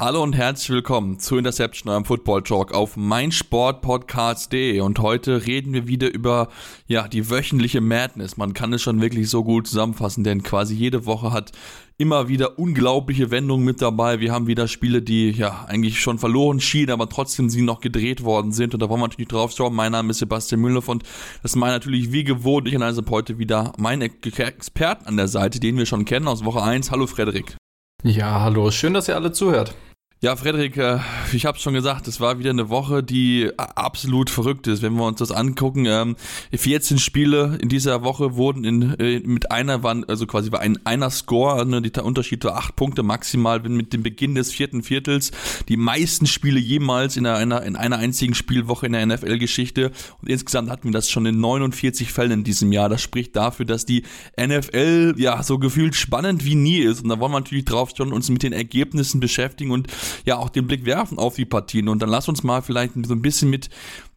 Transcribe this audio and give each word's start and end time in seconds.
Hallo 0.00 0.22
und 0.22 0.36
herzlich 0.36 0.70
willkommen 0.70 1.18
zu 1.18 1.38
Interception, 1.38 1.90
eurem 1.90 2.04
Football 2.04 2.44
Talk 2.44 2.72
auf 2.72 2.96
meinsportpodcast.de 2.96 4.80
und 4.80 5.00
heute 5.00 5.44
reden 5.44 5.72
wir 5.72 5.88
wieder 5.88 6.14
über 6.14 6.50
ja, 6.86 7.08
die 7.08 7.28
wöchentliche 7.28 7.80
Madness. 7.80 8.36
Man 8.36 8.54
kann 8.54 8.72
es 8.72 8.80
schon 8.80 9.00
wirklich 9.00 9.28
so 9.28 9.42
gut 9.42 9.66
zusammenfassen, 9.66 10.22
denn 10.22 10.44
quasi 10.44 10.76
jede 10.76 11.04
Woche 11.04 11.32
hat 11.32 11.50
immer 11.96 12.28
wieder 12.28 12.60
unglaubliche 12.60 13.32
Wendungen 13.32 13.64
mit 13.64 13.82
dabei. 13.82 14.20
Wir 14.20 14.30
haben 14.30 14.46
wieder 14.46 14.68
Spiele, 14.68 15.02
die 15.02 15.32
ja 15.32 15.64
eigentlich 15.66 16.00
schon 16.00 16.20
verloren 16.20 16.60
schienen, 16.60 16.92
aber 16.92 17.08
trotzdem 17.08 17.50
sie 17.50 17.62
noch 17.62 17.80
gedreht 17.80 18.22
worden 18.22 18.52
sind 18.52 18.74
und 18.74 18.80
da 18.80 18.88
wollen 18.88 19.00
wir 19.00 19.08
natürlich 19.08 19.26
drauf 19.26 19.50
schauen. 19.50 19.74
Mein 19.74 19.90
Name 19.90 20.12
ist 20.12 20.18
Sebastian 20.18 20.60
Müller 20.60 20.88
und 20.88 21.02
das 21.42 21.50
ist 21.50 21.56
mein 21.56 21.72
natürlich 21.72 22.12
wie 22.12 22.22
gewohnt. 22.22 22.68
Ich 22.68 22.76
und 22.76 22.84
also 22.84 23.02
heute 23.10 23.38
wieder 23.38 23.72
meinen 23.78 24.02
Experten 24.02 25.08
an 25.08 25.16
der 25.16 25.26
Seite, 25.26 25.58
den 25.58 25.76
wir 25.76 25.86
schon 25.86 26.04
kennen 26.04 26.28
aus 26.28 26.44
Woche 26.44 26.62
1. 26.62 26.92
Hallo 26.92 27.08
Frederik. 27.08 27.56
Ja, 28.04 28.42
hallo, 28.42 28.70
schön, 28.70 28.94
dass 28.94 29.08
ihr 29.08 29.16
alle 29.16 29.32
zuhört. 29.32 29.74
Ja, 30.20 30.34
Frederik, 30.34 30.76
äh, 30.76 30.98
ich 31.32 31.46
habe 31.46 31.60
schon 31.60 31.74
gesagt, 31.74 32.08
es 32.08 32.20
war 32.20 32.40
wieder 32.40 32.50
eine 32.50 32.70
Woche, 32.70 33.04
die 33.04 33.52
absolut 33.56 34.30
verrückt 34.30 34.66
ist. 34.66 34.82
Wenn 34.82 34.94
wir 34.94 35.04
uns 35.04 35.20
das 35.20 35.30
angucken, 35.30 36.16
14 36.52 36.96
ähm, 36.96 36.98
Spiele 36.98 37.56
in 37.62 37.68
dieser 37.68 38.02
Woche 38.02 38.34
wurden 38.34 38.64
in, 38.64 38.98
äh, 38.98 39.20
mit 39.20 39.52
einer, 39.52 39.84
waren, 39.84 40.04
also 40.08 40.26
quasi 40.26 40.50
war 40.50 40.58
ein 40.58 40.84
einer 40.84 41.10
Score, 41.10 41.64
ne, 41.64 41.80
der 41.82 42.04
Unterschied 42.04 42.42
war 42.42 42.56
acht 42.56 42.74
Punkte 42.74 43.04
maximal, 43.04 43.60
mit 43.60 43.92
dem 43.92 44.02
Beginn 44.02 44.34
des 44.34 44.50
vierten 44.50 44.82
Viertels 44.82 45.30
die 45.68 45.76
meisten 45.76 46.26
Spiele 46.26 46.58
jemals 46.58 47.16
in 47.16 47.24
einer, 47.24 47.62
in 47.62 47.76
einer 47.76 47.98
einzigen 47.98 48.34
Spielwoche 48.34 48.86
in 48.86 48.94
der 48.94 49.06
NFL-Geschichte. 49.06 49.92
Und 50.20 50.28
insgesamt 50.28 50.68
hatten 50.68 50.88
wir 50.88 50.92
das 50.92 51.08
schon 51.08 51.26
in 51.26 51.38
49 51.38 52.12
Fällen 52.12 52.32
in 52.32 52.44
diesem 52.44 52.72
Jahr. 52.72 52.88
Das 52.88 53.02
spricht 53.02 53.36
dafür, 53.36 53.66
dass 53.66 53.86
die 53.86 54.02
NFL 54.36 55.14
ja 55.16 55.44
so 55.44 55.60
gefühlt 55.60 55.94
spannend 55.94 56.44
wie 56.44 56.56
nie 56.56 56.78
ist. 56.78 57.04
Und 57.04 57.08
da 57.08 57.20
wollen 57.20 57.30
wir 57.30 57.38
natürlich 57.38 57.66
drauf 57.66 57.92
schon 57.96 58.12
uns 58.12 58.28
mit 58.30 58.42
den 58.42 58.52
Ergebnissen 58.52 59.20
beschäftigen 59.20 59.70
und 59.70 59.86
ja 60.24 60.36
auch 60.36 60.50
den 60.50 60.66
Blick 60.66 60.84
werfen 60.84 61.18
auf 61.18 61.36
die 61.36 61.44
Partien. 61.44 61.88
Und 61.88 62.00
dann 62.00 62.08
lass 62.08 62.28
uns 62.28 62.42
mal 62.42 62.62
vielleicht 62.62 62.92
so 63.06 63.14
ein 63.14 63.22
bisschen 63.22 63.50
mit 63.50 63.70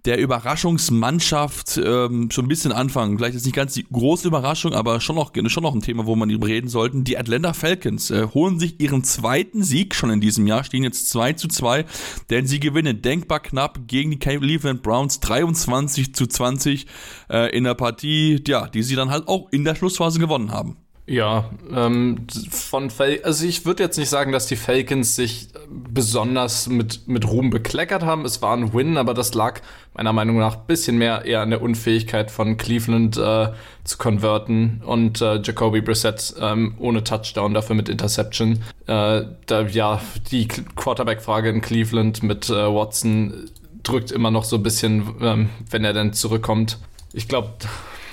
der 0.05 0.17
Überraschungsmannschaft 0.17 1.79
ähm, 1.83 2.31
schon 2.31 2.45
ein 2.45 2.47
bisschen 2.47 2.71
anfangen. 2.71 3.17
Vielleicht 3.17 3.35
ist 3.35 3.45
nicht 3.45 3.55
ganz 3.55 3.73
die 3.73 3.85
große 3.91 4.27
Überraschung, 4.27 4.73
aber 4.73 4.99
schon 4.99 5.15
noch, 5.15 5.31
schon 5.47 5.63
noch 5.63 5.75
ein 5.75 5.81
Thema, 5.81 6.05
wo 6.07 6.15
man 6.15 6.29
drüber 6.29 6.47
reden 6.47 6.69
sollten. 6.69 7.03
Die 7.03 7.17
Atlanta 7.17 7.53
Falcons 7.53 8.09
äh, 8.09 8.27
holen 8.33 8.59
sich 8.59 8.79
ihren 8.79 9.03
zweiten 9.03 9.63
Sieg 9.63 9.93
schon 9.93 10.09
in 10.09 10.19
diesem 10.19 10.47
Jahr, 10.47 10.63
stehen 10.63 10.83
jetzt 10.83 11.09
2 11.11 11.33
zu 11.33 11.47
2, 11.47 11.85
denn 12.31 12.47
sie 12.47 12.59
gewinnen 12.59 13.01
denkbar 13.01 13.41
knapp 13.41 13.87
gegen 13.87 14.11
die 14.11 14.19
Cleveland 14.19 14.81
Browns 14.81 15.19
23 15.19 16.15
zu 16.15 16.25
20 16.25 16.87
äh, 17.29 17.55
in 17.55 17.63
der 17.63 17.75
Partie, 17.75 18.41
ja, 18.47 18.67
die 18.67 18.81
sie 18.81 18.95
dann 18.95 19.11
halt 19.11 19.27
auch 19.27 19.49
in 19.51 19.63
der 19.63 19.75
Schlussphase 19.75 20.19
gewonnen 20.19 20.51
haben. 20.51 20.77
Ja, 21.11 21.49
ähm, 21.75 22.25
von 22.49 22.89
Fal 22.89 23.19
also 23.23 23.45
ich 23.45 23.65
würde 23.65 23.83
jetzt 23.83 23.97
nicht 23.97 24.07
sagen, 24.07 24.31
dass 24.31 24.45
die 24.45 24.55
Falcons 24.55 25.17
sich 25.17 25.49
besonders 25.67 26.69
mit, 26.69 27.05
mit 27.05 27.27
Ruhm 27.27 27.49
bekleckert 27.49 28.03
haben. 28.03 28.23
Es 28.23 28.41
war 28.41 28.55
ein 28.55 28.73
Win, 28.73 28.95
aber 28.95 29.13
das 29.13 29.33
lag 29.33 29.59
meiner 29.93 30.13
Meinung 30.13 30.37
nach 30.37 30.55
ein 30.55 30.65
bisschen 30.67 30.97
mehr 30.97 31.25
eher 31.25 31.41
an 31.41 31.49
der 31.49 31.61
Unfähigkeit 31.61 32.31
von 32.31 32.55
Cleveland 32.55 33.17
äh, 33.17 33.49
zu 33.83 33.97
konverten 33.97 34.81
und 34.85 35.19
äh, 35.19 35.41
Jacoby 35.41 35.81
Brissett 35.81 36.33
ähm, 36.39 36.75
ohne 36.79 37.03
Touchdown, 37.03 37.53
dafür 37.53 37.75
mit 37.75 37.89
Interception. 37.89 38.63
Äh, 38.87 39.23
da, 39.47 39.61
ja, 39.63 39.99
die 40.31 40.47
Quarterback-Frage 40.47 41.49
in 41.49 41.59
Cleveland 41.59 42.23
mit 42.23 42.49
äh, 42.49 42.53
Watson 42.53 43.49
drückt 43.83 44.11
immer 44.11 44.31
noch 44.31 44.45
so 44.45 44.55
ein 44.55 44.63
bisschen, 44.63 45.13
ähm, 45.19 45.49
wenn 45.69 45.83
er 45.83 45.91
dann 45.91 46.13
zurückkommt. 46.13 46.77
Ich 47.11 47.27
glaube, 47.27 47.49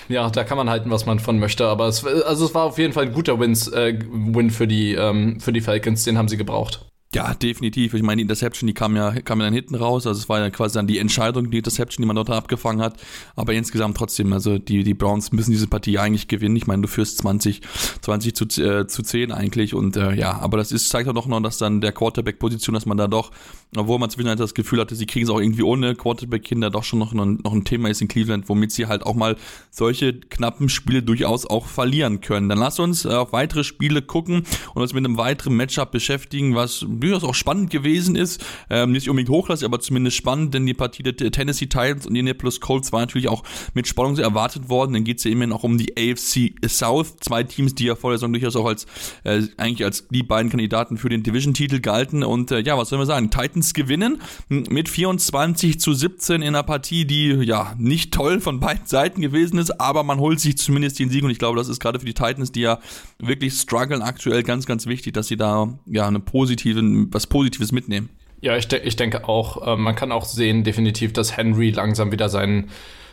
ja, 0.08 0.30
da 0.30 0.44
kann 0.44 0.56
man 0.56 0.70
halten, 0.70 0.90
was 0.90 1.06
man 1.06 1.18
von 1.18 1.38
möchte. 1.38 1.66
Aber 1.66 1.86
es, 1.86 2.04
also 2.04 2.46
es 2.46 2.54
war 2.54 2.64
auf 2.64 2.78
jeden 2.78 2.92
Fall 2.92 3.06
ein 3.06 3.12
guter 3.12 3.38
Wins, 3.40 3.68
äh, 3.68 3.98
Win 4.10 4.50
für 4.50 4.66
die, 4.66 4.94
ähm, 4.94 5.40
für 5.40 5.52
die 5.52 5.60
Falcons, 5.60 6.04
den 6.04 6.18
haben 6.18 6.28
sie 6.28 6.36
gebraucht. 6.36 6.84
Ja, 7.14 7.32
definitiv. 7.32 7.94
Ich 7.94 8.02
meine, 8.02 8.16
die 8.16 8.22
Interception, 8.24 8.66
die 8.66 8.74
kam 8.74 8.94
ja, 8.94 9.12
kam 9.22 9.38
ja 9.40 9.46
dann 9.46 9.54
hinten 9.54 9.76
raus. 9.76 10.06
Also 10.06 10.20
es 10.20 10.28
war 10.28 10.40
ja 10.40 10.50
quasi 10.50 10.74
dann 10.74 10.86
die 10.86 10.98
Entscheidung, 10.98 11.50
die 11.50 11.56
Interception, 11.56 12.02
die 12.02 12.06
man 12.06 12.16
dort 12.16 12.28
abgefangen 12.28 12.82
hat. 12.82 13.00
Aber 13.34 13.54
insgesamt 13.54 13.96
trotzdem, 13.96 14.30
also 14.34 14.58
die, 14.58 14.82
die 14.82 14.92
Browns 14.92 15.32
müssen 15.32 15.50
diese 15.50 15.68
Partie 15.68 15.98
eigentlich 15.98 16.28
gewinnen. 16.28 16.54
Ich 16.56 16.66
meine, 16.66 16.82
du 16.82 16.88
führst 16.88 17.16
20, 17.18 17.62
20 18.02 18.34
zu, 18.34 18.44
äh, 18.62 18.86
zu 18.86 19.02
10 19.02 19.32
eigentlich. 19.32 19.72
Und 19.72 19.96
äh, 19.96 20.12
ja, 20.16 20.38
aber 20.38 20.58
das 20.58 20.70
ist, 20.70 20.90
zeigt 20.90 21.08
auch 21.08 21.26
noch, 21.26 21.42
dass 21.42 21.56
dann 21.56 21.80
der 21.80 21.92
Quarterback-Position, 21.92 22.74
dass 22.74 22.84
man 22.84 22.98
da 22.98 23.06
doch, 23.08 23.30
obwohl 23.74 23.98
man 23.98 24.10
zwischendurch 24.10 24.38
das 24.38 24.52
Gefühl 24.52 24.78
hatte, 24.78 24.94
sie 24.94 25.06
kriegen 25.06 25.24
es 25.24 25.30
auch 25.30 25.40
irgendwie 25.40 25.62
ohne 25.62 25.94
Quarterback-Kinder, 25.94 26.68
doch 26.68 26.84
schon 26.84 26.98
noch, 26.98 27.14
noch 27.14 27.52
ein 27.52 27.64
Thema 27.64 27.88
ist 27.88 28.02
in 28.02 28.08
Cleveland, 28.08 28.50
womit 28.50 28.70
sie 28.72 28.84
halt 28.84 29.06
auch 29.06 29.14
mal 29.14 29.36
solche 29.70 30.12
knappen 30.12 30.68
Spiele 30.68 31.02
durchaus 31.02 31.46
auch 31.46 31.68
verlieren 31.68 32.20
können. 32.20 32.50
Dann 32.50 32.58
lass 32.58 32.78
uns 32.78 33.06
auf 33.06 33.32
weitere 33.32 33.64
Spiele 33.64 34.02
gucken 34.02 34.42
und 34.74 34.82
uns 34.82 34.92
mit 34.92 35.06
einem 35.06 35.16
weiteren 35.16 35.56
Matchup 35.56 35.90
beschäftigen, 35.90 36.54
was 36.54 36.84
durchaus 37.00 37.24
auch 37.24 37.34
spannend 37.34 37.70
gewesen 37.70 38.16
ist. 38.16 38.44
Ähm, 38.70 38.92
nicht 38.92 39.08
unbedingt 39.08 39.30
hochklassig, 39.30 39.64
aber 39.64 39.80
zumindest 39.80 40.16
spannend, 40.16 40.54
denn 40.54 40.66
die 40.66 40.74
Partie 40.74 41.02
der 41.02 41.16
Tennessee 41.16 41.66
Titans 41.66 42.06
und 42.06 42.14
die 42.14 42.20
Indianapolis 42.20 42.60
Colts 42.60 42.92
war 42.92 43.00
natürlich 43.00 43.28
auch 43.28 43.42
mit 43.74 43.86
Spannung 43.86 44.16
so 44.16 44.22
erwartet 44.22 44.68
worden. 44.68 44.92
Dann 44.94 45.04
geht 45.04 45.18
es 45.18 45.24
ja 45.24 45.30
immerhin 45.30 45.52
auch 45.52 45.64
um 45.64 45.78
die 45.78 45.96
AFC 45.96 46.52
South. 46.68 47.16
Zwei 47.20 47.42
Teams, 47.42 47.74
die 47.74 47.84
ja 47.84 47.94
vor 47.94 48.10
der 48.10 48.18
Saison 48.18 48.32
durchaus 48.32 48.56
auch 48.56 48.66
als 48.66 48.86
äh, 49.24 49.42
eigentlich 49.56 49.84
als 49.84 50.06
die 50.08 50.22
beiden 50.22 50.50
Kandidaten 50.50 50.98
für 50.98 51.08
den 51.08 51.22
Division-Titel 51.22 51.80
galten. 51.80 52.22
Und 52.22 52.50
äh, 52.50 52.60
ja, 52.60 52.76
was 52.76 52.88
soll 52.88 52.98
man 52.98 53.06
sagen? 53.06 53.30
Titans 53.30 53.74
gewinnen 53.74 54.20
mit 54.48 54.88
24 54.88 55.80
zu 55.80 55.92
17 55.92 56.42
in 56.42 56.48
einer 56.48 56.62
Partie, 56.62 57.04
die 57.04 57.28
ja 57.28 57.74
nicht 57.78 58.12
toll 58.12 58.40
von 58.40 58.60
beiden 58.60 58.86
Seiten 58.86 59.20
gewesen 59.20 59.58
ist, 59.58 59.80
aber 59.80 60.02
man 60.02 60.18
holt 60.18 60.40
sich 60.40 60.58
zumindest 60.58 60.98
den 60.98 61.10
Sieg 61.10 61.24
und 61.24 61.30
ich 61.30 61.38
glaube, 61.38 61.56
das 61.56 61.68
ist 61.68 61.80
gerade 61.80 61.98
für 61.98 62.06
die 62.06 62.14
Titans, 62.14 62.52
die 62.52 62.60
ja 62.60 62.78
wirklich 63.18 63.54
strugglen 63.54 64.02
aktuell 64.02 64.42
ganz, 64.42 64.66
ganz 64.66 64.86
wichtig, 64.86 65.14
dass 65.14 65.28
sie 65.28 65.36
da 65.36 65.78
ja 65.86 66.06
eine 66.06 66.20
positive 66.20 66.82
was 67.10 67.26
Positives 67.26 67.72
mitnehmen. 67.72 68.08
Ja, 68.40 68.56
ich, 68.56 68.68
de 68.68 68.80
ich 68.82 68.96
denke 68.96 69.28
auch, 69.28 69.66
äh, 69.66 69.76
man 69.76 69.96
kann 69.96 70.12
auch 70.12 70.24
sehen, 70.24 70.64
definitiv, 70.64 71.12
dass 71.12 71.36
Henry 71.36 71.70
langsam 71.70 72.12
wieder 72.12 72.28
sein, 72.28 72.68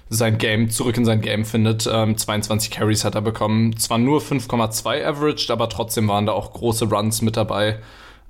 sein 0.10 0.38
Game, 0.38 0.70
zurück 0.70 0.98
in 0.98 1.06
sein 1.06 1.22
Game 1.22 1.46
findet. 1.46 1.90
Ähm, 1.92 2.18
22 2.18 2.70
Carries 2.70 3.04
hat 3.04 3.16
er 3.16 3.22
bekommen. 3.22 3.76
Zwar 3.78 3.98
nur 3.98 4.22
5,2 4.22 5.04
averaged, 5.04 5.50
aber 5.50 5.68
trotzdem 5.70 6.08
waren 6.08 6.28
da 6.28 6.34
auch 6.34 6.54
große 6.54 6.86
Runs 6.86 7.22
mit 7.22 7.38
dabei. 7.38 7.80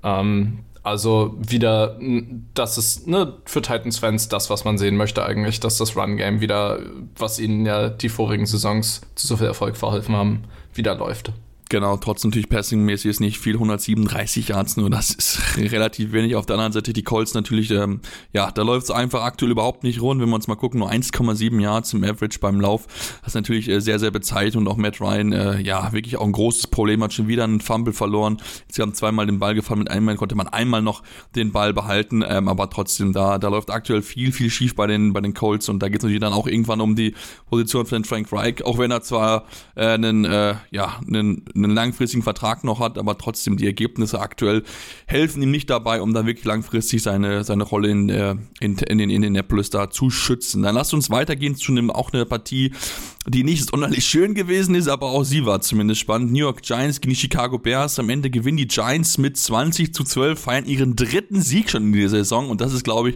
Ähm, 0.04 0.60
also 0.84 1.36
wieder, 1.40 2.00
das 2.54 2.78
ist 2.78 3.08
ne, 3.08 3.34
für 3.46 3.64
Titans-Fans 3.64 4.30
das, 4.30 4.52
was 4.52 4.66
man 4.66 4.78
sehen 4.78 4.96
möchte 4.98 5.26
eigentlich, 5.26 5.60
dass 5.60 5.78
das 5.80 5.98
Run-Game 5.98 6.42
wieder, 6.42 6.80
was 7.18 7.40
ihnen 7.40 7.66
ja 7.66 7.90
die 7.90 8.08
vorigen 8.08 8.46
Saisons 8.46 9.02
zu 9.16 9.26
so 9.26 9.38
viel 9.38 9.48
Erfolg 9.48 9.78
verholfen 9.78 10.16
haben, 10.16 10.44
wieder 10.76 10.94
läuft. 10.94 11.32
Genau, 11.70 11.98
trotzdem 11.98 12.30
natürlich 12.30 12.50
passingmäßig 12.50 13.10
ist 13.10 13.20
nicht 13.20 13.40
viel, 13.40 13.56
137 13.56 14.50
Yards 14.50 14.78
nur, 14.78 14.92
das 14.92 15.10
ist 15.10 15.42
relativ 15.58 16.12
wenig. 16.12 16.36
Auf 16.36 16.46
der 16.46 16.56
anderen 16.56 16.74
Seite 16.74 16.94
die 16.94 17.02
Colts 17.02 17.34
natürlich, 17.34 17.72
ähm, 17.72 18.02
ja, 18.34 18.52
da 18.52 18.62
läuft 18.62 18.84
es 18.84 18.92
einfach 18.92 19.24
aktuell 19.24 19.50
überhaupt 19.50 19.84
nicht 19.84 20.00
rund. 20.00 20.22
Wenn 20.22 20.30
wir 20.30 20.36
uns 20.36 20.48
mal 20.48 20.56
gucken, 20.56 20.80
nur 20.80 20.92
1,7 20.92 21.60
Yards 21.60 21.94
im 21.94 22.04
Average 22.04 22.38
beim 22.40 22.62
Lauf, 22.62 22.86
das 23.22 23.30
ist 23.30 23.34
natürlich 23.34 23.68
äh, 23.68 23.82
sehr, 23.82 23.98
sehr 23.98 24.12
bezeichnet 24.12 24.58
und 24.58 24.68
auch 24.68 24.78
Matt 24.78 25.02
Ryan, 25.02 25.32
äh, 25.34 25.60
ja, 25.62 25.92
wirklich 25.92 26.18
auch 26.18 26.26
ein 26.26 26.34
großes 26.34 26.68
Problem, 26.68 27.02
hat 27.04 27.14
schon 27.14 27.28
wieder 27.28 27.46
einen 27.46 27.62
Fumble 27.62 27.94
verloren. 27.94 28.38
Sie 28.70 28.84
haben 28.84 28.94
zweimal 28.94 29.26
den 29.26 29.40
Ball 29.40 29.56
gefallen, 29.56 29.80
mit 29.80 29.90
einmal 29.90 30.18
konnte 30.18 30.36
man 30.36 30.48
einmal 30.48 30.84
noch 30.84 31.02
den 31.36 31.52
Ball 31.52 31.74
behalten, 31.74 32.24
ähm, 32.28 32.48
aber 32.48 32.70
trotzdem, 32.70 33.12
da, 33.12 33.40
da 33.40 33.48
läuft 33.48 33.72
aktuell 33.72 34.04
viel, 34.04 34.32
viel 34.32 34.52
schief 34.52 34.76
bei 34.76 34.86
den, 34.86 35.14
bei 35.14 35.22
den 35.22 35.34
Colts 35.34 35.68
und 35.68 35.80
da 35.80 35.88
geht 35.88 35.98
es 35.98 36.04
natürlich 36.04 36.22
dann 36.22 36.34
auch 36.34 36.46
irgendwann 36.46 36.80
um 36.80 36.96
die 36.96 37.16
Position 37.50 37.88
von 37.88 38.06
Frank 38.06 38.32
Reich, 38.32 38.64
auch 38.64 38.78
wenn 38.78 38.92
er 38.92 39.02
zwar 39.02 39.46
äh, 39.74 39.88
einen, 39.88 40.26
äh, 40.26 40.54
ja, 40.70 41.00
einen 41.08 41.44
einen 41.56 41.72
langfristigen 41.72 42.24
Vertrag 42.24 42.64
noch 42.64 42.80
hat, 42.80 42.98
aber 42.98 43.18
trotzdem 43.18 43.58
die 43.58 43.66
Ergebnisse 43.66 44.20
aktuell 44.20 44.64
helfen 45.08 45.42
ihm 45.42 45.52
nicht 45.52 45.70
dabei, 45.70 46.02
um 46.02 46.14
da 46.14 46.26
wirklich 46.26 46.46
langfristig 46.46 47.02
seine, 47.02 47.44
seine 47.44 47.64
Rolle 47.64 47.90
in, 47.90 48.10
in, 48.10 48.78
in, 48.78 49.00
in 49.00 49.10
Indianapolis 49.10 49.70
da 49.70 49.90
zu 49.90 50.10
schützen. 50.10 50.64
Dann 50.64 50.76
lasst 50.76 50.94
uns 50.94 51.10
weitergehen 51.10 51.56
zu 51.56 51.72
einem, 51.72 51.90
auch 51.90 52.12
eine 52.14 52.26
Partie, 52.26 52.74
die 53.28 53.44
nicht 53.44 53.70
sonderlich 53.70 54.06
schön 54.06 54.36
gewesen 54.36 54.76
ist, 54.76 54.88
aber 54.88 55.08
auch 55.08 55.24
sie 55.24 55.46
war 55.46 55.60
zumindest 55.62 56.00
spannend. 56.00 56.32
New 56.32 56.40
York 56.40 56.62
Giants 56.62 57.02
gegen 57.02 57.14
die 57.14 57.20
Chicago 57.20 57.58
Bears. 57.58 57.98
Am 57.98 58.10
Ende 58.10 58.30
gewinnen 58.30 58.58
die 58.58 58.68
Giants 58.68 59.18
mit 59.18 59.36
20 59.36 59.94
zu 59.94 60.04
12, 60.04 60.40
feiern 60.40 60.66
ihren 60.66 60.96
dritten 60.96 61.42
Sieg 61.42 61.72
schon 61.72 61.84
in 61.84 61.94
dieser 61.94 62.10
Saison. 62.10 62.50
Und 62.50 62.62
das 62.62 62.72
ist, 62.72 62.84
glaube 62.84 63.12
ich, 63.12 63.16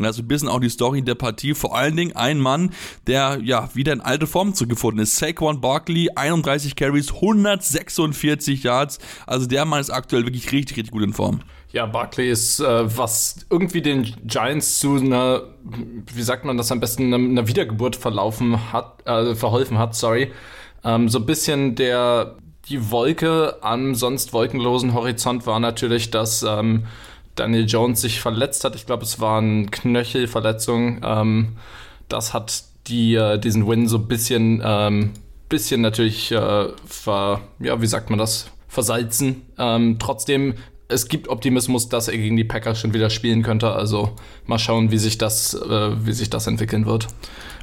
also 0.00 0.22
ein 0.22 0.28
bisschen 0.28 0.48
auch 0.48 0.60
die 0.60 0.70
Story 0.70 1.02
der 1.02 1.14
Partie. 1.14 1.54
Vor 1.54 1.76
allen 1.76 1.94
Dingen 1.94 2.16
ein 2.16 2.38
Mann, 2.38 2.70
der 3.06 3.38
ja 3.42 3.68
wieder 3.74 3.92
in 3.92 4.00
alte 4.00 4.26
Form 4.26 4.54
zurückgefunden 4.54 5.02
ist. 5.02 5.16
Saquon 5.16 5.60
Barkley, 5.60 6.08
31 6.14 6.74
Carries, 6.74 7.12
146 7.12 8.62
Yards. 8.62 8.98
Also 9.26 9.46
der 9.46 9.66
Mann 9.66 9.80
ist 9.80 9.90
aktuell 9.90 10.24
wirklich 10.24 10.52
richtig, 10.52 10.78
richtig 10.78 10.92
gut 10.92 11.02
in 11.02 11.12
Form. 11.12 11.40
Ja, 11.72 11.86
Barkley 11.86 12.30
ist, 12.30 12.58
äh, 12.60 12.96
was 12.96 13.46
irgendwie 13.48 13.80
den 13.80 14.02
Giants 14.24 14.80
zu 14.80 14.96
einer, 14.96 15.42
wie 15.62 16.22
sagt 16.22 16.44
man 16.44 16.56
das 16.56 16.72
am 16.72 16.80
besten, 16.80 17.14
einer 17.14 17.46
Wiedergeburt 17.46 17.94
verlaufen 17.94 18.72
hat, 18.72 19.06
äh, 19.06 19.34
verholfen 19.36 19.78
hat, 19.78 19.94
sorry. 19.94 20.32
Ähm, 20.82 21.08
so 21.08 21.18
ein 21.20 21.26
bisschen 21.26 21.76
der, 21.76 22.36
die 22.68 22.90
Wolke 22.90 23.58
am 23.62 23.94
sonst 23.94 24.32
wolkenlosen 24.32 24.94
Horizont 24.94 25.46
war 25.46 25.60
natürlich, 25.60 26.10
dass 26.10 26.42
ähm, 26.42 26.86
Daniel 27.36 27.66
Jones 27.66 28.00
sich 28.00 28.20
verletzt 28.20 28.64
hat. 28.64 28.74
Ich 28.74 28.86
glaube, 28.86 29.04
es 29.04 29.20
war 29.20 29.38
eine 29.38 29.66
Knöchelverletzung. 29.66 31.02
Ähm, 31.04 31.56
das 32.08 32.34
hat 32.34 32.64
die 32.88 33.14
äh, 33.14 33.38
diesen 33.38 33.68
Win 33.68 33.86
so 33.86 33.98
ein 33.98 34.08
bisschen, 34.08 34.60
ähm, 34.64 35.12
bisschen 35.48 35.80
natürlich, 35.80 36.32
äh, 36.32 36.66
ver, 36.84 37.42
ja, 37.60 37.80
wie 37.80 37.86
sagt 37.86 38.10
man 38.10 38.18
das, 38.18 38.50
versalzen. 38.68 39.42
Ähm, 39.58 39.98
trotzdem, 39.98 40.54
es 40.90 41.08
gibt 41.08 41.28
Optimismus, 41.28 41.88
dass 41.88 42.08
er 42.08 42.16
gegen 42.16 42.36
die 42.36 42.44
Packers 42.44 42.80
schon 42.80 42.92
wieder 42.94 43.10
spielen 43.10 43.42
könnte. 43.42 43.72
Also 43.72 44.16
mal 44.46 44.58
schauen, 44.58 44.90
wie 44.90 44.98
sich 44.98 45.18
das, 45.18 45.54
äh, 45.54 46.06
wie 46.06 46.12
sich 46.12 46.30
das 46.30 46.46
entwickeln 46.46 46.86
wird. 46.86 47.08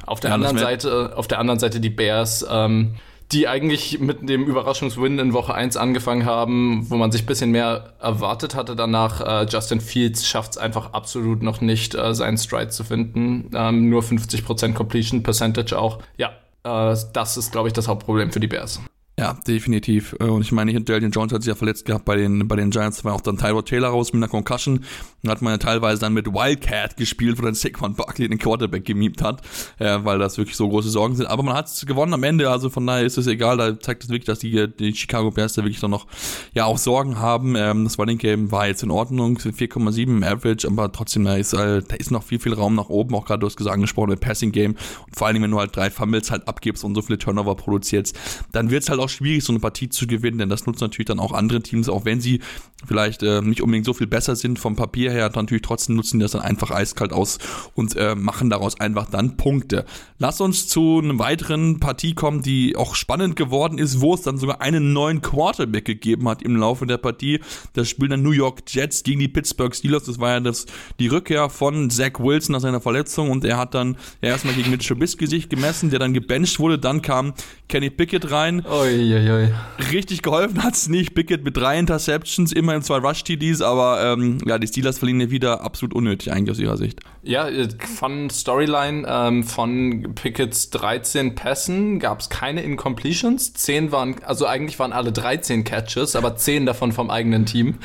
Auf 0.06 0.20
der 0.20 0.30
ja, 0.30 0.34
anderen 0.34 0.58
Seite, 0.58 1.16
auf 1.16 1.28
der 1.28 1.38
anderen 1.38 1.60
Seite 1.60 1.80
die 1.80 1.90
Bears. 1.90 2.46
Ähm, 2.50 2.94
die 3.32 3.46
eigentlich 3.46 4.00
mit 4.00 4.26
dem 4.26 4.44
Überraschungswin 4.44 5.18
in 5.18 5.34
Woche 5.34 5.54
1 5.54 5.76
angefangen 5.76 6.24
haben, 6.24 6.86
wo 6.88 6.96
man 6.96 7.12
sich 7.12 7.24
ein 7.24 7.26
bisschen 7.26 7.50
mehr 7.50 7.92
erwartet 8.00 8.54
hatte 8.54 8.74
danach. 8.74 9.20
Äh, 9.20 9.46
Justin 9.50 9.82
Fields 9.82 10.26
schafft 10.26 10.52
es 10.52 10.58
einfach 10.58 10.94
absolut 10.94 11.42
noch 11.42 11.60
nicht, 11.60 11.94
äh, 11.94 12.14
seinen 12.14 12.38
Stride 12.38 12.68
zu 12.68 12.84
finden. 12.84 13.50
Ähm, 13.54 13.90
nur 13.90 14.02
50% 14.02 14.72
Completion 14.72 15.22
Percentage 15.22 15.78
auch. 15.78 15.98
Ja, 16.16 16.30
äh, 16.64 16.96
das 17.12 17.36
ist, 17.36 17.52
glaube 17.52 17.68
ich, 17.68 17.74
das 17.74 17.86
Hauptproblem 17.86 18.32
für 18.32 18.40
die 18.40 18.46
Bears. 18.46 18.80
Ja, 19.18 19.32
definitiv. 19.48 20.14
Äh, 20.20 20.24
und 20.26 20.42
ich 20.42 20.52
meine, 20.52 20.80
Daniel 20.80 21.10
Jones 21.12 21.32
hat 21.32 21.42
sich 21.42 21.48
ja 21.48 21.56
verletzt 21.56 21.84
gehabt 21.84 22.04
bei 22.04 22.14
den, 22.14 22.46
bei 22.46 22.54
den 22.54 22.70
Giants, 22.70 23.04
war 23.04 23.14
auch 23.14 23.20
dann 23.20 23.36
Tyrod 23.36 23.66
Taylor 23.66 23.88
raus 23.88 24.12
mit 24.12 24.22
einer 24.22 24.30
Concussion. 24.30 24.84
Und 25.24 25.30
hat 25.30 25.42
man 25.42 25.54
ja 25.54 25.58
teilweise 25.58 26.00
dann 26.00 26.14
mit 26.14 26.28
Wildcat 26.28 26.96
gespielt, 26.96 27.36
wo 27.36 27.42
dann 27.42 27.54
Saquon 27.54 27.94
Barkley 27.94 28.28
den 28.28 28.38
Quarterback 28.38 28.84
gemiebt 28.84 29.20
hat, 29.20 29.42
äh, 29.80 29.98
weil 30.04 30.20
das 30.20 30.38
wirklich 30.38 30.54
so 30.54 30.68
große 30.68 30.90
Sorgen 30.90 31.16
sind. 31.16 31.26
Aber 31.26 31.42
man 31.42 31.56
hat 31.56 31.66
es 31.66 31.84
gewonnen 31.84 32.14
am 32.14 32.22
Ende, 32.22 32.48
also 32.48 32.70
von 32.70 32.86
daher 32.86 33.04
ist 33.04 33.18
es 33.18 33.26
egal. 33.26 33.56
Da 33.56 33.80
zeigt 33.80 34.04
es 34.04 34.08
wirklich, 34.08 34.26
dass 34.26 34.38
die, 34.38 34.68
die 34.68 34.94
Chicago 34.94 35.32
Bears 35.32 35.54
da 35.54 35.64
wirklich 35.64 35.80
dann 35.80 35.90
noch, 35.90 36.06
ja, 36.54 36.66
auch 36.66 36.78
Sorgen 36.78 37.18
haben. 37.18 37.56
Ähm, 37.56 37.82
das 37.82 37.98
Running 37.98 38.18
Game 38.18 38.52
war 38.52 38.68
jetzt 38.68 38.84
in 38.84 38.92
Ordnung, 38.92 39.38
4,7 39.38 40.02
im 40.02 40.22
Average, 40.22 40.68
aber 40.68 40.92
trotzdem, 40.92 41.24
da 41.24 41.34
ist, 41.34 41.52
äh, 41.54 41.82
da 41.82 41.96
ist 41.96 42.12
noch 42.12 42.22
viel, 42.22 42.38
viel 42.38 42.54
Raum 42.54 42.76
nach 42.76 42.88
oben, 42.88 43.16
auch 43.16 43.26
gerade 43.26 43.40
du 43.40 43.46
hast 43.46 43.56
gesagt, 43.56 43.74
angesprochen, 43.74 44.12
im 44.12 44.20
Passing 44.20 44.52
Game. 44.52 44.76
Und 45.06 45.16
vor 45.16 45.26
allem, 45.26 45.42
wenn 45.42 45.50
du 45.50 45.58
halt 45.58 45.74
drei 45.74 45.90
Fumbles 45.90 46.30
halt 46.30 46.46
abgibst 46.46 46.84
und 46.84 46.94
so 46.94 47.02
viele 47.02 47.18
Turnover 47.18 47.56
produzierst, 47.56 48.16
dann 48.52 48.70
wird 48.70 48.84
es 48.84 48.88
halt 48.88 49.00
auch 49.00 49.07
schwierig, 49.08 49.44
so 49.44 49.52
eine 49.52 49.60
Partie 49.60 49.88
zu 49.88 50.06
gewinnen, 50.06 50.38
denn 50.38 50.48
das 50.48 50.66
nutzt 50.66 50.80
natürlich 50.80 51.06
dann 51.06 51.20
auch 51.20 51.32
andere 51.32 51.62
Teams, 51.62 51.88
auch 51.88 52.04
wenn 52.04 52.20
sie 52.20 52.40
vielleicht 52.86 53.22
äh, 53.22 53.40
nicht 53.42 53.62
unbedingt 53.62 53.86
so 53.86 53.92
viel 53.92 54.06
besser 54.06 54.36
sind 54.36 54.58
vom 54.58 54.76
Papier 54.76 55.10
her, 55.10 55.30
natürlich 55.34 55.62
trotzdem 55.62 55.96
nutzen 55.96 56.18
die 56.18 56.22
das 56.22 56.32
dann 56.32 56.42
einfach 56.42 56.70
eiskalt 56.70 57.12
aus 57.12 57.38
und 57.74 57.96
äh, 57.96 58.14
machen 58.14 58.50
daraus 58.50 58.80
einfach 58.80 59.10
dann 59.10 59.36
Punkte. 59.36 59.84
Lass 60.18 60.40
uns 60.40 60.68
zu 60.68 61.00
einer 61.02 61.18
weiteren 61.18 61.80
Partie 61.80 62.14
kommen, 62.14 62.42
die 62.42 62.76
auch 62.76 62.94
spannend 62.94 63.36
geworden 63.36 63.78
ist, 63.78 64.00
wo 64.00 64.14
es 64.14 64.22
dann 64.22 64.38
sogar 64.38 64.60
einen 64.60 64.92
neuen 64.92 65.22
Quarterback 65.22 65.84
gegeben 65.84 66.28
hat 66.28 66.42
im 66.42 66.56
Laufe 66.56 66.86
der 66.86 66.98
Partie. 66.98 67.40
Das 67.72 67.88
Spiel 67.88 68.08
der 68.08 68.18
New 68.18 68.30
York 68.30 68.62
Jets 68.68 69.02
gegen 69.02 69.20
die 69.20 69.28
Pittsburgh 69.28 69.74
Steelers. 69.74 70.04
Das 70.04 70.18
war 70.18 70.30
ja 70.30 70.40
das, 70.40 70.66
die 70.98 71.08
Rückkehr 71.08 71.48
von 71.50 71.90
Zach 71.90 72.18
Wilson 72.18 72.52
nach 72.52 72.60
seiner 72.60 72.80
Verletzung 72.80 73.30
und 73.30 73.44
er 73.44 73.56
hat 73.56 73.74
dann 73.74 73.96
ja, 74.22 74.30
erstmal 74.30 74.54
gegen 74.54 74.70
Mitch 74.70 74.88
Trubisky 74.88 75.26
sich 75.26 75.48
gemessen, 75.48 75.90
der 75.90 75.98
dann 75.98 76.14
gebencht 76.14 76.58
wurde. 76.58 76.78
Dann 76.78 77.02
kam 77.02 77.34
Kenny 77.68 77.90
Pickett 77.90 78.30
rein. 78.30 78.64
Oi, 78.66 78.97
oi. 79.00 79.52
Richtig 79.92 80.22
geholfen 80.22 80.62
hat 80.62 80.74
es 80.74 80.88
nicht. 80.88 81.14
Pickett 81.14 81.44
mit 81.44 81.56
drei 81.56 81.78
Interceptions, 81.78 82.52
immerhin 82.52 82.82
zwei 82.82 82.98
Rush-TDs, 82.98 83.62
aber 83.62 84.02
ähm, 84.02 84.38
ja, 84.46 84.58
die 84.58 84.66
Steelers 84.66 84.98
verlieren 84.98 85.20
ja 85.20 85.30
wieder 85.30 85.62
absolut 85.62 85.94
unnötig 85.94 86.32
eigentlich 86.32 86.50
aus 86.50 86.58
ihrer 86.58 86.76
Sicht. 86.76 87.00
Ja, 87.22 87.48
äh, 87.48 87.68
von 87.96 88.30
Storyline 88.30 89.06
ähm, 89.08 89.44
von 89.44 90.14
Picketts 90.14 90.70
13 90.70 91.34
Pässen 91.34 91.98
gab 91.98 92.20
es 92.20 92.28
keine 92.28 92.62
Incompletions. 92.62 93.52
10 93.54 93.92
waren, 93.92 94.16
also 94.24 94.46
eigentlich 94.46 94.78
waren 94.78 94.92
alle 94.92 95.12
13 95.12 95.64
Catches, 95.64 96.16
aber 96.16 96.36
10 96.36 96.66
davon 96.66 96.92
vom 96.92 97.10
eigenen 97.10 97.46
Team. 97.46 97.76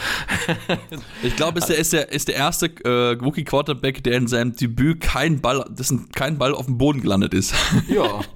ich 1.23 1.35
glaube, 1.35 1.59
ist 1.59 1.69
der, 1.69 1.77
ist, 1.77 1.93
der, 1.93 2.11
ist 2.11 2.27
der 2.27 2.35
erste 2.35 2.71
äh, 2.83 3.17
Rookie 3.23 3.43
Quarterback, 3.43 4.03
der 4.03 4.17
in 4.17 4.27
seinem 4.27 4.55
Debüt 4.55 5.01
kein 5.01 5.41
Ball, 5.41 5.65
dessen 5.69 6.09
kein 6.11 6.37
Ball 6.37 6.53
auf 6.53 6.65
dem 6.65 6.77
Boden 6.77 7.01
gelandet 7.01 7.33
ist. 7.33 7.53
ja. 7.87 8.21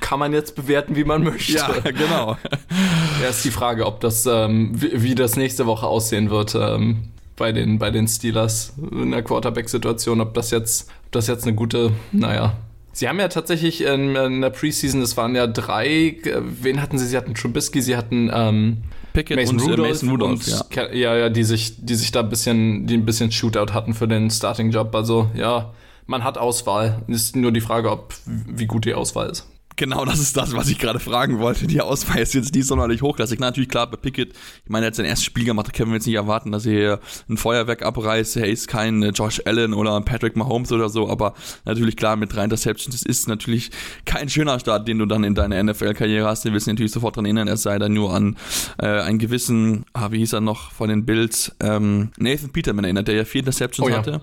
kann 0.00 0.18
man 0.18 0.32
jetzt 0.32 0.54
bewerten, 0.54 0.96
wie 0.96 1.04
man 1.04 1.22
möchte. 1.22 1.54
Ja, 1.54 1.68
genau. 1.80 2.36
Ist 3.28 3.44
die 3.44 3.50
Frage, 3.50 3.86
ob 3.86 4.00
das, 4.00 4.26
ähm, 4.26 4.70
wie, 4.74 5.02
wie, 5.02 5.14
das 5.14 5.36
nächste 5.36 5.66
Woche 5.66 5.86
aussehen 5.86 6.30
wird 6.30 6.54
ähm, 6.54 7.08
bei, 7.36 7.52
den, 7.52 7.78
bei 7.78 7.90
den 7.90 8.06
Steelers 8.08 8.74
in 8.92 9.10
der 9.10 9.22
Quarterback-Situation, 9.22 10.20
ob 10.20 10.34
das 10.34 10.50
jetzt, 10.50 10.90
ob 11.06 11.12
das 11.12 11.26
jetzt 11.26 11.44
eine 11.44 11.54
gute, 11.54 11.92
naja. 12.12 12.56
Sie 12.92 13.08
haben 13.08 13.20
ja 13.20 13.28
tatsächlich 13.28 13.82
in, 13.82 14.16
in 14.16 14.40
der 14.40 14.50
Preseason, 14.50 15.02
es 15.02 15.16
waren 15.16 15.34
ja 15.34 15.46
drei, 15.46 16.16
wen 16.40 16.80
hatten 16.80 16.98
sie? 16.98 17.06
Sie 17.06 17.16
hatten 17.16 17.34
Trubisky, 17.34 17.82
sie 17.82 17.94
hatten 17.96 18.30
ähm, 18.32 18.78
Pickett 19.12 19.36
Mason 19.36 19.60
und 19.60 19.70
Rudolph, 19.70 19.88
Mason 19.88 20.08
Rudolph 20.10 20.30
und, 20.30 20.76
ja. 20.76 20.92
ja, 20.92 21.16
ja, 21.16 21.28
die 21.28 21.44
sich, 21.44 21.84
die 21.84 21.94
sich 21.94 22.12
da 22.12 22.20
ein 22.20 22.28
bisschen, 22.28 22.86
die 22.86 22.94
ein 22.94 23.04
bisschen 23.04 23.32
Shootout 23.32 23.72
hatten 23.74 23.92
für 23.92 24.08
den 24.08 24.30
Starting-Job. 24.30 24.94
Also 24.94 25.30
ja, 25.34 25.72
man 26.06 26.24
hat 26.24 26.38
Auswahl. 26.38 27.02
Ist 27.08 27.36
nur 27.36 27.52
die 27.52 27.60
Frage, 27.60 27.90
ob 27.90 28.14
wie 28.24 28.66
gut 28.66 28.84
die 28.84 28.94
Auswahl 28.94 29.30
ist. 29.30 29.46
Genau, 29.76 30.06
das 30.06 30.20
ist 30.20 30.34
das, 30.38 30.56
was 30.56 30.70
ich 30.70 30.78
gerade 30.78 30.98
fragen 30.98 31.38
wollte. 31.38 31.66
Die 31.66 31.82
Auswahl 31.82 32.20
ist 32.20 32.32
jetzt 32.32 32.54
nicht 32.54 32.66
sonderlich 32.66 33.02
hochklassig. 33.02 33.38
Na, 33.38 33.48
natürlich 33.48 33.68
klar, 33.68 33.86
bei 33.90 33.98
Pickett, 33.98 34.32
ich 34.32 34.70
meine, 34.70 34.86
er 34.86 34.88
hat 34.88 34.94
sein 34.94 35.04
erstes 35.04 35.26
Spiel 35.26 35.44
gemacht, 35.44 35.68
da 35.68 35.72
können 35.72 35.90
wir 35.90 35.96
jetzt 35.96 36.06
nicht 36.06 36.16
erwarten, 36.16 36.50
dass 36.50 36.64
er 36.64 36.72
hier 36.72 37.00
ein 37.28 37.36
Feuerwerk 37.36 37.82
abreißt. 37.82 38.38
Er 38.38 38.48
ist 38.48 38.68
kein 38.68 39.02
äh, 39.02 39.10
Josh 39.10 39.42
Allen 39.44 39.74
oder 39.74 40.00
Patrick 40.00 40.34
Mahomes 40.34 40.72
oder 40.72 40.88
so, 40.88 41.10
aber 41.10 41.34
natürlich 41.66 41.96
klar, 41.96 42.16
mit 42.16 42.34
drei 42.34 42.44
Interceptions, 42.44 42.98
das 42.98 43.02
ist 43.02 43.28
natürlich 43.28 43.70
kein 44.06 44.30
schöner 44.30 44.58
Start, 44.58 44.88
den 44.88 44.98
du 44.98 45.04
dann 45.04 45.24
in 45.24 45.34
deiner 45.34 45.62
NFL-Karriere 45.62 46.26
hast. 46.26 46.46
Wir 46.46 46.54
wissen 46.54 46.70
natürlich 46.70 46.92
sofort 46.92 47.16
daran 47.16 47.26
erinnern, 47.26 47.48
es 47.48 47.62
sei 47.62 47.78
dann 47.78 47.92
nur 47.92 48.14
an 48.14 48.36
äh, 48.78 48.86
einen 48.86 49.18
gewissen, 49.18 49.84
ah, 49.92 50.10
wie 50.10 50.18
hieß 50.18 50.32
er 50.32 50.40
noch 50.40 50.72
von 50.72 50.88
den 50.88 51.04
Bills, 51.04 51.54
ähm, 51.60 52.12
Nathan 52.16 52.50
Peterman 52.50 52.84
erinnert, 52.84 53.08
der 53.08 53.16
ja 53.16 53.24
vier 53.26 53.40
Interceptions 53.40 53.86
oh, 53.86 53.90
ja. 53.90 53.98
hatte. 53.98 54.22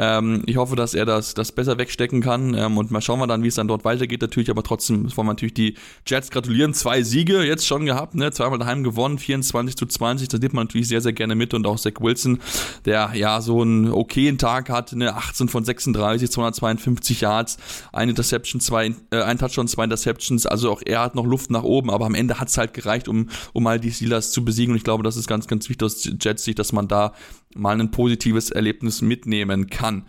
Ähm, 0.00 0.44
ich 0.46 0.56
hoffe, 0.56 0.76
dass 0.76 0.94
er 0.94 1.04
das, 1.04 1.34
das 1.34 1.50
besser 1.50 1.76
wegstecken 1.76 2.20
kann 2.20 2.54
ähm, 2.54 2.78
und 2.78 2.92
mal 2.92 3.00
schauen 3.00 3.18
wir 3.18 3.26
dann, 3.26 3.42
wie 3.42 3.48
es 3.48 3.56
dann 3.56 3.66
dort 3.66 3.84
weitergeht 3.84 4.22
natürlich, 4.22 4.48
aber 4.48 4.62
trotzdem 4.62 5.04
wollen 5.16 5.26
wir 5.26 5.32
natürlich 5.32 5.54
die 5.54 5.74
Jets 6.06 6.30
gratulieren. 6.30 6.72
Zwei 6.72 7.02
Siege 7.02 7.42
jetzt 7.42 7.66
schon 7.66 7.84
gehabt, 7.84 8.14
ne? 8.14 8.30
zweimal 8.30 8.60
daheim 8.60 8.84
gewonnen, 8.84 9.18
24 9.18 9.76
zu 9.76 9.86
20, 9.86 10.28
das 10.28 10.40
nimmt 10.40 10.54
man 10.54 10.66
natürlich 10.66 10.86
sehr, 10.86 11.00
sehr 11.00 11.12
gerne 11.12 11.34
mit 11.34 11.52
und 11.52 11.66
auch 11.66 11.80
Zach 11.80 12.00
Wilson, 12.00 12.38
der 12.84 13.10
ja 13.14 13.40
so 13.40 13.60
einen 13.60 13.90
okayen 13.90 14.38
Tag 14.38 14.70
hatte, 14.70 14.96
ne? 14.96 15.16
18 15.16 15.48
von 15.48 15.64
36, 15.64 16.30
252 16.30 17.20
Yards, 17.22 17.56
ein 17.92 18.08
Interception, 18.08 18.60
zwei, 18.60 18.94
äh, 19.10 19.22
ein 19.22 19.38
Touchdown, 19.38 19.66
zwei 19.66 19.82
Interceptions, 19.82 20.46
also 20.46 20.70
auch 20.70 20.82
er 20.86 21.00
hat 21.00 21.16
noch 21.16 21.26
Luft 21.26 21.50
nach 21.50 21.64
oben, 21.64 21.90
aber 21.90 22.06
am 22.06 22.14
Ende 22.14 22.38
hat 22.38 22.48
es 22.48 22.56
halt 22.56 22.72
gereicht, 22.72 23.08
um, 23.08 23.30
um 23.52 23.64
mal 23.64 23.80
die 23.80 23.90
Steelers 23.90 24.30
zu 24.30 24.44
besiegen 24.44 24.72
und 24.72 24.76
ich 24.76 24.84
glaube, 24.84 25.02
das 25.02 25.16
ist 25.16 25.26
ganz, 25.26 25.48
ganz 25.48 25.68
wichtig 25.68 25.84
aus 25.84 26.08
Jets 26.20 26.44
Sicht, 26.44 26.60
dass 26.60 26.72
man 26.72 26.86
da 26.86 27.14
mal 27.54 27.78
ein 27.78 27.90
positives 27.90 28.50
Erlebnis 28.50 29.02
mitnehmen 29.02 29.68
kann. 29.68 30.06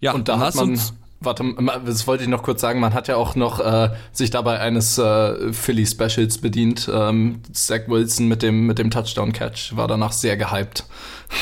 Ja, 0.00 0.12
und 0.12 0.28
da 0.28 0.38
hat 0.38 0.54
man, 0.54 0.78
warte, 1.20 1.44
das 1.84 2.06
wollte 2.06 2.24
ich 2.24 2.28
noch 2.28 2.42
kurz 2.42 2.60
sagen, 2.60 2.80
man 2.80 2.94
hat 2.94 3.08
ja 3.08 3.16
auch 3.16 3.34
noch 3.34 3.60
äh, 3.60 3.90
sich 4.12 4.30
dabei 4.30 4.60
eines 4.60 4.98
äh, 4.98 5.52
Philly 5.52 5.86
Specials 5.86 6.38
bedient. 6.38 6.90
Ähm, 6.92 7.40
Zach 7.52 7.88
Wilson 7.88 8.28
mit 8.28 8.42
dem, 8.42 8.66
mit 8.66 8.78
dem 8.78 8.90
Touchdown-Catch 8.90 9.76
war 9.76 9.88
danach 9.88 10.12
sehr 10.12 10.36
gehypt. 10.36 10.84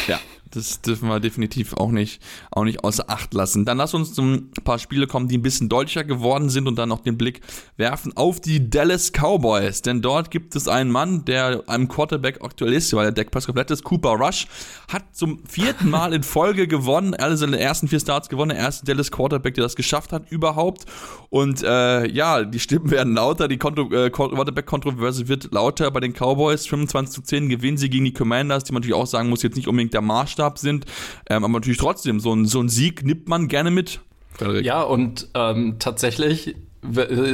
Ja, 0.06 0.18
das 0.54 0.80
dürfen 0.80 1.08
wir 1.08 1.20
definitiv 1.20 1.74
auch 1.74 1.90
nicht, 1.90 2.22
auch 2.50 2.64
nicht 2.64 2.84
außer 2.84 3.08
Acht 3.08 3.34
lassen. 3.34 3.64
Dann 3.64 3.78
lass 3.78 3.94
uns 3.94 4.16
ein 4.18 4.50
paar 4.64 4.78
Spiele 4.78 5.06
kommen, 5.06 5.28
die 5.28 5.38
ein 5.38 5.42
bisschen 5.42 5.68
deutlicher 5.68 6.04
geworden 6.04 6.48
sind 6.48 6.68
und 6.68 6.76
dann 6.76 6.88
noch 6.88 7.00
den 7.00 7.18
Blick 7.18 7.40
werfen 7.76 8.16
auf 8.16 8.40
die 8.40 8.70
Dallas 8.70 9.12
Cowboys. 9.12 9.82
Denn 9.82 10.02
dort 10.02 10.30
gibt 10.30 10.56
es 10.56 10.68
einen 10.68 10.90
Mann, 10.90 11.24
der 11.24 11.64
einem 11.66 11.88
Quarterback 11.88 12.42
aktuell 12.42 12.72
ist, 12.72 12.92
weil 12.94 13.12
der 13.12 13.12
Deck 13.12 13.30
komplett 13.32 13.70
ist. 13.70 13.84
Cooper 13.84 14.12
Rush 14.12 14.46
hat 14.88 15.04
zum 15.12 15.40
vierten 15.46 15.90
Mal 15.90 16.12
in 16.14 16.22
Folge 16.22 16.66
gewonnen, 16.68 17.14
alle 17.14 17.36
seine 17.36 17.58
ersten 17.58 17.88
vier 17.88 18.00
Starts 18.00 18.28
gewonnen, 18.28 18.50
der 18.50 18.58
erste 18.58 18.84
Dallas 18.86 19.10
Quarterback, 19.10 19.54
der 19.54 19.64
das 19.64 19.76
geschafft 19.76 20.12
hat 20.12 20.30
überhaupt. 20.30 20.84
Und 21.30 21.62
äh, 21.62 22.06
ja, 22.08 22.44
die 22.44 22.60
Stimmen 22.60 22.90
werden 22.90 23.14
lauter, 23.14 23.48
die 23.48 23.56
äh, 23.56 24.10
Quarterback-Kontroverse 24.10 25.28
wird 25.28 25.52
lauter 25.52 25.90
bei 25.90 26.00
den 26.00 26.12
Cowboys. 26.12 26.66
25 26.66 27.14
zu 27.14 27.22
10 27.22 27.48
gewinnen 27.48 27.76
sie 27.76 27.90
gegen 27.90 28.04
die 28.04 28.12
Commanders, 28.12 28.64
die 28.64 28.72
man 28.72 28.80
natürlich 28.80 28.94
auch 28.94 29.06
sagen 29.06 29.28
muss, 29.28 29.42
jetzt 29.42 29.56
nicht 29.56 29.68
unbedingt 29.68 29.94
der 29.94 30.00
Maßstab 30.00 30.43
Maßstab 30.44 30.58
sind. 30.58 30.86
Ähm, 31.28 31.44
aber 31.44 31.54
natürlich 31.54 31.78
trotzdem, 31.78 32.20
so 32.20 32.34
ein, 32.34 32.46
so 32.46 32.60
ein 32.60 32.68
Sieg 32.68 33.04
nimmt 33.04 33.28
man 33.28 33.48
gerne 33.48 33.70
mit. 33.70 34.00
Frederik. 34.32 34.64
Ja, 34.64 34.82
und 34.82 35.28
ähm, 35.34 35.76
tatsächlich, 35.78 36.56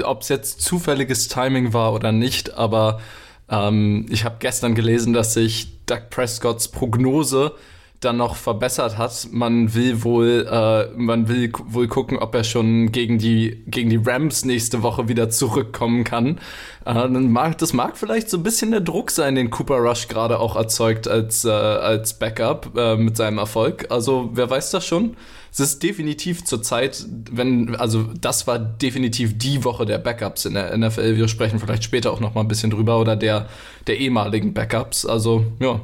ob 0.05 0.23
es 0.23 0.29
jetzt 0.29 0.61
zufälliges 0.61 1.29
Timing 1.29 1.73
war 1.73 1.93
oder 1.93 2.13
nicht, 2.13 2.55
aber 2.55 3.01
ähm, 3.49 4.07
ich 4.11 4.25
habe 4.25 4.37
gestern 4.39 4.75
gelesen, 4.75 5.13
dass 5.13 5.35
sich 5.35 5.85
Doug 5.87 6.11
Prescotts 6.11 6.69
Prognose 6.69 7.53
dann 8.01 8.17
noch 8.17 8.35
verbessert 8.35 8.97
hat. 8.97 9.29
Man 9.31 9.75
will 9.75 10.03
wohl, 10.03 10.47
äh, 10.51 10.89
man 10.97 11.29
will 11.29 11.53
wohl 11.67 11.87
gucken, 11.87 12.19
ob 12.19 12.35
er 12.35 12.45
schon 12.45 12.93
gegen 12.93 13.19
die 13.19 13.63
gegen 13.67 13.91
die 13.91 14.01
Rams 14.03 14.45
nächste 14.47 14.83
Woche 14.83 15.09
wieder 15.09 15.29
zurückkommen 15.29 16.05
kann. 16.05 16.41
Äh, 16.87 17.09
mag, 17.09 17.59
das 17.59 17.75
mag 17.75 17.99
vielleicht 17.99 18.31
so 18.31 18.39
ein 18.39 18.43
bisschen 18.43 18.71
der 18.71 18.81
Druck 18.81 19.11
sein, 19.11 19.35
den 19.35 19.51
Cooper 19.51 19.77
Rush 19.77 20.09
gerade 20.09 20.39
auch 20.39 20.57
erzeugt 20.57 21.09
als 21.09 21.45
äh, 21.45 21.51
als 21.51 22.19
Backup 22.19 22.73
äh, 22.75 22.97
mit 22.97 23.19
seinem 23.19 23.37
Erfolg. 23.37 23.87
Also 23.91 24.31
wer 24.33 24.49
weiß 24.49 24.71
das 24.71 24.87
schon? 24.87 25.17
Es 25.53 25.61
ist 25.61 25.83
definitiv 25.83 26.45
zur 26.45 26.63
Zeit, 26.63 27.05
wenn 27.31 27.75
also 27.77 28.05
das 28.19 28.47
war 28.47 28.59
definitiv 28.59 29.37
die 29.37 29.63
Woche 29.65 29.85
der 29.85 29.99
Backups 29.99 30.47
in 30.47 30.55
der 30.55 30.75
NFL. 30.77 31.17
Wir 31.17 31.29
sprechen 31.29 31.59
vielleicht 31.59 31.85
später 31.85 32.13
auch 32.13 32.21
noch 32.21 32.35
mal 32.35 32.41
ein 32.41 32.49
bisschen 32.49 32.71
drüber 32.71 32.99
oder 32.99 33.15
der 33.15 33.47
der 33.89 33.99
ehemaligen 33.99 34.55
Backups. 34.55 35.05
Also 35.05 35.45
ja 35.61 35.81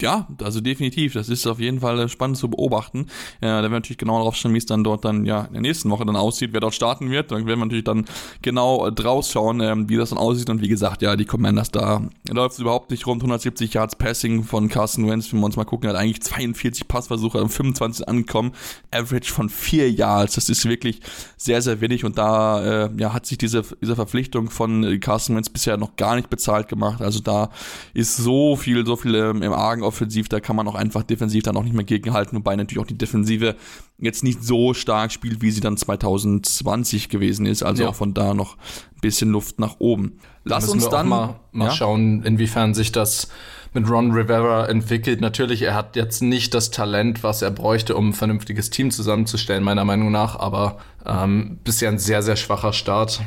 Ja, 0.00 0.26
also 0.42 0.60
definitiv. 0.60 1.12
Das 1.12 1.28
ist 1.28 1.46
auf 1.46 1.60
jeden 1.60 1.78
Fall 1.78 2.08
spannend 2.08 2.36
zu 2.36 2.50
beobachten. 2.50 3.06
Äh, 3.40 3.46
da 3.46 3.48
werden 3.48 3.70
wir 3.70 3.76
natürlich 3.76 3.98
genau 3.98 4.18
darauf 4.18 4.34
schauen, 4.34 4.52
wie 4.52 4.58
es 4.58 4.66
dann 4.66 4.82
dort 4.82 5.04
dann 5.04 5.24
ja 5.24 5.42
in 5.42 5.52
der 5.52 5.62
nächsten 5.62 5.88
Woche 5.88 6.04
dann 6.04 6.16
aussieht, 6.16 6.50
wer 6.52 6.60
dort 6.60 6.74
starten 6.74 7.10
wird. 7.10 7.30
Dann 7.30 7.46
werden 7.46 7.60
wir 7.60 7.66
natürlich 7.66 7.84
dann 7.84 8.04
genau 8.42 8.90
draus 8.90 9.30
schauen, 9.30 9.60
ähm, 9.60 9.88
wie 9.88 9.96
das 9.96 10.10
dann 10.10 10.18
aussieht. 10.18 10.50
Und 10.50 10.60
wie 10.62 10.68
gesagt, 10.68 11.02
ja, 11.02 11.14
die 11.14 11.24
Commanders 11.24 11.70
da 11.70 12.02
läuft 12.28 12.54
es 12.54 12.58
überhaupt 12.58 12.90
nicht 12.90 13.06
rund. 13.06 13.22
170 13.22 13.72
Yards 13.72 13.94
Passing 13.94 14.42
von 14.42 14.68
Carson 14.68 15.08
Wentz, 15.08 15.32
wenn 15.32 15.38
wir 15.38 15.46
uns 15.46 15.56
mal 15.56 15.64
gucken, 15.64 15.88
hat 15.88 15.96
eigentlich 15.96 16.22
42 16.22 16.88
Passversuche, 16.88 17.48
25 17.48 18.08
angekommen. 18.08 18.50
Average 18.90 19.32
von 19.32 19.48
4 19.48 19.92
Yards. 19.92 20.34
Das 20.34 20.48
ist 20.48 20.64
wirklich 20.68 21.00
sehr, 21.36 21.62
sehr 21.62 21.80
wenig. 21.80 22.04
Und 22.04 22.18
da 22.18 22.86
äh, 22.86 22.90
ja, 22.96 23.12
hat 23.12 23.26
sich 23.26 23.38
diese, 23.38 23.62
diese 23.80 23.94
Verpflichtung 23.94 24.50
von 24.50 24.98
Carson 24.98 25.36
Wentz 25.36 25.50
bisher 25.50 25.76
noch 25.76 25.94
gar 25.94 26.16
nicht 26.16 26.30
bezahlt 26.30 26.68
gemacht. 26.68 27.00
Also 27.00 27.20
da 27.20 27.50
ist 27.92 28.16
so 28.16 28.56
viel, 28.56 28.84
so 28.84 28.96
viel 28.96 29.14
ähm, 29.14 29.42
im 29.42 29.52
Argen 29.52 29.83
offensiv, 29.84 30.28
da 30.28 30.40
kann 30.40 30.56
man 30.56 30.66
auch 30.68 30.74
einfach 30.74 31.02
defensiv 31.02 31.42
dann 31.42 31.56
auch 31.56 31.62
nicht 31.62 31.74
mehr 31.74 31.84
gegenhalten, 31.84 32.36
wobei 32.36 32.56
natürlich 32.56 32.82
auch 32.82 32.86
die 32.86 32.98
Defensive 32.98 33.56
jetzt 33.98 34.24
nicht 34.24 34.42
so 34.42 34.74
stark 34.74 35.12
spielt, 35.12 35.42
wie 35.42 35.50
sie 35.50 35.60
dann 35.60 35.76
2020 35.76 37.08
gewesen 37.08 37.46
ist. 37.46 37.62
Also 37.62 37.84
ja. 37.84 37.88
auch 37.90 37.94
von 37.94 38.14
da 38.14 38.34
noch 38.34 38.56
ein 38.56 39.00
bisschen 39.00 39.30
Luft 39.30 39.58
nach 39.58 39.76
oben. 39.78 40.18
Lass 40.44 40.68
uns 40.68 40.88
dann 40.88 41.08
mal, 41.08 41.40
mal 41.52 41.66
ja? 41.66 41.70
schauen, 41.72 42.22
inwiefern 42.22 42.74
sich 42.74 42.92
das 42.92 43.28
mit 43.72 43.88
Ron 43.90 44.12
Rivera 44.12 44.66
entwickelt. 44.66 45.20
Natürlich, 45.20 45.62
er 45.62 45.74
hat 45.74 45.96
jetzt 45.96 46.22
nicht 46.22 46.54
das 46.54 46.70
Talent, 46.70 47.22
was 47.22 47.42
er 47.42 47.50
bräuchte, 47.50 47.96
um 47.96 48.10
ein 48.10 48.12
vernünftiges 48.12 48.70
Team 48.70 48.90
zusammenzustellen, 48.90 49.64
meiner 49.64 49.84
Meinung 49.84 50.12
nach, 50.12 50.38
aber 50.38 50.78
ähm, 51.04 51.58
bisher 51.64 51.90
ein 51.90 51.98
sehr, 51.98 52.22
sehr 52.22 52.36
schwacher 52.36 52.72
Start. 52.72 53.20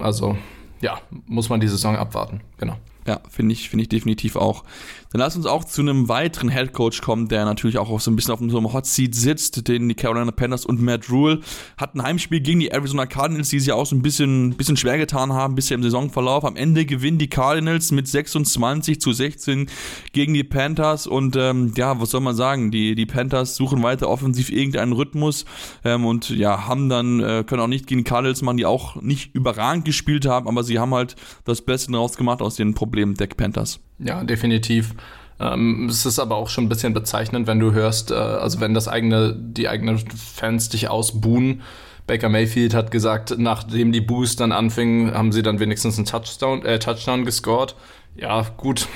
Also 0.00 0.36
ja, 0.80 0.98
muss 1.26 1.48
man 1.48 1.60
die 1.60 1.68
Saison 1.68 1.96
abwarten. 1.96 2.40
Genau. 2.58 2.76
Ja, 3.06 3.20
finde 3.28 3.52
ich, 3.52 3.68
finde 3.68 3.82
ich 3.82 3.88
definitiv 3.88 4.36
auch. 4.36 4.62
Dann 5.10 5.20
lass 5.20 5.36
uns 5.36 5.44
auch 5.44 5.64
zu 5.64 5.82
einem 5.82 6.08
weiteren 6.08 6.48
Head 6.48 6.72
Coach 6.72 7.02
kommen, 7.02 7.28
der 7.28 7.44
natürlich 7.44 7.76
auch 7.76 8.00
so 8.00 8.10
ein 8.10 8.16
bisschen 8.16 8.32
auf 8.32 8.40
so 8.40 8.56
einem 8.56 8.72
Hot 8.72 8.86
Seat 8.86 9.14
sitzt, 9.14 9.68
den 9.68 9.88
die 9.88 9.94
Carolina 9.94 10.30
Panthers 10.30 10.64
und 10.64 10.80
Matt 10.80 11.10
Rule 11.10 11.40
hatten 11.76 12.00
ein 12.00 12.06
Heimspiel 12.06 12.40
gegen 12.40 12.60
die 12.60 12.68
Arizona 12.68 13.04
Cardinals, 13.04 13.50
die 13.50 13.60
sich 13.60 13.72
auch 13.72 13.84
so 13.84 13.94
ein 13.94 14.02
bisschen, 14.02 14.54
bisschen 14.54 14.76
schwer 14.76 14.96
getan 14.96 15.32
haben 15.32 15.54
bisher 15.54 15.74
im 15.74 15.82
Saisonverlauf. 15.82 16.44
Am 16.44 16.56
Ende 16.56 16.86
gewinnen 16.86 17.18
die 17.18 17.28
Cardinals 17.28 17.92
mit 17.92 18.08
26 18.08 19.00
zu 19.00 19.12
16 19.12 19.66
gegen 20.12 20.32
die 20.32 20.44
Panthers 20.44 21.06
und 21.06 21.36
ähm, 21.36 21.74
ja, 21.76 22.00
was 22.00 22.10
soll 22.10 22.20
man 22.20 22.36
sagen? 22.36 22.70
Die, 22.70 22.94
die 22.94 23.06
Panthers 23.06 23.56
suchen 23.56 23.82
weiter 23.82 24.08
offensiv 24.08 24.50
irgendeinen 24.50 24.92
Rhythmus 24.92 25.44
ähm, 25.84 26.06
und 26.06 26.30
ja, 26.30 26.66
haben 26.66 26.88
dann, 26.88 27.20
äh, 27.20 27.44
können 27.46 27.60
auch 27.60 27.66
nicht 27.66 27.86
gegen 27.86 28.04
die 28.04 28.08
Cardinals 28.08 28.40
machen, 28.42 28.56
die 28.56 28.66
auch 28.66 28.96
nicht 29.02 29.34
überragend 29.34 29.84
gespielt 29.84 30.24
haben, 30.24 30.48
aber 30.48 30.64
sie 30.64 30.78
haben 30.78 30.94
halt 30.94 31.16
das 31.44 31.60
Beste 31.60 31.92
daraus 31.92 32.16
gemacht 32.16 32.40
aus 32.40 32.54
den 32.54 32.72
Problemen 32.72 32.91
der 32.92 33.26
Panthers. 33.26 33.80
Ja, 33.98 34.22
definitiv. 34.24 34.94
Ähm, 35.40 35.88
es 35.88 36.06
ist 36.06 36.18
aber 36.18 36.36
auch 36.36 36.48
schon 36.48 36.64
ein 36.64 36.68
bisschen 36.68 36.94
bezeichnend, 36.94 37.46
wenn 37.46 37.58
du 37.58 37.72
hörst, 37.72 38.10
äh, 38.10 38.14
also 38.14 38.60
wenn 38.60 38.74
das 38.74 38.88
eigene, 38.88 39.34
die 39.36 39.68
eigenen 39.68 39.98
Fans 39.98 40.68
dich 40.68 40.88
ausbuhen. 40.88 41.62
Baker 42.06 42.28
Mayfield 42.28 42.74
hat 42.74 42.90
gesagt, 42.90 43.34
nachdem 43.38 43.92
die 43.92 44.00
Boos 44.00 44.36
dann 44.36 44.52
anfingen, 44.52 45.14
haben 45.14 45.32
sie 45.32 45.42
dann 45.42 45.60
wenigstens 45.60 45.96
einen 45.96 46.06
Touchdown, 46.06 46.64
äh, 46.64 46.78
Touchdown 46.78 47.24
gescored. 47.24 47.74
Ja, 48.16 48.42
gut. 48.56 48.88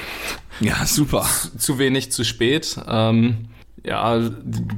Ja, 0.60 0.84
super. 0.84 1.22
Zu, 1.22 1.56
zu 1.58 1.78
wenig, 1.78 2.12
zu 2.12 2.24
spät. 2.24 2.78
Ähm, 2.88 3.48
ja, 3.86 4.20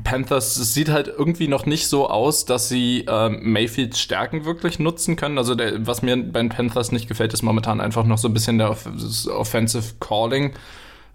Panthers, 0.05 0.59
es 0.59 0.75
sieht 0.75 0.91
halt 0.91 1.09
irgendwie 1.09 1.49
noch 1.49 1.65
nicht 1.65 1.88
so 1.88 2.11
aus, 2.11 2.45
dass 2.45 2.69
sie 2.69 3.07
ähm, 3.09 3.41
Mayfields 3.43 3.99
Stärken 3.99 4.45
wirklich 4.45 4.79
nutzen 4.79 5.17
können. 5.17 5.38
Also 5.38 5.55
der, 5.55 5.87
was 5.87 6.03
mir 6.03 6.15
bei 6.17 6.41
den 6.41 6.50
Panthers 6.50 6.93
nicht 6.93 7.09
gefällt, 7.09 7.33
ist 7.33 7.43
momentan 7.43 7.81
einfach 7.81 8.05
noch 8.05 8.19
so 8.19 8.29
ein 8.29 8.35
bisschen 8.35 8.59
der 8.59 8.71
Offensive 8.71 9.95
Calling. 9.99 10.53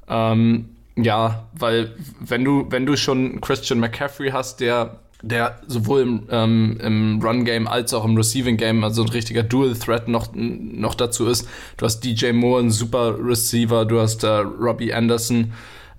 Ähm, 0.10 0.70
ja, 0.96 1.48
weil 1.54 1.96
wenn 2.20 2.44
du, 2.44 2.66
wenn 2.70 2.88
du 2.88 2.98
schon 2.98 3.42
Christian 3.42 3.80
McCaffrey 3.80 4.32
hast, 4.32 4.60
der 4.60 5.00
der 5.26 5.62
sowohl 5.68 6.02
im, 6.02 6.24
ähm, 6.32 6.78
im 6.82 7.22
Run-Game 7.24 7.66
als 7.66 7.94
auch 7.94 8.04
im 8.04 8.18
Receiving-Game, 8.18 8.84
also 8.84 9.04
ein 9.04 9.10
richtiger 9.10 9.42
Dual-Threat 9.42 10.10
noch, 10.10 10.34
noch 10.34 10.96
dazu 10.96 11.28
ist. 11.28 11.48
Du 11.78 11.86
hast 11.86 12.02
DJ 12.02 12.34
Moore, 12.34 12.64
ein 12.64 12.72
super 12.72 13.16
Receiver, 13.18 13.86
du 13.86 14.02
hast 14.02 14.26
äh, 14.26 14.28
Robbie 14.28 14.94
Anderson, 14.94 15.54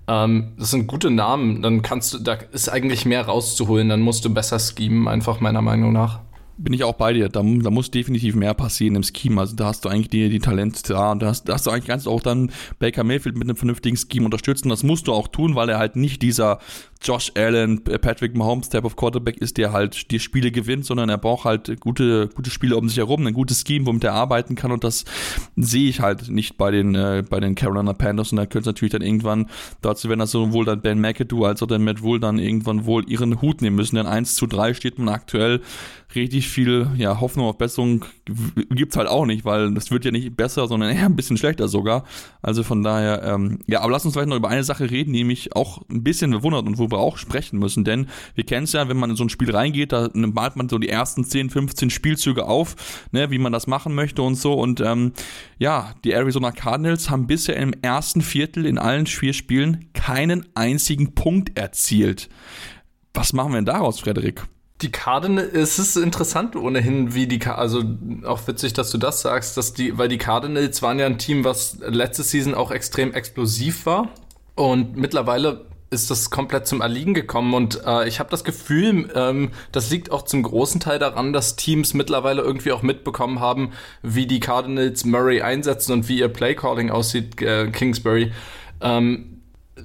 ähm, 0.07 0.53
das 0.57 0.71
sind 0.71 0.87
gute 0.87 1.09
Namen, 1.09 1.61
dann 1.61 1.81
kannst 1.81 2.13
du, 2.13 2.19
da 2.19 2.33
ist 2.51 2.69
eigentlich 2.69 3.05
mehr 3.05 3.25
rauszuholen, 3.25 3.89
dann 3.89 4.01
musst 4.01 4.25
du 4.25 4.33
besser 4.33 4.59
schemen, 4.59 5.07
einfach 5.07 5.39
meiner 5.39 5.61
Meinung 5.61 5.93
nach 5.93 6.19
bin 6.57 6.73
ich 6.73 6.83
auch 6.83 6.93
bei 6.93 7.13
dir. 7.13 7.29
Da, 7.29 7.41
da, 7.43 7.69
muss 7.69 7.91
definitiv 7.91 8.35
mehr 8.35 8.53
passieren 8.53 8.95
im 8.95 9.03
Scheme. 9.03 9.41
Also 9.41 9.55
da 9.55 9.65
hast 9.65 9.85
du 9.85 9.89
eigentlich 9.89 10.09
die, 10.09 10.29
die 10.29 10.39
Talente 10.39 10.81
da. 10.83 11.13
Da 11.15 11.27
hast, 11.27 11.49
da 11.49 11.53
hast 11.53 11.65
du 11.65 11.71
eigentlich 11.71 11.87
ganz 11.87 12.07
auch 12.07 12.21
dann 12.21 12.51
Baker 12.79 13.03
Mayfield 13.03 13.37
mit 13.37 13.47
einem 13.47 13.57
vernünftigen 13.57 13.97
Scheme 13.97 14.25
unterstützen. 14.25 14.69
Das 14.69 14.83
musst 14.83 15.07
du 15.07 15.13
auch 15.13 15.27
tun, 15.27 15.55
weil 15.55 15.69
er 15.69 15.79
halt 15.79 15.95
nicht 15.95 16.21
dieser 16.21 16.59
Josh 17.01 17.31
Allen, 17.35 17.83
Patrick 17.83 18.35
Mahomes 18.35 18.69
Type 18.69 18.85
of 18.85 18.95
Quarterback 18.95 19.37
ist, 19.37 19.57
der 19.57 19.71
halt 19.71 20.11
die 20.11 20.19
Spiele 20.19 20.51
gewinnt, 20.51 20.85
sondern 20.85 21.09
er 21.09 21.17
braucht 21.17 21.45
halt 21.45 21.79
gute, 21.79 22.29
gute 22.29 22.49
Spiele 22.49 22.77
um 22.77 22.89
sich 22.89 22.97
herum, 22.97 23.25
ein 23.27 23.33
gutes 23.33 23.63
Scheme, 23.65 23.85
womit 23.85 24.03
er 24.03 24.13
arbeiten 24.13 24.55
kann. 24.55 24.71
Und 24.71 24.83
das 24.83 25.05
sehe 25.55 25.89
ich 25.89 25.99
halt 25.99 26.29
nicht 26.29 26.57
bei 26.57 26.71
den, 26.71 26.95
äh, 26.95 27.23
bei 27.27 27.39
den 27.39 27.55
Carolina 27.55 27.93
Panthers. 27.93 28.31
Und 28.31 28.37
da 28.37 28.45
könnte 28.45 28.59
es 28.59 28.65
natürlich 28.65 28.91
dann 28.91 29.01
irgendwann 29.01 29.49
dazu 29.81 30.09
werden, 30.09 30.19
dass 30.19 30.31
sowohl 30.31 30.65
dann 30.65 30.81
Ben 30.81 30.99
McAdoo 30.99 31.45
als 31.45 31.61
auch 31.61 31.67
dann 31.67 31.83
Matt 31.83 32.01
Wool 32.01 32.19
dann 32.19 32.39
irgendwann 32.39 32.85
wohl 32.85 33.09
ihren 33.09 33.41
Hut 33.41 33.61
nehmen 33.61 33.75
müssen. 33.75 33.95
Denn 33.95 34.07
1 34.07 34.35
zu 34.35 34.47
3 34.47 34.73
steht 34.73 34.97
man 34.97 35.09
aktuell 35.09 35.61
richtig 36.13 36.47
viel 36.47 36.87
ja, 36.97 37.19
Hoffnung 37.19 37.47
auf 37.47 37.57
Besserung 37.57 38.05
gibt 38.69 38.93
es 38.93 38.97
halt 38.97 39.07
auch 39.07 39.25
nicht, 39.25 39.45
weil 39.45 39.73
das 39.73 39.91
wird 39.91 40.05
ja 40.05 40.11
nicht 40.11 40.35
besser, 40.35 40.67
sondern 40.67 40.89
eher 40.89 41.05
ein 41.05 41.15
bisschen 41.15 41.37
schlechter 41.37 41.67
sogar. 41.67 42.05
Also 42.41 42.63
von 42.63 42.83
daher, 42.83 43.23
ähm, 43.23 43.59
ja, 43.67 43.81
aber 43.81 43.91
lass 43.91 44.05
uns 44.05 44.13
vielleicht 44.13 44.29
noch 44.29 44.37
über 44.37 44.49
eine 44.49 44.63
Sache 44.63 44.89
reden, 44.89 45.13
die 45.13 45.23
mich 45.23 45.55
auch 45.55 45.81
ein 45.89 46.03
bisschen 46.03 46.31
bewundert 46.31 46.65
und 46.65 46.77
wo 46.77 46.89
wir 46.95 46.99
auch 46.99 47.17
sprechen 47.17 47.59
müssen, 47.59 47.83
denn 47.83 48.07
wir 48.33 48.45
kennen 48.45 48.63
es 48.63 48.73
ja, 48.73 48.89
wenn 48.89 48.97
man 48.97 49.11
in 49.11 49.15
so 49.15 49.23
ein 49.23 49.29
Spiel 49.29 49.51
reingeht, 49.51 49.91
da 49.91 50.09
malt 50.13 50.55
man 50.55 50.69
so 50.69 50.77
die 50.77 50.89
ersten 50.89 51.23
10, 51.23 51.49
15 51.49 51.89
Spielzüge 51.89 52.45
auf, 52.45 52.75
ne, 53.11 53.29
wie 53.31 53.37
man 53.37 53.51
das 53.51 53.67
machen 53.67 53.93
möchte 53.93 54.21
und 54.21 54.35
so 54.35 54.53
und 54.53 54.81
ähm, 54.81 55.13
ja, 55.57 55.93
die 56.03 56.11
Arizona 56.11 56.51
Cardinals 56.51 57.09
haben 57.09 57.27
bisher 57.27 57.57
im 57.57 57.73
ersten 57.81 58.21
Viertel 58.21 58.65
in 58.65 58.77
allen 58.77 59.05
vier 59.05 59.33
Spielen 59.33 59.89
keinen 59.93 60.45
einzigen 60.55 61.13
Punkt 61.15 61.57
erzielt. 61.57 62.29
Was 63.13 63.33
machen 63.33 63.51
wir 63.51 63.57
denn 63.57 63.65
daraus, 63.65 63.99
Frederik? 63.99 64.43
Die 64.81 64.91
Cardinals, 64.91 65.53
es 65.53 65.79
ist 65.79 65.95
interessant 65.95 66.57
ohnehin, 66.57 67.15
wie 67.15 67.27
die, 67.27 67.41
also 67.45 67.81
auch 68.25 68.45
witzig, 68.47 68.73
dass 68.73 68.91
du 68.91 68.97
das 68.97 69.21
sagst, 69.21 69.55
dass 69.55 69.73
die, 69.73 69.97
weil 69.97 70.09
die 70.09 70.17
Cardinals 70.17 70.81
waren 70.81 70.99
ja 70.99 71.05
ein 71.05 71.17
Team, 71.17 71.45
was 71.45 71.77
letzte 71.79 72.23
Season 72.23 72.53
auch 72.53 72.71
extrem 72.71 73.13
explosiv 73.13 73.85
war 73.85 74.09
und 74.55 74.97
mittlerweile 74.97 75.65
ist 75.95 76.11
das 76.11 76.29
komplett 76.29 76.67
zum 76.67 76.81
Erliegen 76.81 77.13
gekommen 77.13 77.53
und 77.53 77.81
äh, 77.85 78.07
ich 78.07 78.19
habe 78.19 78.29
das 78.29 78.43
Gefühl, 78.43 79.09
ähm, 79.15 79.51
das 79.71 79.89
liegt 79.89 80.11
auch 80.11 80.21
zum 80.21 80.43
großen 80.43 80.79
Teil 80.79 80.99
daran, 80.99 81.33
dass 81.33 81.55
Teams 81.55 81.93
mittlerweile 81.93 82.41
irgendwie 82.43 82.71
auch 82.71 82.83
mitbekommen 82.83 83.39
haben, 83.39 83.71
wie 84.03 84.27
die 84.27 84.39
Cardinals 84.39 85.05
Murray 85.05 85.41
einsetzen 85.41 85.93
und 85.93 86.09
wie 86.09 86.19
ihr 86.19 86.29
Playcalling 86.29 86.91
aussieht, 86.91 87.41
äh, 87.41 87.71
Kingsbury. 87.71 88.31
Ähm, 88.81 89.35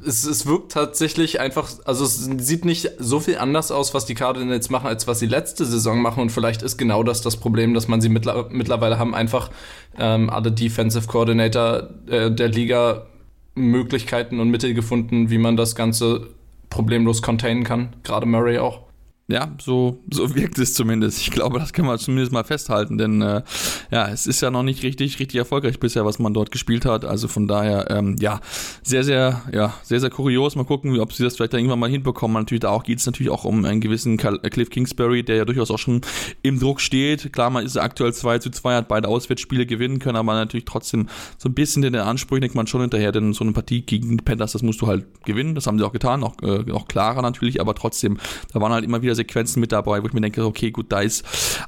es, 0.07 0.25
es 0.25 0.47
wirkt 0.47 0.73
tatsächlich 0.73 1.41
einfach, 1.41 1.69
also 1.85 2.05
es 2.05 2.25
sieht 2.25 2.65
nicht 2.65 2.91
so 2.99 3.21
viel 3.21 3.39
anders 3.39 3.73
aus, 3.73 3.93
was 3.93 4.07
die 4.07 4.15
Cardinals 4.15 4.71
machen, 4.71 4.87
als 4.87 5.07
was 5.07 5.19
sie 5.19 5.27
letzte 5.27 5.65
Saison 5.65 6.01
machen. 6.01 6.21
Und 6.21 6.31
vielleicht 6.31 6.63
ist 6.63 6.77
genau 6.77 7.03
das 7.03 7.23
das 7.23 7.37
Problem, 7.37 7.75
dass 7.75 7.89
man 7.89 8.01
sie 8.01 8.09
mittler 8.09 8.49
mittlerweile 8.51 8.99
haben, 8.99 9.15
einfach 9.15 9.51
ähm, 9.99 10.31
alle 10.31 10.53
Defensive 10.53 11.07
Coordinator 11.09 11.89
äh, 12.09 12.31
der 12.31 12.49
Liga 12.49 13.07
Möglichkeiten 13.55 14.41
und 14.41 14.51
Mittel 14.51 14.75
gefunden, 14.75 15.31
wie 15.31 15.39
man 15.39 15.57
das 15.57 15.75
Ganze 15.75 16.29
problemlos 16.69 17.23
containen 17.23 17.65
kann. 17.65 17.97
Gerade 18.03 18.27
Murray 18.27 18.59
auch. 18.59 18.90
Ja, 19.31 19.55
so, 19.61 20.03
so 20.11 20.35
wirkt 20.35 20.59
es 20.59 20.75
zumindest. 20.75 21.21
Ich 21.21 21.31
glaube, 21.31 21.59
das 21.61 21.73
kann 21.73 21.87
man 21.87 21.99
zumindest 21.99 22.33
mal 22.33 22.43
festhalten, 22.43 22.99
denn 22.99 23.23
äh, 23.23 23.43
ja, 23.91 24.09
es 24.09 24.27
ist 24.27 24.41
ja 24.41 24.51
noch 24.51 24.65
nicht 24.65 24.83
richtig, 24.83 25.19
richtig 25.21 25.39
erfolgreich 25.39 25.79
bisher, 25.79 26.05
was 26.05 26.19
man 26.19 26.35
dort 26.35 26.51
gespielt 26.51 26.85
hat. 26.85 27.05
Also 27.05 27.29
von 27.29 27.47
daher, 27.47 27.91
ähm, 27.91 28.17
ja, 28.19 28.41
sehr, 28.83 29.05
sehr, 29.05 29.43
ja, 29.53 29.75
sehr, 29.83 30.01
sehr 30.01 30.11
kurios. 30.11 30.57
Mal 30.57 30.65
gucken, 30.65 30.99
ob 30.99 31.13
sie 31.13 31.23
das 31.23 31.37
vielleicht 31.37 31.55
irgendwann 31.55 31.79
mal 31.79 31.91
hinbekommen. 31.91 32.35
Natürlich, 32.35 32.61
da 32.61 32.71
auch 32.71 32.83
geht 32.83 32.99
es 32.99 33.07
natürlich 33.07 33.31
auch 33.31 33.45
um 33.45 33.65
einen 33.65 33.81
gewissen 33.81 34.19
äh, 34.19 34.51
Cliff 34.51 34.71
Kingsbury, 34.71 35.23
der 35.23 35.37
ja 35.37 35.45
durchaus 35.45 35.71
auch 35.71 35.79
schon 35.79 36.01
im 36.43 36.59
Druck 36.59 36.81
steht. 36.81 37.33
Klar, 37.33 37.51
man 37.51 37.65
ist 37.65 37.77
aktuell 37.77 38.13
2 38.13 38.39
zu 38.41 38.51
2, 38.51 38.75
hat 38.75 38.89
beide 38.89 39.07
Auswärtsspiele 39.07 39.65
gewinnen 39.65 40.01
können, 40.01 40.17
aber 40.17 40.35
natürlich 40.35 40.65
trotzdem 40.65 41.09
so 41.39 41.49
ein 41.49 41.55
bisschen 41.55 41.85
in 41.85 41.93
der 41.93 42.07
Ansprüche 42.07 42.41
denkt 42.41 42.57
man 42.57 42.67
schon 42.67 42.81
hinterher, 42.81 43.13
denn 43.13 43.33
so 43.33 43.45
eine 43.45 43.53
Partie 43.53 43.83
gegen 43.83 44.17
die 44.17 44.25
Panthers, 44.25 44.53
das 44.53 44.63
musst 44.63 44.81
du 44.81 44.89
halt 44.89 45.07
gewinnen. 45.25 45.55
Das 45.55 45.67
haben 45.69 45.79
sie 45.79 45.87
auch 45.87 45.93
getan, 45.93 46.25
auch, 46.25 46.35
äh, 46.43 46.71
auch 46.73 46.89
klarer 46.89 47.23
natürlich, 47.23 47.61
aber 47.61 47.75
trotzdem, 47.75 48.19
da 48.53 48.61
waren 48.61 48.73
halt 48.73 48.85
immer 48.85 49.03
wieder 49.03 49.15
Sequenzen 49.21 49.61
mit 49.61 49.73
dabei, 49.73 50.03
wo 50.03 50.07
ich 50.07 50.13
mir 50.13 50.21
denke, 50.21 50.45
okay, 50.45 50.71
gut, 50.71 50.91
da 50.91 51.01
ist 51.01 51.25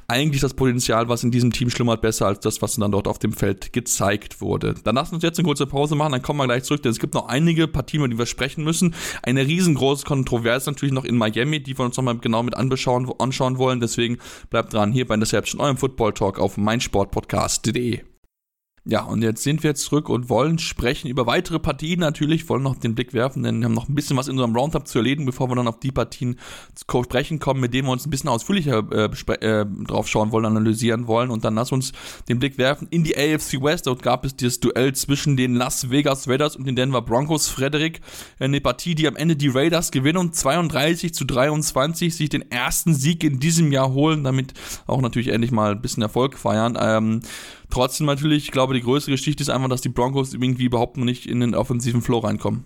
eigentlich 0.08 0.40
das 0.40 0.54
Potenzial, 0.54 1.08
was 1.08 1.22
in 1.22 1.30
diesem 1.30 1.52
Team 1.52 1.70
schlummert, 1.70 2.00
besser 2.00 2.26
als 2.26 2.40
das, 2.40 2.62
was 2.62 2.76
dann 2.76 2.92
dort 2.92 3.08
auf 3.08 3.18
dem 3.18 3.32
Feld 3.32 3.72
gezeigt 3.72 4.40
wurde. 4.40 4.74
Dann 4.84 4.94
lassen 4.94 5.12
wir 5.12 5.16
uns 5.16 5.24
jetzt 5.24 5.38
eine 5.38 5.46
kurze 5.46 5.66
Pause 5.66 5.94
machen, 5.94 6.12
dann 6.12 6.22
kommen 6.22 6.38
wir 6.38 6.46
gleich 6.46 6.64
zurück, 6.64 6.82
denn 6.82 6.92
es 6.92 6.98
gibt 6.98 7.14
noch 7.14 7.28
einige 7.28 7.68
Partien, 7.68 8.00
über 8.00 8.08
die 8.08 8.18
wir 8.18 8.26
sprechen 8.26 8.64
müssen. 8.64 8.94
Eine 9.22 9.46
riesengroße 9.46 10.04
Kontroverse 10.04 10.70
natürlich 10.70 10.94
noch 10.94 11.04
in 11.04 11.16
Miami, 11.16 11.62
die 11.62 11.78
wir 11.78 11.84
uns 11.84 11.96
nochmal 11.96 12.18
genau 12.18 12.42
mit 12.42 12.56
anschauen, 12.56 13.58
wollen. 13.58 13.80
Deswegen 13.80 14.18
bleibt 14.50 14.72
dran 14.72 14.92
hier 14.92 15.06
bei 15.06 15.14
Interception, 15.14 15.60
eurem 15.60 15.76
Football 15.76 16.12
Talk 16.14 16.38
auf 16.38 16.56
meinsportpodcast.de. 16.56 18.11
Ja, 18.84 19.04
und 19.04 19.22
jetzt 19.22 19.44
sind 19.44 19.62
wir 19.62 19.70
jetzt 19.70 19.84
zurück 19.84 20.08
und 20.08 20.28
wollen 20.28 20.58
sprechen 20.58 21.06
über 21.06 21.24
weitere 21.24 21.60
Partien 21.60 22.00
natürlich, 22.00 22.48
wollen 22.48 22.64
noch 22.64 22.74
den 22.74 22.96
Blick 22.96 23.14
werfen, 23.14 23.44
denn 23.44 23.60
wir 23.60 23.66
haben 23.66 23.74
noch 23.74 23.88
ein 23.88 23.94
bisschen 23.94 24.16
was 24.16 24.26
in 24.26 24.32
unserem 24.32 24.56
Roundup 24.56 24.88
zu 24.88 24.98
erledigen, 24.98 25.24
bevor 25.24 25.48
wir 25.48 25.54
dann 25.54 25.68
auf 25.68 25.78
die 25.78 25.92
Partien 25.92 26.36
zu 26.74 27.04
sprechen 27.04 27.38
kommen, 27.38 27.60
mit 27.60 27.74
denen 27.74 27.86
wir 27.86 27.92
uns 27.92 28.04
ein 28.04 28.10
bisschen 28.10 28.28
ausführlicher 28.28 28.82
äh, 28.90 29.34
äh, 29.34 29.66
drauf 29.86 30.08
schauen 30.08 30.32
wollen, 30.32 30.46
analysieren 30.46 31.06
wollen. 31.06 31.30
Und 31.30 31.44
dann 31.44 31.54
lass 31.54 31.70
uns 31.70 31.92
den 32.28 32.40
Blick 32.40 32.58
werfen 32.58 32.88
in 32.90 33.04
die 33.04 33.16
AFC 33.16 33.62
West. 33.62 33.86
Dort 33.86 34.02
gab 34.02 34.24
es 34.24 34.34
dieses 34.34 34.58
Duell 34.58 34.92
zwischen 34.96 35.36
den 35.36 35.54
Las 35.54 35.88
Vegas 35.90 36.26
Raiders 36.26 36.56
und 36.56 36.66
den 36.66 36.74
Denver 36.74 37.02
Broncos. 37.02 37.48
Frederik, 37.48 38.00
eine 38.40 38.60
Partie, 38.60 38.96
die 38.96 39.06
am 39.06 39.14
Ende 39.14 39.36
die 39.36 39.48
Raiders 39.48 39.92
gewinnen 39.92 40.18
und 40.18 40.34
32 40.34 41.14
zu 41.14 41.24
23 41.24 42.16
sich 42.16 42.30
den 42.30 42.50
ersten 42.50 42.94
Sieg 42.94 43.22
in 43.22 43.38
diesem 43.38 43.70
Jahr 43.70 43.92
holen, 43.92 44.24
damit 44.24 44.54
auch 44.88 45.00
natürlich 45.00 45.28
endlich 45.28 45.52
mal 45.52 45.70
ein 45.70 45.82
bisschen 45.82 46.02
Erfolg 46.02 46.36
feiern. 46.36 46.76
Ähm, 46.80 47.20
Trotzdem 47.72 48.06
natürlich, 48.06 48.44
ich 48.44 48.50
glaube, 48.50 48.74
die 48.74 48.82
größte 48.82 49.10
Geschichte 49.10 49.42
ist 49.42 49.48
einfach, 49.48 49.70
dass 49.70 49.80
die 49.80 49.88
Broncos 49.88 50.34
irgendwie 50.34 50.66
überhaupt 50.66 50.98
noch 50.98 51.06
nicht 51.06 51.24
in 51.24 51.40
den 51.40 51.54
offensiven 51.54 52.02
Flow 52.02 52.18
reinkommen. 52.18 52.64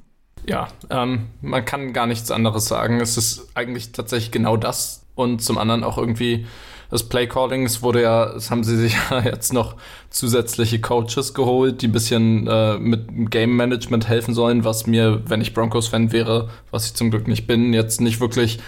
Ja, 0.48 0.66
ähm, 0.90 1.26
man 1.42 1.64
kann 1.64 1.92
gar 1.92 2.08
nichts 2.08 2.32
anderes 2.32 2.66
sagen. 2.66 3.00
Es 3.00 3.16
ist 3.16 3.48
eigentlich 3.54 3.92
tatsächlich 3.92 4.32
genau 4.32 4.56
das 4.56 5.06
und 5.14 5.40
zum 5.42 5.58
anderen 5.58 5.84
auch 5.84 5.96
irgendwie 5.96 6.44
das 6.90 7.08
Playcalling. 7.08 7.64
Es 7.64 7.82
wurde 7.82 8.02
ja, 8.02 8.32
es 8.32 8.50
haben 8.50 8.64
sie 8.64 8.76
sich 8.76 8.96
ja 9.10 9.20
jetzt 9.20 9.52
noch 9.52 9.76
zusätzliche 10.10 10.80
Coaches 10.80 11.34
geholt, 11.34 11.82
die 11.82 11.86
ein 11.86 11.92
bisschen 11.92 12.48
äh, 12.48 12.76
mit 12.76 13.30
Game 13.30 13.54
Management 13.54 14.08
helfen 14.08 14.34
sollen, 14.34 14.64
was 14.64 14.88
mir, 14.88 15.22
wenn 15.28 15.40
ich 15.40 15.54
Broncos-Fan 15.54 16.10
wäre, 16.10 16.50
was 16.72 16.86
ich 16.86 16.94
zum 16.94 17.12
Glück 17.12 17.28
nicht 17.28 17.46
bin, 17.46 17.72
jetzt 17.72 18.00
nicht 18.00 18.18
wirklich 18.18 18.58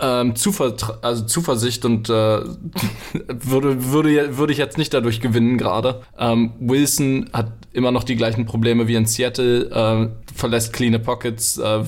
ähm, 0.00 0.36
Zuver 0.36 0.74
also 1.02 1.24
Zuversicht 1.24 1.84
und 1.84 2.08
äh, 2.08 2.12
würde, 3.28 3.92
würde, 3.92 4.36
würde 4.36 4.52
ich 4.52 4.58
jetzt 4.58 4.78
nicht 4.78 4.92
dadurch 4.92 5.20
gewinnen 5.20 5.58
gerade. 5.58 6.02
Ähm, 6.18 6.52
Wilson 6.60 7.30
hat 7.32 7.52
immer 7.72 7.90
noch 7.90 8.04
die 8.04 8.16
gleichen 8.16 8.46
Probleme 8.46 8.88
wie 8.88 8.94
in 8.94 9.06
Seattle, 9.06 9.70
äh, 9.70 10.34
verlässt 10.34 10.72
clean 10.72 11.00
Pockets, 11.02 11.58
äh, 11.58 11.84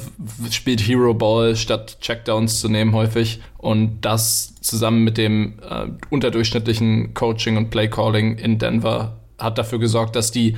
spielt 0.50 0.80
Hero 0.80 1.14
Ball 1.14 1.56
statt 1.56 1.98
Checkdowns 2.00 2.60
zu 2.60 2.68
nehmen 2.68 2.94
häufig 2.94 3.40
und 3.58 4.00
das 4.02 4.54
zusammen 4.60 5.04
mit 5.04 5.18
dem 5.18 5.54
äh, 5.68 5.86
unterdurchschnittlichen 6.10 7.14
Coaching 7.14 7.56
und 7.56 7.70
Playcalling 7.70 8.38
in 8.38 8.58
Denver 8.58 9.16
hat 9.38 9.58
dafür 9.58 9.78
gesorgt, 9.78 10.16
dass 10.16 10.30
die 10.30 10.56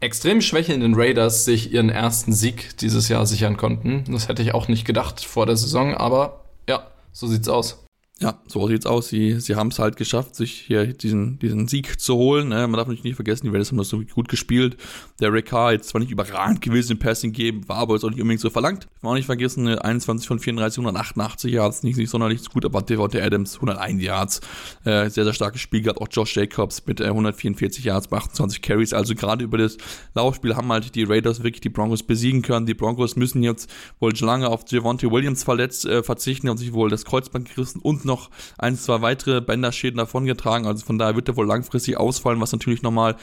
extrem 0.00 0.40
schwächelnden 0.40 0.94
Raiders 0.94 1.44
sich 1.44 1.72
ihren 1.72 1.88
ersten 1.88 2.32
Sieg 2.32 2.76
dieses 2.78 3.08
Jahr 3.08 3.26
sichern 3.26 3.56
konnten. 3.56 4.04
Das 4.10 4.28
hätte 4.28 4.42
ich 4.42 4.54
auch 4.54 4.68
nicht 4.68 4.84
gedacht 4.84 5.24
vor 5.24 5.46
der 5.46 5.56
Saison, 5.56 5.94
aber 5.94 6.44
ja, 6.68 6.86
so 7.12 7.26
sieht's 7.26 7.48
aus. 7.48 7.84
Ja, 8.20 8.40
so 8.48 8.66
sieht's 8.66 8.84
aus. 8.84 9.08
Sie, 9.08 9.38
sie 9.38 9.54
haben 9.54 9.68
es 9.68 9.78
halt 9.78 9.96
geschafft, 9.96 10.34
sich 10.34 10.52
hier 10.66 10.86
diesen, 10.92 11.38
diesen 11.38 11.68
Sieg 11.68 12.00
zu 12.00 12.16
holen. 12.16 12.48
Ne? 12.48 12.66
Man 12.66 12.72
darf 12.72 12.88
natürlich 12.88 13.04
nicht 13.04 13.14
vergessen, 13.14 13.46
die 13.46 13.50
Raiders 13.50 13.70
haben 13.70 13.78
das 13.78 13.90
so 13.90 14.00
gut 14.00 14.28
gespielt. 14.28 14.76
Der 15.20 15.32
Rick 15.32 15.46
Carr 15.46 15.70
jetzt 15.70 15.90
zwar 15.90 16.00
nicht 16.00 16.10
überragend 16.10 16.60
gewesen 16.60 16.92
im 16.92 16.98
Passing 16.98 17.30
geben, 17.30 17.68
war 17.68 17.76
aber 17.76 17.94
jetzt 17.94 18.02
auch 18.02 18.10
nicht 18.10 18.20
unbedingt 18.20 18.40
so 18.40 18.50
verlangt. 18.50 18.88
Man 19.02 19.12
auch 19.12 19.14
nicht 19.14 19.26
vergessen, 19.26 19.68
21 19.68 20.26
von 20.26 20.40
34, 20.40 20.80
188 20.80 21.52
Yards, 21.52 21.84
nicht, 21.84 21.96
nicht 21.96 22.10
sonderlich 22.10 22.44
gut, 22.48 22.64
aber 22.64 22.82
Devontae 22.82 23.22
Adams 23.22 23.54
101 23.54 24.02
Yards. 24.02 24.40
Äh, 24.84 25.10
sehr, 25.10 25.22
sehr 25.22 25.32
starkes 25.32 25.60
Spiel 25.60 25.82
gehabt. 25.82 26.00
Auch 26.00 26.08
Josh 26.10 26.34
Jacobs 26.34 26.84
mit 26.86 27.00
äh, 27.00 27.04
144 27.04 27.84
Yards 27.84 28.08
bei 28.08 28.16
28 28.16 28.62
Carries. 28.62 28.94
Also 28.94 29.14
gerade 29.14 29.44
über 29.44 29.58
das 29.58 29.76
Laufspiel 30.14 30.56
haben 30.56 30.72
halt 30.72 30.96
die 30.96 31.04
Raiders 31.04 31.44
wirklich 31.44 31.60
die 31.60 31.68
Broncos 31.68 32.02
besiegen 32.02 32.42
können. 32.42 32.66
Die 32.66 32.74
Broncos 32.74 33.14
müssen 33.14 33.44
jetzt 33.44 33.70
wohl 34.00 34.16
schon 34.16 34.26
lange 34.26 34.48
auf 34.48 34.64
Javonte 34.66 35.08
Williams 35.08 35.44
verletzt 35.44 35.86
äh, 35.86 36.02
verzichten 36.02 36.48
und 36.48 36.56
sich 36.56 36.72
wohl 36.72 36.90
das 36.90 37.04
Kreuzband 37.04 37.48
gerissen 37.48 37.78
und 37.80 38.07
noch 38.08 38.30
ein, 38.58 38.76
zwei 38.76 39.00
weitere 39.02 39.40
Bänderschäden 39.40 39.98
davongetragen. 39.98 40.66
Also 40.66 40.84
von 40.84 40.98
daher 40.98 41.14
wird 41.14 41.28
er 41.28 41.36
wohl 41.36 41.46
langfristig 41.46 41.96
ausfallen, 41.96 42.40
was 42.40 42.50
natürlich 42.50 42.82
nochmal 42.82 43.16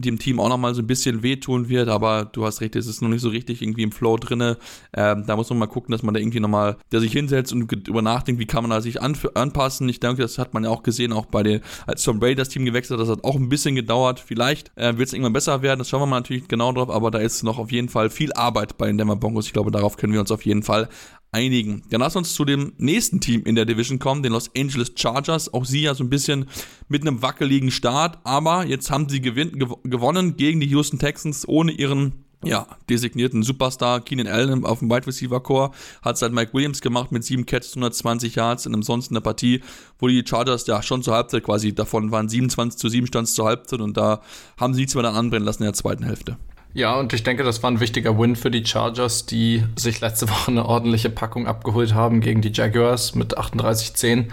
dem 0.00 0.18
Team 0.18 0.40
auch 0.40 0.48
nochmal 0.48 0.74
so 0.74 0.82
ein 0.82 0.86
bisschen 0.86 1.22
wehtun 1.22 1.68
wird, 1.68 1.88
aber 1.88 2.24
du 2.24 2.44
hast 2.44 2.60
recht, 2.60 2.76
es 2.76 2.86
ist 2.86 3.02
noch 3.02 3.08
nicht 3.08 3.20
so 3.20 3.28
richtig 3.28 3.62
irgendwie 3.62 3.82
im 3.82 3.92
Flow 3.92 4.16
drinne. 4.16 4.58
Ähm, 4.94 5.24
da 5.26 5.36
muss 5.36 5.50
man 5.50 5.58
mal 5.58 5.66
gucken, 5.66 5.92
dass 5.92 6.02
man 6.02 6.14
da 6.14 6.20
irgendwie 6.20 6.40
nochmal, 6.40 6.76
der 6.92 7.00
sich 7.00 7.12
hinsetzt 7.12 7.52
und 7.52 7.70
über 7.88 8.02
nachdenkt, 8.02 8.40
wie 8.40 8.46
kann 8.46 8.62
man 8.62 8.70
da 8.70 8.80
sich 8.80 9.02
an, 9.02 9.16
anpassen. 9.34 9.88
Ich 9.88 10.00
denke, 10.00 10.22
das 10.22 10.38
hat 10.38 10.54
man 10.54 10.64
ja 10.64 10.70
auch 10.70 10.82
gesehen, 10.82 11.12
auch 11.12 11.26
bei 11.26 11.42
den, 11.42 11.60
als 11.86 12.02
Tom 12.02 12.20
Brady 12.20 12.36
das 12.36 12.48
Team 12.48 12.64
gewechselt 12.64 12.98
hat, 12.98 13.06
das 13.06 13.16
hat 13.16 13.24
auch 13.24 13.36
ein 13.36 13.48
bisschen 13.48 13.74
gedauert. 13.74 14.20
Vielleicht 14.20 14.70
äh, 14.76 14.96
wird 14.96 15.08
es 15.08 15.12
irgendwann 15.12 15.32
besser 15.32 15.62
werden, 15.62 15.78
das 15.78 15.88
schauen 15.88 16.02
wir 16.02 16.06
mal 16.06 16.18
natürlich 16.18 16.48
genau 16.48 16.72
drauf, 16.72 16.90
aber 16.90 17.10
da 17.10 17.18
ist 17.18 17.42
noch 17.42 17.58
auf 17.58 17.72
jeden 17.72 17.88
Fall 17.88 18.10
viel 18.10 18.32
Arbeit 18.32 18.78
bei 18.78 18.86
den 18.86 18.98
Denver 18.98 19.16
Broncos. 19.16 19.46
Ich 19.46 19.52
glaube, 19.52 19.70
darauf 19.70 19.96
können 19.96 20.12
wir 20.12 20.20
uns 20.20 20.30
auf 20.30 20.44
jeden 20.44 20.62
Fall 20.62 20.88
einigen. 21.32 21.82
Dann 21.90 22.00
lass 22.00 22.16
uns 22.16 22.34
zu 22.34 22.44
dem 22.44 22.72
nächsten 22.78 23.20
Team 23.20 23.42
in 23.44 23.54
der 23.54 23.64
Division 23.64 23.98
kommen, 23.98 24.22
den 24.22 24.32
Los 24.32 24.50
Angeles 24.56 24.92
Chargers. 24.94 25.52
Auch 25.52 25.64
sie 25.64 25.82
ja 25.82 25.94
so 25.94 26.04
ein 26.04 26.10
bisschen 26.10 26.46
mit 26.88 27.02
einem 27.02 27.22
wackeligen 27.22 27.70
Start, 27.70 28.18
aber 28.24 28.64
jetzt 28.64 28.90
haben 28.90 29.08
sie 29.08 29.20
gewinn, 29.20 29.58
gew 29.58 29.76
gewonnen 29.84 30.36
gegen 30.36 30.60
die 30.60 30.68
Houston 30.68 30.98
Texans 30.98 31.46
ohne 31.46 31.72
ihren 31.72 32.24
ja, 32.44 32.66
designierten 32.88 33.42
Superstar 33.42 34.00
Keenan 34.00 34.28
Allen 34.28 34.64
auf 34.64 34.78
dem 34.78 34.90
Wide 34.90 35.06
Receiver 35.08 35.40
Core 35.40 35.72
hat 36.02 36.18
seit 36.18 36.32
Mike 36.32 36.54
Williams 36.54 36.80
gemacht 36.80 37.10
mit 37.10 37.24
sieben 37.24 37.46
Catches, 37.46 37.72
120 37.72 38.36
Yards 38.36 38.66
in 38.66 38.80
sonst 38.82 39.10
einer 39.10 39.20
Partie, 39.20 39.60
wo 39.98 40.06
die 40.06 40.22
Chargers 40.24 40.66
ja 40.68 40.80
schon 40.82 41.02
zur 41.02 41.14
Halbzeit 41.14 41.42
quasi 41.42 41.74
davon 41.74 42.12
waren 42.12 42.28
27 42.28 42.78
zu 42.78 42.88
7 42.88 43.08
stand 43.08 43.28
zur 43.28 43.46
Halbzeit 43.46 43.80
und 43.80 43.96
da 43.96 44.22
haben 44.56 44.72
sie 44.74 44.82
nichts 44.82 44.94
mehr 44.94 45.02
dann 45.02 45.16
anbrennen 45.16 45.44
lassen 45.44 45.64
in 45.64 45.66
der 45.66 45.74
zweiten 45.74 46.04
Hälfte. 46.04 46.36
Ja, 46.74 46.96
und 46.96 47.12
ich 47.12 47.22
denke, 47.22 47.42
das 47.42 47.62
war 47.62 47.70
ein 47.70 47.80
wichtiger 47.80 48.18
Win 48.18 48.36
für 48.36 48.50
die 48.50 48.64
Chargers, 48.64 49.26
die 49.26 49.64
sich 49.76 50.00
letzte 50.00 50.28
Woche 50.30 50.50
eine 50.50 50.66
ordentliche 50.66 51.10
Packung 51.10 51.46
abgeholt 51.46 51.94
haben 51.94 52.20
gegen 52.20 52.42
die 52.42 52.52
Jaguars 52.52 53.14
mit 53.14 53.38
38-10. 53.38 54.26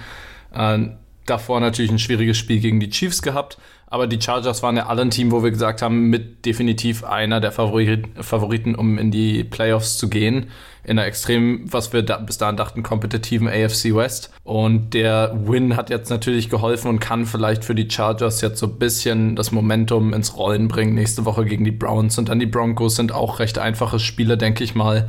Äh, 0.54 0.90
davor 1.26 1.60
natürlich 1.60 1.92
ein 1.92 2.00
schwieriges 2.00 2.38
Spiel 2.38 2.60
gegen 2.60 2.80
die 2.80 2.90
Chiefs 2.90 3.22
gehabt. 3.22 3.58
Aber 3.96 4.08
die 4.08 4.20
Chargers 4.22 4.62
waren 4.62 4.76
ja 4.76 4.88
alle 4.88 5.04
ein 5.04 5.10
Team, 5.10 5.32
wo 5.32 5.42
wir 5.42 5.52
gesagt 5.52 5.82
haben, 5.82 6.10
mit 6.10 6.46
definitiv 6.46 7.06
einer 7.06 7.40
der 7.40 7.54
Favoriten, 7.54 8.76
um 8.76 8.98
in 8.98 9.10
die 9.10 9.46
Playoffs 9.46 9.98
zu 9.98 10.10
gehen. 10.10 10.48
In 10.84 11.00
einer 11.00 11.08
extrem, 11.08 11.72
was 11.72 11.94
wir 11.94 12.04
da, 12.04 12.18
bis 12.18 12.38
dahin 12.38 12.58
dachten, 12.58 12.84
kompetitiven 12.84 13.48
AFC 13.48 13.96
West. 13.96 14.34
Und 14.44 14.94
der 14.94 15.40
Win 15.46 15.78
hat 15.78 15.90
jetzt 15.90 16.10
natürlich 16.10 16.50
geholfen 16.50 16.90
und 16.90 17.00
kann 17.00 17.26
vielleicht 17.26 17.64
für 17.64 17.74
die 17.74 17.90
Chargers 17.90 18.42
jetzt 18.42 18.60
so 18.60 18.66
ein 18.66 18.78
bisschen 18.80 19.38
das 19.38 19.54
Momentum 19.54 20.12
ins 20.12 20.36
Rollen 20.36 20.68
bringen. 20.68 20.94
Nächste 20.94 21.24
Woche 21.24 21.46
gegen 21.46 21.64
die 21.64 21.72
Browns 21.72 22.18
und 22.18 22.28
dann 22.28 22.42
die 22.42 22.48
Broncos 22.48 22.98
sind 22.98 23.14
auch 23.14 23.40
recht 23.40 23.60
einfache 23.60 24.00
Spiele, 24.00 24.38
denke 24.38 24.66
ich 24.66 24.76
mal. 24.76 25.08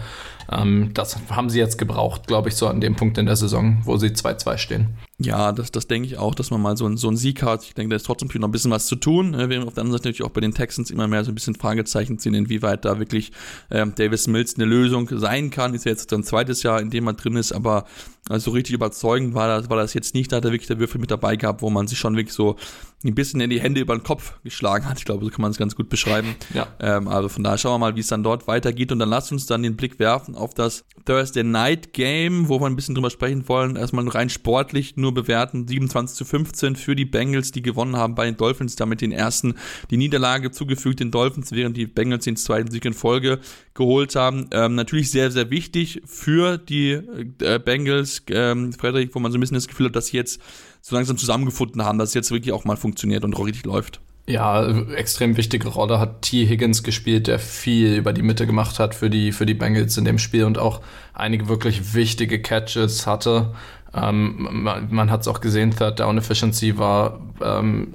Ähm, 0.49 0.91
das 0.95 1.19
haben 1.29 1.51
sie 1.51 1.59
jetzt 1.59 1.77
gebraucht, 1.77 2.29
glaube 2.29 2.51
ich, 2.51 2.55
so 2.55 2.69
an 2.69 2.81
dem 2.81 2.95
Punkt 2.95 3.19
in 3.19 3.27
der 3.27 3.35
Saison, 3.35 3.79
wo 3.83 3.97
sie 3.97 4.11
2-2 4.11 4.59
stehen. 4.59 4.97
Ja, 5.19 5.53
das, 5.53 5.73
das 5.73 5.87
denke 5.87 6.07
ich 6.07 6.19
auch, 6.19 6.35
dass 6.35 6.51
man 6.51 6.61
mal 6.61 6.77
so, 6.77 6.95
so 6.97 7.09
einen 7.09 7.17
Sieg 7.17 7.43
hat. 7.43 7.65
Ich 7.65 7.73
denke, 7.73 7.89
da 7.89 7.97
ist 7.97 8.05
trotzdem 8.05 8.29
noch 8.35 8.49
ein 8.49 8.53
bisschen 8.53 8.71
was 8.71 8.85
zu 8.85 8.97
tun. 8.97 9.31
Ne? 9.31 9.49
Wir 9.49 9.59
haben 9.59 9.67
auf 9.67 9.73
der 9.73 9.81
anderen 9.83 9.99
Seite 9.99 10.09
natürlich 10.09 10.25
auch 10.25 10.35
bei 10.35 10.43
den 10.43 10.53
Texans 10.53 10.91
immer 10.91 11.09
mehr 11.09 11.25
so 11.25 11.33
ein 11.33 11.35
bisschen 11.35 11.55
Fragezeichen 11.55 12.19
ziehen, 12.19 12.35
inwieweit 12.35 12.85
da 12.85 12.99
wirklich 12.99 13.33
ähm, 13.71 13.95
Davis 13.95 14.27
Mills 14.27 14.57
eine 14.57 14.67
Lösung 14.67 15.09
sein 15.11 15.49
kann. 15.49 15.73
Ist 15.73 15.87
ja 15.87 15.93
jetzt 15.93 16.13
ein 16.13 16.23
zweites 16.23 16.63
Jahr, 16.63 16.83
in 16.83 16.91
dem 16.91 17.07
er 17.07 17.15
drin 17.15 17.37
ist, 17.37 17.53
aber 17.53 17.87
also 18.29 18.51
richtig 18.51 18.75
überzeugend 18.75 19.35
war 19.35 19.49
das, 19.49 19.71
war 19.71 19.77
das 19.77 19.95
jetzt 19.95 20.15
nicht. 20.15 20.33
Da 20.33 20.37
hat 20.37 20.45
er 20.45 20.53
wirklich 20.53 20.67
der 20.67 20.79
Würfel 20.79 21.01
mit 21.01 21.11
dabei 21.11 21.37
gehabt, 21.37 21.63
wo 21.63 21.71
man 21.71 21.87
sich 21.87 21.99
schon 21.99 22.17
wirklich 22.17 22.35
so 22.35 22.57
ein 23.05 23.15
bisschen 23.15 23.41
in 23.41 23.51
die 23.51 23.61
Hände 23.61 23.81
über 23.81 23.97
den 23.97 24.03
Kopf 24.03 24.35
geschlagen 24.43 24.89
hat. 24.89 24.99
Ich 24.99 25.05
glaube, 25.05 25.25
so 25.25 25.31
kann 25.31 25.43
man 25.43 25.51
es 25.51 25.59
ganz 25.59 25.77
gut 25.77 25.89
beschreiben. 25.89 26.35
Ja. 26.55 26.67
Ähm, 26.81 27.09
also 27.09 27.29
von 27.29 27.45
daher 27.45 27.59
schauen 27.59 27.75
wir 27.75 27.79
mal, 27.79 27.97
wie 27.97 28.01
es 28.01 28.09
dann 28.09 28.23
dort 28.23 28.49
weitergeht. 28.49 28.91
Und 28.91 28.99
dann 28.99 29.09
lasst 29.09 29.31
uns 29.33 29.47
dann 29.47 29.63
den 29.63 29.77
Blick 29.77 29.99
werfen 29.99 30.35
auf 30.35 30.55
das 30.55 30.85
Thursday 31.05 31.45
Night 31.45 31.93
Game, 31.93 32.49
wo 32.49 32.61
wir 32.61 32.67
ein 32.67 32.75
bisschen 32.75 32.95
drüber 32.95 33.11
sprechen 33.11 33.49
wollen. 33.49 33.77
Erstmal 33.77 34.09
rein 34.09 34.31
sportlich 34.31 34.97
nur 34.97 35.15
bewerten. 35.15 35.69
27 35.69 36.17
zu 36.17 36.25
15 36.25 36.77
für 36.77 36.97
die 36.97 37.05
Bengals, 37.05 37.53
die 37.53 37.63
gewonnen 37.63 37.97
haben 37.97 38.15
bei 38.15 38.25
den 38.25 38.37
Dolphins, 38.37 38.77
damit 38.77 39.03
den 39.03 39.13
ersten 39.13 39.55
die 39.91 39.99
Niederlage 39.99 40.51
zugefügt 40.51 41.01
den 41.01 41.11
Dolphins, 41.11 41.53
während 41.53 41.77
die 41.77 41.87
Bengals 41.87 42.25
den 42.25 42.37
zweiten 42.37 42.71
Sieg 42.71 42.85
in 42.85 42.95
Folge 42.95 43.41
geholt 43.75 44.17
haben. 44.17 44.49
Ähm, 44.51 44.75
natürlich 44.75 45.11
sehr, 45.11 45.31
sehr 45.31 45.51
wichtig 45.51 46.03
für 46.07 46.59
die 46.59 46.93
äh, 47.41 47.59
Bengals, 47.59 48.16
ähm, 48.31 48.73
Frederik, 48.73 49.15
wo 49.15 49.19
man 49.19 49.33
so 49.33 49.39
ein 49.39 49.41
bisschen 49.41 49.57
das 49.57 49.69
Gefühl 49.69 49.87
hat, 49.87 49.97
dass 49.97 50.09
sie 50.09 50.17
jetzt 50.17 50.41
so 50.81 50.95
langsam 50.95 51.17
zusammengefunden 51.17 51.85
haben, 51.85 51.99
dass 51.99 52.11
es 52.11 52.15
jetzt 52.15 52.31
wirklich 52.31 52.53
auch 52.53 52.65
mal 52.65 52.77
funktioniert 52.77 53.25
und 53.25 53.35
richtig 53.35 53.65
läuft. 53.65 54.01
Ja, 54.29 54.67
extrem 54.95 55.37
wichtige 55.37 55.69
Rolle 55.69 56.01
hat 56.01 56.23
T. 56.23 56.47
Higgins 56.47 56.83
gespielt, 56.83 57.29
der 57.29 57.39
viel 57.39 57.95
über 57.95 58.13
die 58.13 58.23
Mitte 58.23 58.45
gemacht 58.45 58.81
hat 58.81 58.97
für 58.97 59.09
die, 59.09 59.31
für 59.31 59.47
die 59.47 59.55
Bengals 59.55 59.97
in 59.97 60.05
dem 60.05 60.19
Spiel 60.19 60.45
und 60.45 60.59
auch 60.59 60.81
einige 61.15 61.47
wirklich 61.49 61.95
wichtige 61.95 62.43
Catches 62.43 63.07
hatte. 63.07 63.55
Ähm, 63.97 64.49
man, 64.51 64.89
man 64.91 65.11
hat 65.11 65.23
es 65.23 65.29
auch 65.29 65.41
gesehen, 65.41 65.75
Third 65.75 66.01
Down 66.01 66.19
Efficiency 66.19 66.77
war, 66.77 67.19
ähm, 67.43 67.95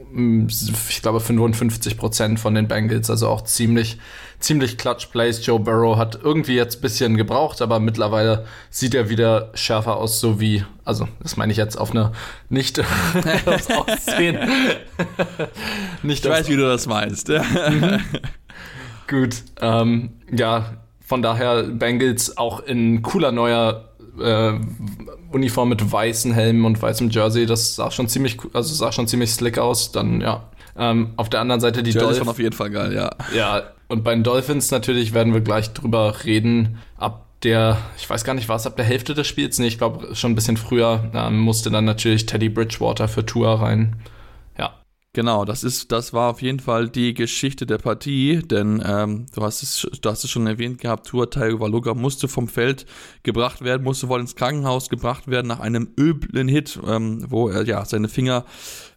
ich 0.89 1.01
glaube, 1.01 1.19
55 1.19 1.95
Prozent 1.95 2.39
von 2.39 2.55
den 2.55 2.67
Bengals, 2.67 3.09
also 3.11 3.27
auch 3.27 3.41
ziemlich, 3.41 3.99
ziemlich 4.39 4.79
Clutch 4.79 5.07
Plays. 5.07 5.45
Joe 5.45 5.59
Burrow 5.59 5.97
hat 5.97 6.19
irgendwie 6.23 6.55
jetzt 6.55 6.77
ein 6.77 6.81
bisschen 6.81 7.17
gebraucht, 7.17 7.61
aber 7.61 7.79
mittlerweile 7.79 8.45
sieht 8.71 8.95
er 8.95 9.09
wieder 9.09 9.51
schärfer 9.53 9.97
aus, 9.97 10.19
so 10.19 10.39
wie, 10.39 10.65
also 10.85 11.07
das 11.21 11.37
meine 11.37 11.51
ich 11.51 11.57
jetzt 11.57 11.77
auf 11.77 11.91
eine 11.91 12.13
nicht 12.49 12.79
aufs 13.45 13.69
Aussehen. 13.69 14.39
nicht 16.01 16.25
ich 16.25 16.31
weiß, 16.31 16.49
wie 16.49 16.55
du 16.55 16.63
das 16.63 16.87
meinst. 16.87 17.31
Gut, 19.07 19.35
ähm, 19.59 20.13
ja, 20.31 20.77
von 21.05 21.21
daher 21.21 21.63
Bengals 21.63 22.37
auch 22.37 22.61
in 22.61 23.03
cooler 23.03 23.31
neuer 23.31 23.90
äh, 24.19 24.53
Uniform 25.31 25.69
mit 25.69 25.91
weißen 25.91 26.33
Helmen 26.33 26.65
und 26.65 26.81
weißem 26.81 27.09
Jersey, 27.09 27.45
das 27.45 27.75
sah 27.75 27.91
schon 27.91 28.07
ziemlich, 28.07 28.37
also 28.53 28.73
sah 28.73 28.91
schon 28.91 29.07
ziemlich 29.07 29.31
slick 29.31 29.57
aus. 29.57 29.91
Dann 29.91 30.21
ja. 30.21 30.49
Ähm, 30.77 31.11
auf 31.17 31.29
der 31.29 31.41
anderen 31.41 31.61
Seite 31.61 31.83
die 31.83 31.91
Dolphins. 31.91 32.27
auf 32.27 32.39
jeden 32.39 32.55
Fall 32.55 32.69
geil, 32.69 32.93
ja. 32.93 33.11
Ja, 33.35 33.63
und 33.87 34.03
bei 34.03 34.13
den 34.13 34.23
Dolphins 34.23 34.71
natürlich 34.71 35.13
werden 35.13 35.33
wir 35.33 35.41
gleich 35.41 35.73
drüber 35.73 36.23
reden. 36.23 36.77
Ab 36.97 37.25
der, 37.43 37.77
ich 37.97 38.09
weiß 38.09 38.23
gar 38.23 38.33
nicht, 38.33 38.47
war 38.47 38.55
es 38.55 38.65
ab 38.65 38.77
der 38.77 38.85
Hälfte 38.85 39.13
des 39.13 39.27
Spiels? 39.27 39.59
Nee, 39.59 39.67
ich 39.67 39.77
glaube 39.77 40.15
schon 40.15 40.31
ein 40.31 40.35
bisschen 40.35 40.57
früher 40.57 41.11
ähm, 41.13 41.39
musste 41.39 41.71
dann 41.71 41.85
natürlich 41.85 42.25
Teddy 42.25 42.49
Bridgewater 42.49 43.07
für 43.07 43.25
Tour 43.25 43.61
rein. 43.61 43.97
Genau, 45.13 45.43
das 45.43 45.65
ist, 45.65 45.91
das 45.91 46.13
war 46.13 46.29
auf 46.29 46.41
jeden 46.41 46.61
Fall 46.61 46.87
die 46.87 47.13
Geschichte 47.13 47.65
der 47.65 47.79
Partie, 47.79 48.39
denn 48.45 48.81
ähm, 48.85 49.25
du 49.35 49.41
hast 49.41 49.61
es, 49.61 49.85
du 50.01 50.09
hast 50.09 50.23
es 50.23 50.29
schon 50.29 50.47
erwähnt 50.47 50.79
gehabt, 50.79 51.05
Tua 51.05 51.25
Tagovailoa 51.25 51.95
musste 51.95 52.29
vom 52.29 52.47
Feld 52.47 52.85
gebracht 53.21 53.61
werden, 53.61 53.83
musste 53.83 54.07
wohl 54.07 54.21
ins 54.21 54.37
Krankenhaus 54.37 54.87
gebracht 54.87 55.27
werden 55.27 55.47
nach 55.47 55.59
einem 55.59 55.89
üblen 55.99 56.47
Hit, 56.47 56.79
ähm, 56.87 57.25
wo 57.27 57.49
er 57.49 57.65
ja 57.65 57.83
seine 57.83 58.07
Finger 58.07 58.45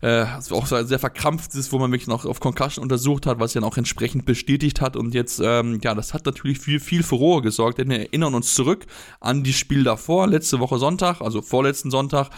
äh, 0.02 0.24
auch 0.50 0.66
sehr 0.66 1.00
verkrampft 1.00 1.52
ist, 1.56 1.72
wo 1.72 1.80
man 1.80 1.90
wirklich 1.90 2.06
noch 2.06 2.24
auf 2.26 2.38
Concussion 2.38 2.84
untersucht 2.84 3.26
hat, 3.26 3.40
was 3.40 3.54
ja 3.54 3.62
auch 3.64 3.76
entsprechend 3.76 4.24
bestätigt 4.24 4.80
hat. 4.80 4.94
Und 4.96 5.14
jetzt, 5.14 5.40
ähm, 5.42 5.80
ja, 5.82 5.96
das 5.96 6.14
hat 6.14 6.26
natürlich 6.26 6.60
für 6.60 6.78
viel 6.78 7.02
Furore 7.02 7.42
gesorgt, 7.42 7.78
denn 7.78 7.90
wir 7.90 7.98
erinnern 7.98 8.34
uns 8.34 8.54
zurück 8.54 8.86
an 9.18 9.42
die 9.42 9.52
Spiel 9.52 9.82
davor, 9.82 10.28
letzte 10.28 10.60
Woche 10.60 10.78
Sonntag, 10.78 11.20
also 11.20 11.42
vorletzten 11.42 11.90
Sonntag, 11.90 12.30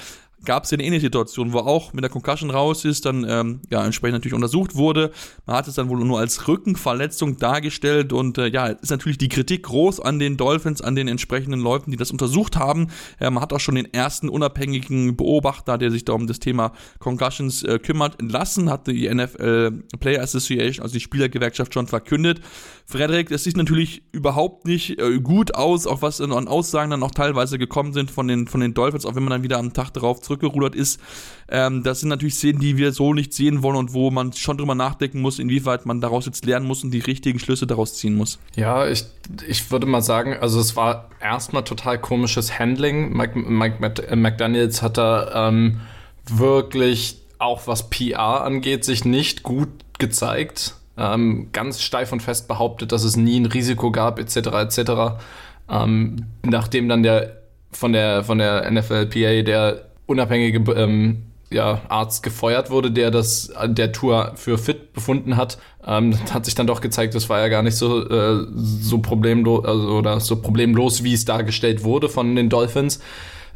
gab 0.46 0.64
es 0.64 0.72
eine 0.72 0.82
ähnliche 0.82 1.06
Situation, 1.06 1.52
wo 1.52 1.59
auch 1.59 1.92
mit 1.92 2.02
der 2.02 2.11
Concussion 2.11 2.50
raus 2.50 2.85
ist, 2.87 3.04
dann 3.04 3.26
ähm, 3.28 3.61
ja 3.68 3.85
entsprechend 3.85 4.14
natürlich 4.14 4.35
untersucht 4.35 4.74
wurde. 4.74 5.12
Man 5.44 5.56
hat 5.56 5.68
es 5.68 5.74
dann 5.74 5.90
wohl 5.90 5.98
nur 5.98 6.18
als 6.18 6.48
Rückenverletzung 6.48 7.37
dargestellt 7.37 8.14
und 8.14 8.38
äh, 8.38 8.46
ja, 8.46 8.68
ist 8.68 8.90
natürlich 8.90 9.18
die 9.18 9.28
Kritik 9.28 9.64
groß 9.64 10.00
an 10.00 10.18
den 10.18 10.37
Dolphins, 10.38 10.80
an 10.80 10.94
den 10.94 11.09
entsprechenden 11.09 11.61
Leuten, 11.61 11.90
die 11.90 11.96
das 11.98 12.11
untersucht 12.11 12.56
haben. 12.56 12.88
Äh, 13.20 13.28
man 13.30 13.42
hat 13.42 13.52
auch 13.52 13.61
schon 13.61 13.74
den 13.74 13.92
ersten 13.92 14.28
unabhängigen 14.28 15.16
Beobachter, 15.16 15.76
der 15.76 15.90
sich 15.90 16.04
da 16.04 16.14
um 16.14 16.26
das 16.26 16.38
Thema 16.38 16.72
Concussions 16.98 17.62
äh, 17.62 17.78
kümmert, 17.78 18.20
entlassen, 18.20 18.70
hat 18.70 18.87
die 18.87 19.12
NFL 19.12 19.82
Player 20.00 20.22
Association, 20.22 20.82
also 20.82 20.94
die 20.94 21.00
Spielergewerkschaft 21.00 21.74
schon 21.74 21.88
verkündet. 21.88 22.40
Frederik, 22.88 23.29
das 23.31 23.42
sieht 23.42 23.57
natürlich 23.57 24.03
überhaupt 24.12 24.64
nicht 24.64 25.01
äh, 25.01 25.18
gut 25.18 25.57
aus, 25.57 25.88
auch 25.88 26.03
was 26.03 26.20
an 26.20 26.33
Aussagen 26.46 26.92
dann 26.92 27.03
auch 27.03 27.11
teilweise 27.11 27.59
gekommen 27.59 27.92
sind 27.92 28.12
von 28.12 28.29
den, 28.29 28.46
von 28.46 28.61
den 28.61 28.75
Dolphins, 28.75 29.05
auch 29.05 29.16
wenn 29.16 29.25
man 29.25 29.33
dann 29.33 29.42
wieder 29.42 29.59
am 29.59 29.72
Tag 29.72 29.90
darauf 29.90 30.22
zurückgerudert 30.22 30.77
ist. 30.77 31.01
Ähm, 31.49 31.83
das 31.83 32.01
sind 32.01 32.11
natürlich 32.11 32.37
Szenen, 32.37 32.61
die 32.61 32.77
wir 32.77 32.92
so 32.92 33.12
nicht 33.12 33.33
sehen 33.35 33.64
wollen 33.64 33.75
und 33.75 33.92
wo 33.92 34.12
man 34.12 34.33
schon 34.33 34.57
drüber 34.57 34.77
nachdenken 34.77 35.20
muss, 35.20 35.40
inwieweit 35.40 35.85
man 35.85 36.01
daraus 36.01 36.27
jetzt 36.27 36.44
lernen 36.44 36.66
muss 36.66 36.85
und 36.85 36.92
die 36.92 37.01
richtigen 37.01 37.40
Schlüsse 37.40 37.66
daraus 37.66 37.94
ziehen 37.94 38.14
muss. 38.14 38.38
Ja, 38.55 38.87
ich, 38.87 39.05
ich 39.49 39.68
würde 39.72 39.87
mal 39.87 40.03
sagen, 40.03 40.37
also 40.40 40.61
es 40.61 40.77
war 40.77 41.11
erstmal 41.20 41.64
total 41.64 42.01
komisches 42.01 42.57
Handling. 42.57 43.12
Mike, 43.12 43.37
Mike 43.37 43.83
äh, 44.07 44.14
McDaniels 44.14 44.83
hat 44.83 44.96
da 44.96 45.49
ähm, 45.49 45.81
wirklich 46.29 47.20
auch 47.38 47.66
was 47.66 47.90
PR 47.90 48.44
angeht, 48.44 48.85
sich 48.85 49.05
nicht 49.05 49.42
gut 49.42 49.68
gezeigt. 49.99 50.77
Ähm, 50.98 51.48
ganz 51.52 51.82
steif 51.82 52.12
und 52.12 52.20
fest 52.22 52.48
behauptet, 52.48 52.92
dass 52.92 53.04
es 53.04 53.16
nie 53.16 53.38
ein 53.38 53.46
Risiko 53.46 53.90
gab, 53.90 54.18
etc. 54.18 54.37
etc. 54.37 54.80
Ähm, 55.70 56.26
nachdem 56.42 56.88
dann 56.88 57.02
der 57.02 57.42
von 57.70 57.92
der 57.92 58.24
von 58.24 58.38
der 58.38 58.70
NFLPA 58.70 59.42
der 59.42 59.82
unabhängige 60.06 60.72
ähm, 60.72 61.22
ja, 61.50 61.82
Arzt 61.88 62.22
gefeuert 62.22 62.70
wurde, 62.70 62.90
der 62.90 63.11
das 63.11 63.52
der 63.66 63.92
Tour 63.92 64.32
für 64.35 64.59
fit 64.59 64.92
befunden 64.92 65.37
hat, 65.37 65.59
ähm, 65.87 66.18
hat 66.32 66.44
sich 66.44 66.54
dann 66.54 66.66
doch 66.66 66.80
gezeigt, 66.80 67.14
das 67.14 67.28
war 67.28 67.40
ja 67.40 67.48
gar 67.48 67.62
nicht 67.62 67.76
so 67.76 68.09
äh, 68.09 68.46
so 68.56 68.98
problemlos 68.98 69.64
also, 69.64 69.88
oder 69.88 70.20
so 70.20 70.40
problemlos, 70.40 71.04
wie 71.04 71.14
es 71.14 71.24
dargestellt 71.24 71.85
wurde 71.85 72.09
von 72.09 72.35
den 72.35 72.48
Dolphins. 72.48 73.00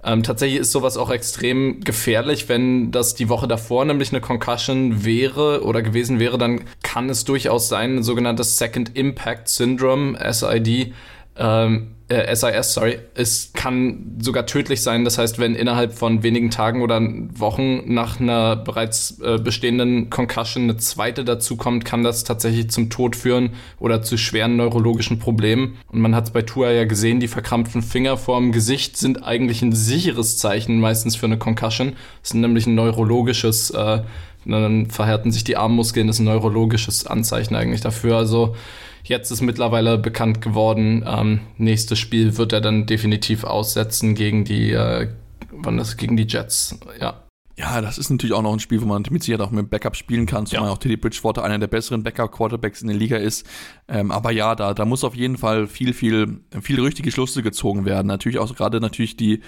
Ähm, 0.03 0.23
tatsächlich 0.23 0.61
ist 0.61 0.73
sowas 0.73 0.97
auch 0.97 1.11
extrem 1.11 1.81
gefährlich, 1.81 2.49
wenn 2.49 2.91
das 2.91 3.15
die 3.15 3.29
Woche 3.29 3.47
davor 3.47 3.85
nämlich 3.85 4.11
eine 4.13 4.21
Concussion 4.21 5.05
wäre 5.05 5.63
oder 5.63 5.83
gewesen 5.83 6.19
wäre, 6.19 6.39
dann 6.39 6.63
kann 6.83 7.11
es 7.11 7.25
durchaus 7.25 7.69
sein, 7.69 7.97
ein 7.97 8.03
sogenanntes 8.03 8.57
Second 8.57 8.97
Impact 8.97 9.49
Syndrome, 9.49 10.19
SID, 10.33 10.95
ähm, 11.40 11.96
äh, 12.09 12.35
SIS, 12.35 12.74
sorry, 12.74 12.98
es 13.14 13.53
kann 13.55 14.16
sogar 14.20 14.44
tödlich 14.44 14.83
sein. 14.83 15.05
Das 15.05 15.16
heißt, 15.16 15.38
wenn 15.38 15.55
innerhalb 15.55 15.94
von 15.94 16.22
wenigen 16.22 16.50
Tagen 16.50 16.83
oder 16.83 17.00
Wochen 17.35 17.94
nach 17.94 18.18
einer 18.18 18.57
bereits 18.57 19.20
äh, 19.20 19.38
bestehenden 19.38 20.11
Concussion 20.11 20.64
eine 20.64 20.76
zweite 20.76 21.24
dazukommt, 21.24 21.85
kann 21.85 22.03
das 22.03 22.24
tatsächlich 22.24 22.68
zum 22.70 22.90
Tod 22.90 23.14
führen 23.14 23.50
oder 23.79 24.03
zu 24.03 24.18
schweren 24.18 24.57
neurologischen 24.57 25.20
Problemen. 25.20 25.79
Und 25.87 26.00
man 26.00 26.14
hat 26.14 26.24
es 26.24 26.31
bei 26.33 26.42
Tua 26.42 26.72
ja 26.72 26.85
gesehen, 26.85 27.20
die 27.20 27.29
verkrampften 27.29 27.83
Finger 27.83 28.16
vorm 28.16 28.50
Gesicht 28.50 28.96
sind 28.96 29.24
eigentlich 29.24 29.62
ein 29.62 29.72
sicheres 29.72 30.37
Zeichen 30.37 30.81
meistens 30.81 31.14
für 31.14 31.26
eine 31.26 31.38
Concussion. 31.38 31.92
Das 32.22 32.33
ist 32.33 32.35
nämlich 32.35 32.66
ein 32.66 32.74
neurologisches, 32.74 33.70
äh, 33.70 34.00
dann 34.44 34.90
verhärten 34.90 35.31
sich 35.31 35.44
die 35.44 35.57
Armmuskeln, 35.57 36.09
das 36.09 36.16
ist 36.16 36.20
ein 36.20 36.24
neurologisches 36.24 37.07
Anzeichen 37.07 37.55
eigentlich 37.55 37.83
dafür. 37.83 38.16
Also 38.16 38.57
Jetzt 39.03 39.31
ist 39.31 39.41
mittlerweile 39.41 39.99
bekannt 39.99 40.41
geworden, 40.41 41.05
ähm, 41.07 41.41
nächstes 41.57 41.99
Spiel 41.99 42.37
wird 42.37 42.53
er 42.53 42.61
dann 42.61 42.87
definitiv 42.87 43.45
aussetzen 43.45 44.15
gegen 44.15 44.45
die, 44.45 44.73
äh, 44.73 45.09
wann 45.51 45.77
das 45.77 45.97
gegen 45.97 46.17
die 46.17 46.27
Jets. 46.29 46.79
Ja. 47.01 47.23
Ja, 47.61 47.83
das 47.83 47.99
ist 47.99 48.09
natürlich 48.09 48.35
auch 48.35 48.40
noch 48.40 48.55
ein 48.55 48.59
Spiel, 48.59 48.81
wo 48.81 48.87
man 48.87 49.05
mit 49.11 49.23
Sicherheit 49.23 49.46
auch 49.46 49.51
mit 49.51 49.68
Backup 49.68 49.94
spielen 49.94 50.25
kann, 50.25 50.46
zumal 50.46 50.68
ja. 50.68 50.73
auch 50.73 50.79
Teddy 50.79 50.96
Bridgewater 50.96 51.44
einer 51.44 51.59
der 51.59 51.66
besseren 51.66 52.03
Backup-Quarterbacks 52.03 52.81
in 52.81 52.88
der 52.88 52.96
Liga 52.96 53.18
ist. 53.18 53.46
Ähm, 53.87 54.11
aber 54.11 54.31
ja, 54.31 54.55
da, 54.55 54.73
da 54.73 54.87
muss 54.87 55.05
auf 55.05 55.14
jeden 55.14 55.37
Fall 55.37 55.66
viel, 55.66 55.92
viel, 55.92 56.40
viel 56.62 56.81
richtige 56.81 57.12
Schlüsse 57.12 57.42
gezogen 57.42 57.85
werden. 57.85 58.07
Natürlich 58.07 58.38
auch 58.38 58.55
gerade 58.55 58.81
natürlich 58.81 59.14
die 59.14 59.40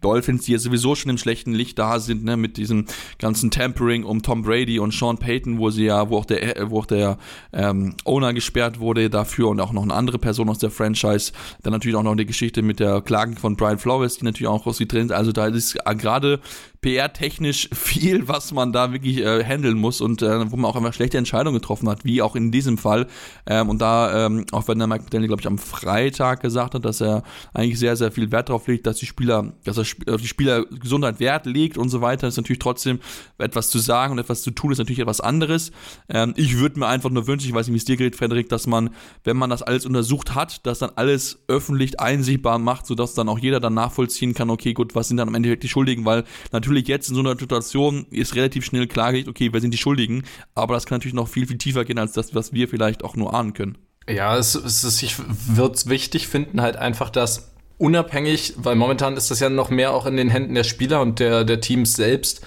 Dolphins, 0.00 0.44
die 0.44 0.52
ja 0.52 0.58
sowieso 0.58 0.94
schon 0.94 1.10
im 1.10 1.18
schlechten 1.18 1.52
Licht 1.52 1.76
da 1.76 1.98
sind, 1.98 2.22
ne, 2.22 2.36
mit 2.36 2.56
diesem 2.56 2.84
ganzen 3.18 3.50
Tampering 3.50 4.04
um 4.04 4.22
Tom 4.22 4.42
Brady 4.42 4.78
und 4.78 4.94
Sean 4.94 5.18
Payton, 5.18 5.58
wo 5.58 5.70
sie 5.70 5.86
ja, 5.86 6.08
wo 6.08 6.18
auch 6.18 6.24
der, 6.24 6.70
wo 6.70 6.78
auch 6.78 6.86
der 6.86 7.18
ähm, 7.52 7.96
Owner 8.04 8.32
gesperrt 8.32 8.78
wurde 8.78 9.10
dafür 9.10 9.48
und 9.48 9.58
auch 9.58 9.72
noch 9.72 9.82
eine 9.82 9.94
andere 9.94 10.20
Person 10.20 10.48
aus 10.50 10.58
der 10.58 10.70
Franchise. 10.70 11.32
Dann 11.64 11.72
natürlich 11.72 11.96
auch 11.96 12.04
noch 12.04 12.12
eine 12.12 12.26
Geschichte 12.26 12.62
mit 12.62 12.78
der 12.78 13.00
Klagen 13.00 13.36
von 13.36 13.56
Brian 13.56 13.78
Flores, 13.78 14.18
die 14.18 14.24
natürlich 14.24 14.48
auch 14.48 14.64
die 14.64 14.86
sind. 14.88 15.10
Also 15.10 15.32
da 15.32 15.46
ist 15.46 15.76
gerade 15.98 16.40
PR-technisch 16.80 17.70
viel, 17.74 18.28
was 18.28 18.52
man 18.52 18.72
da 18.72 18.92
wirklich 18.92 19.18
äh, 19.18 19.44
handeln 19.44 19.78
muss 19.78 20.00
und 20.00 20.22
äh, 20.22 20.50
wo 20.50 20.56
man 20.56 20.70
auch 20.70 20.76
einfach 20.76 20.94
schlechte 20.94 21.18
Entscheidungen 21.18 21.60
getroffen 21.60 21.88
hat, 21.88 22.04
wie 22.04 22.22
auch 22.22 22.36
in 22.36 22.50
diesem 22.50 22.78
Fall. 22.78 23.06
Ähm, 23.46 23.68
und 23.68 23.80
da, 23.80 24.26
ähm, 24.26 24.44
auch 24.52 24.68
wenn 24.68 24.78
der 24.78 24.86
Mike 24.86 25.04
McDaniel, 25.04 25.28
glaube 25.28 25.40
ich, 25.40 25.46
am 25.46 25.58
Freitag 25.58 26.40
gesagt 26.42 26.74
hat, 26.74 26.84
dass 26.84 27.00
er 27.00 27.22
eigentlich 27.54 27.78
sehr, 27.78 27.96
sehr 27.96 28.12
viel 28.12 28.30
Wert 28.32 28.48
darauf 28.48 28.66
legt, 28.66 28.86
dass 28.86 28.98
die 28.98 29.06
Spieler, 29.06 29.52
dass 29.64 29.78
er 29.78 29.84
auf 30.12 30.20
die 30.20 30.28
Spielergesundheit 30.28 31.20
Wert 31.20 31.46
legt 31.46 31.78
und 31.78 31.88
so 31.88 32.00
weiter, 32.00 32.28
ist 32.28 32.36
natürlich 32.36 32.58
trotzdem 32.58 33.00
etwas 33.38 33.70
zu 33.70 33.78
sagen 33.78 34.12
und 34.12 34.18
etwas 34.18 34.42
zu 34.42 34.50
tun, 34.50 34.72
ist 34.72 34.78
natürlich 34.78 35.00
etwas 35.00 35.20
anderes. 35.20 35.72
Ähm, 36.08 36.34
ich 36.36 36.58
würde 36.58 36.78
mir 36.78 36.86
einfach 36.86 37.10
nur 37.10 37.26
wünschen, 37.26 37.48
ich 37.48 37.54
weiß 37.54 37.66
nicht, 37.66 37.74
wie 37.74 37.78
es 37.78 37.84
dir 37.84 37.96
geht, 37.96 38.16
Frederik, 38.16 38.48
dass 38.48 38.66
man, 38.66 38.90
wenn 39.24 39.36
man 39.36 39.50
das 39.50 39.62
alles 39.62 39.86
untersucht 39.86 40.34
hat, 40.34 40.66
dass 40.66 40.80
dann 40.80 40.90
alles 40.96 41.38
öffentlich 41.48 42.00
einsichtbar 42.00 42.58
macht, 42.58 42.86
sodass 42.86 43.14
dann 43.14 43.28
auch 43.28 43.38
jeder 43.38 43.60
dann 43.60 43.74
nachvollziehen 43.74 44.34
kann, 44.34 44.50
okay, 44.50 44.72
gut, 44.72 44.94
was 44.94 45.08
sind 45.08 45.16
dann 45.16 45.28
am 45.28 45.34
Ende 45.34 45.56
die 45.56 45.68
Schuldigen, 45.68 46.04
weil 46.04 46.24
natürlich 46.52 46.65
natürlich 46.66 46.88
jetzt 46.88 47.08
in 47.08 47.14
so 47.14 47.20
einer 47.20 47.38
Situation 47.38 48.06
ist 48.10 48.34
relativ 48.34 48.64
schnell 48.64 48.86
klargelegt, 48.86 49.28
okay, 49.28 49.52
wer 49.52 49.60
sind 49.60 49.70
die 49.72 49.78
Schuldigen, 49.78 50.24
aber 50.54 50.74
das 50.74 50.86
kann 50.86 50.96
natürlich 50.96 51.14
noch 51.14 51.28
viel, 51.28 51.46
viel 51.46 51.58
tiefer 51.58 51.84
gehen 51.84 51.98
als 51.98 52.12
das, 52.12 52.34
was 52.34 52.52
wir 52.52 52.68
vielleicht 52.68 53.04
auch 53.04 53.14
nur 53.14 53.34
ahnen 53.34 53.54
können. 53.54 53.78
Ja, 54.08 54.36
es, 54.36 54.54
es 54.54 54.84
ist, 54.84 55.02
ich 55.02 55.16
würde 55.18 55.74
es 55.74 55.88
wichtig 55.88 56.28
finden, 56.28 56.60
halt 56.60 56.76
einfach, 56.76 57.10
dass 57.10 57.52
unabhängig, 57.78 58.54
weil 58.56 58.74
momentan 58.74 59.16
ist 59.16 59.30
das 59.30 59.40
ja 59.40 59.48
noch 59.48 59.70
mehr 59.70 59.92
auch 59.92 60.06
in 60.06 60.16
den 60.16 60.28
Händen 60.28 60.54
der 60.54 60.64
Spieler 60.64 61.00
und 61.00 61.20
der, 61.20 61.44
der 61.44 61.60
Teams 61.60 61.94
selbst, 61.94 62.44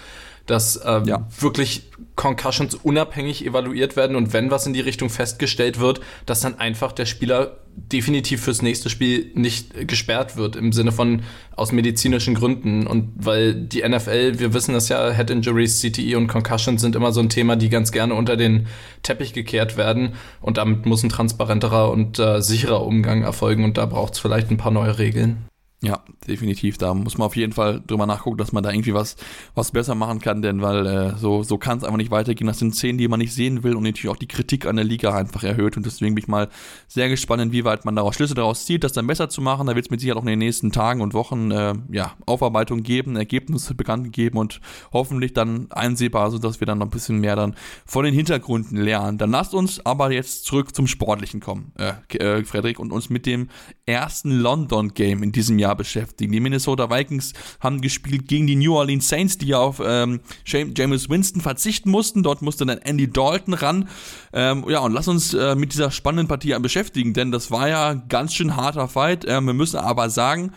dass 0.50 0.80
ähm, 0.84 1.06
ja. 1.06 1.28
wirklich 1.40 1.84
Concussions 2.16 2.76
unabhängig 2.76 3.46
evaluiert 3.46 3.96
werden 3.96 4.16
und 4.16 4.34
wenn 4.34 4.52
was 4.52 4.66
in 4.66 4.74
die 4.74 4.82
Richtung 4.82 5.10
festgestellt 5.10 5.80
wird, 5.80 6.02
dass 6.26 6.42
dann 6.42 6.60
einfach 6.60 6.92
der 6.92 7.06
Spieler 7.06 7.58
definitiv 7.76 8.42
fürs 8.42 8.62
nächste 8.62 8.90
Spiel 8.90 9.32
nicht 9.36 9.88
gesperrt 9.88 10.36
wird 10.36 10.56
im 10.56 10.74
Sinne 10.74 10.92
von 10.92 11.22
aus 11.56 11.72
medizinischen 11.72 12.36
Gründen 12.36 12.88
und 12.88 13.12
weil 13.16 13.54
die 13.54 13.88
NFL, 13.88 14.40
wir 14.40 14.54
wissen 14.54 14.74
das 14.74 14.90
ja, 14.90 15.12
Head 15.12 15.30
Injuries, 15.30 15.82
CTE 15.82 16.18
und 16.18 16.28
Concussions 16.28 16.82
sind 16.82 16.96
immer 16.96 17.12
so 17.12 17.22
ein 17.22 17.30
Thema, 17.30 17.56
die 17.56 17.70
ganz 17.70 17.92
gerne 17.92 18.16
unter 18.16 18.36
den 18.36 18.68
Teppich 19.04 19.34
gekehrt 19.34 19.78
werden 19.78 20.14
und 20.42 20.58
damit 20.58 20.86
muss 20.86 21.04
ein 21.04 21.10
transparenterer 21.10 21.92
und 21.92 22.20
äh, 22.20 22.42
sicherer 22.42 22.86
Umgang 22.86 23.22
erfolgen 23.22 23.64
und 23.64 23.78
da 23.78 23.86
braucht 23.86 24.14
es 24.14 24.20
vielleicht 24.20 24.50
ein 24.52 24.58
paar 24.58 24.72
neue 24.72 24.98
Regeln. 24.98 25.49
Ja, 25.82 26.04
definitiv. 26.28 26.78
Da 26.78 26.94
muss 26.94 27.18
man 27.18 27.28
auf 27.28 27.38
jeden 27.38 27.54
Fall 27.54 27.82
drüber 27.88 28.06
nachgucken, 28.06 28.38
dass 28.38 28.52
man 28.52 28.64
da 28.64 28.70
irgendwie 28.70 28.94
was, 28.94 29.16
was 29.56 29.72
besser 29.72 29.96
machen 29.96 30.20
kann, 30.20 30.42
denn 30.42 30.62
weil 30.62 30.86
äh, 30.86 31.16
so, 31.16 31.42
so 31.44 31.58
kann 31.58 31.78
es 31.78 31.86
einfach 31.86 31.96
nicht 31.96 32.12
weitergehen. 32.12 32.48
Das 32.48 32.60
sind 32.60 32.76
Szenen, 32.76 32.98
die 32.98 33.08
man 33.08 33.20
nicht 33.20 33.34
sehen 33.34 33.64
will 33.64 33.76
und 33.76 33.84
natürlich 33.84 34.10
auch 34.10 34.18
die 34.18 34.28
Kritik 34.28 34.66
an 34.66 34.76
der 34.76 34.84
Liga 34.84 35.16
einfach 35.16 35.44
erhöht. 35.44 35.78
Und 35.78 35.86
deswegen 35.86 36.16
bin 36.16 36.24
ich 36.24 36.28
mal 36.28 36.50
sehr 36.90 37.08
gespannt, 37.08 37.42
inwieweit 37.42 37.86
man 37.86 37.96
daraus 37.96 38.16
Schlüsse 38.16 38.34
daraus 38.34 38.66
zieht, 38.66 38.84
das 38.84 38.92
dann 38.92 39.08
besser 39.08 39.30
zu 39.30 39.42
machen. 39.42 39.68
Da 39.68 39.76
wird 39.76 39.86
es 39.86 39.90
mit 39.90 40.02
Sicherheit 40.02 40.18
auch 40.18 40.24
in 40.24 40.32
den 40.32 40.40
nächsten 40.40 40.74
Tagen 40.74 41.00
und 41.00 41.14
Wochen 41.14 41.50
äh, 41.52 41.74
ja, 41.92 42.12
Aufarbeitung 42.26 42.84
geben, 42.84 43.16
Ergebnisse 43.16 43.74
bekannt 43.74 44.12
geben 44.12 44.38
und 44.38 44.60
hoffentlich 44.92 45.32
dann 45.32 45.72
einsehbar, 45.72 46.30
sodass 46.30 46.60
wir 46.60 46.68
dann 46.68 46.80
noch 46.80 46.88
ein 46.88 46.92
bisschen 46.92 47.20
mehr 47.20 47.38
dann 47.38 47.56
von 47.86 48.04
den 48.04 48.14
Hintergründen 48.14 48.76
lernen. 48.78 49.18
Dann 49.18 49.32
lasst 49.32 49.54
uns 49.54 49.86
aber 49.86 50.12
jetzt 50.12 50.44
zurück 50.44 50.76
zum 50.76 50.88
Sportlichen 50.88 51.40
kommen, 51.40 51.72
äh, 51.78 51.94
äh, 52.18 52.44
Frederik, 52.44 52.80
und 52.80 52.92
uns 52.92 53.10
mit 53.10 53.26
dem 53.26 53.48
ersten 53.86 54.32
London-Game 54.32 55.24
in 55.24 55.32
diesem 55.32 55.58
Jahr 55.58 55.69
ja 55.70 55.74
beschäftigen. 55.76 56.32
Die 56.32 56.40
Minnesota 56.40 56.90
Vikings 56.90 57.34
haben 57.60 57.82
gespielt 57.82 58.28
gegen 58.28 58.48
die 58.48 58.56
New 58.56 58.76
Orleans 58.76 59.08
Saints, 59.08 59.38
die 59.38 59.48
ja 59.48 59.60
auf 59.60 59.82
ähm, 59.84 60.22
James 60.46 61.10
Winston 61.10 61.42
verzichten 61.42 61.90
mussten. 61.90 62.24
Dort 62.24 62.42
musste 62.42 62.66
dann 62.66 62.80
Andy 62.80 63.10
Dalton 63.10 63.54
ran. 63.54 63.90
Ähm, 64.34 64.66
ja, 64.68 64.80
und 64.80 64.94
lass 64.94 65.08
uns 65.08 65.34
äh, 65.34 65.56
mit 65.56 65.74
dieser 65.74 65.92
spannenden 65.92 66.28
Partie 66.28 66.58
beschäftigen, 66.60 67.14
denn 67.14 67.32
das 67.32 67.52
war 67.52 67.70
ja 67.70 67.94
ganz 67.94 68.34
schön 68.34 68.56
harter 68.56 68.88
Fight. 68.88 69.26
Ähm, 69.28 69.46
wir 69.46 69.54
müssen 69.54 69.78
aber 69.78 70.10
sagen, 70.10 70.52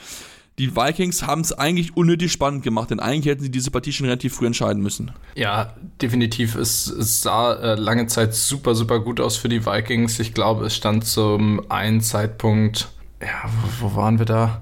die 0.58 0.76
Vikings 0.76 1.26
haben 1.26 1.40
es 1.40 1.52
eigentlich 1.52 1.96
unnötig 1.96 2.30
spannend 2.30 2.62
gemacht, 2.62 2.90
denn 2.90 3.00
eigentlich 3.00 3.32
hätten 3.32 3.42
sie 3.42 3.50
diese 3.50 3.70
Partie 3.70 3.92
schon 3.92 4.06
relativ 4.06 4.34
früh 4.34 4.46
entscheiden 4.46 4.82
müssen. 4.82 5.10
Ja, 5.34 5.74
definitiv. 6.00 6.56
Es, 6.56 6.86
es 6.88 7.22
sah 7.22 7.54
äh, 7.54 7.74
lange 7.74 8.06
Zeit 8.06 8.34
super, 8.34 8.74
super 8.74 9.00
gut 9.00 9.18
aus 9.18 9.36
für 9.36 9.48
die 9.48 9.64
Vikings. 9.64 10.18
Ich 10.18 10.34
glaube, 10.34 10.66
es 10.66 10.76
stand 10.76 11.06
zum 11.06 11.70
einen 11.70 12.00
Zeitpunkt, 12.00 12.92
ja, 13.20 13.50
wo, 13.80 13.88
wo 13.88 13.96
waren 13.96 14.18
wir 14.18 14.26
da? 14.26 14.60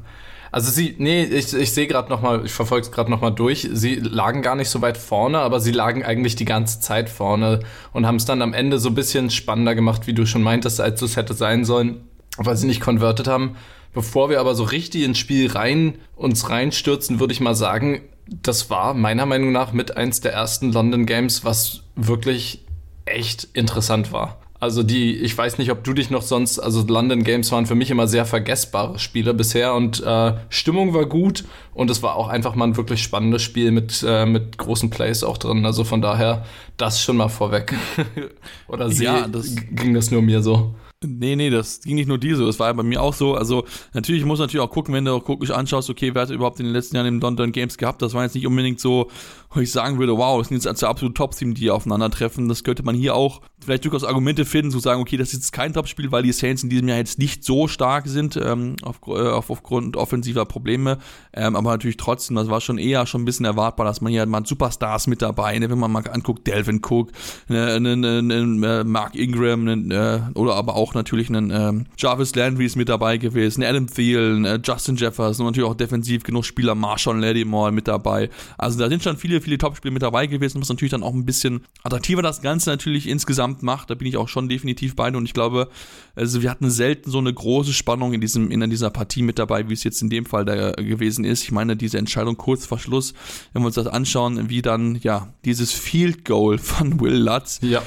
Also 0.52 0.70
sie, 0.70 0.96
nee, 0.98 1.24
ich, 1.24 1.52
ich 1.54 1.72
sehe 1.72 1.86
gerade 1.86 2.10
noch 2.10 2.22
mal, 2.22 2.44
ich 2.44 2.52
verfolge 2.52 2.86
es 2.86 2.92
gerade 2.92 3.10
noch 3.10 3.20
mal 3.20 3.30
durch. 3.30 3.68
Sie 3.72 3.96
lagen 3.96 4.42
gar 4.42 4.56
nicht 4.56 4.68
so 4.68 4.82
weit 4.82 4.98
vorne, 4.98 5.38
aber 5.38 5.60
sie 5.60 5.70
lagen 5.70 6.04
eigentlich 6.04 6.36
die 6.36 6.44
ganze 6.44 6.80
Zeit 6.80 7.08
vorne 7.08 7.60
und 7.92 8.06
haben 8.06 8.16
es 8.16 8.24
dann 8.24 8.42
am 8.42 8.52
Ende 8.52 8.78
so 8.78 8.88
ein 8.88 8.94
bisschen 8.94 9.30
spannender 9.30 9.74
gemacht, 9.74 10.06
wie 10.06 10.12
du 10.12 10.26
schon 10.26 10.42
meintest, 10.42 10.80
als 10.80 11.02
es 11.02 11.16
hätte 11.16 11.34
sein 11.34 11.64
sollen, 11.64 12.02
weil 12.36 12.56
sie 12.56 12.66
nicht 12.66 12.80
konvertet 12.80 13.28
haben. 13.28 13.56
Bevor 13.92 14.30
wir 14.30 14.40
aber 14.40 14.54
so 14.54 14.64
richtig 14.64 15.02
ins 15.02 15.18
Spiel 15.18 15.50
rein 15.50 15.98
uns 16.16 16.48
reinstürzen, 16.48 17.20
würde 17.20 17.32
ich 17.32 17.40
mal 17.40 17.54
sagen, 17.54 18.02
das 18.26 18.70
war 18.70 18.94
meiner 18.94 19.26
Meinung 19.26 19.52
nach 19.52 19.72
mit 19.72 19.96
eins 19.96 20.20
der 20.20 20.32
ersten 20.32 20.72
London 20.72 21.06
Games, 21.06 21.44
was 21.44 21.82
wirklich 21.96 22.64
echt 23.04 23.48
interessant 23.54 24.12
war. 24.12 24.39
Also 24.60 24.82
die, 24.82 25.16
ich 25.16 25.36
weiß 25.36 25.56
nicht, 25.56 25.70
ob 25.70 25.82
du 25.84 25.94
dich 25.94 26.10
noch 26.10 26.20
sonst, 26.20 26.58
also 26.58 26.86
London 26.86 27.24
Games 27.24 27.50
waren 27.50 27.64
für 27.64 27.74
mich 27.74 27.90
immer 27.90 28.06
sehr 28.06 28.26
vergessbare 28.26 28.98
Spiele 28.98 29.32
bisher 29.32 29.72
und 29.72 30.02
äh, 30.04 30.34
Stimmung 30.50 30.92
war 30.92 31.06
gut 31.06 31.44
und 31.72 31.90
es 31.90 32.02
war 32.02 32.14
auch 32.16 32.28
einfach 32.28 32.54
mal 32.54 32.66
ein 32.66 32.76
wirklich 32.76 33.02
spannendes 33.02 33.40
Spiel 33.40 33.70
mit, 33.70 34.04
äh, 34.06 34.26
mit 34.26 34.58
großen 34.58 34.90
Plays 34.90 35.24
auch 35.24 35.38
drin. 35.38 35.64
Also 35.64 35.82
von 35.84 36.02
daher, 36.02 36.44
das 36.76 37.02
schon 37.02 37.16
mal 37.16 37.28
vorweg. 37.28 37.74
Oder 38.68 38.90
sie, 38.90 39.04
ja, 39.04 39.26
das 39.26 39.56
ging 39.70 39.94
das 39.94 40.10
nur 40.10 40.20
mir 40.20 40.42
so? 40.42 40.74
Nee, 41.02 41.34
nee, 41.34 41.48
das 41.48 41.80
ging 41.80 41.94
nicht 41.94 42.08
nur 42.08 42.18
dir 42.18 42.36
so, 42.36 42.44
das 42.44 42.58
war 42.58 42.66
ja 42.66 42.74
bei 42.74 42.82
mir 42.82 43.00
auch 43.00 43.14
so. 43.14 43.34
Also 43.34 43.64
natürlich 43.94 44.22
muss 44.26 44.38
natürlich 44.38 44.62
auch 44.62 44.70
gucken, 44.70 44.92
wenn 44.92 45.06
du 45.06 45.18
gucklich 45.20 45.50
anschaust, 45.50 45.88
okay, 45.88 46.14
wer 46.14 46.20
hat 46.20 46.30
überhaupt 46.30 46.60
in 46.60 46.66
den 46.66 46.74
letzten 46.74 46.96
Jahren 46.96 47.06
im 47.06 47.20
London 47.20 47.52
Games 47.52 47.78
gehabt. 47.78 48.02
Das 48.02 48.12
war 48.12 48.24
jetzt 48.24 48.34
nicht 48.34 48.46
unbedingt 48.46 48.80
so, 48.80 49.08
wo 49.48 49.60
ich 49.60 49.72
sagen 49.72 49.98
würde, 49.98 50.18
wow, 50.18 50.38
das 50.38 50.48
sind 50.48 50.58
jetzt 50.58 50.66
also 50.66 50.88
absolut 50.88 51.16
Top-Team, 51.16 51.54
die 51.54 51.70
aufeinandertreffen. 51.70 52.50
Das 52.50 52.64
könnte 52.64 52.82
man 52.82 52.94
hier 52.94 53.14
auch 53.14 53.40
vielleicht 53.64 53.84
durchaus 53.84 54.04
Argumente 54.04 54.44
finden, 54.44 54.70
zu 54.70 54.78
sagen, 54.78 55.00
okay, 55.00 55.16
das 55.16 55.28
ist 55.28 55.34
jetzt 55.34 55.52
kein 55.52 55.72
Top-Spiel, 55.72 56.12
weil 56.12 56.22
die 56.22 56.32
Saints 56.32 56.62
in 56.62 56.68
diesem 56.68 56.88
Jahr 56.88 56.98
jetzt 56.98 57.18
nicht 57.18 57.44
so 57.44 57.66
stark 57.66 58.06
sind, 58.06 58.36
ähm, 58.36 58.76
auf, 58.82 59.00
äh, 59.06 59.28
auf, 59.28 59.48
aufgrund 59.50 59.96
offensiver 59.96 60.44
Probleme. 60.44 60.98
Ähm, 61.32 61.56
aber 61.56 61.70
natürlich 61.70 61.96
trotzdem, 61.96 62.36
das 62.36 62.48
war 62.48 62.60
schon 62.60 62.76
eher 62.78 63.06
schon 63.06 63.22
ein 63.22 63.24
bisschen 63.24 63.46
erwartbar, 63.46 63.86
dass 63.86 64.02
man 64.02 64.12
hier 64.12 64.26
mal 64.26 64.44
Superstars 64.44 65.06
mit 65.06 65.22
dabei, 65.22 65.58
ne, 65.58 65.70
wenn 65.70 65.78
man 65.78 65.90
mal 65.90 66.06
anguckt, 66.10 66.46
Delvin 66.46 66.80
Cook, 66.86 67.10
ne, 67.48 67.80
ne, 67.80 67.96
ne, 67.96 68.22
ne, 68.22 68.84
Mark 68.84 69.14
Ingram, 69.14 69.64
ne, 69.64 70.30
äh, 70.34 70.38
oder 70.38 70.54
aber 70.54 70.76
auch 70.76 70.89
auch 70.90 70.94
natürlich 70.94 71.28
einen 71.28 71.50
ähm, 71.50 71.86
Jarvis 71.96 72.34
Landry 72.34 72.66
ist 72.66 72.76
mit 72.76 72.88
dabei 72.88 73.16
gewesen, 73.16 73.62
Adam 73.62 73.86
Thielen, 73.86 74.44
äh, 74.44 74.60
Justin 74.62 74.96
Jefferson 74.96 75.46
und 75.46 75.52
natürlich 75.52 75.70
auch 75.70 75.74
defensiv 75.74 76.22
genug 76.22 76.44
Spieler, 76.44 76.74
Marshawn 76.74 77.20
Lattimore 77.20 77.72
mit 77.72 77.88
dabei. 77.88 78.30
Also 78.58 78.78
da 78.78 78.88
sind 78.88 79.02
schon 79.02 79.16
viele, 79.16 79.40
viele 79.40 79.58
Top-Spiele 79.58 79.92
mit 79.92 80.02
dabei 80.02 80.26
gewesen, 80.26 80.60
was 80.60 80.68
natürlich 80.68 80.90
dann 80.90 81.02
auch 81.02 81.14
ein 81.14 81.24
bisschen 81.24 81.62
attraktiver 81.82 82.22
das 82.22 82.42
Ganze 82.42 82.70
natürlich 82.70 83.08
insgesamt 83.08 83.62
macht. 83.62 83.90
Da 83.90 83.94
bin 83.94 84.06
ich 84.06 84.16
auch 84.16 84.28
schon 84.28 84.48
definitiv 84.48 84.96
bei 84.96 85.10
und 85.10 85.24
ich 85.24 85.34
glaube, 85.34 85.68
also 86.14 86.42
wir 86.42 86.50
hatten 86.50 86.70
selten 86.70 87.10
so 87.10 87.18
eine 87.18 87.32
große 87.32 87.72
Spannung 87.72 88.12
in 88.12 88.20
diesem 88.20 88.50
in 88.50 88.68
dieser 88.70 88.90
Partie 88.90 89.22
mit 89.22 89.38
dabei, 89.38 89.68
wie 89.68 89.72
es 89.72 89.82
jetzt 89.82 90.02
in 90.02 90.10
dem 90.10 90.26
Fall 90.26 90.44
da 90.44 90.72
gewesen 90.72 91.24
ist. 91.24 91.42
Ich 91.42 91.52
meine, 91.52 91.76
diese 91.76 91.98
Entscheidung 91.98 92.36
kurz 92.36 92.66
vor 92.66 92.78
Schluss, 92.78 93.14
wenn 93.52 93.62
wir 93.62 93.66
uns 93.66 93.74
das 93.74 93.86
anschauen, 93.86 94.50
wie 94.50 94.62
dann 94.62 94.96
ja 95.02 95.32
dieses 95.44 95.72
Field 95.72 96.24
Goal 96.24 96.58
von 96.58 97.00
Will 97.00 97.16
Lutz 97.16 97.58
ja 97.62 97.82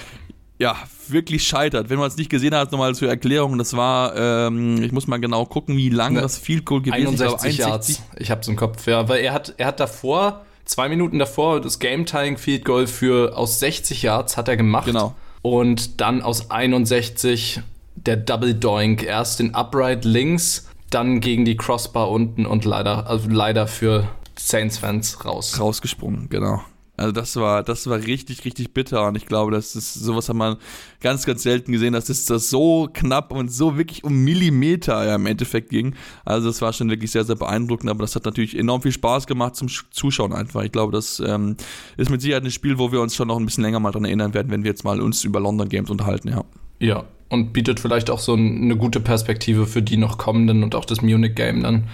ja, 0.63 0.77
wirklich 1.09 1.45
scheitert. 1.45 1.89
Wenn 1.89 1.99
man 1.99 2.07
es 2.07 2.15
nicht 2.15 2.29
gesehen 2.29 2.55
hat, 2.55 2.71
nochmal 2.71 2.95
zur 2.95 3.09
Erklärung, 3.09 3.57
das 3.57 3.75
war, 3.75 4.15
ähm, 4.15 4.81
ich 4.81 4.93
muss 4.93 5.07
mal 5.07 5.19
genau 5.19 5.45
gucken, 5.45 5.75
wie 5.75 5.89
lang 5.89 6.13
ne, 6.13 6.21
das 6.21 6.37
Field 6.37 6.65
Goal 6.65 6.81
gewesen 6.81 7.15
ist. 7.15 7.21
61 7.21 7.57
Yards, 7.57 8.01
ich 8.17 8.31
hab's 8.31 8.47
im 8.47 8.55
Kopf, 8.55 8.87
ja, 8.87 9.09
weil 9.09 9.19
er 9.21 9.33
hat, 9.33 9.55
er 9.57 9.67
hat 9.67 9.81
davor, 9.81 10.45
zwei 10.63 10.87
Minuten 10.87 11.19
davor, 11.19 11.59
das 11.59 11.79
Game-Tying 11.79 12.37
Field 12.37 12.63
Goal 12.63 12.87
für 12.87 13.37
aus 13.37 13.59
60 13.59 14.03
Yards 14.03 14.37
hat 14.37 14.47
er 14.47 14.55
gemacht. 14.55 14.85
Genau. 14.85 15.13
Und 15.41 15.99
dann 15.99 16.21
aus 16.21 16.49
61 16.49 17.59
der 17.95 18.15
Double 18.15 18.53
Doink, 18.53 19.03
erst 19.03 19.39
den 19.39 19.53
Upright 19.53 20.05
links, 20.05 20.69
dann 20.89 21.19
gegen 21.19 21.43
die 21.43 21.57
Crossbar 21.57 22.09
unten 22.09 22.45
und 22.45 22.63
leider, 22.63 23.07
also 23.07 23.27
leider 23.29 23.67
für 23.67 24.07
Saints-Fans 24.37 25.25
raus. 25.25 25.59
Rausgesprungen, 25.59 26.29
genau. 26.29 26.61
Also 27.03 27.11
das 27.11 27.35
war, 27.35 27.63
das 27.63 27.85
war 27.87 27.97
richtig, 27.97 28.45
richtig 28.45 28.73
bitter 28.73 29.05
und 29.09 29.17
ich 29.17 29.25
glaube, 29.25 29.51
das 29.51 29.75
ist, 29.75 29.93
sowas 29.93 30.29
hat 30.29 30.37
man 30.37 30.55
ganz, 31.01 31.25
ganz 31.25 31.43
selten 31.43 31.73
gesehen, 31.73 31.91
dass 31.91 32.07
es 32.07 32.23
das 32.23 32.49
so 32.49 32.87
knapp 32.93 33.33
und 33.33 33.51
so 33.51 33.77
wirklich 33.77 34.05
um 34.05 34.23
Millimeter 34.23 35.05
ja, 35.05 35.15
im 35.15 35.25
Endeffekt 35.25 35.69
ging. 35.69 35.95
Also 36.23 36.47
das 36.47 36.61
war 36.61 36.71
schon 36.71 36.89
wirklich 36.89 37.11
sehr, 37.11 37.25
sehr 37.25 37.35
beeindruckend, 37.35 37.89
aber 37.89 38.03
das 38.03 38.15
hat 38.15 38.23
natürlich 38.23 38.57
enorm 38.57 38.81
viel 38.81 38.93
Spaß 38.93 39.27
gemacht 39.27 39.57
zum 39.57 39.67
Zuschauen 39.91 40.31
einfach. 40.31 40.63
Ich 40.63 40.71
glaube, 40.71 40.93
das 40.93 41.19
ähm, 41.19 41.57
ist 41.97 42.09
mit 42.09 42.21
Sicherheit 42.21 42.45
ein 42.45 42.51
Spiel, 42.51 42.79
wo 42.79 42.93
wir 42.93 43.01
uns 43.01 43.15
schon 43.15 43.27
noch 43.27 43.37
ein 43.37 43.45
bisschen 43.45 43.65
länger 43.65 43.81
mal 43.81 43.91
dran 43.91 44.05
erinnern 44.05 44.33
werden, 44.33 44.49
wenn 44.49 44.63
wir 44.63 44.71
jetzt 44.71 44.85
mal 44.85 45.01
uns 45.01 45.25
über 45.25 45.41
London 45.41 45.67
Games 45.67 45.89
unterhalten, 45.89 46.29
ja. 46.29 46.45
Ja, 46.79 47.03
und 47.27 47.51
bietet 47.51 47.81
vielleicht 47.81 48.09
auch 48.09 48.19
so 48.19 48.33
eine 48.33 48.77
gute 48.77 49.01
Perspektive 49.01 49.67
für 49.67 49.81
die 49.81 49.97
noch 49.97 50.17
kommenden 50.17 50.63
und 50.63 50.73
auch 50.73 50.85
das 50.85 51.01
Munich 51.01 51.35
Game 51.35 51.63
dann. 51.63 51.89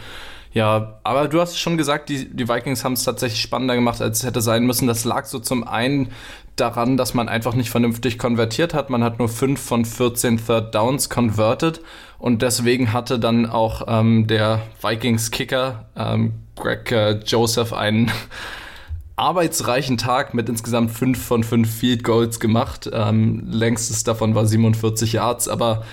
Ja, 0.52 1.00
aber 1.04 1.28
du 1.28 1.40
hast 1.40 1.60
schon 1.60 1.78
gesagt, 1.78 2.10
die, 2.10 2.28
die 2.28 2.50
Vikings 2.50 2.84
haben 2.84 2.94
es 2.94 3.04
tatsächlich 3.04 3.42
spannender 3.42 3.76
gemacht, 3.76 4.02
als 4.02 4.20
es 4.20 4.26
hätte 4.26 4.42
sein 4.42 4.66
müssen. 4.66 4.88
Das 4.88 5.06
lag 5.06 5.26
so 5.26 5.38
zum 5.40 5.68
einen 5.68 6.10
daran, 6.56 6.98
dass 6.98 7.14
man 7.14 7.30
einfach 7.30 7.54
nicht 7.54 7.70
vernünftig 7.70 8.18
konvertiert 8.18 8.74
hat. 8.74 8.90
Man 8.90 9.04
hat 9.04 9.20
nur 9.20 9.30
5 9.30 9.62
von 9.62 9.86
14 9.86 10.44
Third 10.44 10.74
Downs 10.74 11.10
converted 11.10 11.82
und 12.18 12.42
deswegen 12.42 12.94
hatte 12.94 13.20
dann 13.20 13.46
auch 13.46 13.84
ähm, 13.88 14.26
der 14.26 14.62
Vikings-Kicker 14.82 15.86
ähm, 15.96 16.34
Greg 16.56 16.92
äh, 16.92 17.20
Joseph 17.26 17.72
einen 17.72 18.12
arbeitsreichen 19.16 19.98
Tag 19.98 20.34
mit 20.34 20.50
insgesamt 20.50 20.92
5 20.92 21.24
von 21.24 21.44
5 21.44 21.70
Field 21.72 22.04
Goals 22.04 22.40
gemacht. 22.40 22.90
Ähm, 22.92 23.44
längstes 23.46 24.04
davon 24.04 24.34
war 24.34 24.48
47 24.48 25.14
Yards, 25.14 25.48
aber 25.48 25.84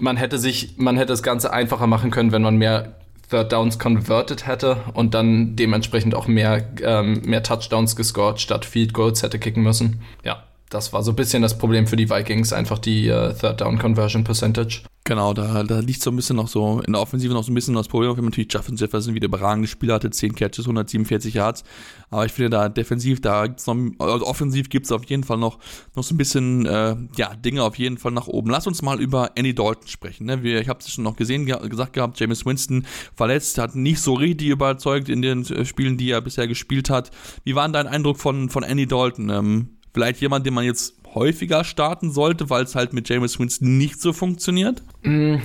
man 0.00 0.16
hätte 0.16 0.38
sich, 0.38 0.74
man 0.78 0.96
hätte 0.96 1.12
das 1.12 1.22
Ganze 1.22 1.52
einfacher 1.52 1.86
machen 1.86 2.10
können, 2.10 2.32
wenn 2.32 2.42
man 2.42 2.56
mehr 2.56 2.96
Third 3.30 3.52
Downs 3.52 3.78
converted 3.78 4.46
hätte 4.46 4.78
und 4.94 5.14
dann 5.14 5.56
dementsprechend 5.56 6.14
auch 6.14 6.26
mehr, 6.26 6.64
ähm, 6.82 7.22
mehr 7.24 7.42
Touchdowns 7.42 7.96
gescored 7.96 8.40
statt 8.40 8.64
Field 8.64 8.94
Goals 8.94 9.22
hätte 9.22 9.38
kicken 9.38 9.62
müssen. 9.62 10.02
Ja, 10.24 10.42
das 10.74 10.92
war 10.92 11.02
so 11.02 11.12
ein 11.12 11.16
bisschen 11.16 11.42
das 11.42 11.56
Problem 11.56 11.86
für 11.86 11.96
die 11.96 12.10
Vikings, 12.10 12.52
einfach 12.52 12.78
die 12.78 13.08
äh, 13.08 13.32
Third 13.34 13.60
Down 13.60 13.78
Conversion 13.78 14.24
Percentage. 14.24 14.82
Genau, 15.06 15.34
da, 15.34 15.62
da 15.64 15.80
liegt 15.80 16.02
so 16.02 16.10
ein 16.10 16.16
bisschen 16.16 16.36
noch 16.36 16.48
so, 16.48 16.80
in 16.80 16.94
der 16.94 17.02
Offensive 17.02 17.34
noch 17.34 17.44
so 17.44 17.52
ein 17.52 17.54
bisschen 17.54 17.74
das 17.74 17.88
Problem, 17.88 18.12
wenn 18.12 18.24
man 18.24 18.30
natürlich 18.30 18.50
Justin 18.50 18.76
Jefferson 18.76 19.14
wieder 19.14 19.26
überragende 19.26 19.68
Spieler 19.68 19.94
hatte, 19.94 20.08
10 20.08 20.34
Catches, 20.34 20.64
147 20.64 21.34
Yards. 21.34 21.62
Aber 22.08 22.24
ich 22.24 22.32
finde 22.32 22.50
da 22.50 22.70
defensiv, 22.70 23.20
da 23.20 23.46
gibt's 23.46 23.66
noch, 23.66 23.76
also 23.98 24.26
offensiv 24.26 24.70
gibt's 24.70 24.90
auf 24.90 25.04
jeden 25.04 25.22
Fall 25.22 25.36
noch, 25.36 25.58
noch 25.94 26.02
so 26.02 26.14
ein 26.14 26.16
bisschen, 26.16 26.64
äh, 26.64 26.96
ja, 27.16 27.34
Dinge 27.36 27.62
auf 27.62 27.76
jeden 27.76 27.98
Fall 27.98 28.12
nach 28.12 28.28
oben. 28.28 28.50
Lass 28.50 28.66
uns 28.66 28.80
mal 28.80 28.98
über 28.98 29.32
Andy 29.34 29.54
Dalton 29.54 29.88
sprechen. 29.88 30.24
Ne? 30.24 30.42
Wir, 30.42 30.60
ich 30.60 30.70
habe 30.70 30.78
es 30.80 30.90
schon 30.90 31.04
noch 31.04 31.16
gesehen, 31.16 31.44
ge 31.44 31.68
gesagt 31.68 31.92
gehabt, 31.92 32.18
James 32.18 32.46
Winston 32.46 32.86
verletzt, 33.14 33.58
hat 33.58 33.76
nicht 33.76 34.00
so 34.00 34.14
richtig 34.14 34.48
überzeugt 34.48 35.10
in 35.10 35.20
den 35.20 35.44
äh, 35.44 35.66
Spielen, 35.66 35.98
die 35.98 36.10
er 36.10 36.22
bisher 36.22 36.48
gespielt 36.48 36.88
hat. 36.88 37.10
Wie 37.44 37.54
war 37.54 37.64
denn 37.64 37.74
dein 37.74 37.86
Eindruck 37.88 38.18
von, 38.18 38.48
von 38.48 38.62
Andy 38.62 38.86
Dalton? 38.86 39.28
Ähm, 39.28 39.68
vielleicht 39.94 40.20
jemand, 40.20 40.44
den 40.44 40.52
man 40.52 40.64
jetzt 40.64 40.94
häufiger 41.14 41.64
starten 41.64 42.10
sollte, 42.10 42.50
weil 42.50 42.64
es 42.64 42.74
halt 42.74 42.92
mit 42.92 43.08
James 43.08 43.38
Winston 43.38 43.78
nicht 43.78 44.00
so 44.00 44.12
funktioniert? 44.12 44.82
Mm, 45.02 45.36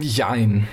jein. 0.00 0.66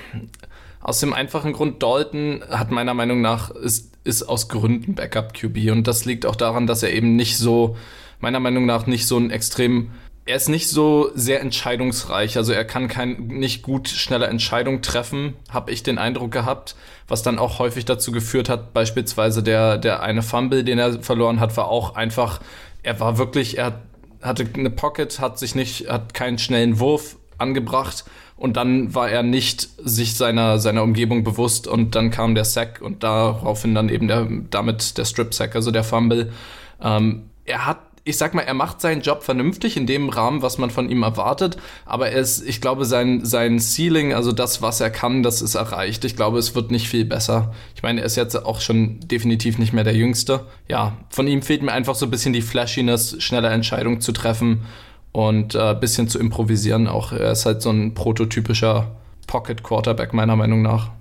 Aus 0.80 1.00
dem 1.02 1.14
einfachen 1.14 1.54
Grund, 1.54 1.84
Dalton 1.84 2.44
hat 2.50 2.72
meiner 2.72 2.94
Meinung 2.94 3.22
nach, 3.22 3.52
ist, 3.52 3.92
ist 4.04 4.24
aus 4.24 4.48
Gründen 4.48 4.96
Backup-QB 4.96 5.72
und 5.72 5.88
das 5.88 6.06
liegt 6.06 6.26
auch 6.26 6.36
daran, 6.36 6.66
dass 6.66 6.84
er 6.84 6.94
eben 6.94 7.16
nicht 7.16 7.38
so, 7.38 7.78
meiner 8.20 8.40
Meinung 8.40 8.66
nach 8.66 8.88
nicht 8.88 9.06
so 9.06 9.18
ein 9.18 9.30
extrem 9.30 9.92
er 10.26 10.38
ist 10.38 10.50
nicht 10.50 10.70
so 10.70 11.12
sehr 11.16 11.42
entscheidungsreich, 11.42 12.38
also 12.38 12.54
er 12.54 12.66
kann 12.66 12.88
kein 12.88 13.28
nicht 13.28 13.62
gut 13.62 13.90
schnelle 13.90 14.28
Entscheidung 14.28 14.82
treffen, 14.82 15.34
habe 15.50 15.72
ich 15.72 15.84
den 15.84 15.98
Eindruck 15.98 16.32
gehabt, 16.32 16.76
was 17.08 17.24
dann 17.24 17.40
auch 17.40 17.60
häufig 17.60 17.86
dazu 17.86 18.12
geführt 18.12 18.48
hat, 18.50 18.74
beispielsweise 18.74 19.44
der 19.44 19.78
der 19.78 20.02
eine 20.02 20.22
Fumble, 20.22 20.64
den 20.64 20.80
er 20.80 21.02
verloren 21.02 21.40
hat, 21.40 21.58
war 21.58 21.68
auch 21.68 21.96
einfach, 21.96 22.40
er 22.84 23.00
war 23.00 23.18
wirklich, 23.18 23.58
er 23.58 23.82
hatte 24.22 24.48
eine 24.54 24.70
Pocket, 24.70 25.20
hat 25.20 25.38
sich 25.38 25.56
nicht, 25.56 25.90
hat 25.90 26.14
keinen 26.14 26.38
schnellen 26.38 26.80
Wurf 26.80 27.18
angebracht. 27.38 28.06
Und 28.36 28.58
dann 28.58 28.94
war 28.96 29.10
er 29.10 29.24
nicht 29.24 29.70
sich 29.78 30.16
seiner, 30.16 30.60
seiner 30.60 30.84
Umgebung 30.84 31.24
bewusst 31.24 31.68
und 31.68 31.96
dann 31.96 32.10
kam 32.10 32.36
der 32.36 32.46
Sack 32.46 32.82
und 32.82 33.04
daraufhin 33.04 33.76
dann 33.76 33.90
eben 33.90 34.08
der, 34.08 34.28
damit 34.50 34.98
der 34.98 35.06
Strip 35.06 35.34
Sack, 35.34 35.56
also 35.56 35.72
der 35.72 35.84
Fumble. 35.84 36.34
Ähm, 36.82 37.30
er 37.46 37.66
hat 37.66 37.80
ich 38.06 38.18
sag 38.18 38.34
mal, 38.34 38.42
er 38.42 38.54
macht 38.54 38.82
seinen 38.82 39.02
Job 39.02 39.24
vernünftig 39.24 39.78
in 39.78 39.88
dem 39.88 40.10
Rahmen, 40.10 40.42
was 40.42 40.58
man 40.58 40.70
von 40.70 40.90
ihm 40.90 41.04
erwartet, 41.04 41.58
aber 41.86 42.10
er 42.10 42.20
ist, 42.20 42.46
ich 42.46 42.60
glaube, 42.60 42.84
sein, 42.84 43.24
sein 43.24 43.60
Ceiling, 43.60 44.14
also 44.14 44.34
das, 44.34 44.62
was 44.62 44.82
er 44.82 44.90
kann, 44.90 45.24
das 45.24 45.42
ist 45.42 45.56
erreicht. 45.56 46.04
Ich 46.04 46.16
glaube, 46.16 46.38
es 46.38 46.54
wird 46.54 46.70
nicht 46.70 46.90
viel 46.90 47.06
besser. 47.06 47.54
Ich 47.76 47.84
meine, 47.84 48.02
er 48.02 48.06
ist 48.06 48.18
jetzt 48.18 48.36
auch 48.36 48.60
schon 48.60 49.00
definitiv 49.02 49.58
nicht 49.58 49.72
mehr 49.72 49.86
der 49.86 49.96
Jüngste. 49.96 50.48
Ja, 50.68 50.98
von 51.10 51.28
ihm 51.28 51.42
fehlt 51.42 51.64
mir 51.64 51.72
einfach 51.72 51.96
so 51.96 52.06
ein 52.06 52.12
bisschen 52.12 52.34
die 52.34 52.42
Flashiness, 52.42 53.16
schnelle 53.20 53.48
Entscheidungen 53.50 54.02
zu 54.02 54.12
treffen 54.12 54.66
und 55.14 55.56
äh, 55.56 55.74
bisschen 55.74 56.10
zu 56.10 56.20
improvisieren 56.20 56.88
auch. 56.88 57.14
Er 57.14 57.32
ist 57.32 57.46
halt 57.46 57.62
so 57.62 57.70
ein 57.70 57.94
prototypischer 57.94 58.92
Pocket 59.28 59.64
Quarterback, 59.64 60.14
meiner 60.14 60.36
Meinung 60.36 60.62
nach 60.62 60.92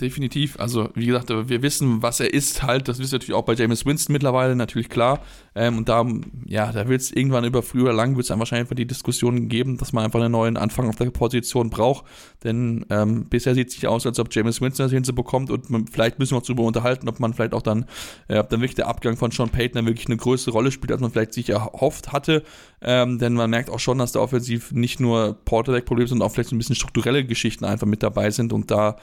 definitiv. 0.00 0.58
Also, 0.58 0.90
wie 0.94 1.06
gesagt, 1.06 1.30
wir 1.30 1.62
wissen, 1.62 2.02
was 2.02 2.20
er 2.20 2.32
ist 2.32 2.62
halt. 2.62 2.88
Das 2.88 2.98
wisst 2.98 3.12
ihr 3.12 3.16
natürlich 3.16 3.34
auch 3.34 3.44
bei 3.44 3.54
James 3.54 3.86
Winston 3.86 4.12
mittlerweile, 4.12 4.54
natürlich 4.54 4.88
klar. 4.88 5.22
Ähm, 5.54 5.78
und 5.78 5.88
da, 5.88 6.06
ja, 6.44 6.70
da 6.72 6.88
wird 6.88 7.00
es 7.00 7.10
irgendwann 7.10 7.44
über 7.44 7.62
früh 7.62 7.82
oder 7.82 7.92
lang, 7.92 8.16
wird 8.16 8.24
es 8.24 8.28
dann 8.28 8.38
wahrscheinlich 8.38 8.68
die 8.76 8.86
Diskussion 8.86 9.48
geben, 9.48 9.78
dass 9.78 9.92
man 9.92 10.04
einfach 10.04 10.20
einen 10.20 10.32
neuen 10.32 10.56
Anfang 10.56 10.88
auf 10.88 10.96
der 10.96 11.10
Position 11.10 11.70
braucht. 11.70 12.04
Denn 12.44 12.84
ähm, 12.90 13.24
bisher 13.28 13.54
sieht 13.54 13.68
es 13.68 13.74
nicht 13.74 13.86
aus, 13.86 14.06
als 14.06 14.18
ob 14.18 14.28
James 14.30 14.60
Winston 14.60 14.84
das 14.84 14.92
hinzubekommt. 14.92 15.50
Und 15.50 15.70
man, 15.70 15.86
vielleicht 15.86 16.18
müssen 16.18 16.32
wir 16.32 16.38
uns 16.38 16.46
darüber 16.46 16.64
unterhalten, 16.64 17.08
ob 17.08 17.18
man 17.18 17.32
vielleicht 17.32 17.54
auch 17.54 17.62
dann, 17.62 17.86
äh, 18.28 18.38
ob 18.38 18.50
dann 18.50 18.60
wirklich 18.60 18.76
der 18.76 18.88
Abgang 18.88 19.16
von 19.16 19.30
Sean 19.30 19.48
Payton 19.48 19.76
dann 19.76 19.86
wirklich 19.86 20.06
eine 20.06 20.16
größere 20.16 20.52
Rolle 20.52 20.70
spielt, 20.70 20.92
als 20.92 21.00
man 21.00 21.10
vielleicht 21.10 21.32
sich 21.32 21.48
erhofft 21.48 22.12
hatte. 22.12 22.42
Ähm, 22.82 23.18
denn 23.18 23.32
man 23.32 23.48
merkt 23.48 23.70
auch 23.70 23.80
schon, 23.80 23.98
dass 23.98 24.12
da 24.12 24.20
offensiv 24.20 24.72
nicht 24.72 25.00
nur 25.00 25.38
Quarterback-Probleme, 25.46 26.08
sondern 26.08 26.28
auch 26.28 26.32
vielleicht 26.32 26.50
so 26.50 26.54
ein 26.54 26.58
bisschen 26.58 26.76
strukturelle 26.76 27.24
Geschichten 27.24 27.64
einfach 27.64 27.86
mit 27.86 28.02
dabei 28.02 28.30
sind. 28.30 28.52
Und 28.52 28.70
da 28.70 28.96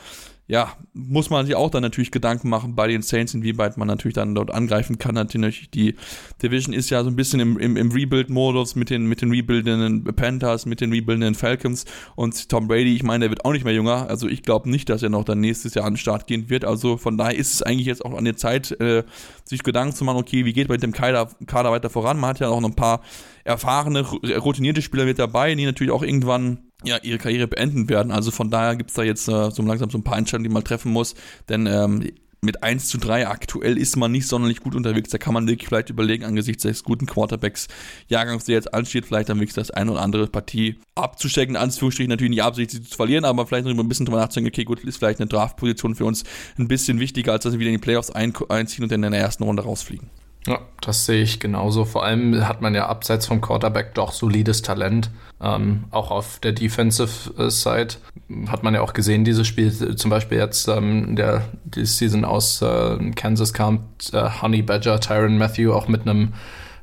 ja, 0.45 0.73
muss 0.93 1.29
man 1.29 1.45
sich 1.45 1.55
auch 1.55 1.69
dann 1.69 1.83
natürlich 1.83 2.11
Gedanken 2.11 2.49
machen 2.49 2.75
bei 2.75 2.87
den 2.87 3.01
Saints, 3.01 3.33
inwieweit 3.33 3.77
man 3.77 3.87
natürlich 3.87 4.15
dann 4.15 4.35
dort 4.35 4.51
angreifen 4.51 4.97
kann. 4.97 5.15
Natürlich, 5.15 5.69
die 5.69 5.95
Division 6.41 6.73
ist 6.73 6.89
ja 6.89 7.01
so 7.01 7.09
ein 7.09 7.15
bisschen 7.15 7.39
im, 7.39 7.57
im, 7.57 7.77
im 7.77 7.91
Rebuild-Modus 7.91 8.75
mit 8.75 8.89
den, 8.89 9.05
mit 9.05 9.21
den 9.21 9.31
rebuildenden 9.31 10.03
Panthers, 10.03 10.65
mit 10.65 10.81
den 10.81 10.91
rebuildenden 10.91 11.35
Falcons 11.35 11.85
und 12.15 12.49
Tom 12.49 12.67
Brady, 12.67 12.93
ich 12.93 13.03
meine, 13.03 13.21
der 13.21 13.29
wird 13.29 13.45
auch 13.45 13.53
nicht 13.53 13.63
mehr 13.63 13.73
jünger. 13.73 14.09
Also 14.09 14.27
ich 14.27 14.43
glaube 14.43 14.69
nicht, 14.69 14.89
dass 14.89 15.01
er 15.01 15.09
noch 15.09 15.23
dann 15.23 15.39
nächstes 15.39 15.75
Jahr 15.75 15.85
an 15.85 15.93
den 15.93 15.97
Start 15.97 16.27
gehen 16.27 16.49
wird. 16.49 16.65
Also 16.65 16.97
von 16.97 17.17
daher 17.17 17.37
ist 17.37 17.53
es 17.53 17.63
eigentlich 17.63 17.87
jetzt 17.87 18.03
auch 18.03 18.13
an 18.13 18.25
der 18.25 18.35
Zeit, 18.35 18.71
äh, 18.81 19.03
sich 19.45 19.63
Gedanken 19.63 19.95
zu 19.95 20.03
machen, 20.03 20.17
okay, 20.17 20.43
wie 20.43 20.53
geht 20.53 20.67
bei 20.67 20.77
dem 20.77 20.91
Kader, 20.91 21.29
Kader 21.47 21.71
weiter 21.71 21.89
voran? 21.89 22.19
Man 22.19 22.31
hat 22.31 22.41
ja 22.41 22.49
auch 22.49 22.59
noch 22.59 22.69
ein 22.69 22.75
paar 22.75 23.01
erfahrene, 23.45 24.01
routinierte 24.01 24.81
Spieler 24.81 25.05
mit 25.05 25.19
dabei, 25.19 25.55
die 25.55 25.65
natürlich 25.65 25.91
auch 25.91 26.03
irgendwann 26.03 26.59
ja, 26.83 26.97
ihre 27.01 27.17
Karriere 27.17 27.47
beenden 27.47 27.89
werden. 27.89 28.11
Also 28.11 28.31
von 28.31 28.49
daher 28.49 28.75
gibt 28.75 28.89
es 28.91 28.95
da 28.95 29.03
jetzt 29.03 29.27
äh, 29.27 29.51
so 29.51 29.63
langsam 29.63 29.89
so 29.89 29.97
ein 29.97 30.03
paar 30.03 30.17
Entscheidungen, 30.17 30.49
die 30.49 30.53
man 30.53 30.63
treffen 30.63 30.91
muss. 30.91 31.15
Denn 31.49 31.65
ähm, 31.65 32.03
mit 32.43 32.61
1 32.61 32.89
zu 32.89 32.97
3 32.97 33.27
aktuell 33.27 33.77
ist 33.77 33.95
man 33.95 34.11
nicht 34.11 34.27
sonderlich 34.27 34.59
gut 34.59 34.75
unterwegs. 34.75 35.09
Da 35.09 35.17
kann 35.17 35.33
man 35.33 35.47
wirklich 35.47 35.67
vielleicht 35.67 35.89
überlegen, 35.89 36.25
angesichts 36.25 36.63
des 36.63 36.83
guten 36.83 37.05
Quarterbacks-Jahrgangs, 37.05 38.43
der 38.43 38.55
jetzt 38.55 38.73
ansteht, 38.73 39.05
vielleicht 39.05 39.29
dann 39.29 39.39
wirklich 39.39 39.55
das 39.55 39.71
eine 39.71 39.91
oder 39.91 40.01
andere 40.01 40.27
Partie 40.27 40.79
abzustecken. 40.95 41.55
Anführungsstrichen 41.55 42.09
natürlich 42.09 42.31
nicht 42.31 42.43
Absicht, 42.43 42.71
sie 42.71 42.83
zu 42.83 42.95
verlieren, 42.95 43.23
aber 43.23 43.47
vielleicht 43.47 43.65
noch 43.65 43.73
ein 43.73 43.87
bisschen 43.87 44.05
drüber 44.05 44.19
nachzudenken, 44.19 44.53
okay, 44.53 44.65
gut, 44.65 44.83
ist 44.83 44.97
vielleicht 44.97 45.19
eine 45.19 45.29
Draftposition 45.29 45.95
für 45.95 46.05
uns 46.05 46.23
ein 46.57 46.67
bisschen 46.67 46.99
wichtiger, 46.99 47.31
als 47.31 47.45
dass 47.45 47.53
wir 47.53 47.59
wieder 47.59 47.69
in 47.69 47.77
die 47.77 47.81
Playoffs 47.81 48.11
einziehen 48.11 48.83
und 48.83 48.91
dann 48.91 49.03
in 49.03 49.11
der 49.11 49.21
ersten 49.21 49.43
Runde 49.43 49.63
rausfliegen. 49.63 50.09
Ja, 50.45 50.59
das 50.81 51.05
sehe 51.05 51.23
ich 51.23 51.39
genauso. 51.39 51.85
Vor 51.85 52.03
allem 52.03 52.47
hat 52.47 52.61
man 52.61 52.75
ja 52.75 52.87
abseits 52.87 53.27
vom 53.27 53.39
Quarterback 53.39 53.93
doch 53.93 54.11
solides 54.11 54.61
Talent. 54.61 55.09
Ähm, 55.41 55.85
auch 55.91 56.11
auf 56.11 56.39
der 56.39 56.51
Defensive 56.51 57.33
äh, 57.37 57.49
Side 57.49 57.95
hat 58.47 58.63
man 58.63 58.73
ja 58.73 58.81
auch 58.81 58.93
gesehen, 58.93 59.23
dieses 59.23 59.47
Spiel, 59.47 59.95
zum 59.95 60.09
Beispiel 60.09 60.37
jetzt 60.37 60.67
ähm, 60.67 61.15
der 61.15 61.43
die 61.63 61.85
Season 61.85 62.25
aus 62.25 62.61
äh, 62.61 63.11
Kansas 63.11 63.53
kam, 63.53 63.85
äh, 64.11 64.29
Honey 64.41 64.61
Badger, 64.61 64.99
Tyron 64.99 65.37
Matthew 65.37 65.71
auch 65.71 65.87
mit 65.87 66.01
einem 66.01 66.33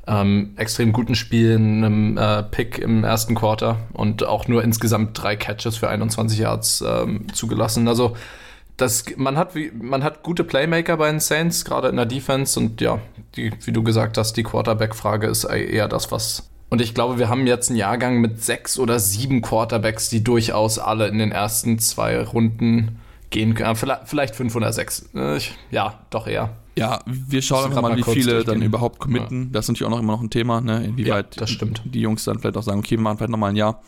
ähm, 0.07 0.55
extrem 0.57 0.92
guten 0.92 1.14
Spiel, 1.14 1.57
einem 1.57 2.16
äh, 2.16 2.42
Pick 2.42 2.79
im 2.79 3.05
ersten 3.05 3.35
Quarter 3.35 3.79
und 3.92 4.25
auch 4.25 4.49
nur 4.49 4.64
insgesamt 4.64 5.20
drei 5.23 5.37
Catches 5.37 5.77
für 5.77 5.88
21 5.88 6.38
Yards 6.38 6.83
ähm, 6.87 7.27
zugelassen. 7.33 7.88
Also 7.88 8.16
das, 8.80 9.04
man, 9.16 9.36
hat, 9.36 9.54
man 9.80 10.02
hat 10.02 10.22
gute 10.22 10.44
Playmaker 10.44 10.96
bei 10.96 11.10
den 11.10 11.20
Saints, 11.20 11.64
gerade 11.64 11.88
in 11.88 11.96
der 11.96 12.06
Defense. 12.06 12.58
Und 12.58 12.80
ja, 12.80 12.98
die, 13.36 13.52
wie 13.64 13.72
du 13.72 13.82
gesagt 13.82 14.18
hast, 14.18 14.36
die 14.36 14.42
Quarterback-Frage 14.42 15.26
ist 15.26 15.44
eher 15.44 15.88
das, 15.88 16.10
was. 16.10 16.50
Und 16.68 16.80
ich 16.80 16.94
glaube, 16.94 17.18
wir 17.18 17.28
haben 17.28 17.46
jetzt 17.46 17.68
einen 17.68 17.78
Jahrgang 17.78 18.20
mit 18.20 18.42
sechs 18.42 18.78
oder 18.78 18.98
sieben 19.00 19.42
Quarterbacks, 19.42 20.08
die 20.08 20.22
durchaus 20.22 20.78
alle 20.78 21.08
in 21.08 21.18
den 21.18 21.32
ersten 21.32 21.78
zwei 21.78 22.22
Runden 22.22 23.00
gehen 23.30 23.54
können. 23.54 23.76
Vielleicht, 23.76 24.36
fünf 24.36 24.54
oder 24.54 24.72
sechs. 24.72 25.08
Äh, 25.14 25.40
ja, 25.70 25.98
doch 26.10 26.26
eher. 26.26 26.50
Ja, 26.76 27.00
wir 27.06 27.42
schauen 27.42 27.66
einfach 27.66 27.82
mal, 27.82 27.96
wie 27.96 28.02
viele 28.02 28.44
dann 28.44 28.62
überhaupt 28.62 29.00
committen. 29.00 29.44
Ja. 29.44 29.48
Das 29.52 29.64
ist 29.64 29.68
natürlich 29.70 29.86
auch 29.86 29.96
noch 29.96 30.00
immer 30.00 30.12
noch 30.12 30.22
ein 30.22 30.30
Thema, 30.30 30.60
ne? 30.60 30.84
inwieweit 30.84 31.36
ja, 31.36 31.46
die 31.84 32.00
Jungs 32.00 32.24
dann 32.24 32.38
vielleicht 32.38 32.56
auch 32.56 32.62
sagen, 32.62 32.78
okay, 32.78 32.92
wir 32.92 33.00
machen 33.00 33.18
vielleicht 33.18 33.30
nochmal 33.30 33.50
ein 33.50 33.56
Jahr. 33.56 33.82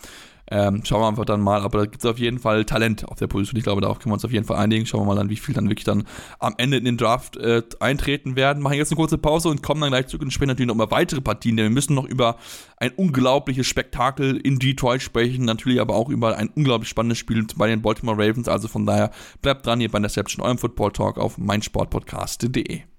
Ähm, 0.54 0.82
schauen 0.84 1.00
wir 1.00 1.08
einfach 1.08 1.24
dann 1.24 1.40
mal, 1.40 1.62
aber 1.62 1.78
da 1.78 1.84
gibt 1.86 2.04
es 2.04 2.10
auf 2.10 2.18
jeden 2.18 2.38
Fall 2.38 2.66
Talent 2.66 3.08
auf 3.08 3.18
der 3.18 3.26
Position. 3.26 3.56
Ich 3.56 3.64
glaube, 3.64 3.80
darauf 3.80 3.98
können 3.98 4.10
wir 4.10 4.16
uns 4.16 4.24
auf 4.26 4.32
jeden 4.32 4.44
Fall 4.44 4.58
einigen. 4.58 4.84
Schauen 4.84 5.00
wir 5.00 5.06
mal 5.06 5.14
dann, 5.14 5.30
wie 5.30 5.36
viel 5.36 5.54
dann 5.54 5.70
wirklich 5.70 5.86
dann 5.86 6.04
am 6.40 6.52
Ende 6.58 6.76
in 6.76 6.84
den 6.84 6.98
Draft 6.98 7.38
äh, 7.38 7.62
eintreten 7.80 8.36
werden. 8.36 8.62
Machen 8.62 8.76
jetzt 8.76 8.92
eine 8.92 8.96
kurze 8.96 9.16
Pause 9.16 9.48
und 9.48 9.62
kommen 9.62 9.80
dann 9.80 9.88
gleich 9.88 10.08
zurück 10.08 10.20
und 10.20 10.30
sprechen 10.30 10.48
natürlich 10.48 10.68
noch 10.68 10.74
über 10.74 10.90
weitere 10.90 11.22
Partien, 11.22 11.56
denn 11.56 11.64
wir 11.64 11.70
müssen 11.70 11.94
noch 11.94 12.04
über 12.04 12.36
ein 12.76 12.90
unglaubliches 12.90 13.66
Spektakel 13.66 14.36
in 14.36 14.58
Detroit 14.58 15.00
sprechen, 15.00 15.46
natürlich 15.46 15.80
aber 15.80 15.94
auch 15.94 16.10
über 16.10 16.36
ein 16.36 16.50
unglaublich 16.54 16.90
spannendes 16.90 17.16
Spiel 17.16 17.46
bei 17.56 17.68
den 17.68 17.80
Baltimore 17.80 18.18
Ravens. 18.18 18.46
Also 18.46 18.68
von 18.68 18.84
daher 18.84 19.10
bleibt 19.40 19.64
dran 19.64 19.80
hier 19.80 19.90
bei 19.90 19.96
Interception, 19.96 20.44
eurem 20.44 20.58
Football 20.58 20.92
Talk 20.92 21.16
auf 21.16 21.38
meinsportpodcast.de. 21.38 22.91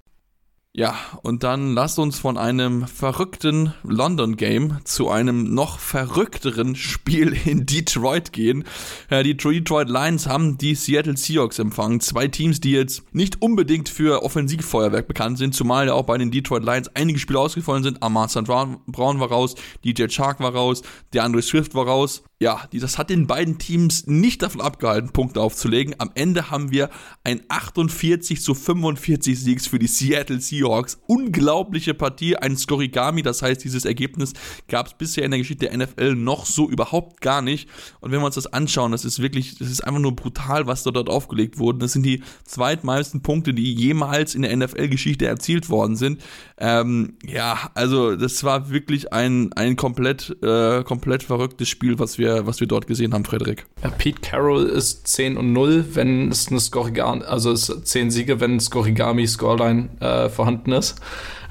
Ja, 0.75 0.95
und 1.21 1.43
dann 1.43 1.75
lasst 1.75 1.99
uns 1.99 2.17
von 2.17 2.35
einem 2.35 2.87
verrückten 2.87 3.75
London 3.83 4.37
Game 4.37 4.79
zu 4.85 5.07
einem 5.07 5.53
noch 5.53 5.77
verrückteren 5.77 6.75
Spiel 6.75 7.37
in 7.45 7.67
Detroit 7.67 8.33
gehen. 8.33 8.63
Die 9.11 9.37
Detroit 9.37 9.87
Lions 9.87 10.25
haben 10.25 10.57
die 10.57 10.73
Seattle 10.73 11.15
Seahawks 11.15 11.59
empfangen. 11.59 11.99
Zwei 11.99 12.27
Teams, 12.27 12.59
die 12.59 12.71
jetzt 12.71 13.03
nicht 13.13 13.39
unbedingt 13.39 13.87
für 13.87 14.23
Offensivfeuerwerk 14.23 15.07
bekannt 15.07 15.37
sind, 15.37 15.53
zumal 15.53 15.85
ja 15.85 15.93
auch 15.93 16.07
bei 16.07 16.17
den 16.17 16.31
Detroit 16.31 16.65
Lions 16.65 16.89
einige 16.95 17.19
Spiele 17.19 17.37
ausgefallen 17.39 17.83
sind. 17.83 18.01
Amar 18.01 18.29
St. 18.29 18.45
Brown 18.45 19.19
war 19.19 19.29
raus, 19.29 19.53
DJ 19.85 20.07
Chark 20.07 20.39
war 20.39 20.55
raus, 20.55 20.81
der 21.13 21.23
Andre 21.23 21.43
Swift 21.43 21.75
war 21.75 21.85
raus 21.85 22.23
ja, 22.41 22.67
das 22.73 22.97
hat 22.97 23.09
den 23.09 23.25
beiden 23.25 23.57
Teams 23.57 24.05
nicht 24.07 24.41
davon 24.41 24.59
abgehalten, 24.59 25.13
Punkte 25.13 25.39
aufzulegen. 25.39 25.95
Am 25.99 26.11
Ende 26.13 26.51
haben 26.51 26.71
wir 26.71 26.89
ein 27.23 27.41
48 27.47 28.41
zu 28.41 28.53
45 28.53 29.39
Siegs 29.39 29.67
für 29.67 29.79
die 29.79 29.87
Seattle 29.87 30.41
Seahawks. 30.41 30.99
Unglaubliche 31.07 31.93
Partie, 31.93 32.35
ein 32.35 32.57
Skorigami. 32.57 33.21
Das 33.21 33.41
heißt, 33.41 33.63
dieses 33.63 33.85
Ergebnis 33.85 34.33
gab 34.67 34.87
es 34.87 34.93
bisher 34.93 35.23
in 35.23 35.31
der 35.31 35.37
Geschichte 35.37 35.67
der 35.67 35.77
NFL 35.77 36.15
noch 36.15 36.45
so 36.45 36.69
überhaupt 36.69 37.21
gar 37.21 37.41
nicht. 37.41 37.69
Und 38.01 38.11
wenn 38.11 38.19
wir 38.19 38.25
uns 38.25 38.35
das 38.35 38.47
anschauen, 38.47 38.91
das 38.91 39.05
ist 39.05 39.21
wirklich, 39.21 39.57
das 39.57 39.69
ist 39.69 39.81
einfach 39.81 40.01
nur 40.01 40.15
brutal, 40.15 40.67
was 40.67 40.83
dort 40.83 41.09
aufgelegt 41.09 41.59
wurde. 41.59 41.79
Das 41.79 41.93
sind 41.93 42.03
die 42.03 42.23
zweitmeisten 42.43 43.21
Punkte, 43.21 43.53
die 43.53 43.73
jemals 43.73 44.35
in 44.35 44.41
der 44.41 44.55
NFL-Geschichte 44.57 45.25
erzielt 45.27 45.69
worden 45.69 45.95
sind. 45.95 46.21
Ähm, 46.57 47.17
ja, 47.25 47.71
also 47.73 48.17
das 48.17 48.43
war 48.43 48.69
wirklich 48.69 49.13
ein, 49.13 49.53
ein 49.53 49.77
komplett, 49.77 50.35
äh, 50.43 50.83
komplett 50.83 51.23
verrücktes 51.23 51.69
Spiel, 51.69 51.99
was 51.99 52.17
wir 52.17 52.22
was 52.25 52.59
wir 52.59 52.67
dort 52.67 52.87
gesehen 52.87 53.13
haben, 53.13 53.25
Frederik. 53.25 53.65
Ja, 53.83 53.89
Pete 53.89 54.21
Carroll 54.21 54.65
ist 54.65 55.07
10 55.07 55.37
und 55.37 55.53
0, 55.53 55.85
wenn 55.93 56.31
es 56.31 56.47
eine 56.49 56.59
Skorigami, 56.59 57.23
also 57.23 57.51
es 57.51 57.71
10 57.83 58.11
Siege, 58.11 58.39
wenn 58.39 58.59
Skorigami 58.59 59.27
Scoreline 59.27 59.89
äh, 59.99 60.29
vorhanden 60.29 60.71
ist. 60.71 60.95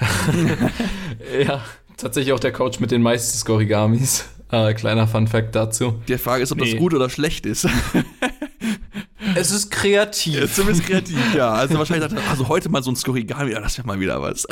ja, 1.47 1.63
tatsächlich 1.97 2.33
auch 2.33 2.41
der 2.41 2.53
Coach 2.53 2.81
mit 2.81 2.91
den 2.91 3.03
meisten 3.03 3.39
Skorigamis. 3.39 4.27
Äh, 4.51 4.75
kleiner 4.75 5.07
Fun 5.09 5.27
Fact 5.29 5.55
dazu. 5.55 5.95
Die 6.09 6.19
Frage 6.19 6.43
ist, 6.43 6.53
ob 6.53 6.59
nee. 6.59 6.71
das 6.71 6.79
gut 6.79 6.93
oder 6.93 7.09
schlecht 7.09 7.47
ist. 7.47 7.67
es 9.35 9.51
ist 9.51 9.71
kreativ. 9.71 10.41
Ja, 10.41 10.47
zumindest 10.47 10.87
kreativ, 10.87 11.35
ja. 11.35 11.53
Also 11.53 11.79
wahrscheinlich 11.79 12.11
sagt 12.11 12.23
er, 12.23 12.31
also 12.31 12.49
heute 12.49 12.69
mal 12.69 12.83
so 12.83 12.91
ein 12.91 12.97
Skorigami, 12.97 13.53
ja, 13.53 13.61
das 13.61 13.79
wäre 13.79 13.87
mal 13.87 13.99
wieder 13.99 14.21
was. 14.21 14.47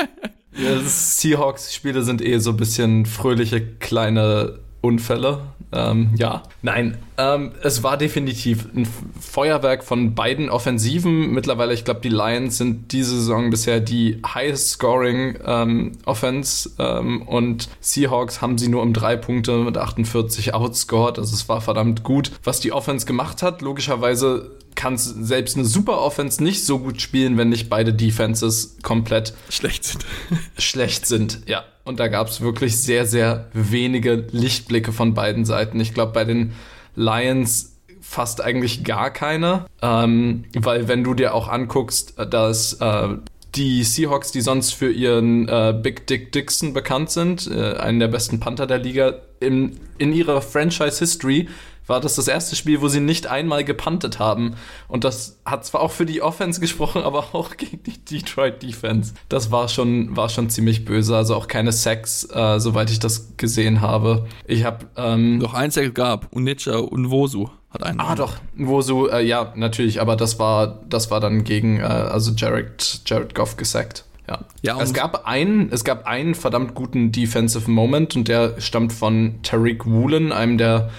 ja, 0.56 0.80
Seahawks-Spiele 0.80 2.02
sind 2.02 2.22
eh 2.22 2.38
so 2.38 2.50
ein 2.50 2.56
bisschen 2.56 3.04
fröhliche 3.04 3.60
kleine 3.60 4.60
Unfälle. 4.82 5.40
Ähm, 5.72 6.10
ja, 6.16 6.42
nein, 6.60 6.98
ähm, 7.22 7.52
es 7.62 7.82
war 7.82 7.96
definitiv 7.96 8.66
ein 8.74 8.88
Feuerwerk 9.20 9.84
von 9.84 10.14
beiden 10.14 10.50
Offensiven. 10.50 11.32
Mittlerweile, 11.32 11.72
ich 11.72 11.84
glaube, 11.84 12.00
die 12.00 12.08
Lions 12.08 12.58
sind 12.58 12.92
diese 12.92 13.16
Saison 13.16 13.50
bisher 13.50 13.80
die 13.80 14.20
highest 14.26 14.70
scoring 14.70 15.38
ähm, 15.44 15.92
Offense 16.04 16.70
ähm, 16.78 17.22
und 17.22 17.68
Seahawks 17.80 18.40
haben 18.40 18.58
sie 18.58 18.68
nur 18.68 18.82
um 18.82 18.92
drei 18.92 19.16
Punkte 19.16 19.58
mit 19.58 19.78
48 19.78 20.54
outscored. 20.54 21.18
Also 21.18 21.34
es 21.34 21.48
war 21.48 21.60
verdammt 21.60 22.02
gut, 22.02 22.32
was 22.42 22.60
die 22.60 22.72
Offense 22.72 23.06
gemacht 23.06 23.42
hat. 23.42 23.62
Logischerweise 23.62 24.50
kann 24.74 24.96
selbst 24.96 25.56
eine 25.56 25.66
super 25.66 26.00
Offense 26.00 26.42
nicht 26.42 26.64
so 26.64 26.78
gut 26.78 27.00
spielen, 27.00 27.36
wenn 27.36 27.50
nicht 27.50 27.68
beide 27.68 27.92
Defenses 27.92 28.78
komplett 28.82 29.34
schlecht 29.48 29.84
sind. 29.84 30.04
schlecht 30.58 31.06
sind, 31.06 31.42
ja. 31.46 31.64
Und 31.84 32.00
da 32.00 32.08
gab 32.08 32.28
es 32.28 32.40
wirklich 32.40 32.80
sehr, 32.80 33.06
sehr 33.06 33.48
wenige 33.52 34.26
Lichtblicke 34.30 34.92
von 34.92 35.14
beiden 35.14 35.44
Seiten. 35.44 35.80
Ich 35.80 35.94
glaube, 35.94 36.12
bei 36.12 36.24
den 36.24 36.52
Lions 36.94 37.76
fast 38.00 38.42
eigentlich 38.42 38.84
gar 38.84 39.10
keine, 39.10 39.66
ähm, 39.80 40.44
weil 40.54 40.88
wenn 40.88 41.04
du 41.04 41.14
dir 41.14 41.34
auch 41.34 41.48
anguckst, 41.48 42.14
dass 42.30 42.74
äh, 42.74 43.08
die 43.54 43.84
Seahawks, 43.84 44.32
die 44.32 44.40
sonst 44.40 44.72
für 44.72 44.90
ihren 44.90 45.48
äh, 45.48 45.78
Big 45.80 46.06
Dick 46.06 46.32
Dixon 46.32 46.72
bekannt 46.72 47.10
sind, 47.10 47.48
äh, 47.48 47.74
einen 47.74 48.00
der 48.00 48.08
besten 48.08 48.40
Panther 48.40 48.66
der 48.66 48.78
Liga, 48.78 49.14
in, 49.40 49.78
in 49.98 50.12
ihrer 50.12 50.40
Franchise-History 50.40 51.48
war 51.86 52.00
das 52.00 52.16
das 52.16 52.28
erste 52.28 52.56
Spiel, 52.56 52.80
wo 52.80 52.88
sie 52.88 53.00
nicht 53.00 53.26
einmal 53.26 53.64
gepantet 53.64 54.18
haben. 54.18 54.54
Und 54.88 55.04
das 55.04 55.40
hat 55.44 55.64
zwar 55.64 55.80
auch 55.80 55.90
für 55.90 56.06
die 56.06 56.22
Offense 56.22 56.60
gesprochen, 56.60 57.02
aber 57.04 57.34
auch 57.34 57.56
gegen 57.56 57.82
die 57.82 57.98
Detroit 57.98 58.62
Defense. 58.62 59.14
Das 59.28 59.50
war 59.50 59.68
schon, 59.68 60.16
war 60.16 60.28
schon 60.28 60.50
ziemlich 60.50 60.84
böse. 60.84 61.16
Also 61.16 61.34
auch 61.34 61.48
keine 61.48 61.72
Sacks, 61.72 62.28
äh, 62.32 62.58
soweit 62.60 62.90
ich 62.90 62.98
das 62.98 63.36
gesehen 63.36 63.80
habe. 63.80 64.26
Ich 64.46 64.64
habe 64.64 64.86
ähm, 64.96 65.40
Doch 65.40 65.54
ein 65.54 65.70
Sack 65.70 65.94
gab. 65.94 66.32
Unitscha 66.32 66.76
und 66.76 67.10
Wosu 67.10 67.48
hat 67.70 67.82
einen. 67.82 68.00
Ah, 68.00 68.14
doch, 68.14 68.36
Wosu, 68.56 69.06
äh, 69.06 69.24
ja, 69.24 69.52
natürlich, 69.56 70.00
aber 70.00 70.16
das 70.16 70.38
war, 70.38 70.80
das 70.88 71.10
war 71.10 71.20
dann 71.20 71.44
gegen, 71.44 71.80
äh, 71.80 71.84
also 71.84 72.32
Jared, 72.32 73.00
Jared 73.06 73.34
Goff 73.34 73.56
gesackt. 73.56 74.04
Ja. 74.28 74.40
Ja, 74.62 74.80
es 74.80 74.94
gab 74.94 75.26
einen, 75.26 75.70
es 75.72 75.82
gab 75.84 76.06
einen 76.06 76.34
verdammt 76.34 76.74
guten 76.74 77.12
Defensive 77.12 77.70
Moment 77.70 78.14
und 78.14 78.28
der 78.28 78.60
stammt 78.60 78.92
von 78.92 79.42
Tariq 79.42 79.84
Woolen, 79.86 80.32
einem 80.32 80.58
der 80.58 80.90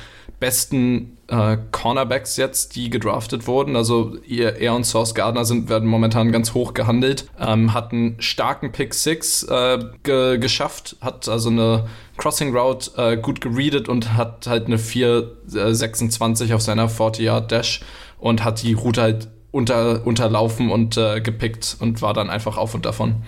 besten 0.43 1.17
äh, 1.29 1.55
Cornerbacks 1.71 2.35
jetzt, 2.35 2.75
die 2.75 2.89
gedraftet 2.89 3.47
wurden. 3.47 3.77
Also 3.77 4.17
er, 4.27 4.59
er 4.59 4.75
und 4.75 4.83
Source 4.83 5.15
Gardner 5.15 5.45
sind, 5.45 5.69
werden 5.69 5.87
momentan 5.87 6.33
ganz 6.33 6.53
hoch 6.53 6.73
gehandelt. 6.73 7.29
Ähm, 7.39 7.73
hat 7.73 7.93
einen 7.93 8.19
starken 8.19 8.73
Pick 8.73 8.93
6 8.93 9.43
äh, 9.43 9.79
ge 10.03 10.37
geschafft, 10.39 10.97
hat 10.99 11.29
also 11.29 11.49
eine 11.49 11.85
Crossing 12.17 12.53
Route 12.53 12.91
äh, 12.97 13.15
gut 13.15 13.39
gereadet 13.39 13.87
und 13.87 14.17
hat 14.17 14.45
halt 14.45 14.65
eine 14.65 14.75
4,26 14.75 16.53
auf 16.53 16.61
seiner 16.61 16.89
40-Yard-Dash 16.89 17.79
und 18.19 18.43
hat 18.43 18.61
die 18.61 18.73
Route 18.73 19.01
halt 19.01 19.29
unter, 19.51 20.05
unterlaufen 20.05 20.71
und 20.71 20.97
äh, 20.97 21.21
gepickt 21.21 21.77
und 21.79 22.01
war 22.01 22.13
dann 22.13 22.29
einfach 22.29 22.57
auf 22.57 22.75
und 22.75 22.85
davon. 22.85 23.23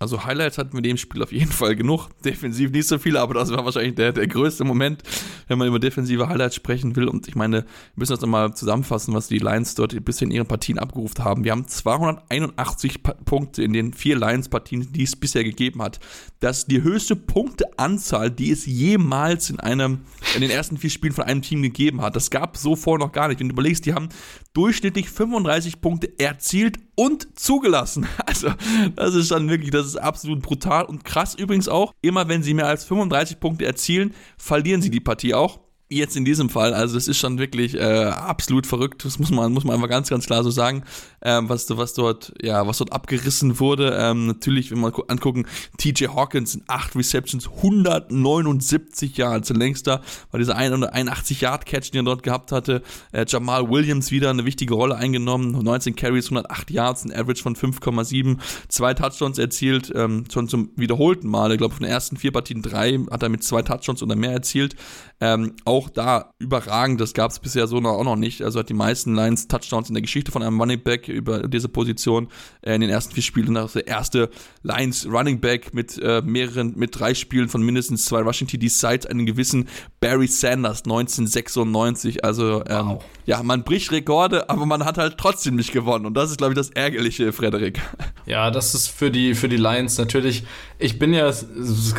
Also 0.00 0.24
Highlights 0.24 0.58
hatten 0.58 0.72
wir 0.72 0.78
in 0.78 0.84
dem 0.84 0.96
Spiel 0.96 1.22
auf 1.22 1.32
jeden 1.32 1.50
Fall 1.50 1.74
genug. 1.74 2.08
Defensiv 2.24 2.70
nicht 2.70 2.86
so 2.86 2.98
viele, 2.98 3.20
aber 3.20 3.34
das 3.34 3.50
war 3.50 3.64
wahrscheinlich 3.64 3.96
der, 3.96 4.12
der 4.12 4.26
größte 4.28 4.62
Moment, 4.64 5.02
wenn 5.48 5.58
man 5.58 5.66
über 5.66 5.78
defensive 5.80 6.28
Highlights 6.28 6.54
sprechen 6.54 6.94
will. 6.94 7.08
Und 7.08 7.26
ich 7.26 7.34
meine, 7.34 7.58
wir 7.62 7.64
müssen 7.96 8.12
das 8.12 8.20
nochmal 8.20 8.54
zusammenfassen, 8.54 9.12
was 9.14 9.26
die 9.28 9.38
Lions 9.38 9.74
dort 9.74 10.04
bisher 10.04 10.26
in 10.26 10.30
ihren 10.32 10.46
Partien 10.46 10.78
abgerufen 10.78 11.24
haben. 11.24 11.42
Wir 11.44 11.50
haben 11.52 11.66
281 11.66 13.02
Pa- 13.02 13.14
Punkte 13.24 13.62
in 13.62 13.72
den 13.72 13.92
vier 13.92 14.16
Lions-Partien, 14.16 14.92
die 14.92 15.02
es 15.02 15.16
bisher 15.16 15.42
gegeben 15.44 15.82
hat. 15.82 15.98
Das 16.40 16.58
ist 16.58 16.70
die 16.70 16.82
höchste 16.82 17.16
Punkteanzahl, 17.16 18.30
die 18.30 18.50
es 18.52 18.66
jemals 18.66 19.50
in 19.50 19.58
einem, 19.60 20.02
in 20.34 20.40
den 20.42 20.50
ersten 20.50 20.76
vier 20.76 20.90
Spielen 20.90 21.12
von 21.12 21.24
einem 21.24 21.42
Team 21.42 21.62
gegeben 21.62 22.00
hat. 22.02 22.14
Das 22.14 22.30
gab 22.30 22.56
so 22.56 22.76
vorher 22.76 23.04
noch 23.04 23.12
gar 23.12 23.28
nicht. 23.28 23.40
Wenn 23.40 23.48
du 23.48 23.52
überlegst, 23.54 23.84
die 23.86 23.94
haben 23.94 24.08
durchschnittlich 24.54 25.08
35 25.10 25.80
Punkte 25.80 26.12
erzielt 26.18 26.76
und 26.94 27.36
zugelassen. 27.38 28.06
Also, 28.26 28.50
das 28.94 29.14
ist 29.14 29.28
schon 29.28 29.48
wirklich, 29.48 29.70
das 29.70 29.86
ist 29.90 29.96
absolut 29.96 30.42
brutal 30.42 30.84
und 30.84 31.04
krass 31.04 31.34
übrigens 31.34 31.68
auch. 31.68 31.92
Immer 32.02 32.28
wenn 32.28 32.42
sie 32.42 32.54
mehr 32.54 32.66
als 32.66 32.84
35 32.84 33.40
Punkte 33.40 33.66
erzielen, 33.66 34.14
verlieren 34.36 34.82
sie 34.82 34.90
die 34.90 35.00
Partie 35.00 35.34
auch. 35.34 35.60
Jetzt 35.90 36.16
in 36.16 36.26
diesem 36.26 36.50
Fall, 36.50 36.74
also 36.74 36.96
das 36.96 37.08
ist 37.08 37.16
schon 37.16 37.38
wirklich 37.38 37.74
äh, 37.74 37.80
absolut 37.80 38.66
verrückt. 38.66 39.06
Das 39.06 39.18
muss 39.18 39.30
man, 39.30 39.52
muss 39.52 39.64
man 39.64 39.74
einfach 39.74 39.88
ganz, 39.88 40.10
ganz 40.10 40.26
klar 40.26 40.44
so 40.44 40.50
sagen, 40.50 40.84
ähm, 41.22 41.48
was, 41.48 41.68
was 41.76 41.94
dort, 41.94 42.32
ja, 42.42 42.66
was 42.66 42.78
dort 42.78 42.92
abgerissen 42.92 43.58
wurde. 43.60 43.96
Ähm, 43.98 44.26
natürlich, 44.26 44.70
wenn 44.70 44.80
wir 44.80 44.90
gu- 44.92 45.04
angucken, 45.08 45.46
TJ 45.78 46.06
Hawkins 46.08 46.54
in 46.54 46.62
8 46.66 46.96
Receptions, 46.96 47.48
179 47.48 49.16
Yards. 49.16 49.50
Längster 49.50 50.02
war 50.30 50.38
dieser 50.38 50.56
81 50.56 51.40
Yard 51.40 51.66
Catch, 51.66 51.90
den 51.92 52.00
er 52.00 52.04
dort 52.04 52.22
gehabt 52.22 52.52
hatte. 52.52 52.82
Äh, 53.12 53.24
Jamal 53.28 53.68
Williams 53.68 54.10
wieder 54.10 54.30
eine 54.30 54.44
wichtige 54.44 54.74
Rolle 54.74 54.96
eingenommen. 54.96 55.50
19 55.52 55.96
Carries, 55.96 56.26
108 56.26 56.70
Yards, 56.70 57.04
ein 57.04 57.12
Average 57.12 57.42
von 57.42 57.56
5,7. 57.56 58.38
Zwei 58.68 58.94
Touchdowns 58.94 59.38
erzielt, 59.38 59.92
ähm, 59.94 60.24
schon 60.32 60.48
zum 60.48 60.70
wiederholten 60.76 61.28
Mal. 61.28 61.52
Ich 61.52 61.58
glaube, 61.58 61.74
von 61.74 61.82
den 61.82 61.90
ersten 61.92 62.16
vier 62.16 62.32
Partien 62.32 62.62
drei 62.62 62.98
hat 63.10 63.22
er 63.22 63.28
mit 63.28 63.42
zwei 63.42 63.62
Touchdowns 63.62 64.02
oder 64.02 64.16
mehr 64.16 64.32
erzielt. 64.32 64.76
Ähm, 65.20 65.54
auch 65.64 65.88
da 65.88 66.30
überragend, 66.38 67.00
das 67.00 67.12
gab 67.12 67.30
es 67.32 67.40
bisher 67.40 67.66
so 67.66 67.80
noch, 67.80 67.90
auch 67.98 68.04
noch 68.04 68.16
nicht. 68.16 68.42
Also 68.42 68.60
hat 68.60 68.68
die 68.68 68.74
meisten 68.74 69.14
Lions 69.16 69.48
Touchdowns 69.48 69.88
in 69.88 69.94
der 69.94 70.02
Geschichte 70.02 70.30
von 70.30 70.42
einem 70.42 70.60
Running 70.60 70.80
Back 70.82 71.07
über 71.12 71.48
diese 71.48 71.68
Position 71.68 72.28
äh, 72.62 72.74
in 72.74 72.80
den 72.80 72.90
ersten 72.90 73.14
vier 73.14 73.22
Spielen. 73.22 73.54
Das 73.54 73.72
der 73.72 73.86
erste 73.86 74.30
Lions 74.62 75.06
Running 75.06 75.40
Back 75.40 75.74
mit 75.74 75.98
äh, 75.98 76.22
mehreren, 76.22 76.74
mit 76.76 76.98
drei 76.98 77.14
Spielen 77.14 77.48
von 77.48 77.62
mindestens 77.62 78.04
zwei 78.04 78.20
Rushing 78.20 78.46
TDs 78.48 78.78
seit 78.80 79.08
einem 79.08 79.26
gewissen 79.26 79.68
Barry 80.00 80.26
Sanders 80.26 80.82
1996. 80.84 82.24
Also 82.24 82.64
ähm, 82.66 82.88
Wow. 82.88 83.04
ja, 83.26 83.42
man 83.42 83.64
bricht 83.64 83.92
Rekorde, 83.92 84.48
aber 84.48 84.64
man 84.66 84.84
hat 84.84 84.98
halt 84.98 85.18
trotzdem 85.18 85.56
nicht 85.56 85.72
gewonnen. 85.72 86.06
Und 86.06 86.14
das 86.14 86.30
ist, 86.30 86.38
glaube 86.38 86.52
ich, 86.52 86.56
das 86.56 86.70
Ärgerliche, 86.70 87.32
Frederik. 87.32 87.80
Ja, 88.26 88.50
das 88.50 88.74
ist 88.74 88.88
für 88.88 89.10
die, 89.10 89.34
für 89.34 89.48
die 89.48 89.56
Lions 89.56 89.96
natürlich. 89.96 90.44
Ich 90.78 90.98
bin 90.98 91.14
ja 91.14 91.32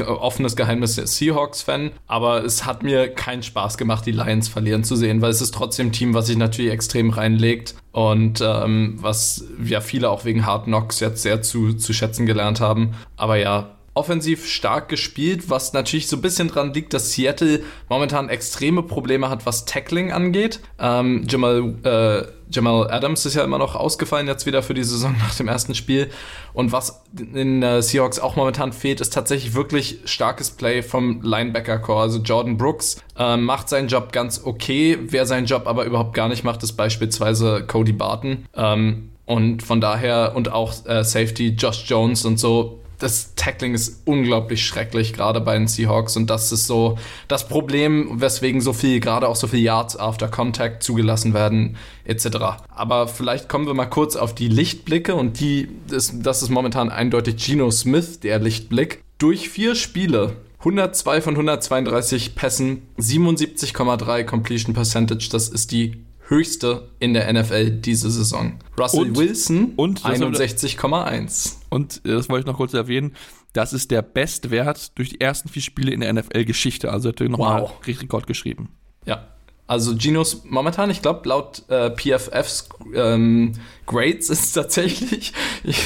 offenes 0.05 0.55
Geheimnis 0.55 0.95
der 0.95 1.07
Seahawks-Fan, 1.07 1.89
aber 2.05 2.45
es 2.45 2.65
hat 2.65 2.83
mir 2.83 3.09
keinen 3.09 3.41
Spaß 3.41 3.79
gemacht, 3.79 4.05
die 4.05 4.11
Lions 4.11 4.47
verlieren 4.47 4.83
zu 4.83 4.95
sehen, 4.95 5.21
weil 5.21 5.31
es 5.31 5.41
ist 5.41 5.55
trotzdem 5.55 5.87
ein 5.87 5.91
Team, 5.91 6.13
was 6.13 6.27
sich 6.27 6.37
natürlich 6.37 6.71
extrem 6.71 7.09
reinlegt 7.09 7.73
und 7.91 8.41
ähm, 8.41 8.97
was 8.99 9.45
ja 9.63 9.81
viele 9.81 10.09
auch 10.09 10.25
wegen 10.25 10.45
Hard 10.45 10.65
Knocks 10.65 10.99
jetzt 10.99 11.23
sehr 11.23 11.41
zu, 11.41 11.73
zu 11.73 11.93
schätzen 11.93 12.25
gelernt 12.25 12.61
haben. 12.61 12.93
Aber 13.17 13.37
ja, 13.37 13.78
offensiv 13.93 14.47
stark 14.47 14.89
gespielt, 14.89 15.49
was 15.49 15.73
natürlich 15.73 16.07
so 16.07 16.17
ein 16.17 16.21
bisschen 16.21 16.47
dran 16.47 16.73
liegt, 16.73 16.93
dass 16.93 17.13
Seattle 17.13 17.61
momentan 17.89 18.29
extreme 18.29 18.83
Probleme 18.83 19.29
hat, 19.29 19.45
was 19.45 19.65
Tackling 19.65 20.11
angeht. 20.11 20.59
Ähm, 20.79 21.25
Jamal, 21.27 21.75
äh, 21.83 22.31
Jamal 22.51 22.89
Adams 22.89 23.25
ist 23.25 23.35
ja 23.35 23.43
immer 23.43 23.57
noch 23.57 23.75
ausgefallen 23.75 24.27
jetzt 24.27 24.45
wieder 24.45 24.63
für 24.63 24.73
die 24.73 24.83
Saison 24.83 25.15
nach 25.19 25.35
dem 25.35 25.47
ersten 25.47 25.75
Spiel. 25.75 26.09
Und 26.53 26.71
was 26.71 27.03
in 27.33 27.61
äh, 27.61 27.81
Seahawks 27.81 28.19
auch 28.19 28.35
momentan 28.35 28.73
fehlt, 28.73 29.01
ist 29.01 29.13
tatsächlich 29.13 29.53
wirklich 29.53 29.99
starkes 30.05 30.51
Play 30.51 30.81
vom 30.81 31.21
Linebacker-Core. 31.21 32.01
Also 32.01 32.19
Jordan 32.19 32.57
Brooks 32.57 33.01
äh, 33.17 33.37
macht 33.37 33.69
seinen 33.69 33.87
Job 33.87 34.11
ganz 34.11 34.41
okay. 34.43 34.97
Wer 35.01 35.25
seinen 35.25 35.45
Job 35.45 35.67
aber 35.67 35.85
überhaupt 35.85 36.13
gar 36.13 36.29
nicht 36.29 36.43
macht, 36.43 36.63
ist 36.63 36.73
beispielsweise 36.73 37.63
Cody 37.67 37.93
Barton. 37.93 38.45
Ähm, 38.55 39.11
und 39.25 39.61
von 39.61 39.79
daher 39.79 40.33
und 40.35 40.51
auch 40.51 40.73
äh, 40.87 41.03
Safety 41.03 41.49
Josh 41.49 41.83
Jones 41.87 42.25
und 42.25 42.39
so 42.39 42.79
das 42.99 43.33
Tackling 43.35 43.73
ist 43.73 44.01
unglaublich 44.05 44.65
schrecklich, 44.65 45.13
gerade 45.13 45.41
bei 45.41 45.57
den 45.57 45.67
Seahawks. 45.67 46.15
Und 46.17 46.29
das 46.29 46.51
ist 46.51 46.67
so 46.67 46.97
das 47.27 47.47
Problem, 47.47 48.21
weswegen 48.21 48.61
so 48.61 48.73
viel, 48.73 48.99
gerade 48.99 49.27
auch 49.27 49.35
so 49.35 49.47
viel 49.47 49.59
Yards 49.59 49.97
after 49.97 50.27
Contact 50.27 50.83
zugelassen 50.83 51.33
werden, 51.33 51.77
etc. 52.05 52.27
Aber 52.69 53.07
vielleicht 53.07 53.49
kommen 53.49 53.67
wir 53.67 53.73
mal 53.73 53.85
kurz 53.85 54.15
auf 54.15 54.35
die 54.35 54.49
Lichtblicke 54.49 55.15
und 55.15 55.39
die, 55.39 55.69
ist, 55.89 56.13
das 56.21 56.41
ist 56.41 56.49
momentan 56.49 56.89
eindeutig 56.89 57.37
Geno 57.43 57.71
Smith, 57.71 58.19
der 58.19 58.39
Lichtblick. 58.39 59.01
Durch 59.17 59.49
vier 59.49 59.75
Spiele 59.75 60.35
102 60.59 61.21
von 61.21 61.35
132 61.35 62.35
Pässen, 62.35 62.81
77,3 62.97 64.23
Completion 64.25 64.73
Percentage, 64.73 65.29
das 65.31 65.47
ist 65.47 65.71
die 65.71 66.03
höchste 66.29 66.89
in 66.99 67.13
der 67.13 67.31
NFL 67.31 67.71
diese 67.81 68.09
Saison. 68.09 68.59
Russell 68.79 69.01
Und- 69.01 69.17
Wilson 69.17 69.73
und- 69.75 70.05
das- 70.05 70.19
61,1. 70.21 71.57
Und 71.69 72.01
äh, 72.05 72.09
das 72.11 72.29
wollte 72.29 72.41
ich 72.41 72.45
noch 72.47 72.57
kurz 72.57 72.73
erwähnen. 72.73 73.13
Das 73.53 73.73
ist 73.73 73.89
der 73.91 74.01
Bestwert 74.03 74.97
durch 74.97 75.09
die 75.09 75.21
ersten 75.21 75.49
vier 75.49 75.61
Spiele 75.63 75.91
in 75.91 76.01
der 76.01 76.13
NFL-Geschichte. 76.13 76.91
Also 76.91 77.09
hat 77.09 77.19
er 77.19 77.29
nochmal 77.29 77.63
Wow. 77.63 77.73
Rekord 77.87 78.27
geschrieben. 78.27 78.69
Ja. 79.05 79.27
Also 79.65 79.95
Genos 79.95 80.43
momentan, 80.45 80.89
ich 80.89 81.03
glaube, 81.03 81.29
laut 81.29 81.63
äh, 81.69 81.91
PFFs 81.91 82.69
ähm, 82.95 83.53
Grades 83.85 84.31
ist 84.31 84.53
tatsächlich, 84.53 85.33
ich 85.63 85.83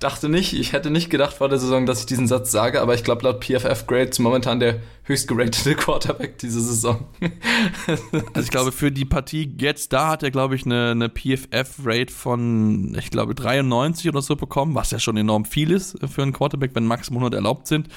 dachte 0.00 0.28
nicht, 0.28 0.52
ich 0.52 0.72
hätte 0.72 0.90
nicht 0.90 1.10
gedacht 1.10 1.36
vor 1.36 1.48
der 1.48 1.58
Saison, 1.60 1.86
dass 1.86 2.00
ich 2.00 2.06
diesen 2.06 2.26
Satz 2.26 2.50
sage, 2.50 2.80
aber 2.80 2.94
ich 2.94 3.04
glaube, 3.04 3.22
laut 3.22 3.44
PFF 3.44 3.86
Grades 3.86 4.18
momentan 4.18 4.58
der 4.58 4.80
höchst 5.04 5.28
geratete 5.28 5.74
Quarterback 5.76 6.38
diese 6.38 6.60
Saison. 6.60 7.06
Also 8.32 8.40
ich 8.40 8.50
glaube, 8.50 8.72
für 8.72 8.90
die 8.90 9.04
Partie 9.04 9.54
jetzt 9.58 9.92
da 9.92 10.08
hat 10.08 10.22
er, 10.22 10.30
glaube 10.30 10.56
ich, 10.56 10.64
eine, 10.64 10.90
eine 10.92 11.08
PFF-Rate 11.08 12.12
von, 12.12 12.96
ich 12.98 13.10
glaube, 13.10 13.34
93 13.34 14.08
oder 14.08 14.22
so 14.22 14.36
bekommen, 14.36 14.74
was 14.74 14.90
ja 14.90 14.98
schon 14.98 15.16
enorm 15.16 15.44
viel 15.44 15.70
ist 15.70 15.96
für 16.08 16.22
einen 16.22 16.32
Quarterback, 16.32 16.70
wenn 16.74 16.86
maximal 16.86 17.18
100 17.18 17.34
erlaubt 17.34 17.66
sind. 17.66 17.88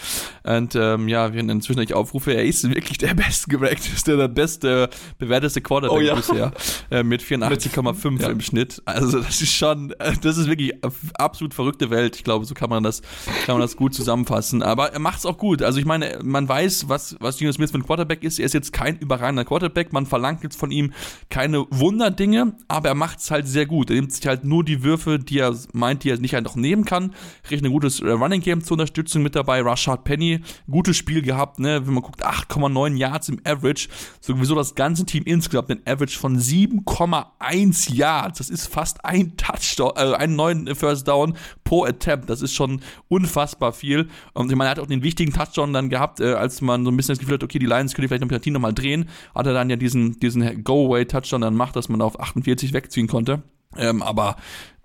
Und 0.43 0.76
ähm, 0.76 1.08
ja, 1.08 1.34
wir 1.34 1.39
inzwischen 1.39 1.82
ich 1.82 1.93
aufrufe, 1.93 2.34
er 2.34 2.43
ist 2.43 2.70
wirklich 2.70 2.97
der 2.97 3.14
best 3.16 3.49
gerankte, 3.49 3.89
der 4.05 4.28
beste, 4.28 4.89
bewerteste 5.18 5.62
Quarterback 5.62 5.97
Oh 5.97 6.01
ja. 6.01 6.16
bisher, 6.16 6.51
äh, 6.91 7.03
mit 7.03 7.22
84,5 7.22 8.22
Ja. 8.22 8.30
im 8.30 8.41
Schnitt. 8.41 8.82
Also 8.86 9.22
das 9.22 9.41
ist 9.41 9.53
schon, 9.53 9.91
äh, 9.99 10.14
das 10.22 10.38
ist 10.38 10.47
wirklich 10.47 10.74
absolut 11.18 11.53
verrückte 11.53 11.89
Welt. 11.89 12.16
Ich 12.18 12.24
glaube, 12.24 12.45
so 12.45 12.53
kann 12.53 12.70
man 12.70 12.84
das, 12.84 13.01
kann 13.45 13.55
man 13.55 13.62
das 13.62 13.78
gut 13.78 13.93
zusammenfassen. 13.93 14.62
Aber 14.62 14.91
er 14.91 14.99
macht 14.99 15.20
es 15.20 15.26
auch 15.26 15.38
gut. 15.38 15.62
Also 15.62 15.80
ich 15.80 15.86
meine, 15.86 16.20
man 16.24 16.49
weiß, 16.49 16.89
was, 16.89 16.97
was 17.20 17.38
Geno 17.38 17.52
Smith 17.52 17.72
für 17.72 17.78
ein 17.78 17.86
Quarterback 17.86 18.24
ist. 18.24 18.39
Er 18.39 18.45
ist 18.45 18.54
jetzt 18.54 18.74
kein 18.74 18.98
überragender 18.98 19.45
Quarterback. 19.45 19.93
Man 19.93 20.06
verlangt 20.06 20.43
jetzt 20.43 20.60
von 20.60 20.72
ihm 20.72 20.93
keine 21.30 21.66
Wunderdinge, 21.70 22.56
aber 22.68 22.89
er 22.89 22.95
macht 22.95 23.20
es 23.20 23.32
halt 23.32 23.48
sehr 23.48 23.66
gut. 23.66 23.89
Er 23.89 23.95
nimmt 23.95 24.14
sich 24.14 24.26
halt 24.26 24.43
nur 24.43 24.64
die 24.64 24.84
Würfe, 24.84 25.20
die 25.20 25.39
er 25.39 25.56
meint, 25.74 26.04
die 26.04 26.10
er 26.10 26.18
nicht 26.18 26.36
einfach 26.36 26.56
nehmen 26.56 26.86
kann. 26.86 27.14
Kriegt 27.43 27.64
ein 27.64 27.72
gutes 27.72 28.00
äh, 28.00 28.10
Running 28.10 28.41
Game 28.41 28.64
zur 28.64 28.76
Unterstützung 28.76 29.24
mit 29.24 29.36
dabei. 29.36 29.62
Rashad 29.62 30.04
Penny, 30.04 30.39
gutes 30.70 30.98
Spiel 30.98 31.22
gehabt, 31.22 31.60
ne? 31.60 31.86
Wenn 31.86 31.93
man 31.93 32.04
guckt, 32.04 32.26
8,9 32.26 32.95
Yards 32.95 33.30
im 33.30 33.39
Average. 33.43 33.89
Sowieso 34.22 34.56
das 34.56 34.76
ganze 34.76 35.06
Team 35.06 35.24
insgesamt 35.26 35.70
einen 35.72 35.82
Average 35.86 36.18
von 36.18 36.38
7,1 36.38 37.93
Yards. 37.93 38.38
Das 38.38 38.50
ist 38.50 38.68
fast 38.68 39.04
ein 39.06 39.38
Touchdown, 39.38 39.91
äh, 39.95 40.14
einen 40.16 40.36
neuen 40.36 40.76
First 40.76 41.08
Down 41.08 41.36
pro 41.64 41.86
Attempt. 41.86 42.30
Das 42.30 42.41
ist 42.41 42.54
schon 42.54 42.82
unfassbar 43.08 43.74
viel. 43.74 44.10
Und 44.34 44.52
ich 44.52 44.58
meine, 44.58 44.70
er 44.70 44.72
hat 44.72 44.80
auch 44.80 44.88
den 44.88 45.04
wichtigen 45.04 45.34
Touchdown 45.34 45.74
dann 45.74 45.89
gehabt, 45.89 46.20
äh, 46.20 46.34
als 46.34 46.62
man 46.62 46.87
so 46.88 46.92
ein 46.92 46.98
bisschen 46.98 47.14
das 47.14 47.20
Gefühl 47.20 47.36
hat, 47.36 47.44
okay, 47.44 47.60
die 47.60 47.66
Lions 47.66 47.94
können 47.94 48.08
vielleicht 48.08 48.22
noch 48.22 48.30
Partie 48.30 48.52
nochmal 48.52 48.74
drehen, 48.74 49.10
hat 49.36 49.46
er 49.46 49.54
dann 49.54 49.70
ja 49.70 49.76
diesen, 49.76 50.20
diesen 50.20 50.64
Go-Away-Touchdown 50.64 51.42
dann 51.42 51.56
macht, 51.56 51.76
dass 51.76 51.90
man 51.90 52.02
auf 52.02 52.20
48 52.20 52.74
wegziehen 52.74 53.08
konnte. 53.08 53.44
Ähm, 53.78 54.02
aber 54.02 54.36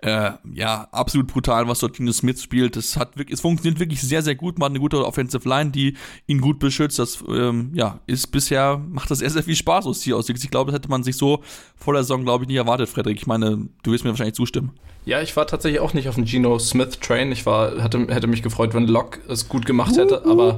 äh, 0.03 0.31
ja, 0.53 0.87
absolut 0.91 1.27
brutal, 1.27 1.67
was 1.69 1.79
dort 1.79 1.95
Gino 1.95 2.11
Smith 2.11 2.43
spielt. 2.43 2.75
Das 2.75 2.97
hat 2.97 3.17
wirklich, 3.17 3.35
es 3.35 3.41
funktioniert 3.41 3.79
wirklich 3.79 4.01
sehr, 4.01 4.21
sehr 4.21 4.35
gut. 4.35 4.59
Man 4.59 4.65
hat 4.65 4.71
eine 4.71 4.79
gute 4.79 5.05
Offensive 5.05 5.47
Line, 5.47 5.71
die 5.71 5.95
ihn 6.27 6.41
gut 6.41 6.59
beschützt. 6.59 6.99
Das 6.99 7.23
ähm, 7.27 7.71
ja, 7.73 7.99
ist 8.05 8.27
bisher, 8.27 8.81
macht 8.89 9.09
das 9.11 9.19
sehr, 9.19 9.29
sehr 9.29 9.43
viel 9.43 9.55
Spaß 9.55 9.85
aus 9.85 10.01
hier 10.03 10.17
aus. 10.17 10.27
Ich 10.27 10.51
glaube, 10.51 10.71
das 10.71 10.79
hätte 10.79 10.89
man 10.89 11.03
sich 11.03 11.15
so 11.15 11.41
vor 11.77 11.93
der 11.93 12.03
Saison, 12.03 12.23
glaube 12.23 12.43
ich, 12.43 12.49
nicht 12.49 12.57
erwartet, 12.57 12.89
Frederik. 12.89 13.17
Ich 13.17 13.27
meine, 13.27 13.69
du 13.83 13.91
wirst 13.91 14.03
mir 14.03 14.09
wahrscheinlich 14.09 14.35
zustimmen. 14.35 14.71
Ja, 15.05 15.21
ich 15.21 15.35
war 15.37 15.47
tatsächlich 15.47 15.79
auch 15.79 15.93
nicht 15.93 16.09
auf 16.09 16.15
dem 16.15 16.25
Gino 16.25 16.59
Smith 16.59 16.99
Train. 16.99 17.31
Ich 17.31 17.45
war, 17.45 17.81
hatte, 17.81 18.07
hätte 18.09 18.27
mich 18.27 18.41
gefreut, 18.41 18.73
wenn 18.73 18.87
Locke 18.87 19.21
es 19.29 19.47
gut 19.47 19.65
gemacht 19.65 19.95
hätte, 19.95 20.25
aber. 20.25 20.57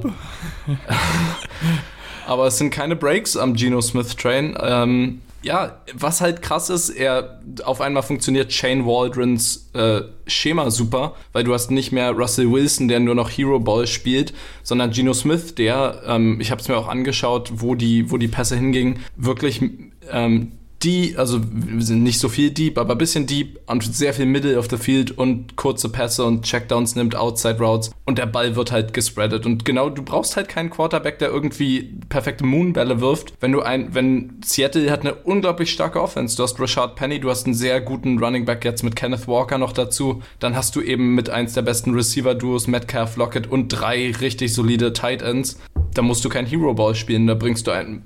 aber 2.26 2.46
es 2.46 2.58
sind 2.58 2.70
keine 2.70 2.96
Breaks 2.96 3.36
am 3.36 3.56
Gino 3.56 3.80
Smith 3.80 4.16
Train. 4.16 4.56
Ähm, 4.60 5.20
ja, 5.46 5.80
was 5.94 6.20
halt 6.20 6.42
krass 6.42 6.70
ist, 6.70 6.90
er 6.90 7.40
auf 7.64 7.80
einmal 7.80 8.02
funktioniert 8.02 8.52
Shane 8.52 8.84
Waldrons 8.84 9.70
äh, 9.74 10.02
Schema 10.26 10.70
super, 10.72 11.14
weil 11.32 11.44
du 11.44 11.54
hast 11.54 11.70
nicht 11.70 11.92
mehr 11.92 12.10
Russell 12.10 12.50
Wilson, 12.50 12.88
der 12.88 12.98
nur 12.98 13.14
noch 13.14 13.30
Hero 13.30 13.60
Ball 13.60 13.86
spielt, 13.86 14.34
sondern 14.64 14.90
Geno 14.90 15.14
Smith, 15.14 15.54
der, 15.54 16.02
ähm, 16.04 16.40
ich 16.40 16.50
habe 16.50 16.60
es 16.60 16.66
mir 16.66 16.76
auch 16.76 16.88
angeschaut, 16.88 17.52
wo 17.54 17.76
die, 17.76 18.10
wo 18.10 18.16
die 18.16 18.26
Pässe 18.26 18.56
hingingen, 18.56 18.98
wirklich 19.16 19.62
ähm, 20.10 20.52
die, 20.86 21.16
also 21.16 21.40
wir 21.42 21.84
sind 21.84 22.02
nicht 22.02 22.20
so 22.20 22.28
viel 22.28 22.50
Deep, 22.50 22.78
aber 22.78 22.94
ein 22.94 22.98
bisschen 22.98 23.26
Deep 23.26 23.58
und 23.66 23.82
sehr 23.94 24.14
viel 24.14 24.26
Middle 24.26 24.56
of 24.56 24.68
the 24.70 24.76
Field 24.76 25.18
und 25.18 25.56
kurze 25.56 25.88
Pässe 25.88 26.24
und 26.24 26.44
Checkdowns 26.44 26.94
nimmt, 26.94 27.16
Outside 27.16 27.58
Routes 27.58 27.90
und 28.04 28.18
der 28.18 28.26
Ball 28.26 28.54
wird 28.54 28.70
halt 28.70 28.94
gespreadet. 28.94 29.44
Und 29.46 29.64
genau, 29.64 29.90
du 29.90 30.02
brauchst 30.02 30.36
halt 30.36 30.48
keinen 30.48 30.70
Quarterback, 30.70 31.18
der 31.18 31.30
irgendwie 31.30 31.94
perfekte 32.08 32.44
Moonbälle 32.44 33.00
wirft. 33.00 33.34
Wenn 33.40 33.52
du 33.52 33.62
ein, 33.62 33.94
wenn 33.94 34.34
Seattle 34.44 34.90
hat 34.90 35.00
eine 35.00 35.14
unglaublich 35.14 35.72
starke 35.72 36.00
Offense. 36.00 36.36
Du 36.36 36.44
hast 36.44 36.60
Rashad 36.60 36.94
Penny, 36.94 37.18
du 37.18 37.30
hast 37.30 37.46
einen 37.46 37.54
sehr 37.54 37.80
guten 37.80 38.18
Running 38.18 38.44
Back 38.44 38.64
jetzt 38.64 38.84
mit 38.84 38.94
Kenneth 38.94 39.26
Walker 39.26 39.58
noch 39.58 39.72
dazu. 39.72 40.22
Dann 40.38 40.54
hast 40.54 40.76
du 40.76 40.80
eben 40.80 41.16
mit 41.16 41.30
eins 41.30 41.54
der 41.54 41.62
besten 41.62 41.94
Receiver-Duos 41.94 42.68
Metcalf, 42.68 43.16
Lockett 43.16 43.50
und 43.50 43.68
drei 43.68 44.12
richtig 44.12 44.54
solide 44.54 44.92
Tight 44.92 45.22
Ends. 45.22 45.58
Da 45.94 46.02
musst 46.02 46.24
du 46.24 46.28
kein 46.28 46.46
Hero 46.46 46.74
Ball 46.74 46.94
spielen, 46.94 47.26
da 47.26 47.34
bringst 47.34 47.66
du 47.66 47.70
ein, 47.70 48.02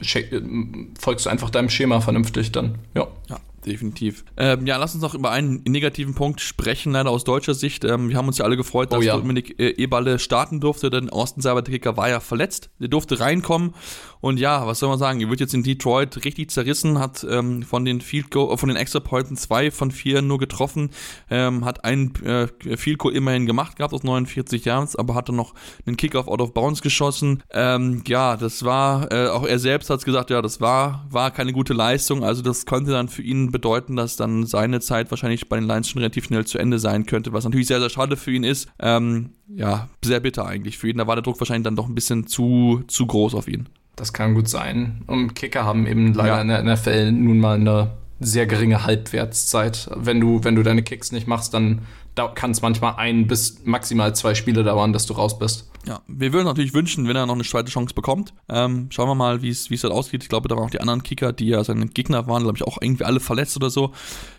folgst 0.98 1.26
du 1.26 1.30
einfach 1.30 1.50
deinem 1.50 1.68
Schema 1.68 2.00
vernünftig 2.00 2.52
dann. 2.52 2.69
Ja. 2.94 3.08
Ja, 3.28 3.38
definitiv. 3.66 4.24
Ähm, 4.36 4.66
ja, 4.66 4.76
lass 4.76 4.94
uns 4.94 5.02
noch 5.02 5.14
über 5.14 5.30
einen 5.30 5.62
negativen 5.66 6.14
Punkt 6.14 6.40
sprechen, 6.40 6.92
leider 6.92 7.10
aus 7.10 7.24
deutscher 7.24 7.54
Sicht. 7.54 7.84
Ähm, 7.84 8.08
wir 8.08 8.16
haben 8.16 8.28
uns 8.28 8.38
ja 8.38 8.44
alle 8.44 8.56
gefreut, 8.56 8.88
oh 8.90 8.96
dass 8.96 9.00
oh, 9.00 9.02
ja. 9.02 9.16
Dominik 9.16 9.58
äh, 9.58 9.70
Eberle 9.70 10.18
starten 10.18 10.60
durfte, 10.60 10.90
denn 10.90 11.10
Austin 11.10 11.42
Cyberkicker 11.42 11.96
war 11.96 12.08
ja 12.08 12.20
verletzt. 12.20 12.70
Der 12.78 12.88
durfte 12.88 13.20
reinkommen 13.20 13.74
und 14.20 14.38
ja, 14.38 14.66
was 14.66 14.78
soll 14.78 14.88
man 14.88 14.98
sagen? 14.98 15.20
Er 15.20 15.30
wird 15.30 15.40
jetzt 15.40 15.54
in 15.54 15.62
Detroit 15.62 16.24
richtig 16.24 16.50
zerrissen, 16.50 16.98
hat 16.98 17.26
ähm, 17.28 17.62
von 17.62 17.84
den 17.84 18.00
Field 18.00 18.30
Goal, 18.30 18.56
von 18.58 18.68
den 18.68 18.76
Extra 18.76 19.00
Pointen 19.00 19.36
zwei 19.36 19.70
von 19.70 19.90
vier 19.90 20.22
nur 20.22 20.38
getroffen, 20.38 20.90
ähm, 21.30 21.64
hat 21.64 21.84
einen 21.84 22.14
äh, 22.24 22.48
Field 22.76 22.98
Goal 22.98 23.14
immerhin 23.14 23.46
gemacht 23.46 23.76
gehabt 23.76 23.94
aus 23.94 24.02
49 24.02 24.64
Yards, 24.64 24.96
aber 24.96 25.14
hat 25.14 25.28
dann 25.28 25.36
noch 25.36 25.54
einen 25.86 25.96
Kickoff 25.96 26.28
out 26.28 26.40
of 26.40 26.52
bounds 26.52 26.82
geschossen. 26.82 27.42
Ähm, 27.50 28.02
ja, 28.06 28.36
das 28.36 28.64
war, 28.64 29.10
äh, 29.12 29.28
auch 29.28 29.46
er 29.46 29.58
selbst 29.58 29.90
hat 29.90 30.04
gesagt, 30.04 30.30
ja, 30.30 30.42
das 30.42 30.60
war, 30.60 31.06
war 31.10 31.30
keine 31.30 31.52
gute 31.52 31.72
Leistung. 31.72 32.24
Also 32.24 32.42
das 32.42 32.66
könnte 32.66 32.90
dann 32.90 33.08
für 33.08 33.22
ihn 33.22 33.50
bedeuten, 33.50 33.96
dass 33.96 34.16
dann 34.16 34.46
seine 34.46 34.80
Zeit 34.80 35.10
wahrscheinlich 35.10 35.48
bei 35.48 35.58
den 35.58 35.66
Lions 35.66 35.88
schon 35.88 36.00
relativ 36.00 36.26
schnell 36.26 36.46
zu 36.46 36.58
Ende 36.58 36.78
sein 36.78 37.06
könnte, 37.06 37.32
was 37.32 37.44
natürlich 37.44 37.66
sehr, 37.66 37.80
sehr 37.80 37.90
schade 37.90 38.16
für 38.16 38.32
ihn 38.32 38.44
ist. 38.44 38.68
Ähm, 38.78 39.30
ja, 39.48 39.88
sehr 40.04 40.20
bitter 40.20 40.46
eigentlich 40.46 40.78
für 40.78 40.88
ihn. 40.88 40.98
Da 40.98 41.06
war 41.06 41.16
der 41.16 41.22
Druck 41.22 41.40
wahrscheinlich 41.40 41.64
dann 41.64 41.76
doch 41.76 41.88
ein 41.88 41.94
bisschen 41.94 42.26
zu, 42.26 42.84
zu 42.86 43.06
groß 43.06 43.34
auf 43.34 43.48
ihn. 43.48 43.68
Das 44.00 44.14
kann 44.14 44.32
gut 44.32 44.48
sein. 44.48 45.02
Und 45.06 45.34
Kicker 45.34 45.66
haben 45.66 45.86
eben 45.86 46.14
leider 46.14 46.36
ja. 46.36 46.40
in 46.40 46.48
der 46.48 46.62
NFL 46.62 47.12
nun 47.12 47.38
mal 47.38 47.56
eine 47.56 47.90
sehr 48.18 48.46
geringe 48.46 48.86
Halbwertszeit. 48.86 49.90
Wenn 49.94 50.22
du, 50.22 50.42
wenn 50.42 50.56
du 50.56 50.62
deine 50.62 50.82
Kicks 50.82 51.12
nicht 51.12 51.26
machst, 51.26 51.52
dann 51.52 51.82
kann 52.28 52.50
es 52.50 52.62
manchmal 52.62 52.94
ein 52.96 53.26
bis 53.26 53.64
maximal 53.64 54.14
zwei 54.14 54.34
Spiele 54.34 54.62
dauern, 54.62 54.92
dass 54.92 55.06
du 55.06 55.14
raus 55.14 55.38
bist. 55.38 55.70
Ja, 55.86 56.02
wir 56.06 56.34
würden 56.34 56.44
natürlich 56.44 56.74
wünschen, 56.74 57.08
wenn 57.08 57.16
er 57.16 57.24
noch 57.24 57.34
eine 57.34 57.42
zweite 57.42 57.70
Chance 57.70 57.94
bekommt. 57.94 58.34
Ähm, 58.50 58.88
schauen 58.90 59.08
wir 59.08 59.14
mal, 59.14 59.40
wie 59.40 59.48
es 59.48 59.68
dort 59.68 59.94
ausgeht. 59.94 60.22
Ich 60.22 60.28
glaube, 60.28 60.46
da 60.46 60.56
waren 60.56 60.64
auch 60.64 60.70
die 60.70 60.80
anderen 60.80 61.02
Kicker, 61.02 61.32
die 61.32 61.46
ja 61.46 61.64
seine 61.64 61.86
Gegner 61.86 62.26
waren, 62.26 62.42
glaube 62.42 62.58
ich, 62.58 62.64
auch 62.64 62.78
irgendwie 62.82 63.04
alle 63.04 63.18
verletzt 63.18 63.56
oder 63.56 63.70
so. 63.70 63.92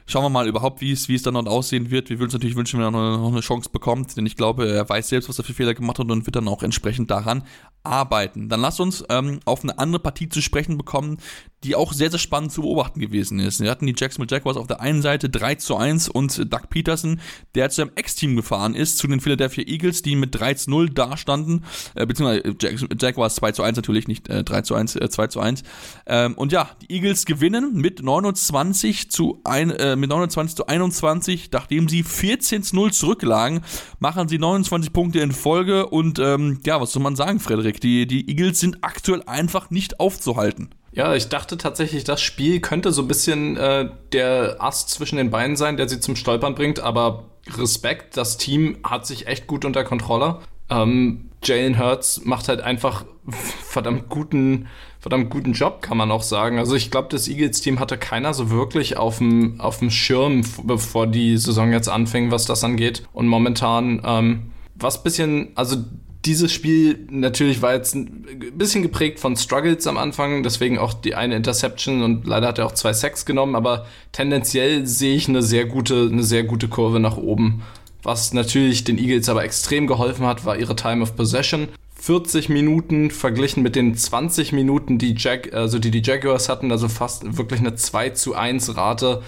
Schauen 0.06 0.24
wir 0.24 0.30
mal 0.30 0.48
überhaupt, 0.48 0.82
wie 0.82 0.92
es, 0.92 1.10
es 1.10 1.24
dann 1.24 1.34
dort 1.34 1.48
aussehen 1.48 1.90
wird. 1.90 2.10
Wir 2.10 2.20
würden 2.20 2.26
uns 2.26 2.34
natürlich 2.34 2.56
wünschen, 2.56 2.80
wenn 2.80 2.88
er 2.88 2.92
noch 2.92 3.00
eine, 3.00 3.18
noch 3.18 3.32
eine 3.32 3.42
Chance 3.42 3.70
bekommt, 3.72 4.16
denn 4.18 4.26
ich 4.26 4.36
glaube, 4.36 4.70
er 4.70 4.88
weiß 4.88 5.10
selbst, 5.10 5.30
was 5.30 5.40
er 5.40 5.44
für 5.44 5.54
Fehler 5.54 5.74
gemacht 5.74 5.98
hat 5.98 6.12
und 6.12 6.28
wird 6.28 6.36
dann 6.36 6.48
auch 6.48 6.62
entsprechend 6.62 7.10
daran 7.10 7.44
arbeiten. 7.84 8.48
Dann 8.48 8.62
lasst 8.62 8.80
uns 8.80 9.04
ähm, 9.10 9.40
auf 9.46 9.64
eine 9.64 9.80
andere 9.80 10.02
Partie 10.02 10.30
zu 10.30 10.42
sprechen 10.42 10.78
bekommen, 10.78 11.18
die 11.64 11.76
auch 11.76 11.94
sehr, 11.94 12.12
sehr 12.12 12.20
spannend 12.20 12.52
zu 12.52 12.62
beobachten 12.62 13.00
gewesen 13.00 13.40
ist. 13.40 13.60
Wir 13.60 13.72
hatten 13.72 13.88
die 13.88 13.96
Jacksonville 13.98 14.30
Jaguars 14.30 14.58
auf 14.58 14.68
der 14.68 14.82
einen 14.82 15.02
Seite 15.02 15.30
3 15.30 15.56
zu 15.56 15.76
1 15.76 16.10
und 16.10 16.54
Doug 16.54 16.70
Peterson, 16.70 17.20
der 17.56 17.71
zu 17.72 17.78
seinem 17.78 17.92
Ex-Team 17.96 18.36
gefahren 18.36 18.76
ist, 18.76 18.98
zu 18.98 19.08
den 19.08 19.20
Philadelphia 19.20 19.64
Eagles, 19.66 20.02
die 20.02 20.16
mit 20.16 20.40
3 20.40 20.54
zu 20.56 20.70
0 20.70 20.90
dastanden, 20.90 21.66
äh, 21.96 22.06
beziehungsweise 22.06 22.56
Jaguars 23.00 23.36
2 23.36 23.52
zu 23.54 23.64
1 23.64 23.76
natürlich, 23.76 24.08
nicht 24.08 24.30
äh, 24.30 24.44
3 24.44 24.62
zu 24.62 24.76
1, 24.76 24.96
äh, 24.96 25.10
2 25.10 25.28
zu 25.28 25.40
1. 25.40 25.64
Ähm, 26.06 26.36
und 26.36 26.52
ja, 26.52 26.70
die 26.82 26.94
Eagles 26.94 27.26
gewinnen 27.26 27.74
mit 27.74 28.04
29 28.04 29.10
zu, 29.12 29.42
ein, 29.44 29.72
äh, 29.72 29.96
mit 29.96 30.10
29 30.10 30.56
zu 30.56 30.68
21, 30.68 31.50
nachdem 31.52 31.90
sie 31.90 32.04
14 32.04 32.64
zu 32.64 32.76
0 32.76 32.94
zurücklagen, 32.94 33.62
machen 34.00 34.28
sie 34.28 34.38
29 34.38 34.94
Punkte 34.94 35.20
in 35.20 35.32
Folge 35.32 35.88
und 35.88 36.20
ähm, 36.20 36.60
ja, 36.66 36.80
was 36.82 36.92
soll 36.92 37.04
man 37.04 37.16
sagen, 37.16 37.40
Frederik? 37.40 37.82
Die, 37.82 38.06
die 38.06 38.30
Eagles 38.30 38.60
sind 38.60 38.80
aktuell 38.82 39.24
einfach 39.26 39.70
nicht 39.70 40.00
aufzuhalten. 40.00 40.70
Ja, 40.94 41.16
ich 41.16 41.30
dachte 41.30 41.58
tatsächlich, 41.58 42.04
das 42.04 42.22
Spiel 42.22 42.60
könnte 42.60 42.92
so 42.92 43.02
ein 43.04 43.08
bisschen 43.08 43.56
äh, 43.56 43.90
der 44.12 44.58
Ast 44.60 44.90
zwischen 44.90 45.16
den 45.16 45.30
Beinen 45.30 45.56
sein, 45.56 45.78
der 45.78 45.88
sie 45.88 46.02
zum 46.02 46.18
Stolpern 46.18 46.54
bringt, 46.54 46.82
aber 46.82 47.31
Respekt, 47.58 48.18
das 48.18 48.38
Team 48.38 48.78
hat 48.84 49.06
sich 49.06 49.28
echt 49.28 49.48
gut 49.48 49.66
unter 49.66 49.84
Kontrolle. 49.84 50.40
Ähm, 50.70 51.30
Jalen 51.44 51.80
Hurts 51.80 52.24
macht 52.24 52.48
halt 52.48 52.62
einfach 52.62 53.06
verdammt 53.28 54.10
guten, 54.10 54.68
verdammt 55.00 55.30
guten 55.30 55.54
Job, 55.54 55.82
kann 55.82 55.98
man 55.98 56.12
auch 56.12 56.24
sagen. 56.24 56.60
Also 56.60 56.76
ich 56.76 56.92
glaube, 56.92 57.10
das 57.10 57.28
Eagles-Team 57.28 57.80
hatte 57.80 57.98
keiner 57.98 58.34
so 58.34 58.50
wirklich 58.50 58.98
auf 58.98 59.18
dem 59.18 59.90
Schirm, 59.90 60.44
bevor 60.64 61.08
die 61.08 61.38
Saison 61.38 61.72
jetzt 61.72 61.90
anfing, 61.90 62.32
was 62.32 62.46
das 62.46 62.64
angeht. 62.64 63.04
Und 63.14 63.28
momentan, 63.28 64.02
ähm, 64.06 64.52
was 64.76 65.04
bisschen, 65.04 65.52
also 65.56 65.78
dieses 66.26 66.52
Spiel 66.52 67.00
natürlich 67.10 67.62
war 67.62 67.74
jetzt 67.74 67.96
ein 67.96 68.26
bisschen 68.56 68.84
geprägt 68.84 69.20
von 69.20 69.36
Struggles 69.36 69.88
am 69.88 69.98
Anfang, 69.98 70.44
deswegen 70.44 70.78
auch 70.78 70.94
die 70.94 71.16
eine 71.16 71.36
Interception 71.36 72.04
und 72.04 72.28
leider 72.28 72.48
hat 72.48 72.60
er 72.60 72.68
auch 72.68 72.74
zwei 72.74 72.94
Sacks 72.94 73.26
genommen, 73.26 73.56
aber 73.56 73.86
tendenziell 74.12 74.86
sehe 74.86 75.16
ich 75.16 75.28
eine 75.28 75.42
sehr 75.42 75.66
gute, 75.66 76.10
eine 76.12 76.24
sehr 76.24 76.44
gute 76.44 76.68
Kurve 76.68 77.00
nach 77.00 77.18
oben. 77.18 77.64
Was 78.04 78.34
natürlich 78.34 78.84
den 78.84 78.98
Eagles 78.98 79.30
aber 79.30 79.44
extrem 79.44 79.88
geholfen 79.88 80.26
hat, 80.26 80.46
war 80.46 80.58
ihre 80.58 80.76
Time 80.76 81.04
of 81.04 81.16
Possession. 81.16 81.68
40 81.96 82.50
Minuten 82.50 83.12
verglichen 83.12 83.62
mit 83.62 83.76
den 83.76 83.96
20 83.96 84.54
Minuten, 84.54 84.98
die, 84.98 85.14
Jag 85.16 85.54
also 85.54 85.78
die 85.78 85.92
die 85.92 86.02
Jaguars 86.02 86.50
hatten, 86.50 86.72
also 86.72 86.88
fast 86.88 87.38
wirklich 87.38 87.60
eine 87.60 87.76
2 87.76 88.10
zu 88.12 88.34
1 88.34 88.76
Rate 88.76 89.22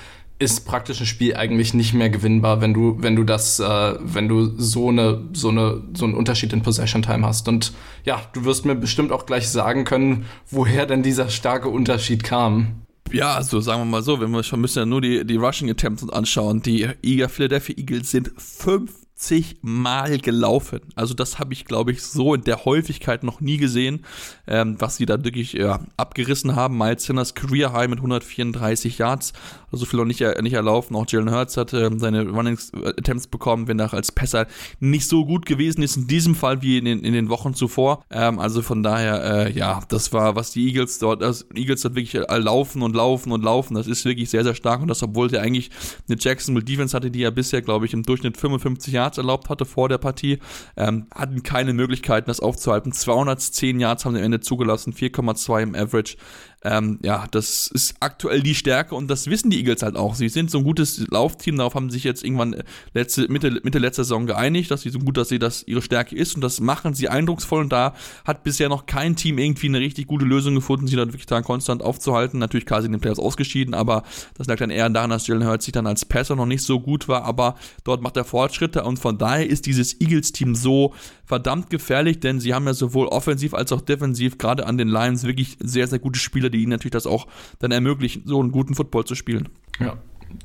ist 0.43 0.65
praktisch 0.65 0.99
ein 0.99 1.05
Spiel 1.05 1.35
eigentlich 1.35 1.73
nicht 1.73 1.93
mehr 1.93 2.09
gewinnbar, 2.09 2.61
wenn 2.61 2.73
du, 2.73 2.97
wenn 2.99 3.15
du 3.15 3.23
das, 3.23 3.59
äh, 3.59 3.95
wenn 3.99 4.27
du 4.27 4.53
so 4.57 4.89
eine, 4.89 5.29
so 5.33 5.49
eine, 5.49 5.81
so 5.93 6.05
einen 6.05 6.13
Unterschied 6.13 6.53
in 6.53 6.61
Possession 6.61 7.01
Time 7.01 7.25
hast. 7.25 7.47
Und 7.47 7.73
ja, 8.03 8.21
du 8.33 8.45
wirst 8.45 8.65
mir 8.65 8.75
bestimmt 8.75 9.11
auch 9.11 9.25
gleich 9.25 9.49
sagen 9.49 9.85
können, 9.85 10.25
woher 10.49 10.85
denn 10.85 11.03
dieser 11.03 11.29
starke 11.29 11.69
Unterschied 11.69 12.23
kam. 12.23 12.83
Ja, 13.11 13.35
also 13.35 13.59
sagen 13.59 13.81
wir 13.81 13.85
mal 13.85 14.01
so, 14.01 14.19
wenn 14.19 14.31
wir 14.31 14.43
schon 14.43 14.61
müssen 14.61 14.79
ja 14.79 14.85
nur 14.85 15.01
die, 15.01 15.25
die 15.25 15.35
Rushing 15.35 15.69
Attempts 15.69 16.07
anschauen. 16.09 16.61
Die 16.61 16.89
Philadelphia 17.03 17.75
Eagles 17.77 18.11
sind 18.11 18.31
fünf 18.37 18.91
50 19.23 19.57
Mal 19.61 20.17
gelaufen. 20.17 20.81
Also 20.95 21.13
das 21.13 21.39
habe 21.39 21.53
ich, 21.53 21.65
glaube 21.65 21.91
ich, 21.91 22.03
so 22.03 22.33
in 22.33 22.43
der 22.43 22.65
Häufigkeit 22.65 23.23
noch 23.23 23.39
nie 23.39 23.57
gesehen, 23.57 24.03
ähm, 24.47 24.75
was 24.79 24.97
sie 24.97 25.05
da 25.05 25.23
wirklich 25.23 25.53
ja, 25.53 25.79
abgerissen 25.95 26.55
haben. 26.55 26.77
Miles 26.77 27.05
Sanders 27.05 27.33
Career 27.33 27.71
High 27.71 27.87
mit 27.87 27.99
134 27.99 28.97
Yards, 28.97 29.33
also 29.71 29.85
viel 29.85 29.99
noch 29.99 30.05
nicht, 30.05 30.21
nicht 30.41 30.53
erlaufen. 30.53 30.95
Auch 30.95 31.05
Jalen 31.07 31.31
Hurts 31.31 31.55
hat 31.57 31.73
äh, 31.73 31.89
seine 31.97 32.27
Running 32.27 32.57
Attempts 32.85 33.27
bekommen, 33.27 33.67
wenn 33.67 33.79
er 33.79 33.93
als 33.93 34.11
Pässer 34.11 34.45
nicht 34.79 35.07
so 35.07 35.25
gut 35.25 35.45
gewesen 35.45 35.81
ist 35.83 35.95
in 35.95 36.07
diesem 36.07 36.35
Fall 36.35 36.61
wie 36.61 36.77
in 36.77 36.85
den, 36.85 36.99
in 37.03 37.13
den 37.13 37.29
Wochen 37.29 37.53
zuvor. 37.53 38.03
Ähm, 38.11 38.39
also 38.39 38.61
von 38.61 38.83
daher, 38.83 39.47
äh, 39.47 39.51
ja, 39.53 39.81
das 39.87 40.11
war, 40.11 40.35
was 40.35 40.51
die 40.51 40.67
Eagles 40.67 40.99
dort, 40.99 41.21
das 41.21 41.45
Eagles 41.55 41.81
dort 41.81 41.95
wirklich 41.95 42.15
äh, 42.15 42.37
laufen 42.37 42.81
und 42.81 42.95
laufen 42.95 43.31
und 43.31 43.43
laufen. 43.43 43.75
Das 43.75 43.87
ist 43.87 44.03
wirklich 44.03 44.29
sehr, 44.29 44.43
sehr 44.43 44.55
stark 44.55 44.81
und 44.81 44.89
das, 44.89 45.01
obwohl 45.01 45.29
sie 45.29 45.39
eigentlich 45.39 45.71
eine 46.09 46.17
Jacksonville 46.19 46.65
Defense 46.65 46.95
hatte, 46.95 47.09
die 47.09 47.19
ja 47.19 47.29
bisher, 47.29 47.61
glaube 47.61 47.85
ich, 47.85 47.93
im 47.93 48.03
Durchschnitt 48.03 48.37
55 48.37 48.93
Yards 48.93 49.12
Yards 49.13 49.17
erlaubt 49.17 49.49
hatte 49.49 49.65
vor 49.65 49.89
der 49.89 49.97
Partie, 49.97 50.39
ähm, 50.75 51.07
hatten 51.13 51.43
keine 51.43 51.73
Möglichkeiten, 51.73 52.27
das 52.27 52.39
aufzuhalten. 52.39 52.91
210 52.91 53.79
Yards 53.79 54.05
haben 54.05 54.13
sie 54.13 54.19
am 54.19 54.25
Ende 54.25 54.39
zugelassen, 54.39 54.93
4,2 54.93 55.61
im 55.63 55.75
Average. 55.75 56.17
Ähm, 56.63 56.99
ja, 57.03 57.25
das 57.31 57.67
ist 57.67 57.95
aktuell 57.99 58.41
die 58.41 58.55
Stärke 58.55 58.95
und 58.95 59.09
das 59.09 59.27
wissen 59.27 59.49
die 59.49 59.57
Eagles 59.57 59.83
halt 59.83 59.97
auch. 59.97 60.15
Sie 60.15 60.29
sind 60.29 60.49
so 60.49 60.59
ein 60.59 60.63
gutes 60.63 61.05
Laufteam, 61.09 61.57
darauf 61.57 61.75
haben 61.75 61.89
sie 61.89 61.95
sich 61.95 62.05
jetzt 62.05 62.23
irgendwann 62.23 62.63
letzte, 62.93 63.27
Mitte, 63.29 63.59
Mitte 63.63 63.79
letzter 63.79 64.05
Saison 64.05 64.25
geeinigt, 64.27 64.71
dass 64.71 64.81
sie 64.81 64.89
so 64.89 64.99
gut, 64.99 65.17
dass 65.17 65.27
sie 65.27 65.39
das 65.39 65.63
ihre 65.67 65.81
Stärke 65.81 66.15
ist 66.15 66.35
und 66.35 66.41
das 66.41 66.61
machen 66.61 66.93
sie 66.93 67.09
eindrucksvoll 67.09 67.61
und 67.61 67.73
da 67.73 67.93
hat 68.23 68.43
bisher 68.43 68.69
noch 68.69 68.85
kein 68.85 69.17
Team 69.17 69.39
irgendwie 69.39 69.67
eine 69.67 69.79
richtig 69.79 70.07
gute 70.07 70.23
Lösung 70.23 70.55
gefunden, 70.55 70.87
sie 70.87 70.95
dann 70.95 71.09
wirklich 71.09 71.25
da 71.25 71.41
konstant 71.41 71.81
aufzuhalten. 71.81 72.39
Natürlich 72.39 72.65
quasi 72.65 72.85
in 72.85 72.93
den 72.93 73.01
Playoffs 73.01 73.19
ausgeschieden, 73.19 73.73
aber 73.73 74.03
das 74.37 74.47
lag 74.47 74.57
dann 74.57 74.69
eher 74.69 74.89
daran, 74.89 75.09
dass 75.09 75.27
Jalen 75.27 75.45
Hurts 75.45 75.65
sich 75.65 75.73
dann 75.73 75.85
als 75.85 76.05
Passer 76.05 76.37
noch 76.37 76.45
nicht 76.45 76.63
so 76.63 76.79
gut 76.79 77.09
war, 77.09 77.25
aber 77.25 77.55
dort 77.83 78.01
macht 78.01 78.15
er 78.15 78.23
Fortschritte 78.23 78.83
und 78.83 78.99
von 78.99 79.17
daher 79.17 79.49
ist 79.49 79.65
dieses 79.65 79.99
Eagles-Team 79.99 80.55
so 80.55 80.93
verdammt 81.25 81.69
gefährlich, 81.69 82.19
denn 82.19 82.39
sie 82.39 82.53
haben 82.53 82.65
ja 82.65 82.73
sowohl 82.73 83.07
offensiv 83.07 83.53
als 83.53 83.71
auch 83.71 83.81
defensiv 83.81 84.37
gerade 84.37 84.65
an 84.65 84.77
den 84.77 84.87
Lions 84.87 85.23
wirklich 85.23 85.57
sehr, 85.59 85.87
sehr 85.87 85.99
gute 85.99 86.19
Spieler, 86.19 86.49
die 86.49 86.59
ihnen 86.59 86.71
natürlich 86.71 86.91
das 86.91 87.07
auch 87.07 87.27
dann 87.59 87.71
ermöglichen, 87.71 88.23
so 88.25 88.39
einen 88.39 88.51
guten 88.51 88.75
Football 88.75 89.05
zu 89.05 89.15
spielen. 89.15 89.49
Ja, 89.79 89.97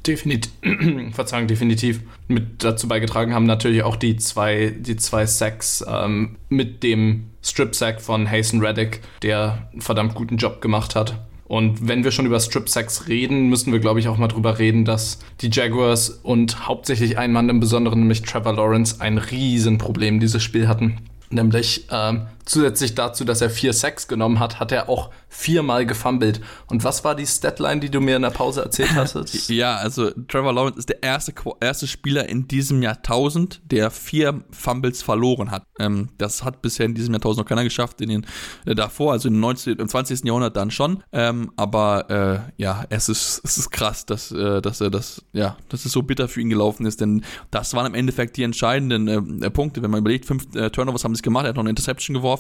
definitiv, 0.06 0.52
Verzeihung, 1.12 1.46
definitiv 1.46 2.00
mit 2.28 2.62
dazu 2.62 2.88
beigetragen 2.88 3.34
haben 3.34 3.46
natürlich 3.46 3.82
auch 3.82 3.96
die 3.96 4.16
zwei, 4.16 4.74
die 4.78 4.96
zwei 4.96 5.26
Sacks 5.26 5.84
ähm, 5.86 6.36
mit 6.48 6.82
dem 6.82 7.30
Strip-Sack 7.42 8.00
von 8.00 8.30
Hasten 8.30 8.60
Reddick, 8.60 9.00
der 9.22 9.68
einen 9.72 9.80
verdammt 9.80 10.14
guten 10.14 10.36
Job 10.36 10.60
gemacht 10.60 10.94
hat. 10.94 11.27
Und 11.48 11.88
wenn 11.88 12.04
wir 12.04 12.10
schon 12.10 12.26
über 12.26 12.38
Strip-Sacks 12.38 13.08
reden, 13.08 13.48
müssen 13.48 13.72
wir, 13.72 13.80
glaube 13.80 14.00
ich, 14.00 14.08
auch 14.08 14.18
mal 14.18 14.28
drüber 14.28 14.58
reden, 14.58 14.84
dass 14.84 15.18
die 15.40 15.48
Jaguars 15.50 16.10
und 16.10 16.68
hauptsächlich 16.68 17.16
ein 17.16 17.32
Mann 17.32 17.48
im 17.48 17.58
Besonderen, 17.58 18.00
nämlich 18.00 18.22
Trevor 18.22 18.52
Lawrence, 18.52 19.00
ein 19.00 19.16
Riesenproblem 19.16 20.20
dieses 20.20 20.42
Spiel 20.42 20.68
hatten. 20.68 20.98
Nämlich 21.30 21.86
ähm, 21.90 22.26
zusätzlich 22.48 22.94
dazu, 22.94 23.24
dass 23.24 23.40
er 23.40 23.50
vier 23.50 23.72
Sacks 23.72 24.08
genommen 24.08 24.40
hat, 24.40 24.58
hat 24.58 24.72
er 24.72 24.88
auch 24.88 25.10
viermal 25.28 25.86
gefummelt. 25.86 26.40
Und 26.66 26.82
was 26.84 27.04
war 27.04 27.14
die 27.14 27.26
Statline, 27.26 27.80
die 27.80 27.90
du 27.90 28.00
mir 28.00 28.16
in 28.16 28.22
der 28.22 28.30
Pause 28.30 28.62
erzählt 28.62 28.90
hast? 28.94 29.48
ja, 29.48 29.76
also 29.76 30.10
Trevor 30.28 30.52
Lawrence 30.52 30.78
ist 30.78 30.88
der 30.88 31.02
erste, 31.02 31.32
erste 31.60 31.86
Spieler 31.86 32.28
in 32.28 32.48
diesem 32.48 32.82
Jahrtausend, 32.82 33.60
der 33.70 33.90
vier 33.90 34.42
Fumbles 34.50 35.02
verloren 35.02 35.50
hat. 35.50 35.64
Ähm, 35.78 36.08
das 36.18 36.44
hat 36.44 36.62
bisher 36.62 36.86
in 36.86 36.94
diesem 36.94 37.14
Jahrtausend 37.14 37.44
noch 37.44 37.48
keiner 37.48 37.64
geschafft, 37.64 38.00
in 38.00 38.08
den 38.08 38.26
äh, 38.64 38.74
davor, 38.74 39.12
also 39.12 39.28
im, 39.28 39.38
19, 39.40 39.78
im 39.78 39.88
20. 39.88 40.24
Jahrhundert 40.24 40.56
dann 40.56 40.70
schon. 40.70 41.02
Ähm, 41.12 41.52
aber 41.56 42.48
äh, 42.58 42.62
ja, 42.62 42.84
es 42.88 43.08
ist, 43.08 43.40
es 43.44 43.58
ist 43.58 43.70
krass, 43.70 44.06
dass, 44.06 44.32
äh, 44.32 44.62
dass 44.62 44.80
er 44.80 44.90
das, 44.90 45.22
ja, 45.32 45.56
dass 45.68 45.84
es 45.84 45.92
so 45.92 46.02
bitter 46.02 46.28
für 46.28 46.40
ihn 46.40 46.48
gelaufen 46.48 46.86
ist, 46.86 47.00
denn 47.00 47.24
das 47.50 47.74
waren 47.74 47.86
im 47.86 47.94
Endeffekt 47.94 48.36
die 48.36 48.42
entscheidenden 48.42 49.42
äh, 49.42 49.50
Punkte. 49.50 49.82
Wenn 49.82 49.90
man 49.90 50.00
überlegt, 50.00 50.24
fünf 50.24 50.54
äh, 50.54 50.70
Turnovers 50.70 51.04
haben 51.04 51.14
sie 51.14 51.22
gemacht, 51.22 51.44
er 51.44 51.50
hat 51.50 51.56
noch 51.56 51.62
eine 51.62 51.70
Interception 51.70 52.14
geworfen. 52.14 52.37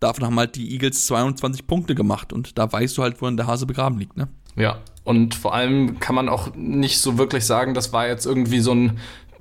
Davon 0.00 0.24
haben 0.24 0.38
halt 0.38 0.56
die 0.56 0.72
Eagles 0.72 1.06
22 1.06 1.66
Punkte 1.66 1.94
gemacht 1.94 2.32
und 2.32 2.58
da 2.58 2.70
weißt 2.70 2.96
du 2.98 3.02
halt, 3.02 3.20
wo 3.20 3.30
der 3.30 3.46
Hase 3.46 3.66
begraben 3.66 3.98
liegt, 3.98 4.16
ne? 4.16 4.28
Ja, 4.56 4.78
und 5.04 5.34
vor 5.34 5.54
allem 5.54 6.00
kann 6.00 6.14
man 6.14 6.28
auch 6.28 6.54
nicht 6.54 7.00
so 7.00 7.18
wirklich 7.18 7.46
sagen, 7.46 7.74
das 7.74 7.92
war 7.92 8.06
jetzt 8.06 8.26
irgendwie 8.26 8.60
so 8.60 8.72
ein 8.72 8.98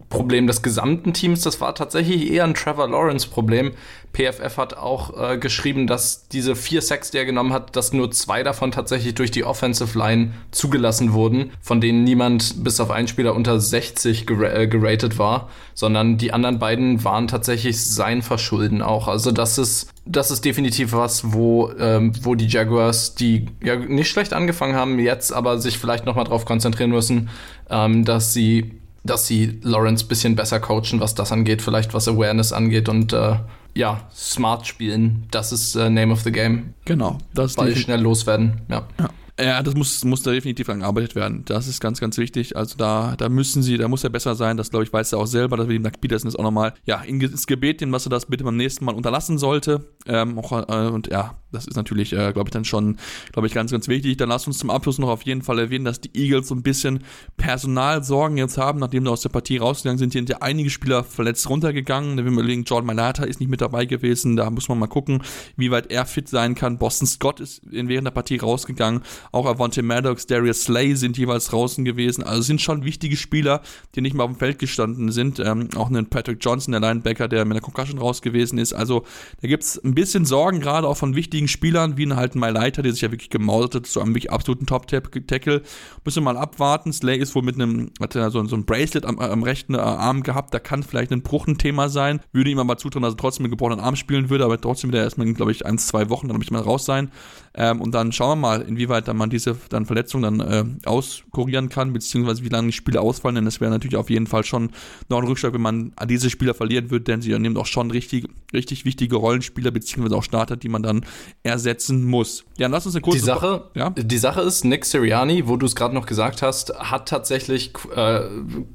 Problem 0.10 0.47
des 0.47 0.62
gesamten 0.62 1.14
Teams, 1.14 1.41
das 1.41 1.62
war 1.62 1.76
tatsächlich 1.76 2.32
eher 2.32 2.43
ein 2.43 2.55
Trevor 2.55 2.89
Lawrence-Problem. 2.89 3.74
PFF 4.12 4.57
hat 4.57 4.76
auch 4.76 5.16
äh, 5.16 5.38
geschrieben, 5.38 5.86
dass 5.86 6.28
diese 6.28 6.55
vier 6.55 6.82
Sacks, 6.82 7.12
die 7.12 7.18
er 7.18 7.26
genommen 7.26 7.53
hat, 7.53 7.76
dass 7.76 7.93
nur 7.93 8.10
zwei 8.10 8.41
davon 8.41 8.72
tatsächlich 8.72 9.14
durch 9.14 9.30
die 9.30 9.43
Offensive 9.43 9.97
Line 9.97 10.34
zugelassen 10.49 11.14
wurden, 11.14 11.51
von 11.62 11.80
denen 11.80 12.03
niemand 12.05 12.64
bis 12.64 12.80
auf 12.80 12.89
einen 12.89 13.07
Spieler 13.07 13.36
unter 13.36 13.60
60 13.60 14.26
ger 14.26 14.55
äh, 14.55 14.68
geratet 14.68 15.20
war, 15.20 15.49
sondern 15.76 16.18
die 16.18 16.34
anderen 16.34 16.57
beiden 16.57 17.03
waren 17.03 17.28
tatsächlich 17.28 17.80
sein 17.86 18.24
Verschulden 18.24 18.82
auch. 18.82 19.07
Also 19.07 19.32
das 19.32 19.60
ist, 19.60 19.91
das 20.05 20.32
ist 20.32 20.43
definitiv 20.43 20.91
was, 20.91 21.34
wo, 21.34 21.72
ähm, 21.80 22.14
wo 22.24 22.34
die 22.34 22.47
Jaguars, 22.47 23.14
die 23.14 23.45
ja 23.64 23.76
nicht 23.76 24.10
schlecht 24.10 24.34
angefangen 24.34 24.76
haben, 24.76 24.97
jetzt 24.97 25.32
aber 25.32 25.60
sich 25.60 25.78
vielleicht 25.78 26.07
nochmal 26.07 26.26
drauf 26.26 26.45
konzentrieren 26.45 26.89
müssen, 26.89 27.30
ähm, 27.70 28.05
dass 28.05 28.34
sie 28.34 28.79
dass 29.04 29.28
sie 29.28 29.60
Lawrence 29.64 30.06
ein 30.06 30.08
bisschen 30.08 30.36
besser 30.36 30.60
coachen, 30.60 31.00
was 31.00 31.16
das 31.16 31.32
angeht, 31.32 31.62
vielleicht 31.62 31.93
was 31.93 32.08
Awareness 32.08 32.54
angeht 32.54 32.89
und 32.89 33.14
äh, 33.14 33.36
ja, 33.76 34.02
smart 34.14 34.68
spielen. 34.68 35.28
Das 35.32 35.52
ist 35.52 35.76
äh, 35.76 35.89
Name 35.89 36.12
of 36.12 36.22
the 36.22 36.32
Game. 36.32 36.74
Genau. 36.86 37.18
Das 37.34 37.56
Ball 37.56 37.76
schnell 37.76 38.02
loswerden, 38.02 38.62
ja. 38.70 38.88
ja. 39.00 39.10
Ja, 39.42 39.64
das 39.64 39.74
muss, 39.76 40.04
muss 40.04 40.22
da 40.22 40.32
definitiv 40.32 40.68
angearbeitet 40.70 41.16
werden. 41.16 41.46
Das 41.46 41.68
ist 41.68 41.80
ganz, 41.80 42.00
ganz 42.02 42.18
wichtig. 42.18 42.58
Also 42.58 42.76
da, 42.78 43.16
da 43.18 43.30
müssen 43.30 43.64
sie, 43.64 43.78
da 43.78 43.88
muss 43.88 44.04
er 44.04 44.10
besser 44.10 44.36
sein. 44.36 44.58
Das, 44.58 44.70
glaube 44.70 44.84
ich, 44.84 44.92
weiß 44.92 45.14
er 45.14 45.20
auch 45.20 45.28
selber. 45.28 45.56
dass 45.56 45.68
wir 45.68 45.80
dem 45.80 45.84
Doug 45.84 46.02
Peterson 46.02 46.28
ist 46.28 46.38
auch 46.38 46.44
nochmal, 46.44 46.74
ja, 46.86 47.02
ins 47.02 47.48
Gebet 47.48 47.80
nehmen, 47.80 47.94
was 47.94 48.06
er 48.06 48.10
das 48.10 48.26
bitte 48.26 48.44
beim 48.44 48.58
nächsten 48.58 48.84
Mal 48.84 48.96
unterlassen 48.96 49.38
sollte. 49.38 49.86
Ähm, 50.08 50.38
auch, 50.38 50.52
äh, 50.52 50.90
und 50.90 51.08
ja, 51.08 51.36
das 51.52 51.68
ist 51.68 51.76
natürlich, 51.76 52.14
äh, 52.14 52.32
glaube 52.34 52.50
ich, 52.50 52.52
dann 52.52 52.66
schon, 52.66 52.98
glaube 53.32 53.48
ich, 53.48 53.54
ganz, 53.54 53.72
ganz 53.72 53.88
wichtig. 53.88 54.18
Dann 54.18 54.30
lass 54.30 54.46
uns 54.46 54.60
zum 54.60 54.70
Abschluss 54.70 55.00
noch 55.00 55.10
auf 55.10 55.24
jeden 55.24 55.42
Fall 55.42 55.58
erwähnen, 55.60 55.86
dass 55.86 56.02
die 56.02 56.12
Eagles 56.14 56.50
so 56.50 56.56
ein 56.56 56.62
bisschen 56.62 57.04
Personalsorgen 57.38 58.38
jetzt 58.38 58.58
haben, 58.58 58.80
nachdem 58.80 59.06
sie 59.06 59.12
aus 59.12 59.22
der 59.22 59.30
Partie 59.30 59.58
rausgegangen 59.58 59.98
sind. 59.98 60.14
Hier 60.14 60.20
sind 60.20 60.30
ja 60.30 60.38
einige 60.42 60.70
Spieler 60.70 61.04
verletzt 61.04 61.50
runtergegangen. 61.50 62.18
Wenn 62.18 62.26
wir 62.26 62.34
überlegen, 62.34 62.64
Jordan 62.66 62.88
Malata 62.88 63.24
ist 63.24 63.40
nicht 63.40 63.50
mit 63.50 63.62
dabei 63.62 63.86
gewesen. 63.86 64.36
Da 64.36 64.50
muss 64.50 64.70
man 64.70 64.80
mal 64.80 64.88
gucken, 64.88 65.24
wie 65.56 65.72
weit 65.72 65.92
er 65.92 66.06
fit 66.06 66.28
sein 66.28 66.56
kann. 66.56 66.78
Boston 66.78 67.08
Scott 67.08 67.40
ist 67.40 67.62
während 67.64 68.06
der 68.06 68.12
Partie 68.12 68.38
rausgegangen. 68.38 69.02
Auch 69.32 69.46
Avante 69.46 69.82
Maddox, 69.82 70.28
Darius 70.28 70.64
Slay 70.64 70.96
sind 70.96 71.18
jeweils 71.18 71.48
draußen 71.48 71.86
gewesen. 71.86 72.24
Also 72.24 72.42
sind 72.42 72.62
schon 72.62 72.84
wichtige 72.84 73.16
Spieler, 73.16 73.62
die 73.96 74.02
nicht 74.02 74.16
mal 74.16 74.24
auf 74.24 74.32
dem 74.32 74.38
Feld 74.38 74.60
gestanden 74.60 75.12
sind. 75.12 75.40
Ähm, 75.40 75.70
auch 75.76 75.88
einen 75.88 76.08
Patrick 76.08 76.40
Johnson, 76.42 76.72
der 76.72 76.82
Linebacker, 76.82 77.28
der 77.28 77.46
mit 77.46 77.56
einer 77.56 77.62
Concussion 77.62 78.00
raus 78.00 78.22
gewesen 78.22 78.58
ist. 78.58 78.74
Also 78.74 79.04
da 79.42 79.48
gibt 79.48 79.64
es 79.64 79.84
ein 79.84 79.96
bisschen 79.96 80.26
Sorgen, 80.26 80.60
gerade 80.60 80.88
auch 80.88 80.98
von 80.98 81.16
wichtigen 81.16 81.48
Spielern, 81.48 81.98
wie 81.98 82.10
halt 82.14 82.36
My 82.36 82.50
Leiter, 82.50 82.82
der 82.82 82.92
sich 82.92 83.02
ja 83.02 83.12
wirklich 83.12 83.30
gemausert 83.30 83.76
hat, 83.76 83.86
zu 83.86 84.02
einem 84.02 84.16
wirklich 84.16 84.32
absoluten 84.32 84.66
Top-Tackle. 84.66 85.62
Müssen 86.04 86.24
wir 86.24 86.34
mal 86.34 86.38
abwarten. 86.38 86.92
Slay 86.94 87.18
ist 87.18 87.36
wohl 87.36 87.44
mit 87.44 87.56
einem, 87.56 87.92
hat 88.00 88.16
er 88.16 88.32
so, 88.32 88.44
so 88.46 88.56
ein 88.56 88.66
Bracelet 88.66 89.06
am, 89.06 89.20
am 89.20 89.44
rechten 89.44 89.76
äh, 89.76 89.80
Arm 89.80 90.24
gehabt. 90.24 90.54
Da 90.54 90.60
kann 90.60 90.84
vielleicht 90.84 91.12
ein 91.12 91.22
Bruch 91.22 91.48
ein 91.48 91.58
Thema 91.58 91.90
sein. 91.90 92.22
Würde 92.32 92.50
ihm 92.50 92.60
aber 92.60 92.78
zutrauen, 92.78 93.04
dass 93.04 93.14
er 93.14 93.18
trotzdem 93.18 93.44
mit 93.44 93.52
gebrochenen 93.52 93.80
Arm 93.80 93.96
spielen 93.96 94.30
würde, 94.30 94.46
aber 94.46 94.60
trotzdem 94.60 94.92
wieder 94.92 95.04
erstmal, 95.04 95.32
glaube 95.34 95.52
ich, 95.52 95.66
ein, 95.66 95.78
zwei 95.78 96.10
Wochen, 96.10 96.28
dann 96.28 96.38
möchte 96.38 96.54
man 96.54 96.64
raus 96.64 96.86
sein. 96.86 97.12
Ähm, 97.60 97.82
und 97.82 97.93
dann 97.93 98.14
schauen 98.14 98.30
wir 98.39 98.47
mal, 98.47 98.62
inwieweit 98.62 99.10
dann 99.10 99.18
man 99.18 99.30
diese 99.30 99.57
dann 99.68 99.86
Verletzung 99.86 100.22
dann 100.22 100.39
äh, 100.39 100.64
auskurieren 100.86 101.68
kann, 101.68 101.91
beziehungsweise 101.91 102.41
wie 102.45 102.47
lange 102.47 102.68
die 102.68 102.74
Spiele 102.74 103.01
ausfallen, 103.01 103.36
denn 103.36 103.47
es 103.47 103.60
wäre 103.60 103.70
natürlich 103.70 103.97
auf 103.97 104.10
jeden 104.10 104.28
Fall 104.28 104.45
schon 104.45 104.72
noch 105.10 105.18
ein 105.18 105.28
Rückschlag, 105.28 105.53
wenn 105.53 105.62
man 105.62 105.91
diese 106.07 106.30
Spieler 106.30 106.53
verlieren 106.53 106.89
würde, 106.89 107.03
denn 107.03 107.22
sie 107.22 107.38
nehmen 107.38 107.57
auch 107.57 107.66
schon 107.66 107.91
richtig, 107.91 108.30
richtig 108.53 108.86
wichtige 108.86 109.18
Rollenspieler, 109.18 109.72
beziehungsweise 109.72 110.16
auch 110.16 110.24
Starter, 110.24 110.55
die 110.55 110.70
man 110.70 110.84
dann 110.84 111.05
ersetzen 111.43 112.05
muss. 112.05 112.45
Ja, 112.57 112.68
lass 112.68 112.86
uns 112.86 112.95
eine 112.95 113.01
kurze... 113.01 113.20
Die 113.20 113.26
Sache, 113.26 113.66
ja? 113.76 113.89
die 113.89 114.18
Sache 114.18 114.39
ist, 114.39 114.64
Nick 114.64 114.86
Sirianni, 114.86 115.45
wo 115.45 115.57
du 115.57 115.66
es 115.66 115.76
gerade 115.76 115.93
noch 115.93 116.05
gesagt 116.05 116.41
hast, 116.41 116.74
hat 116.80 117.10
tatsächlich, 117.10 117.74
äh, 117.93 118.22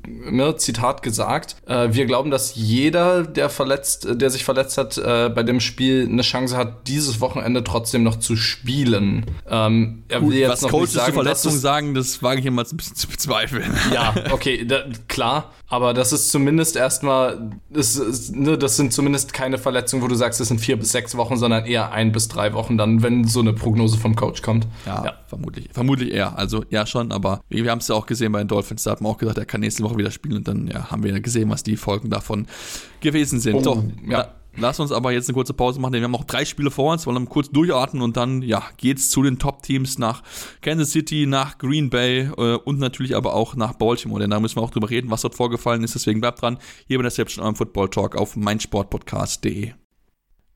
ne, 0.06 0.56
Zitat 0.58 1.02
gesagt, 1.02 1.56
äh, 1.66 1.88
wir 1.90 2.04
glauben, 2.04 2.30
dass 2.30 2.54
jeder, 2.54 3.22
der 3.22 3.48
verletzt, 3.48 4.06
der 4.10 4.28
sich 4.28 4.44
verletzt 4.44 4.76
hat, 4.76 4.98
äh, 4.98 5.30
bei 5.34 5.42
dem 5.42 5.60
Spiel 5.60 6.06
eine 6.06 6.20
Chance 6.20 6.54
hat, 6.54 6.86
dieses 6.86 7.22
Wochenende 7.22 7.64
trotzdem 7.64 8.02
noch 8.02 8.16
zu 8.16 8.36
spielen 8.36 8.73
spielen. 8.74 9.26
Ähm, 9.48 10.04
Gut, 10.08 10.34
was 10.48 10.62
Coaches 10.62 10.92
sagen, 10.92 11.06
zur 11.06 11.22
Verletzung 11.22 11.52
sagen, 11.52 11.94
das 11.94 12.22
wage 12.22 12.40
ich 12.40 12.46
immer 12.46 12.62
ein 12.62 12.76
bisschen 12.76 12.96
zu 12.96 13.08
bezweifeln. 13.08 13.72
Ja, 13.92 14.14
okay, 14.32 14.64
da, 14.64 14.84
klar. 15.08 15.52
Aber 15.68 15.94
das 15.94 16.12
ist 16.12 16.30
zumindest 16.30 16.76
erstmal, 16.76 17.50
das, 17.70 18.30
ne, 18.32 18.58
das 18.58 18.76
sind 18.76 18.92
zumindest 18.92 19.32
keine 19.32 19.58
Verletzungen, 19.58 20.02
wo 20.02 20.08
du 20.08 20.14
sagst, 20.14 20.40
es 20.40 20.48
sind 20.48 20.60
vier 20.60 20.76
bis 20.76 20.92
sechs 20.92 21.16
Wochen, 21.16 21.36
sondern 21.36 21.66
eher 21.66 21.92
ein 21.92 22.12
bis 22.12 22.28
drei 22.28 22.52
Wochen 22.52 22.76
dann, 22.76 23.02
wenn 23.02 23.24
so 23.24 23.40
eine 23.40 23.52
Prognose 23.52 23.98
vom 23.98 24.14
Coach 24.14 24.42
kommt. 24.42 24.66
Ja, 24.86 25.04
ja. 25.04 25.12
vermutlich. 25.26 25.68
Vermutlich 25.72 26.12
eher. 26.12 26.38
Also 26.38 26.64
ja 26.70 26.86
schon, 26.86 27.12
aber 27.12 27.40
wir 27.48 27.70
haben 27.70 27.78
es 27.78 27.88
ja 27.88 27.94
auch 27.94 28.06
gesehen 28.06 28.32
bei 28.32 28.38
den 28.38 28.48
Dolphins, 28.48 28.84
da 28.84 28.92
hat 28.92 29.00
man 29.00 29.12
auch 29.12 29.18
gesagt, 29.18 29.38
er 29.38 29.46
kann 29.46 29.60
nächste 29.60 29.82
Woche 29.82 29.96
wieder 29.96 30.10
spielen 30.10 30.36
und 30.36 30.48
dann 30.48 30.68
ja, 30.68 30.90
haben 30.90 31.02
wir 31.02 31.12
ja 31.12 31.18
gesehen, 31.18 31.50
was 31.50 31.62
die 31.62 31.76
Folgen 31.76 32.10
davon 32.10 32.46
gewesen 33.00 33.40
sind. 33.40 33.54
Oh, 33.54 33.62
Doch, 33.62 33.82
ja. 34.08 34.28
Lass 34.56 34.78
uns 34.78 34.92
aber 34.92 35.12
jetzt 35.12 35.28
eine 35.28 35.34
kurze 35.34 35.52
Pause 35.52 35.80
machen, 35.80 35.92
denn 35.92 36.02
wir 36.02 36.04
haben 36.04 36.12
noch 36.12 36.24
drei 36.24 36.44
Spiele 36.44 36.70
vor 36.70 36.92
uns, 36.92 37.06
wollen 37.06 37.28
kurz 37.28 37.50
durchatmen 37.50 38.02
und 38.02 38.16
dann 38.16 38.42
ja, 38.42 38.62
geht's 38.76 39.10
zu 39.10 39.22
den 39.22 39.38
Top-Teams 39.38 39.98
nach 39.98 40.22
Kansas 40.60 40.92
City, 40.92 41.26
nach 41.26 41.58
Green 41.58 41.90
Bay 41.90 42.30
äh, 42.36 42.56
und 42.56 42.78
natürlich 42.78 43.16
aber 43.16 43.34
auch 43.34 43.56
nach 43.56 43.74
Baltimore, 43.74 44.20
denn 44.20 44.30
da 44.30 44.40
müssen 44.40 44.56
wir 44.56 44.62
auch 44.62 44.70
drüber 44.70 44.90
reden, 44.90 45.10
was 45.10 45.22
dort 45.22 45.34
vorgefallen 45.34 45.82
ist. 45.82 45.94
Deswegen 45.94 46.20
bleibt 46.20 46.42
dran, 46.42 46.58
hier 46.86 46.98
bei 46.98 47.02
der 47.02 47.10
Reception 47.10 47.42
eurem 47.42 47.56
Football 47.56 47.88
Talk 47.88 48.16
auf 48.16 48.36
meinsportpodcast.de. 48.36 49.72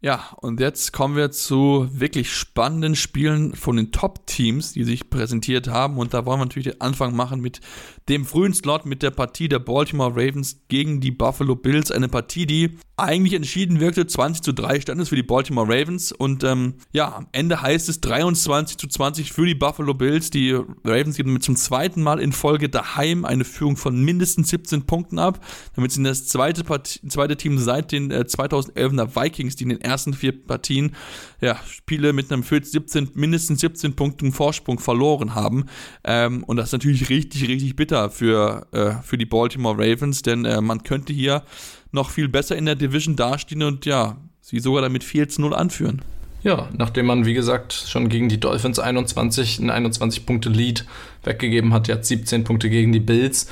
Ja, 0.01 0.29
und 0.37 0.61
jetzt 0.61 0.93
kommen 0.93 1.17
wir 1.17 1.33
zu 1.33 1.89
wirklich 1.91 2.33
spannenden 2.33 2.95
Spielen 2.95 3.57
von 3.57 3.75
den 3.75 3.91
Top-Teams, 3.91 4.73
die 4.73 4.85
sich 4.85 5.11
präsentiert 5.11 5.67
haben. 5.67 5.99
Und 5.99 6.15
da 6.15 6.25
wollen 6.25 6.39
wir 6.39 6.45
natürlich 6.45 6.69
den 6.69 6.81
Anfang 6.81 7.17
machen 7.17 7.41
mit 7.41 7.61
dem 8.09 8.25
frühen 8.25 8.55
Slot, 8.55 8.87
mit 8.87 9.03
der 9.03 9.11
Partie 9.11 9.49
der 9.49 9.59
Baltimore 9.59 10.13
Ravens 10.13 10.61
gegen 10.69 11.01
die 11.01 11.11
Buffalo 11.11 11.57
Bills. 11.57 11.91
Eine 11.91 12.09
Partie, 12.09 12.47
die 12.47 12.79
eigentlich 12.99 13.35
entschieden 13.35 13.81
wirkte. 13.81 14.07
20 14.07 14.43
zu 14.43 14.53
3 14.53 14.81
stand 14.81 15.01
es 15.01 15.09
für 15.09 15.17
die 15.17 15.23
Baltimore 15.23 15.69
Ravens 15.69 16.13
und 16.13 16.45
ähm, 16.45 16.75
ja, 16.93 17.15
am 17.15 17.29
Ende 17.33 17.63
heißt 17.63 17.89
es 17.89 18.01
23 18.01 18.77
zu 18.77 18.89
20 18.89 19.33
für 19.33 19.47
die 19.47 19.55
Buffalo 19.55 19.95
Bills. 19.95 20.31
Die 20.31 20.53
Ravens 20.85 21.17
geben 21.17 21.33
mit 21.33 21.43
zum 21.43 21.57
zweiten 21.57 22.03
Mal 22.03 22.21
in 22.21 22.33
Folge 22.33 22.69
daheim 22.69 23.25
eine 23.25 23.45
Führung 23.45 23.77
von 23.77 24.03
mindestens 24.05 24.49
17 24.49 24.87
Punkten 24.87 25.19
ab. 25.19 25.45
Damit 25.77 25.93
sind 25.93 26.05
das 26.05 26.27
zweite, 26.27 26.65
Part 26.65 27.01
zweite 27.09 27.37
Team 27.37 27.59
seit 27.59 27.93
den 27.93 28.11
äh, 28.11 28.25
2011er 28.27 29.15
Vikings, 29.15 29.57
die 29.57 29.65
in 29.65 29.71
den 29.71 29.81
ersten 29.81 30.15
vier 30.15 30.33
Partien 30.33 30.95
ja, 31.41 31.59
Spiele 31.67 32.13
mit 32.13 32.33
einem 32.33 32.43
17, 32.43 33.11
mindestens 33.15 33.61
17 33.61 33.95
Punkten 33.95 34.33
Vorsprung 34.33 34.79
verloren 34.79 35.35
haben. 35.35 35.67
Ähm, 36.05 36.45
und 36.45 36.57
das 36.57 36.67
ist 36.67 36.73
natürlich 36.73 37.09
richtig, 37.09 37.49
richtig 37.49 37.77
bitter 37.77 38.11
für, 38.11 38.67
äh, 38.73 39.03
für 39.03 39.19
die 39.19 39.27
Baltimore 39.27 39.77
Ravens, 39.79 40.23
denn 40.23 40.45
äh, 40.45 40.61
man 40.61 40.83
könnte 40.83 41.13
hier 41.13 41.45
noch 41.93 42.11
viel 42.11 42.29
besser 42.29 42.57
in 42.57 42.67
der 42.67 42.75
Division 42.75 43.17
dastehen 43.17 43.63
und 43.63 43.87
ja, 43.87 44.17
sie 44.41 44.61
sogar 44.61 44.83
damit 44.83 45.05
4 45.05 45.29
zu 45.29 45.41
0 45.43 45.55
anführen. 45.55 46.03
Ja, 46.43 46.69
nachdem 46.77 47.07
man, 47.07 47.27
wie 47.27 47.35
gesagt, 47.35 47.73
schon 47.73 48.09
gegen 48.09 48.29
die 48.29 48.39
Dolphins 48.39 48.79
21, 48.79 49.59
ein 49.59 49.71
21-Punkte-Lead 49.71 50.85
weggegeben 51.25 51.73
hat, 51.73 51.89
jetzt 51.89 52.09
17 52.09 52.45
Punkte 52.45 52.71
gegen 52.71 52.93
die 52.93 53.01
Bills. 53.01 53.51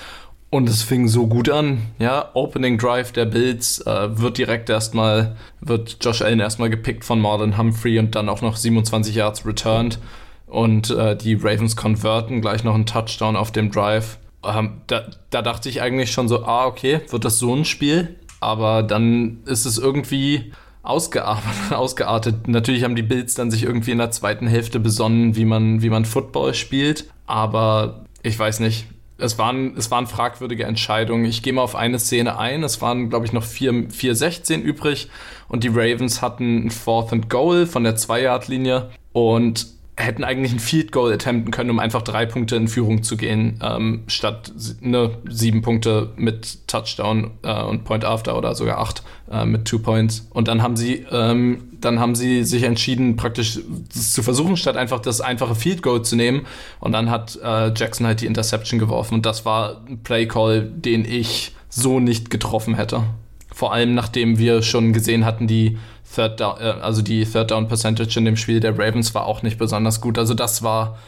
Und 0.49 0.68
es 0.68 0.82
fing 0.82 1.09
so 1.09 1.26
gut 1.26 1.51
an. 1.51 1.82
Ja, 1.99 2.30
Opening 2.34 2.78
Drive 2.78 3.11
der 3.11 3.24
Bills 3.24 3.80
äh, 3.80 4.18
wird 4.18 4.39
direkt 4.39 4.70
erstmal, 4.70 5.37
wird 5.61 5.97
Josh 6.01 6.22
Allen 6.22 6.39
erstmal 6.39 6.70
gepickt 6.70 7.05
von 7.05 7.20
Marlon 7.20 7.59
Humphrey 7.59 7.99
und 7.99 8.14
dann 8.14 8.28
auch 8.28 8.43
noch 8.43 8.57
27 8.57 9.16
Yards 9.16 9.45
returned. 9.45 9.99
Und 10.47 10.91
äh, 10.91 11.16
die 11.16 11.34
Ravens 11.34 11.74
konverten 11.74 12.41
gleich 12.41 12.62
noch 12.62 12.76
einen 12.76 12.87
Touchdown 12.87 13.34
auf 13.34 13.51
dem 13.51 13.72
Drive. 13.72 14.18
Ähm, 14.45 14.82
da, 14.87 15.07
da 15.30 15.43
dachte 15.43 15.68
ich 15.68 15.82
eigentlich 15.82 16.12
schon 16.12 16.28
so, 16.28 16.45
ah, 16.45 16.66
okay, 16.66 17.01
wird 17.11 17.24
das 17.24 17.41
so 17.41 17.53
ein 17.53 17.64
Spiel? 17.64 18.14
Aber 18.41 18.82
dann 18.82 19.39
ist 19.47 19.66
es 19.66 19.78
irgendwie 19.78 20.53
ausgeartet. 20.82 22.49
Natürlich 22.49 22.84
haben 22.84 22.97
die 22.97 23.03
Bills 23.03 23.34
dann 23.34 23.51
sich 23.51 23.64
irgendwie 23.64 23.91
in 23.91 23.99
der 23.99 24.11
zweiten 24.11 24.47
Hälfte 24.47 24.78
besonnen, 24.80 25.37
wie 25.37 25.45
man, 25.45 25.82
wie 25.82 25.91
man 25.91 26.05
Football 26.05 26.55
spielt. 26.55 27.07
Aber 27.26 28.05
ich 28.22 28.39
weiß 28.39 28.61
nicht. 28.61 28.87
Es 29.18 29.39
waren, 29.39 29.74
es 29.78 29.91
waren 29.91 30.07
fragwürdige 30.07 30.64
Entscheidungen. 30.64 31.24
Ich 31.24 31.43
gehe 31.43 31.55
mal 31.55 31.62
auf 31.62 31.74
eine 31.74 31.99
Szene 31.99 32.39
ein. 32.39 32.62
Es 32.62 32.82
waren, 32.82 33.09
glaube 33.09 33.24
ich, 33.24 33.32
noch 33.32 33.45
4-16 33.45 34.61
übrig 34.61 35.09
und 35.49 35.64
die 35.64 35.68
Ravens 35.68 36.20
hatten 36.20 36.66
ein 36.66 36.70
Fourth 36.70 37.14
and 37.14 37.30
Goal 37.30 37.64
von 37.64 37.82
der 37.82 37.97
2-Yard-Linie 37.97 38.91
und 39.12 39.76
hätten 39.97 40.25
eigentlich 40.25 40.53
ein 40.53 40.59
Field 40.59 40.93
Goal 40.93 41.13
attempten 41.13 41.51
können, 41.51 41.71
um 41.71 41.79
einfach 41.79 42.03
drei 42.03 42.27
Punkte 42.27 42.57
in 42.57 42.69
Führung 42.69 43.03
zu 43.03 43.17
gehen, 43.17 43.59
ähm, 43.63 44.03
statt 44.09 44.53
ne, 44.81 45.11
sieben 45.29 45.63
Punkte 45.63 46.13
mit 46.17 46.69
Touchdown 46.69 47.31
äh, 47.43 47.63
und 47.63 47.85
Point 47.85 48.05
After 48.05 48.37
oder 48.37 48.55
sogar 48.55 48.79
acht 48.79 49.03
äh, 49.31 49.47
mit 49.47 49.65
Two 49.65 49.79
Points. 49.79 50.29
Und 50.31 50.49
dann 50.49 50.63
haben 50.63 50.77
sie, 50.77 51.07
ähm, 51.11 51.65
dann 51.81 51.99
haben 51.99 52.15
sie 52.15 52.45
sich 52.45 52.65
entschieden, 52.65 53.17
praktisch 53.17 53.59
zu 53.89 54.23
versuchen, 54.23 54.59
statt 54.59 54.77
einfach 54.77 55.01
das 55.01 55.23
einfache 55.23 55.55
Field 55.55 55.83
Goal 55.83 56.03
zu 56.03 56.15
nehmen. 56.15 56.47
Und 56.79 56.93
dann 56.93 57.09
hat 57.09 57.39
äh, 57.43 57.73
Jackson 57.75 58.07
halt 58.07 58.21
die 58.21 58.27
Interception 58.27 58.79
geworfen. 58.79 59.15
Und 59.15 59.25
das 59.25 59.47
war 59.47 59.83
ein 59.89 60.03
Play 60.03 60.27
Call, 60.27 60.63
den 60.63 61.07
ich 61.07 61.55
so 61.71 62.01
nicht 62.01 62.29
getroffen 62.29 62.75
hätte. 62.75 63.03
Vor 63.51 63.73
allem 63.73 63.95
nachdem 63.95 64.39
wir 64.39 64.61
schon 64.61 64.93
gesehen 64.93 65.25
hatten, 65.25 65.47
die 65.47 65.79
Third 66.15 66.41
Down, 66.41 66.61
äh, 66.61 66.65
also 66.65 67.03
die 67.03 67.25
Third 67.25 67.51
Down 67.51 67.69
Percentage 67.69 68.19
in 68.19 68.25
dem 68.25 68.37
Spiel 68.37 68.61
der 68.61 68.79
Ravens 68.79 69.15
war 69.15 69.27
auch 69.27 69.43
nicht 69.43 69.59
besonders 69.59 70.01
gut. 70.01 70.19
Also 70.19 70.35
das 70.35 70.63
war 70.63 70.99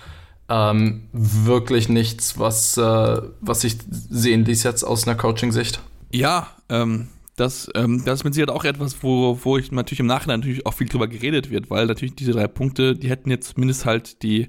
ähm, 0.48 1.08
wirklich 1.12 1.88
nichts, 1.88 2.38
was, 2.38 2.76
äh, 2.76 3.22
was 3.40 3.64
ich 3.64 3.76
sehen 3.90 4.44
ließ 4.44 4.62
jetzt 4.62 4.82
aus 4.82 5.06
einer 5.06 5.16
Coaching-Sicht. 5.16 5.80
Ja, 6.10 6.48
ähm, 6.68 7.08
das, 7.36 7.70
ähm, 7.74 8.02
das 8.04 8.20
ist 8.20 8.24
mit 8.24 8.34
Sicherheit 8.34 8.54
auch 8.54 8.64
etwas, 8.64 9.02
wo, 9.02 9.38
wo 9.42 9.58
ich 9.58 9.70
natürlich 9.70 10.00
im 10.00 10.06
Nachhinein 10.06 10.40
natürlich 10.40 10.66
auch 10.66 10.74
viel 10.74 10.88
drüber 10.88 11.06
geredet 11.06 11.50
wird, 11.50 11.70
weil 11.70 11.86
natürlich 11.86 12.16
diese 12.16 12.32
drei 12.32 12.48
Punkte, 12.48 12.94
die 12.94 13.10
hätten 13.10 13.30
jetzt 13.30 13.54
zumindest 13.54 13.84
halt 13.84 14.22
die, 14.22 14.48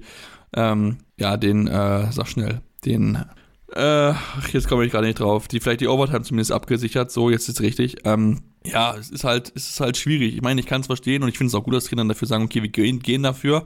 ähm, 0.54 0.97
ja, 1.18 1.38
den, 1.38 1.68
äh, 1.68 2.12
sag 2.12 2.28
schnell, 2.28 2.62
den, 2.86 3.26
äh, 3.76 4.13
jetzt 4.51 4.67
komme 4.67 4.86
ich 4.86 4.91
gerade 4.91 5.07
nicht 5.07 5.20
drauf, 5.20 5.47
die 5.47 5.59
vielleicht 5.59 5.82
die 5.82 5.88
Overtime 5.88 6.24
zumindest 6.24 6.51
abgesichert, 6.51 7.11
so, 7.11 7.30
jetzt 7.30 7.49
ist 7.49 7.59
es 7.59 7.61
richtig, 7.61 7.97
ähm, 8.05 8.41
ja, 8.65 8.95
es 8.95 9.09
ist 9.09 9.24
halt, 9.24 9.51
es 9.55 9.70
ist 9.70 9.80
halt 9.80 9.97
schwierig. 9.97 10.36
Ich 10.36 10.41
meine, 10.41 10.59
ich 10.59 10.67
kann 10.67 10.82
es 10.82 10.88
verstehen 10.88 11.24
und 11.24 11.30
ich 11.30 11.38
finde 11.38 11.49
es 11.49 11.55
auch 11.55 11.63
gut, 11.63 11.74
dass 11.74 11.86
Trainer 11.86 12.05
dafür 12.05 12.28
sagen, 12.28 12.43
okay, 12.43 12.61
wir 12.61 12.70
gehen, 12.70 12.99
gehen 12.99 13.24
dafür. 13.24 13.65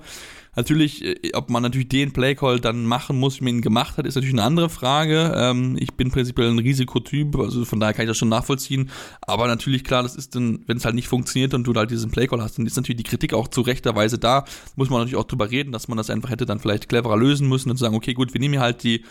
Natürlich, 0.56 1.04
äh, 1.04 1.32
ob 1.34 1.50
man 1.50 1.64
natürlich 1.64 1.90
den 1.90 2.14
Playcall 2.14 2.60
dann 2.60 2.86
machen 2.86 3.20
muss, 3.20 3.40
wie 3.40 3.46
man 3.46 3.56
ihn 3.56 3.62
gemacht 3.62 3.98
hat, 3.98 4.06
ist 4.06 4.16
natürlich 4.16 4.36
eine 4.36 4.44
andere 4.44 4.70
Frage. 4.70 5.34
Ähm, 5.36 5.76
ich 5.80 5.94
bin 5.94 6.12
prinzipiell 6.12 6.50
ein 6.50 6.60
Risikotyp, 6.60 7.36
also 7.38 7.66
von 7.66 7.80
daher 7.80 7.94
kann 7.94 8.06
ich 8.06 8.10
das 8.10 8.18
schon 8.18 8.30
nachvollziehen. 8.30 8.90
Aber 9.22 9.48
natürlich, 9.48 9.84
klar, 9.84 10.04
das 10.04 10.16
ist 10.16 10.36
dann, 10.36 10.64
wenn 10.68 10.78
es 10.78 10.86
halt 10.86 10.96
nicht 10.96 11.08
funktioniert 11.08 11.54
und 11.54 11.66
du 11.66 11.74
halt 11.74 11.92
diesen 11.92 12.12
Playcall 12.12 12.42
hast, 12.42 12.58
dann 12.58 12.66
ist 12.66 12.76
natürlich 12.76 12.98
die 13.04 13.10
Kritik 13.10 13.34
auch 13.34 13.48
zu 13.48 13.62
rechter 13.62 13.96
Weise 13.96 14.20
da. 14.20 14.46
Muss 14.76 14.90
man 14.90 15.00
natürlich 15.00 15.18
auch 15.18 15.28
drüber 15.28 15.50
reden, 15.50 15.72
dass 15.72 15.88
man 15.88 15.98
das 15.98 16.10
einfach 16.10 16.30
hätte 16.30 16.46
dann 16.46 16.60
vielleicht 16.60 16.90
cleverer 16.90 17.18
lösen 17.18 17.48
müssen 17.50 17.72
und 17.72 17.78
sagen, 17.78 17.96
okay, 17.96 18.14
gut, 18.14 18.34
wir 18.34 18.40
nehmen 18.40 18.54
hier 18.54 18.62
halt 18.62 18.84
die, 18.84 19.04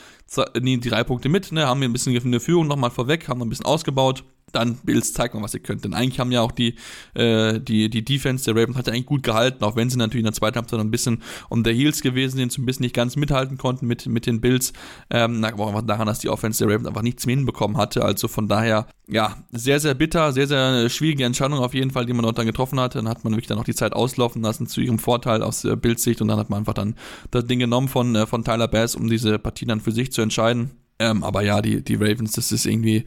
die, 0.57 0.80
die 0.80 0.88
drei 0.88 1.05
Punkte 1.05 1.28
mit, 1.28 1.53
ne, 1.53 1.66
haben 1.66 1.80
wir 1.80 1.88
ein 1.88 1.93
bisschen 1.93 2.16
eine 2.16 2.40
Führung 2.40 2.66
nochmal 2.66 2.90
vorweg, 2.90 3.28
haben 3.28 3.38
noch 3.38 3.47
ein 3.47 3.51
bisschen 3.51 3.66
ausgebaut 3.66 4.24
dann 4.53 4.76
Bills, 4.84 5.12
zeigt 5.12 5.34
mal, 5.34 5.42
was 5.42 5.55
ihr 5.55 5.61
könnt. 5.61 5.84
Denn 5.84 5.94
eigentlich 5.94 6.20
haben 6.20 6.32
ja 6.32 6.42
auch 6.42 6.53
die, 6.53 6.76
äh, 7.14 7.59
die, 7.59 7.88
die 7.90 8.05
Defense 8.05 8.44
der 8.44 8.61
Ravens 8.61 8.76
hat 8.76 8.86
ja 8.86 8.92
eigentlich 8.92 9.07
gut 9.07 9.22
gehalten, 9.22 9.64
auch 9.64 9.76
wenn 9.76 9.90
sie 9.90 9.96
natürlich 9.96 10.20
in 10.20 10.26
der 10.26 10.34
zweiten 10.34 10.57
Halbzeit 10.57 10.80
ein 10.80 10.90
bisschen 10.90 11.22
um 11.48 11.62
der 11.62 11.72
Heels 11.72 12.03
gewesen 12.03 12.36
sind, 12.36 12.53
so 12.53 12.61
ein 12.62 12.66
bisschen 12.66 12.84
nicht 12.84 12.94
ganz 12.94 13.16
mithalten 13.16 13.59
konnten 13.59 13.86
mit, 13.86 14.07
mit 14.07 14.26
den 14.26 14.40
Bills. 14.40 14.72
Ähm, 15.11 15.42
aber 15.44 15.64
auch 15.64 15.68
einfach 15.68 15.86
daran, 15.86 16.07
dass 16.07 16.18
die 16.18 16.28
Offense 16.28 16.64
der 16.64 16.72
Ravens 16.72 16.86
einfach 16.86 17.03
nichts 17.03 17.26
mehr 17.26 17.36
hinbekommen 17.36 17.76
hatte. 17.76 18.05
Also 18.05 18.28
von 18.28 18.48
daher, 18.48 18.86
ja, 19.09 19.36
sehr, 19.50 19.80
sehr 19.80 19.94
bitter, 19.94 20.32
sehr, 20.32 20.46
sehr 20.46 20.88
schwierige 20.88 21.24
Entscheidung 21.24 21.59
auf 21.59 21.74
jeden 21.74 21.90
Fall, 21.90 22.07
die 22.07 22.12
man 22.12 22.22
dort 22.22 22.38
dann 22.38 22.46
getroffen 22.46 22.78
hat. 22.78 22.94
Dann 22.94 23.09
hat 23.09 23.24
man 23.24 23.32
wirklich 23.32 23.48
dann 23.48 23.59
auch 23.59 23.64
die 23.64 23.74
Zeit 23.74 23.92
auslaufen 23.92 24.42
lassen 24.42 24.66
zu 24.66 24.80
ihrem 24.80 24.98
Vorteil 24.98 25.42
aus 25.42 25.64
äh, 25.64 25.76
Bills 25.76 26.03
Sicht 26.03 26.20
und 26.20 26.28
dann 26.28 26.38
hat 26.38 26.50
man 26.50 26.61
einfach 26.61 26.74
dann 26.74 26.96
das 27.30 27.46
Ding 27.46 27.59
genommen 27.59 27.88
von, 27.88 28.14
äh, 28.14 28.26
von 28.26 28.44
Tyler 28.44 28.68
Bass, 28.68 28.94
um 28.94 29.09
diese 29.09 29.38
Partie 29.38 29.66
dann 29.66 29.80
für 29.80 29.92
sich 29.92 30.12
zu 30.12 30.22
entscheiden. 30.22 30.72
Ähm, 30.98 31.24
aber 31.24 31.42
ja, 31.42 31.62
die, 31.62 31.82
die 31.82 31.94
Ravens, 31.94 32.32
das 32.32 32.53
ist 32.53 32.66
irgendwie 32.66 33.07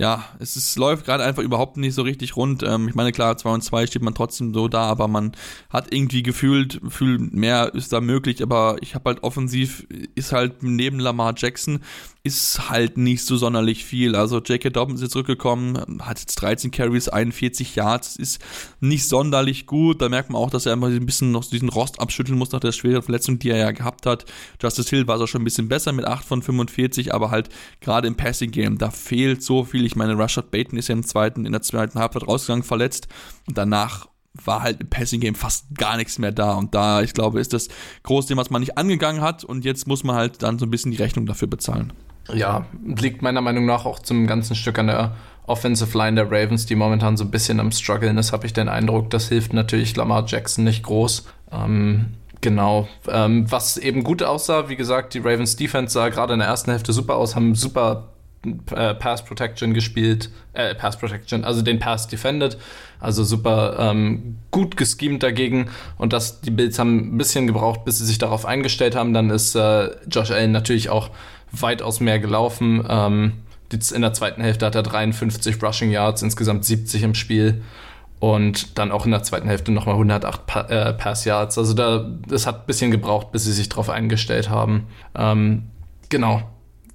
ja, 0.00 0.24
es 0.38 0.56
ist, 0.56 0.78
läuft 0.78 1.04
gerade 1.04 1.24
einfach 1.24 1.42
überhaupt 1.42 1.76
nicht 1.76 1.92
so 1.94 2.00
richtig 2.00 2.34
rund. 2.34 2.62
Ähm, 2.62 2.88
ich 2.88 2.94
meine, 2.94 3.12
klar, 3.12 3.36
2 3.36 3.50
und 3.50 3.60
2 3.60 3.86
steht 3.86 4.00
man 4.00 4.14
trotzdem 4.14 4.54
so 4.54 4.66
da, 4.66 4.84
aber 4.84 5.08
man 5.08 5.32
hat 5.68 5.92
irgendwie 5.92 6.22
gefühlt, 6.22 6.80
gefühlt 6.80 7.34
mehr 7.34 7.74
ist 7.74 7.92
da 7.92 8.00
möglich, 8.00 8.42
aber 8.42 8.78
ich 8.80 8.94
habe 8.94 9.10
halt 9.10 9.22
offensiv, 9.22 9.86
ist 10.14 10.32
halt 10.32 10.62
neben 10.62 11.00
Lamar 11.00 11.34
Jackson, 11.36 11.80
ist 12.22 12.68
halt 12.68 12.98
nicht 12.98 13.24
so 13.24 13.36
sonderlich 13.36 13.84
viel. 13.84 14.14
Also 14.14 14.40
J.K. 14.40 14.70
Dobbins 14.70 15.00
ist 15.00 15.12
zurückgekommen, 15.12 16.00
hat 16.02 16.20
jetzt 16.20 16.36
13 16.36 16.70
Carries, 16.70 17.08
41 17.08 17.76
Yards, 17.76 18.16
ist 18.16 18.40
nicht 18.80 19.08
sonderlich 19.08 19.66
gut. 19.66 20.02
Da 20.02 20.08
merkt 20.10 20.28
man 20.28 20.40
auch, 20.40 20.50
dass 20.50 20.66
er 20.66 20.74
immer 20.74 20.88
ein 20.88 21.06
bisschen 21.06 21.32
noch 21.32 21.46
diesen 21.46 21.70
Rost 21.70 21.98
abschütteln 21.98 22.36
muss 22.36 22.52
nach 22.52 22.60
der 22.60 22.72
schweren 22.72 23.02
Verletzung, 23.02 23.38
die 23.38 23.50
er 23.50 23.56
ja 23.56 23.70
gehabt 23.70 24.04
hat. 24.04 24.26
Justice 24.60 24.90
Hill 24.90 25.06
war 25.06 25.16
so 25.16 25.26
schon 25.26 25.40
ein 25.40 25.44
bisschen 25.44 25.68
besser 25.68 25.92
mit 25.92 26.04
8 26.04 26.24
von 26.24 26.42
45, 26.42 27.14
aber 27.14 27.30
halt 27.30 27.48
gerade 27.80 28.06
im 28.06 28.16
Passing 28.16 28.50
Game, 28.50 28.76
da 28.76 28.90
fehlt 28.90 29.42
so 29.42 29.64
viel. 29.64 29.86
Ich 29.86 29.96
meine, 29.96 30.18
Rashad 30.18 30.50
Baton 30.50 30.78
ist 30.78 30.88
ja 30.88 30.94
im 30.94 31.04
zweiten, 31.04 31.46
in 31.46 31.52
der 31.52 31.62
zweiten 31.62 31.98
Halbzeit 31.98 32.28
rausgegangen, 32.28 32.64
verletzt. 32.64 33.08
Und 33.46 33.56
danach 33.56 34.08
war 34.44 34.62
halt 34.62 34.80
im 34.80 34.90
Passing 34.90 35.20
Game 35.20 35.34
fast 35.34 35.74
gar 35.74 35.96
nichts 35.96 36.18
mehr 36.18 36.32
da. 36.32 36.52
Und 36.52 36.74
da, 36.74 37.00
ich 37.00 37.14
glaube, 37.14 37.40
ist 37.40 37.54
das 37.54 37.68
Thema, 38.06 38.42
was 38.42 38.50
man 38.50 38.60
nicht 38.60 38.76
angegangen 38.76 39.22
hat. 39.22 39.42
Und 39.42 39.64
jetzt 39.64 39.86
muss 39.86 40.04
man 40.04 40.16
halt 40.16 40.42
dann 40.42 40.58
so 40.58 40.66
ein 40.66 40.70
bisschen 40.70 40.92
die 40.92 40.98
Rechnung 40.98 41.24
dafür 41.24 41.48
bezahlen. 41.48 41.92
Ja, 42.32 42.66
liegt 42.84 43.22
meiner 43.22 43.40
Meinung 43.40 43.66
nach 43.66 43.86
auch 43.86 43.98
zum 43.98 44.26
ganzen 44.26 44.54
Stück 44.54 44.78
an 44.78 44.86
der 44.86 45.16
Offensive 45.46 45.96
Line 45.98 46.14
der 46.14 46.30
Ravens, 46.30 46.66
die 46.66 46.76
momentan 46.76 47.16
so 47.16 47.24
ein 47.24 47.30
bisschen 47.30 47.58
am 47.58 47.72
struggeln 47.72 48.16
ist, 48.18 48.32
habe 48.32 48.46
ich 48.46 48.52
den 48.52 48.68
Eindruck. 48.68 49.10
Das 49.10 49.28
hilft 49.28 49.52
natürlich 49.52 49.96
Lamar 49.96 50.24
Jackson 50.26 50.64
nicht 50.64 50.84
groß. 50.84 51.26
Ähm, 51.50 52.14
genau. 52.40 52.88
Ähm, 53.08 53.50
was 53.50 53.76
eben 53.76 54.04
gut 54.04 54.22
aussah, 54.22 54.68
wie 54.68 54.76
gesagt, 54.76 55.14
die 55.14 55.18
Ravens 55.18 55.56
Defense 55.56 55.92
sah 55.92 56.08
gerade 56.08 56.34
in 56.34 56.38
der 56.38 56.48
ersten 56.48 56.70
Hälfte 56.70 56.92
super 56.92 57.16
aus, 57.16 57.34
haben 57.34 57.56
super 57.56 58.10
äh, 58.74 58.94
Pass 58.94 59.24
Protection 59.24 59.74
gespielt, 59.74 60.30
äh, 60.54 60.74
Pass 60.74 60.96
Protection, 60.98 61.44
also 61.44 61.62
den 61.62 61.78
Pass 61.78 62.08
defended, 62.08 62.56
also 62.98 63.22
super 63.22 63.76
ähm, 63.78 64.38
gut 64.50 64.76
geschemt 64.76 65.22
dagegen 65.22 65.68
und 65.98 66.12
das, 66.12 66.40
die 66.40 66.50
Bills 66.50 66.78
haben 66.78 67.14
ein 67.14 67.18
bisschen 67.18 67.46
gebraucht, 67.46 67.84
bis 67.84 67.98
sie 67.98 68.06
sich 68.06 68.18
darauf 68.18 68.46
eingestellt 68.46 68.96
haben, 68.96 69.12
dann 69.12 69.28
ist 69.28 69.54
äh, 69.56 69.90
Josh 70.08 70.30
Allen 70.30 70.52
natürlich 70.52 70.88
auch 70.88 71.10
weitaus 71.52 72.00
mehr 72.00 72.18
gelaufen, 72.18 72.84
ähm, 72.88 73.32
in 73.72 74.02
der 74.02 74.12
zweiten 74.12 74.42
Hälfte 74.42 74.66
hat 74.66 74.74
er 74.74 74.82
53 74.82 75.62
Rushing 75.62 75.90
Yards, 75.90 76.22
insgesamt 76.22 76.64
70 76.64 77.04
im 77.04 77.14
Spiel 77.14 77.62
und 78.18 78.78
dann 78.78 78.92
auch 78.92 79.04
in 79.04 79.12
der 79.12 79.22
zweiten 79.22 79.48
Hälfte 79.48 79.72
nochmal 79.72 79.94
108 79.94 80.46
pa 80.46 80.60
äh, 80.62 80.92
Pass 80.92 81.24
Yards, 81.24 81.56
also 81.56 81.72
da, 81.72 82.10
das 82.26 82.46
hat 82.46 82.62
ein 82.62 82.66
bisschen 82.66 82.90
gebraucht, 82.90 83.32
bis 83.32 83.44
sie 83.44 83.52
sich 83.52 83.68
darauf 83.68 83.88
eingestellt 83.88 84.50
haben. 84.50 84.88
Ähm, 85.14 85.70
genau, 86.08 86.42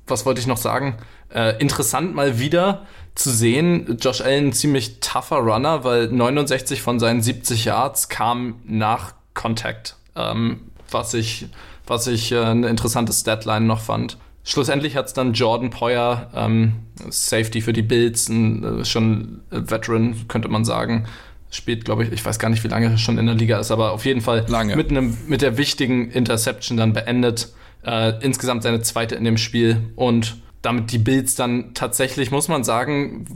was 0.05 0.25
wollte 0.25 0.39
ich 0.39 0.47
noch 0.47 0.57
sagen? 0.57 0.97
Äh, 1.33 1.57
interessant 1.59 2.13
mal 2.13 2.39
wieder 2.39 2.85
zu 3.15 3.31
sehen, 3.31 3.97
Josh 3.99 4.21
Allen 4.21 4.53
ziemlich 4.53 4.99
tougher 4.99 5.37
Runner, 5.37 5.83
weil 5.83 6.07
69 6.07 6.81
von 6.81 6.99
seinen 6.99 7.21
70 7.21 7.65
Yards 7.65 8.09
kamen 8.09 8.61
nach 8.65 9.13
Contact, 9.33 9.95
ähm, 10.15 10.71
was 10.91 11.13
ich, 11.13 11.47
was 11.87 12.07
ich 12.07 12.31
äh, 12.33 12.39
eine 12.39 12.67
interessante 12.67 13.13
Statline 13.13 13.65
noch 13.65 13.79
fand. 13.79 14.17
Schlussendlich 14.45 14.95
hat 14.95 15.07
es 15.07 15.13
dann 15.13 15.33
Jordan 15.33 15.69
Poyer, 15.69 16.29
ähm, 16.33 16.75
Safety 17.09 17.59
für 17.59 17.73
die 17.73 17.81
Bills, 17.81 18.29
ein, 18.29 18.81
äh, 18.81 18.85
schon 18.85 19.41
Veteran, 19.49 20.27
könnte 20.29 20.47
man 20.47 20.63
sagen. 20.63 21.07
Spielt, 21.51 21.83
glaube 21.83 22.05
ich, 22.05 22.11
ich 22.11 22.23
weiß 22.23 22.39
gar 22.39 22.49
nicht, 22.49 22.63
wie 22.63 22.69
lange 22.69 22.87
er 22.87 22.97
schon 22.97 23.17
in 23.17 23.25
der 23.25 23.35
Liga 23.35 23.59
ist, 23.59 23.71
aber 23.71 23.91
auf 23.91 24.05
jeden 24.05 24.21
Fall 24.21 24.45
lange. 24.47 24.75
Mit, 24.75 24.91
einem, 24.91 25.17
mit 25.27 25.41
der 25.41 25.57
wichtigen 25.57 26.09
Interception 26.11 26.77
dann 26.77 26.93
beendet. 26.93 27.49
Äh, 27.83 28.13
insgesamt 28.21 28.63
seine 28.63 28.81
zweite 28.81 29.15
in 29.15 29.23
dem 29.23 29.37
Spiel 29.37 29.81
und 29.95 30.37
damit 30.61 30.91
die 30.91 30.97
Bills 30.97 31.35
dann 31.35 31.73
tatsächlich, 31.75 32.31
muss 32.31 32.47
man 32.47 32.63
sagen, 32.63 33.27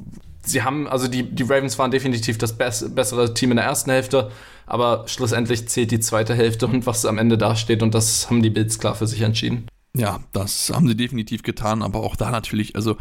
sie 0.41 0.63
haben, 0.63 0.87
also 0.87 1.07
die, 1.07 1.23
die 1.23 1.43
Ravens 1.43 1.77
waren 1.77 1.91
definitiv 1.91 2.39
das 2.39 2.57
bess 2.57 2.85
bessere 2.93 3.33
Team 3.35 3.51
in 3.51 3.57
der 3.57 3.65
ersten 3.65 3.91
Hälfte, 3.91 4.31
aber 4.65 5.03
schlussendlich 5.07 5.67
zählt 5.67 5.91
die 5.91 5.99
zweite 5.99 6.33
Hälfte 6.33 6.65
und 6.65 6.87
was 6.87 7.05
am 7.05 7.19
Ende 7.19 7.37
dasteht 7.37 7.83
und 7.83 7.93
das 7.93 8.29
haben 8.29 8.41
die 8.41 8.49
Bills 8.49 8.79
klar 8.79 8.95
für 8.95 9.05
sich 9.05 9.21
entschieden. 9.21 9.67
Ja, 9.95 10.19
das 10.33 10.69
haben 10.69 10.87
sie 10.87 10.95
definitiv 10.95 11.41
getan, 11.41 11.81
aber 11.81 12.03
auch 12.03 12.15
da 12.15 12.29
natürlich, 12.29 12.75
also 12.75 12.95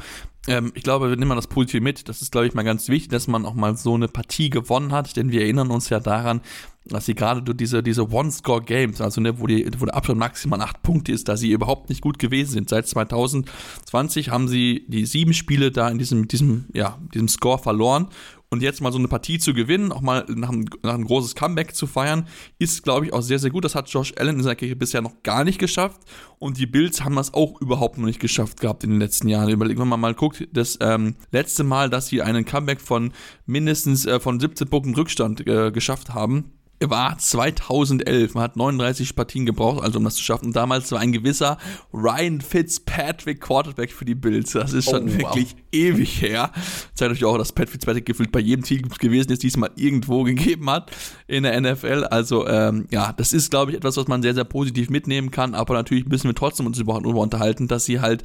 ähm, 0.46 0.72
ich 0.74 0.82
glaube, 0.82 1.10
wir 1.10 1.16
nehmen 1.16 1.28
mal 1.28 1.34
das 1.34 1.46
Positive 1.46 1.82
mit. 1.82 2.08
Das 2.08 2.22
ist, 2.22 2.32
glaube 2.32 2.46
ich, 2.46 2.54
mal 2.54 2.62
ganz 2.62 2.88
wichtig, 2.88 3.10
dass 3.10 3.28
man 3.28 3.44
auch 3.44 3.52
mal 3.52 3.76
so 3.76 3.94
eine 3.94 4.08
Partie 4.08 4.48
gewonnen 4.48 4.92
hat, 4.92 5.16
denn 5.16 5.30
wir 5.30 5.42
erinnern 5.42 5.70
uns 5.70 5.90
ja 5.90 6.00
daran, 6.00 6.40
dass 6.86 7.04
sie 7.04 7.14
gerade 7.14 7.42
durch 7.42 7.58
diese, 7.58 7.82
diese 7.82 8.10
One-Score-Games, 8.10 9.02
also 9.02 9.20
ne, 9.20 9.38
wo, 9.38 9.46
die, 9.46 9.68
wo 9.78 9.84
der 9.84 9.94
Abstand 9.94 10.18
maximal 10.18 10.62
acht 10.62 10.82
Punkte 10.82 11.12
ist, 11.12 11.28
da 11.28 11.36
sie 11.36 11.50
überhaupt 11.50 11.90
nicht 11.90 12.00
gut 12.00 12.18
gewesen 12.18 12.52
sind. 12.52 12.70
Seit 12.70 12.88
2020 12.88 14.30
haben 14.30 14.48
sie 14.48 14.86
die 14.88 15.04
sieben 15.04 15.34
Spiele 15.34 15.70
da 15.70 15.90
in 15.90 15.98
diesem, 15.98 16.26
diesem, 16.26 16.64
ja, 16.72 16.98
diesem 17.12 17.28
Score 17.28 17.58
verloren 17.58 18.08
und 18.50 18.62
jetzt 18.62 18.80
mal 18.80 18.92
so 18.92 18.98
eine 18.98 19.08
Partie 19.08 19.38
zu 19.38 19.52
gewinnen, 19.52 19.92
auch 19.92 20.00
mal 20.00 20.24
nach 20.28 20.48
einem, 20.48 20.64
nach 20.82 20.94
einem 20.94 21.04
großes 21.04 21.34
Comeback 21.34 21.74
zu 21.74 21.86
feiern, 21.86 22.26
ist, 22.58 22.82
glaube 22.82 23.06
ich, 23.06 23.12
auch 23.12 23.20
sehr, 23.20 23.38
sehr 23.38 23.50
gut. 23.50 23.64
Das 23.64 23.74
hat 23.74 23.90
Josh 23.90 24.14
Allen 24.16 24.36
in 24.36 24.42
seiner 24.42 24.56
Kirche 24.56 24.76
bisher 24.76 25.02
noch 25.02 25.22
gar 25.22 25.44
nicht 25.44 25.58
geschafft. 25.58 26.00
Und 26.38 26.56
die 26.56 26.66
Bills 26.66 27.04
haben 27.04 27.16
das 27.16 27.34
auch 27.34 27.60
überhaupt 27.60 27.98
noch 27.98 28.06
nicht 28.06 28.20
geschafft 28.20 28.60
gehabt 28.60 28.84
in 28.84 28.90
den 28.90 29.00
letzten 29.00 29.28
Jahren. 29.28 29.50
Überlegen 29.50 29.80
wir 29.80 29.84
mal, 29.84 29.96
mal 29.98 30.14
guckt, 30.14 30.48
das 30.52 30.78
ähm, 30.80 31.16
letzte 31.30 31.62
Mal, 31.62 31.90
dass 31.90 32.06
sie 32.06 32.22
einen 32.22 32.44
Comeback 32.44 32.80
von 32.80 33.12
mindestens 33.44 34.06
äh, 34.06 34.18
von 34.18 34.40
17 34.40 34.68
Punkten 34.68 34.94
Rückstand 34.94 35.46
äh, 35.46 35.70
geschafft 35.70 36.14
haben, 36.14 36.52
war 36.80 37.18
2011. 37.18 38.34
Man 38.34 38.42
hat 38.44 38.56
39 38.56 39.16
Partien 39.16 39.46
gebraucht, 39.46 39.82
also 39.82 39.98
um 39.98 40.04
das 40.04 40.14
zu 40.14 40.22
schaffen. 40.22 40.52
Damals 40.52 40.92
war 40.92 41.00
ein 41.00 41.12
gewisser 41.12 41.58
Ryan 41.92 42.40
Fitzpatrick 42.40 43.40
Quarterback 43.40 43.90
für 43.90 44.04
die 44.04 44.14
Bills. 44.14 44.52
Das 44.52 44.72
ist 44.72 44.88
schon 44.88 45.08
oh, 45.08 45.18
wirklich 45.18 45.52
wow. 45.52 45.62
ewig 45.72 46.22
her. 46.22 46.52
Zeigt 46.94 47.12
euch 47.12 47.24
auch, 47.24 47.36
dass 47.36 47.52
Pat 47.52 47.68
Fitzpatrick 47.68 48.06
gefühlt 48.06 48.30
bei 48.30 48.40
jedem 48.40 48.64
Team 48.64 48.88
gewesen 48.88 49.32
ist, 49.32 49.42
diesmal 49.42 49.70
irgendwo 49.76 50.22
gegeben 50.24 50.70
hat 50.70 50.90
in 51.26 51.42
der 51.42 51.60
NFL. 51.60 52.06
Also 52.10 52.46
ähm, 52.46 52.86
ja, 52.90 53.12
das 53.12 53.32
ist, 53.32 53.50
glaube 53.50 53.72
ich, 53.72 53.76
etwas, 53.76 53.96
was 53.96 54.06
man 54.06 54.22
sehr, 54.22 54.34
sehr 54.34 54.44
positiv 54.44 54.88
mitnehmen 54.90 55.30
kann. 55.30 55.54
Aber 55.54 55.74
natürlich 55.74 56.06
müssen 56.06 56.28
wir 56.28 56.34
trotzdem 56.34 56.66
uns 56.66 56.78
überhaupt 56.78 57.04
darüber 57.04 57.20
unterhalten, 57.20 57.66
dass 57.66 57.84
sie 57.84 58.00
halt 58.00 58.22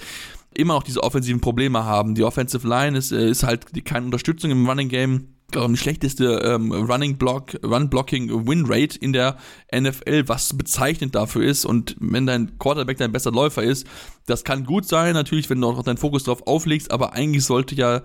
immer 0.55 0.75
noch 0.75 0.83
diese 0.83 1.01
offensiven 1.01 1.41
Probleme 1.41 1.83
haben. 1.83 2.15
Die 2.15 2.23
Offensive 2.23 2.67
Line 2.67 2.97
ist, 2.97 3.11
äh, 3.11 3.29
ist 3.29 3.43
halt 3.43 3.65
keine 3.85 4.05
Unterstützung 4.05 4.51
im 4.51 4.67
Running 4.67 4.89
Game 4.89 5.27
ähm, 5.55 5.75
schlechteste 5.75 6.41
ähm, 6.43 6.71
Running 6.71 7.17
Block, 7.17 7.57
Run 7.63 7.89
Blocking 7.89 8.47
Win 8.47 8.65
Rate 8.67 8.97
in 8.97 9.13
der 9.13 9.37
NFL, 9.73 10.27
was 10.27 10.57
bezeichnend 10.57 11.15
dafür 11.15 11.43
ist. 11.43 11.65
Und 11.65 11.95
wenn 11.99 12.25
dein 12.25 12.57
Quarterback 12.59 12.97
dein 12.97 13.11
bester 13.11 13.31
Läufer 13.31 13.63
ist, 13.63 13.87
das 14.25 14.43
kann 14.43 14.65
gut 14.65 14.85
sein, 14.85 15.13
natürlich, 15.13 15.49
wenn 15.49 15.59
du 15.59 15.67
auch 15.67 15.83
deinen 15.83 15.97
Fokus 15.97 16.23
darauf 16.23 16.47
auflegst, 16.47 16.91
aber 16.91 17.13
eigentlich 17.13 17.45
sollte 17.45 17.75
ja 17.75 18.01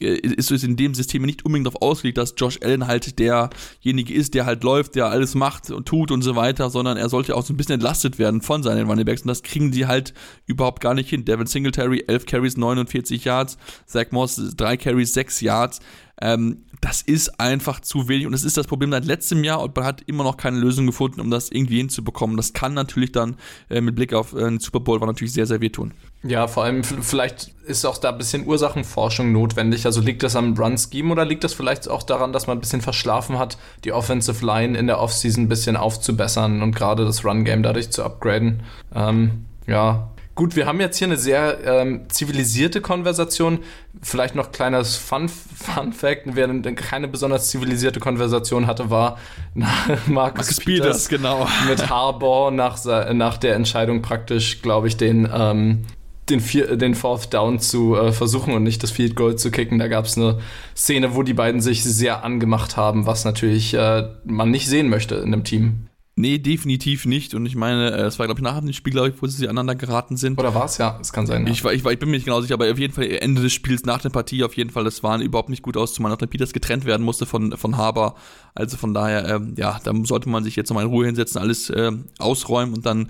äh, 0.00 0.16
ist 0.16 0.50
es 0.50 0.62
in 0.62 0.76
dem 0.76 0.94
System 0.94 1.22
nicht 1.22 1.44
unbedingt 1.44 1.66
darauf 1.66 1.82
ausgelegt, 1.82 2.18
dass 2.18 2.34
Josh 2.36 2.58
Allen 2.62 2.86
halt 2.86 3.18
derjenige 3.18 4.14
ist, 4.14 4.34
der 4.34 4.46
halt 4.46 4.62
läuft, 4.62 4.94
der 4.94 5.06
alles 5.06 5.34
macht 5.34 5.70
und 5.70 5.86
tut 5.86 6.10
und 6.10 6.22
so 6.22 6.36
weiter, 6.36 6.70
sondern 6.70 6.96
er 6.96 7.08
sollte 7.08 7.34
auch 7.34 7.44
so 7.44 7.52
ein 7.52 7.56
bisschen 7.56 7.74
entlastet 7.74 8.18
werden 8.18 8.42
von 8.42 8.62
seinen 8.62 8.88
Running 8.88 9.04
Backs 9.04 9.22
und 9.22 9.28
das 9.28 9.42
kriegen 9.42 9.70
die 9.70 9.86
halt 9.86 10.12
überhaupt 10.46 10.80
gar 10.80 10.94
nicht 10.94 11.08
hin. 11.08 11.24
Devin 11.24 11.46
Singletary, 11.46 12.04
11 12.06 12.26
Carries, 12.26 12.56
49 12.56 13.24
Yards, 13.24 13.58
Zach 13.86 14.06
Moss, 14.10 14.54
3 14.56 14.76
Carries, 14.76 15.12
6 15.12 15.40
Yards. 15.40 15.80
Ähm, 16.20 16.64
das 16.80 17.02
ist 17.02 17.40
einfach 17.40 17.80
zu 17.80 18.08
wenig 18.08 18.26
und 18.26 18.32
das 18.32 18.44
ist 18.44 18.56
das 18.56 18.66
Problem 18.66 18.90
seit 18.90 19.04
letztem 19.04 19.44
Jahr 19.44 19.60
und 19.60 19.74
man 19.76 19.84
hat 19.84 20.02
immer 20.06 20.24
noch 20.24 20.36
keine 20.36 20.58
Lösung 20.58 20.86
gefunden, 20.86 21.20
um 21.20 21.30
das 21.30 21.50
irgendwie 21.50 21.78
hinzubekommen. 21.78 22.36
Das 22.36 22.52
kann 22.52 22.74
natürlich 22.74 23.12
dann 23.12 23.36
äh, 23.68 23.80
mit 23.80 23.96
Blick 23.96 24.14
auf 24.14 24.32
äh, 24.32 24.40
den 24.40 24.60
Super 24.60 24.80
Bowl 24.80 25.00
war 25.00 25.06
natürlich 25.06 25.32
sehr, 25.32 25.46
sehr 25.46 25.60
wehtun. 25.60 25.92
Ja, 26.22 26.48
vor 26.48 26.64
allem 26.64 26.82
vielleicht 26.84 27.52
ist 27.66 27.84
auch 27.84 27.98
da 27.98 28.10
ein 28.10 28.18
bisschen 28.18 28.46
Ursachenforschung 28.46 29.32
notwendig. 29.32 29.86
Also 29.86 30.00
liegt 30.00 30.22
das 30.22 30.36
am 30.36 30.54
Run-Scheme 30.54 31.12
oder 31.12 31.24
liegt 31.24 31.44
das 31.44 31.52
vielleicht 31.52 31.88
auch 31.88 32.02
daran, 32.02 32.32
dass 32.32 32.46
man 32.46 32.58
ein 32.58 32.60
bisschen 32.60 32.80
verschlafen 32.80 33.38
hat, 33.38 33.58
die 33.84 33.92
Offensive 33.92 34.44
Line 34.44 34.76
in 34.76 34.86
der 34.86 35.00
Offseason 35.00 35.44
ein 35.44 35.48
bisschen 35.48 35.76
aufzubessern 35.76 36.62
und 36.62 36.74
gerade 36.74 37.04
das 37.04 37.24
Run-Game 37.24 37.62
dadurch 37.62 37.90
zu 37.90 38.02
upgraden? 38.02 38.62
Ähm, 38.94 39.44
ja, 39.66 40.10
Gut, 40.36 40.54
wir 40.54 40.66
haben 40.66 40.80
jetzt 40.80 40.98
hier 40.98 41.06
eine 41.06 41.16
sehr 41.16 41.64
ähm, 41.64 42.10
zivilisierte 42.10 42.82
Konversation. 42.82 43.60
Vielleicht 44.02 44.34
noch 44.34 44.52
kleines 44.52 44.96
Fun, 44.96 45.30
Fun 45.30 45.94
Fact, 45.94 46.24
wer 46.26 46.46
keine 46.74 47.08
besonders 47.08 47.48
zivilisierte 47.48 48.00
Konversation 48.00 48.66
hatte, 48.66 48.90
war 48.90 49.16
Marcus, 49.54 50.06
Marcus 50.06 50.60
Peters, 50.60 51.08
genau. 51.08 51.48
mit 51.68 51.88
Harbour 51.88 52.50
nach, 52.50 52.78
nach 53.14 53.38
der 53.38 53.54
Entscheidung 53.54 54.02
praktisch, 54.02 54.60
glaube 54.60 54.88
ich, 54.88 54.98
den, 54.98 55.26
ähm, 55.32 55.86
den, 56.28 56.40
vier, 56.40 56.76
den 56.76 56.94
Fourth 56.94 57.32
Down 57.32 57.58
zu 57.58 57.96
äh, 57.96 58.12
versuchen 58.12 58.52
und 58.52 58.62
nicht 58.62 58.82
das 58.82 58.90
Field 58.90 59.16
Goal 59.16 59.36
zu 59.36 59.50
kicken. 59.50 59.78
Da 59.78 59.88
gab 59.88 60.04
es 60.04 60.18
eine 60.18 60.40
Szene, 60.76 61.14
wo 61.14 61.22
die 61.22 61.32
beiden 61.32 61.62
sich 61.62 61.82
sehr 61.82 62.24
angemacht 62.24 62.76
haben, 62.76 63.06
was 63.06 63.24
natürlich 63.24 63.72
äh, 63.72 64.06
man 64.24 64.50
nicht 64.50 64.68
sehen 64.68 64.90
möchte 64.90 65.14
in 65.14 65.32
einem 65.32 65.44
Team. 65.44 65.86
Nee, 66.18 66.38
definitiv 66.38 67.04
nicht. 67.04 67.34
Und 67.34 67.44
ich 67.44 67.56
meine, 67.56 67.90
äh, 67.90 68.00
es 68.04 68.18
war, 68.18 68.26
glaube 68.26 68.40
ich, 68.40 68.42
nach 68.42 68.58
dem 68.58 68.72
Spiel, 68.72 68.94
glaube 68.94 69.10
ich, 69.10 69.20
wo 69.20 69.26
sie 69.26 69.46
aneinander 69.48 69.74
geraten 69.74 70.16
sind. 70.16 70.38
Oder 70.38 70.54
war 70.54 70.64
es? 70.64 70.78
Ja, 70.78 70.98
es 70.98 71.12
kann 71.12 71.26
sein. 71.26 71.46
Ja. 71.46 71.52
Ich, 71.52 71.62
war, 71.62 71.74
ich, 71.74 71.84
war, 71.84 71.92
ich 71.92 71.98
bin 71.98 72.08
mir 72.08 72.16
nicht 72.16 72.24
genau 72.24 72.40
sicher, 72.40 72.54
aber 72.54 72.70
auf 72.70 72.78
jeden 72.78 72.94
Fall 72.94 73.04
Ende 73.04 73.42
des 73.42 73.52
Spiels, 73.52 73.84
nach 73.84 74.00
der 74.00 74.08
Partie, 74.08 74.42
auf 74.42 74.56
jeden 74.56 74.70
Fall, 74.70 74.84
das 74.84 75.02
war 75.02 75.20
überhaupt 75.20 75.50
nicht 75.50 75.62
gut 75.62 75.76
aus, 75.76 75.92
zumal 75.92 76.10
nachdem 76.10 76.30
Peters 76.30 76.54
getrennt 76.54 76.86
werden 76.86 77.02
musste 77.04 77.26
von, 77.26 77.54
von 77.58 77.76
Haber. 77.76 78.14
Also 78.56 78.76
von 78.76 78.94
daher, 78.94 79.28
ähm, 79.28 79.54
ja, 79.56 79.78
da 79.84 79.92
sollte 80.04 80.28
man 80.28 80.44
sich 80.44 80.56
jetzt 80.56 80.70
nochmal 80.70 80.84
in 80.84 80.90
Ruhe 80.90 81.06
hinsetzen, 81.06 81.40
alles 81.40 81.70
äh, 81.70 81.92
ausräumen 82.18 82.74
und 82.74 82.86
dann 82.86 83.08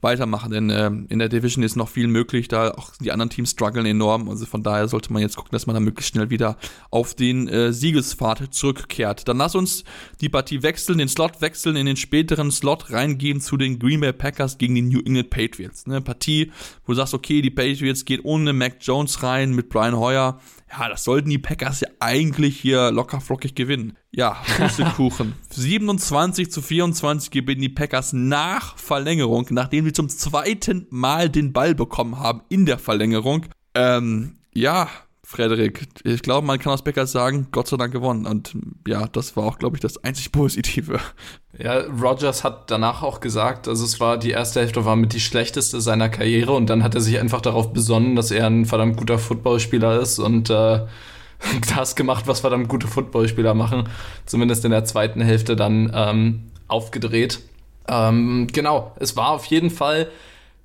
weitermachen, 0.00 0.52
denn 0.52 0.70
äh, 0.70 0.90
in 1.08 1.18
der 1.18 1.28
Division 1.28 1.64
ist 1.64 1.76
noch 1.76 1.88
viel 1.88 2.06
möglich, 2.06 2.46
da 2.48 2.70
auch 2.70 2.92
die 3.00 3.10
anderen 3.10 3.30
Teams 3.30 3.50
strugglen 3.50 3.84
enorm, 3.84 4.28
also 4.28 4.46
von 4.46 4.62
daher 4.62 4.86
sollte 4.86 5.12
man 5.12 5.22
jetzt 5.22 5.36
gucken, 5.36 5.50
dass 5.52 5.66
man 5.66 5.74
da 5.74 5.80
möglichst 5.80 6.14
schnell 6.14 6.30
wieder 6.30 6.56
auf 6.90 7.14
den 7.14 7.48
äh, 7.48 7.72
Siegespfad 7.72 8.54
zurückkehrt. 8.54 9.26
Dann 9.26 9.38
lass 9.38 9.54
uns 9.54 9.84
die 10.20 10.28
Partie 10.28 10.62
wechseln, 10.62 10.98
den 10.98 11.08
Slot 11.08 11.40
wechseln, 11.40 11.74
in 11.74 11.86
den 11.86 11.96
späteren 11.96 12.50
Slot 12.52 12.92
reingehen 12.92 13.40
zu 13.40 13.56
den 13.56 13.78
Green 13.78 14.00
Bay 14.00 14.12
Packers 14.12 14.58
gegen 14.58 14.76
die 14.76 14.82
New 14.82 15.00
England 15.00 15.30
Patriots. 15.30 15.84
Eine 15.86 16.00
Partie, 16.00 16.52
wo 16.86 16.92
du 16.92 16.96
sagst, 16.96 17.14
okay, 17.14 17.42
die 17.42 17.50
Patriots 17.50 18.04
geht 18.04 18.24
ohne 18.24 18.52
Mac 18.52 18.76
Jones 18.80 19.22
rein 19.22 19.52
mit 19.52 19.68
Brian 19.68 19.96
Hoyer, 19.96 20.38
ja, 20.70 20.88
das 20.88 21.04
sollten 21.04 21.30
die 21.30 21.38
Packers 21.38 21.80
ja 21.80 21.88
eigentlich 22.00 22.60
hier 22.60 22.90
locker 22.90 23.20
flockig 23.20 23.54
gewinnen. 23.54 23.96
Ja, 24.10 24.42
Pustekuchen. 24.56 25.34
27 25.50 26.50
zu 26.50 26.62
24 26.62 27.30
gewinnen 27.30 27.62
die 27.62 27.68
Packers 27.68 28.12
nach 28.12 28.76
Verlängerung, 28.76 29.46
nachdem 29.50 29.84
sie 29.84 29.92
zum 29.92 30.08
zweiten 30.08 30.86
Mal 30.90 31.28
den 31.28 31.52
Ball 31.52 31.74
bekommen 31.74 32.18
haben 32.18 32.42
in 32.48 32.66
der 32.66 32.78
Verlängerung. 32.78 33.46
Ähm, 33.74 34.38
ja, 34.52 34.88
Frederik, 35.30 35.86
ich 36.04 36.22
glaube, 36.22 36.46
man 36.46 36.58
kann 36.58 36.72
aus 36.72 36.80
Packers 36.80 37.12
sagen, 37.12 37.48
Gott 37.52 37.68
sei 37.68 37.76
Dank 37.76 37.92
gewonnen. 37.92 38.24
Und 38.24 38.56
ja, 38.86 39.06
das 39.08 39.36
war 39.36 39.44
auch, 39.44 39.58
glaube 39.58 39.76
ich, 39.76 39.82
das 39.82 40.02
einzig 40.02 40.32
Positive. 40.32 41.00
Ja, 41.58 41.80
Rogers 41.80 42.44
hat 42.44 42.70
danach 42.70 43.02
auch 43.02 43.20
gesagt, 43.20 43.68
also 43.68 43.84
es 43.84 44.00
war 44.00 44.16
die 44.16 44.30
erste 44.30 44.60
Hälfte 44.60 44.86
war 44.86 44.96
mit 44.96 45.12
die 45.12 45.20
schlechteste 45.20 45.82
seiner 45.82 46.08
Karriere 46.08 46.52
und 46.52 46.70
dann 46.70 46.82
hat 46.82 46.94
er 46.94 47.02
sich 47.02 47.18
einfach 47.20 47.42
darauf 47.42 47.74
besonnen, 47.74 48.16
dass 48.16 48.30
er 48.30 48.46
ein 48.46 48.64
verdammt 48.64 48.96
guter 48.96 49.18
Footballspieler 49.18 50.00
ist 50.00 50.18
und 50.18 50.48
äh, 50.48 50.86
das 51.76 51.94
gemacht, 51.94 52.26
was 52.26 52.40
verdammt 52.40 52.70
gute 52.70 52.88
Footballspieler 52.88 53.52
machen. 53.52 53.86
Zumindest 54.24 54.64
in 54.64 54.70
der 54.70 54.86
zweiten 54.86 55.20
Hälfte 55.20 55.56
dann 55.56 55.92
ähm, 55.94 56.44
aufgedreht. 56.68 57.40
Ähm, 57.86 58.46
genau, 58.50 58.96
es 58.98 59.14
war 59.14 59.32
auf 59.32 59.44
jeden 59.44 59.68
Fall 59.68 60.08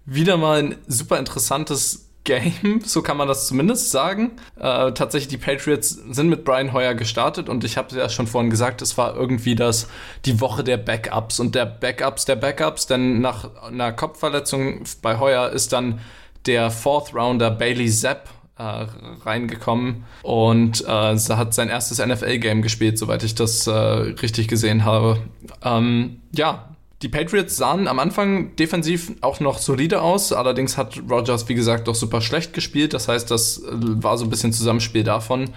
wieder 0.05 0.37
mal 0.37 0.59
ein 0.59 0.75
super 0.87 1.19
interessantes 1.19 2.02
Game, 2.23 2.81
so 2.85 3.01
kann 3.01 3.17
man 3.17 3.27
das 3.27 3.47
zumindest 3.47 3.91
sagen. 3.91 4.31
Äh, 4.57 4.91
tatsächlich, 4.93 5.27
die 5.27 5.37
Patriots 5.37 5.89
sind 5.89 6.29
mit 6.29 6.45
Brian 6.45 6.73
Hoyer 6.73 6.95
gestartet 6.95 7.49
und 7.49 7.63
ich 7.63 7.77
habe 7.77 7.95
ja 7.95 8.09
schon 8.09 8.27
vorhin 8.27 8.49
gesagt, 8.49 8.81
es 8.81 8.97
war 8.97 9.15
irgendwie 9.15 9.55
das, 9.55 9.87
die 10.25 10.39
Woche 10.39 10.63
der 10.63 10.77
Backups 10.77 11.39
und 11.39 11.55
der 11.55 11.65
Backups 11.65 12.25
der 12.25 12.35
Backups, 12.35 12.87
denn 12.87 13.21
nach 13.21 13.49
einer 13.63 13.91
Kopfverletzung 13.91 14.83
bei 15.01 15.19
Hoyer 15.19 15.49
ist 15.49 15.73
dann 15.73 15.99
der 16.45 16.71
Fourth 16.71 17.13
Rounder 17.13 17.51
Bailey 17.51 17.89
Zapp 17.89 18.29
äh, 18.57 18.85
reingekommen 19.25 20.03
und 20.21 20.81
äh, 20.81 20.87
hat 20.87 21.53
sein 21.53 21.69
erstes 21.69 22.05
NFL-Game 22.05 22.61
gespielt, 22.61 22.97
soweit 22.97 23.23
ich 23.23 23.35
das 23.35 23.67
äh, 23.67 23.71
richtig 23.71 24.47
gesehen 24.47 24.85
habe. 24.85 25.19
Ähm, 25.63 26.21
ja, 26.33 26.72
die 27.03 27.09
Patriots 27.09 27.57
sahen 27.57 27.87
am 27.87 27.99
Anfang 27.99 28.55
defensiv 28.55 29.11
auch 29.21 29.41
noch 29.41 29.59
solide 29.59 30.01
aus, 30.01 30.31
allerdings 30.31 30.77
hat 30.77 31.01
Rogers, 31.09 31.49
wie 31.49 31.53
gesagt, 31.53 31.87
doch 31.89 31.95
super 31.95 32.21
schlecht 32.21 32.53
gespielt. 32.53 32.93
Das 32.93 33.09
heißt, 33.09 33.29
das 33.29 33.59
äh, 33.59 33.71
war 33.71 34.17
so 34.17 34.23
ein 34.25 34.29
bisschen 34.29 34.53
Zusammenspiel 34.53 35.03
davon. 35.03 35.49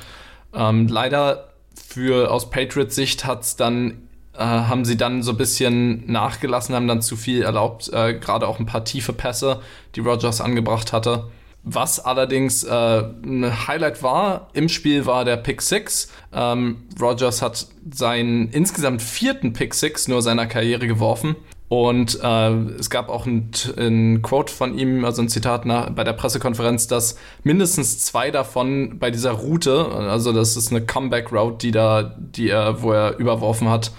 Ähm, 0.52 0.88
leider 0.88 1.48
für 1.74 2.32
aus 2.32 2.50
Patriots 2.50 2.96
Sicht 2.96 3.24
hat 3.24 3.42
es 3.42 3.56
dann 3.56 4.02
äh, 4.34 4.40
haben 4.40 4.84
sie 4.84 4.96
dann 4.96 5.22
so 5.22 5.30
ein 5.30 5.36
bisschen 5.36 6.10
nachgelassen, 6.10 6.74
haben 6.74 6.88
dann 6.88 7.00
zu 7.00 7.16
viel 7.16 7.42
erlaubt, 7.42 7.90
äh, 7.92 8.14
gerade 8.14 8.48
auch 8.48 8.58
ein 8.58 8.66
paar 8.66 8.84
tiefe 8.84 9.12
Pässe, 9.12 9.60
die 9.94 10.00
Rogers 10.00 10.40
angebracht 10.40 10.92
hatte. 10.92 11.28
Was 11.68 11.98
allerdings 11.98 12.62
äh, 12.62 12.70
ein 12.70 13.66
Highlight 13.66 14.00
war 14.00 14.50
im 14.52 14.68
Spiel 14.68 15.04
war 15.04 15.24
der 15.24 15.36
Pick 15.36 15.60
6. 15.60 16.12
Ähm, 16.32 16.84
Rogers 17.00 17.42
hat 17.42 17.66
seinen 17.92 18.50
insgesamt 18.50 19.02
vierten 19.02 19.52
Pick 19.52 19.74
6 19.74 20.06
nur 20.06 20.22
seiner 20.22 20.46
Karriere 20.46 20.86
geworfen. 20.86 21.34
Und 21.68 22.20
äh, 22.22 22.50
es 22.78 22.88
gab 22.88 23.08
auch 23.08 23.26
ein, 23.26 23.50
ein, 23.76 24.22
Quote 24.22 24.52
von 24.52 24.78
ihm, 24.78 25.04
also 25.04 25.22
ein 25.22 25.28
Zitat 25.28 25.66
nach, 25.66 25.90
bei 25.90 26.04
der 26.04 26.12
Pressekonferenz, 26.12 26.86
dass 26.86 27.18
mindestens 27.42 27.98
zwei 27.98 28.30
davon 28.30 29.00
bei 29.00 29.10
dieser 29.10 29.32
Route, 29.32 29.86
also 29.86 30.32
das 30.32 30.56
ist 30.56 30.70
eine 30.70 30.86
Comeback-Route, 30.86 31.58
die 31.58 31.72
da, 31.72 32.14
die 32.16 32.48
er, 32.48 32.80
wo 32.82 32.92
er 32.92 33.18
überworfen 33.18 33.68
hat, 33.68 33.90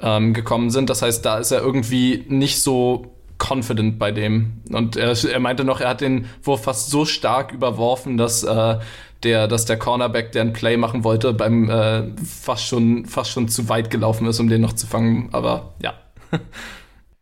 ähm, 0.00 0.32
gekommen 0.32 0.70
sind. 0.70 0.90
Das 0.90 1.02
heißt, 1.02 1.24
da 1.26 1.38
ist 1.38 1.50
er 1.50 1.60
irgendwie 1.60 2.24
nicht 2.28 2.62
so 2.62 3.15
confident 3.38 3.98
bei 3.98 4.12
dem. 4.12 4.62
Und 4.70 4.96
er, 4.96 5.12
er 5.12 5.40
meinte 5.40 5.64
noch, 5.64 5.80
er 5.80 5.90
hat 5.90 6.00
den 6.00 6.26
Wurf 6.42 6.64
fast 6.64 6.90
so 6.90 7.04
stark 7.04 7.52
überworfen, 7.52 8.16
dass 8.16 8.42
äh, 8.42 8.78
der, 9.22 9.48
dass 9.48 9.64
der 9.64 9.78
Cornerback, 9.78 10.32
der 10.32 10.42
ein 10.42 10.52
Play 10.52 10.76
machen 10.76 11.04
wollte, 11.04 11.32
beim 11.32 11.68
äh, 11.70 12.04
fast 12.24 12.66
schon 12.66 13.06
fast 13.06 13.30
schon 13.30 13.48
zu 13.48 13.68
weit 13.68 13.90
gelaufen 13.90 14.26
ist, 14.26 14.40
um 14.40 14.48
den 14.48 14.60
noch 14.60 14.74
zu 14.74 14.86
fangen. 14.86 15.28
Aber 15.32 15.74
ja. 15.82 15.94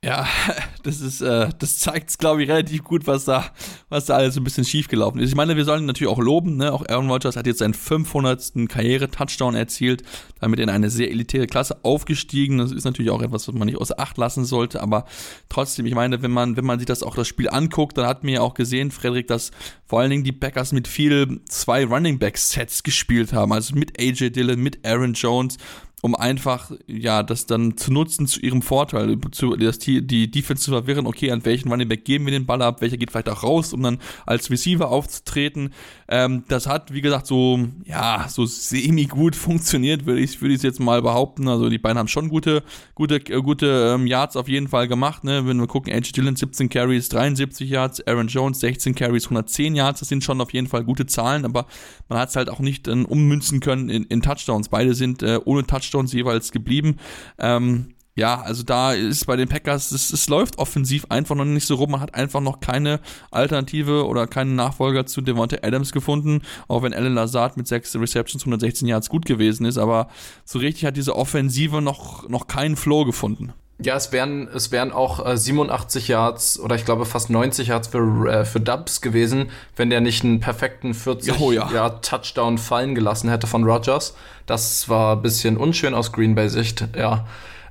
Ja, 0.04 0.28
das 0.82 1.00
ist, 1.00 1.22
äh, 1.22 1.48
das 1.58 1.78
zeigt, 1.78 2.18
glaube 2.18 2.42
ich, 2.42 2.50
relativ 2.50 2.84
gut, 2.84 3.06
was 3.06 3.24
da, 3.24 3.46
was 3.88 4.04
da 4.04 4.16
alles 4.16 4.34
so 4.34 4.40
ein 4.40 4.44
bisschen 4.44 4.66
schief 4.66 4.88
gelaufen 4.88 5.18
ist. 5.18 5.30
Ich 5.30 5.34
meine, 5.34 5.56
wir 5.56 5.64
sollen 5.64 5.86
natürlich 5.86 6.12
auch 6.12 6.18
loben, 6.18 6.56
ne? 6.56 6.72
Auch 6.72 6.86
Aaron 6.86 7.10
Rodgers 7.10 7.36
hat 7.36 7.46
jetzt 7.46 7.60
seinen 7.60 7.72
500. 7.72 8.68
Karriere-Touchdown 8.68 9.54
erzielt, 9.54 10.02
damit 10.40 10.60
in 10.60 10.68
eine 10.68 10.90
sehr 10.90 11.10
elitäre 11.10 11.46
Klasse 11.46 11.78
aufgestiegen. 11.84 12.58
Das 12.58 12.70
ist 12.70 12.84
natürlich 12.84 13.10
auch 13.10 13.22
etwas, 13.22 13.48
was 13.48 13.54
man 13.54 13.66
nicht 13.66 13.78
außer 13.78 13.98
Acht 13.98 14.18
lassen 14.18 14.44
sollte, 14.44 14.82
aber 14.82 15.06
trotzdem, 15.48 15.86
ich 15.86 15.94
meine, 15.94 16.20
wenn 16.22 16.30
man, 16.30 16.56
wenn 16.58 16.66
man 16.66 16.78
sich 16.78 16.86
das 16.86 17.02
auch 17.02 17.16
das 17.16 17.26
Spiel 17.26 17.48
anguckt, 17.48 17.96
dann 17.96 18.06
hat 18.06 18.24
mir 18.24 18.34
ja 18.34 18.40
auch 18.42 18.54
gesehen, 18.54 18.90
Frederik, 18.90 19.28
dass 19.28 19.52
vor 19.86 20.00
allen 20.00 20.10
Dingen 20.10 20.24
die 20.24 20.32
Packers 20.32 20.72
mit 20.72 20.86
viel 20.86 21.40
zwei 21.48 21.86
Running 21.86 22.18
Back 22.18 22.36
Sets 22.36 22.82
gespielt 22.82 23.32
haben, 23.32 23.52
also 23.52 23.74
mit 23.74 23.98
AJ 23.98 24.30
Dillon, 24.30 24.60
mit 24.60 24.84
Aaron 24.84 25.14
Jones 25.14 25.56
um 26.04 26.14
einfach, 26.14 26.70
ja, 26.86 27.22
das 27.22 27.46
dann 27.46 27.78
zu 27.78 27.90
nutzen 27.90 28.26
zu 28.26 28.38
ihrem 28.38 28.60
Vorteil, 28.60 29.16
zu, 29.30 29.56
das, 29.56 29.78
die, 29.78 30.30
Defense 30.30 30.62
zu 30.62 30.70
verwirren, 30.70 31.06
okay, 31.06 31.30
an 31.30 31.46
welchen 31.46 31.70
Running 31.70 31.88
Back 31.88 32.04
geben 32.04 32.26
wir 32.26 32.32
den 32.32 32.44
Ball 32.44 32.60
ab, 32.60 32.82
welcher 32.82 32.98
geht 32.98 33.10
vielleicht 33.10 33.30
auch 33.30 33.42
raus, 33.42 33.72
um 33.72 33.82
dann 33.82 33.98
als 34.26 34.50
Receiver 34.50 34.90
aufzutreten. 34.90 35.72
Ähm, 36.06 36.44
das 36.48 36.66
hat, 36.66 36.92
wie 36.92 37.00
gesagt, 37.00 37.26
so, 37.26 37.58
ja, 37.86 38.26
so 38.28 38.44
semi-gut 38.44 39.34
funktioniert, 39.34 40.04
würde 40.04 40.20
ich, 40.20 40.42
würde 40.42 40.54
ich 40.54 40.62
jetzt 40.62 40.78
mal 40.78 41.00
behaupten. 41.00 41.48
Also 41.48 41.70
die 41.70 41.78
beiden 41.78 41.96
haben 41.96 42.08
schon 42.08 42.28
gute, 42.28 42.62
gute, 42.94 43.14
äh, 43.14 43.40
gute 43.40 43.94
ähm, 43.94 44.06
Yards 44.06 44.36
auf 44.36 44.46
jeden 44.46 44.68
Fall 44.68 44.88
gemacht, 44.88 45.24
ne? 45.24 45.46
Wenn 45.46 45.58
wir 45.58 45.66
gucken, 45.66 45.90
Edge 45.90 46.12
Dillon 46.12 46.36
17 46.36 46.68
Carries, 46.68 47.08
73 47.08 47.70
Yards, 47.70 48.06
Aaron 48.06 48.28
Jones 48.28 48.60
16 48.60 48.94
Carries, 48.94 49.24
110 49.24 49.74
Yards, 49.74 50.00
das 50.00 50.10
sind 50.10 50.22
schon 50.22 50.42
auf 50.42 50.52
jeden 50.52 50.66
Fall 50.66 50.84
gute 50.84 51.06
Zahlen, 51.06 51.46
aber 51.46 51.64
man 52.10 52.18
hat 52.18 52.28
es 52.28 52.36
halt 52.36 52.50
auch 52.50 52.60
nicht 52.60 52.88
äh, 52.88 52.90
ummünzen 52.90 53.60
können 53.60 53.88
in, 53.88 54.04
in 54.04 54.20
Touchdowns. 54.20 54.68
Beide 54.68 54.94
sind 54.94 55.22
äh, 55.22 55.40
ohne 55.42 55.66
Touchdowns 55.66 55.93
Touchdowns 55.94 56.12
jeweils 56.12 56.52
geblieben. 56.52 56.96
Ähm, 57.38 57.94
ja, 58.16 58.40
also 58.40 58.62
da 58.62 58.92
ist 58.92 59.26
bei 59.26 59.34
den 59.34 59.48
Packers, 59.48 59.90
es, 59.90 60.12
es 60.12 60.28
läuft 60.28 60.58
offensiv 60.58 61.06
einfach 61.08 61.34
noch 61.34 61.44
nicht 61.44 61.66
so 61.66 61.74
rum. 61.74 61.92
Man 61.92 62.00
hat 62.00 62.14
einfach 62.14 62.40
noch 62.40 62.60
keine 62.60 63.00
Alternative 63.32 64.06
oder 64.06 64.28
keinen 64.28 64.54
Nachfolger 64.54 65.04
zu 65.06 65.20
Devontae 65.20 65.64
Adams 65.64 65.90
gefunden, 65.90 66.42
auch 66.68 66.82
wenn 66.82 66.94
Alan 66.94 67.14
Lazard 67.14 67.56
mit 67.56 67.66
sechs 67.66 67.94
Receptions, 67.96 68.44
116 68.44 68.86
Yards 68.86 69.08
gut 69.08 69.26
gewesen 69.26 69.66
ist, 69.66 69.78
aber 69.78 70.08
so 70.44 70.60
richtig 70.60 70.84
hat 70.84 70.96
diese 70.96 71.16
Offensive 71.16 71.82
noch, 71.82 72.28
noch 72.28 72.46
keinen 72.46 72.76
Flow 72.76 73.04
gefunden. 73.04 73.52
Ja, 73.82 73.96
es 73.96 74.12
wären, 74.12 74.48
es 74.54 74.70
wären 74.70 74.92
auch 74.92 75.26
äh, 75.26 75.36
87 75.36 76.06
Yards 76.06 76.60
oder 76.60 76.76
ich 76.76 76.84
glaube 76.84 77.06
fast 77.06 77.28
90 77.28 77.68
Yards 77.68 77.88
für, 77.88 78.28
äh, 78.28 78.44
für 78.44 78.60
Dubs 78.60 79.00
gewesen, 79.00 79.50
wenn 79.74 79.90
der 79.90 80.00
nicht 80.00 80.22
einen 80.22 80.38
perfekten 80.38 80.94
40 80.94 81.40
oh, 81.40 81.50
ja. 81.50 81.68
Yard 81.72 82.04
Touchdown 82.04 82.58
fallen 82.58 82.94
gelassen 82.94 83.28
hätte 83.28 83.48
von 83.48 83.64
Rogers. 83.64 84.14
Das 84.46 84.88
war 84.88 85.16
ein 85.16 85.22
bisschen 85.22 85.56
unschön 85.56 85.92
aus 85.92 86.12
Green 86.12 86.36
Bay 86.36 86.48
Sicht, 86.48 86.86
ja. 86.96 87.26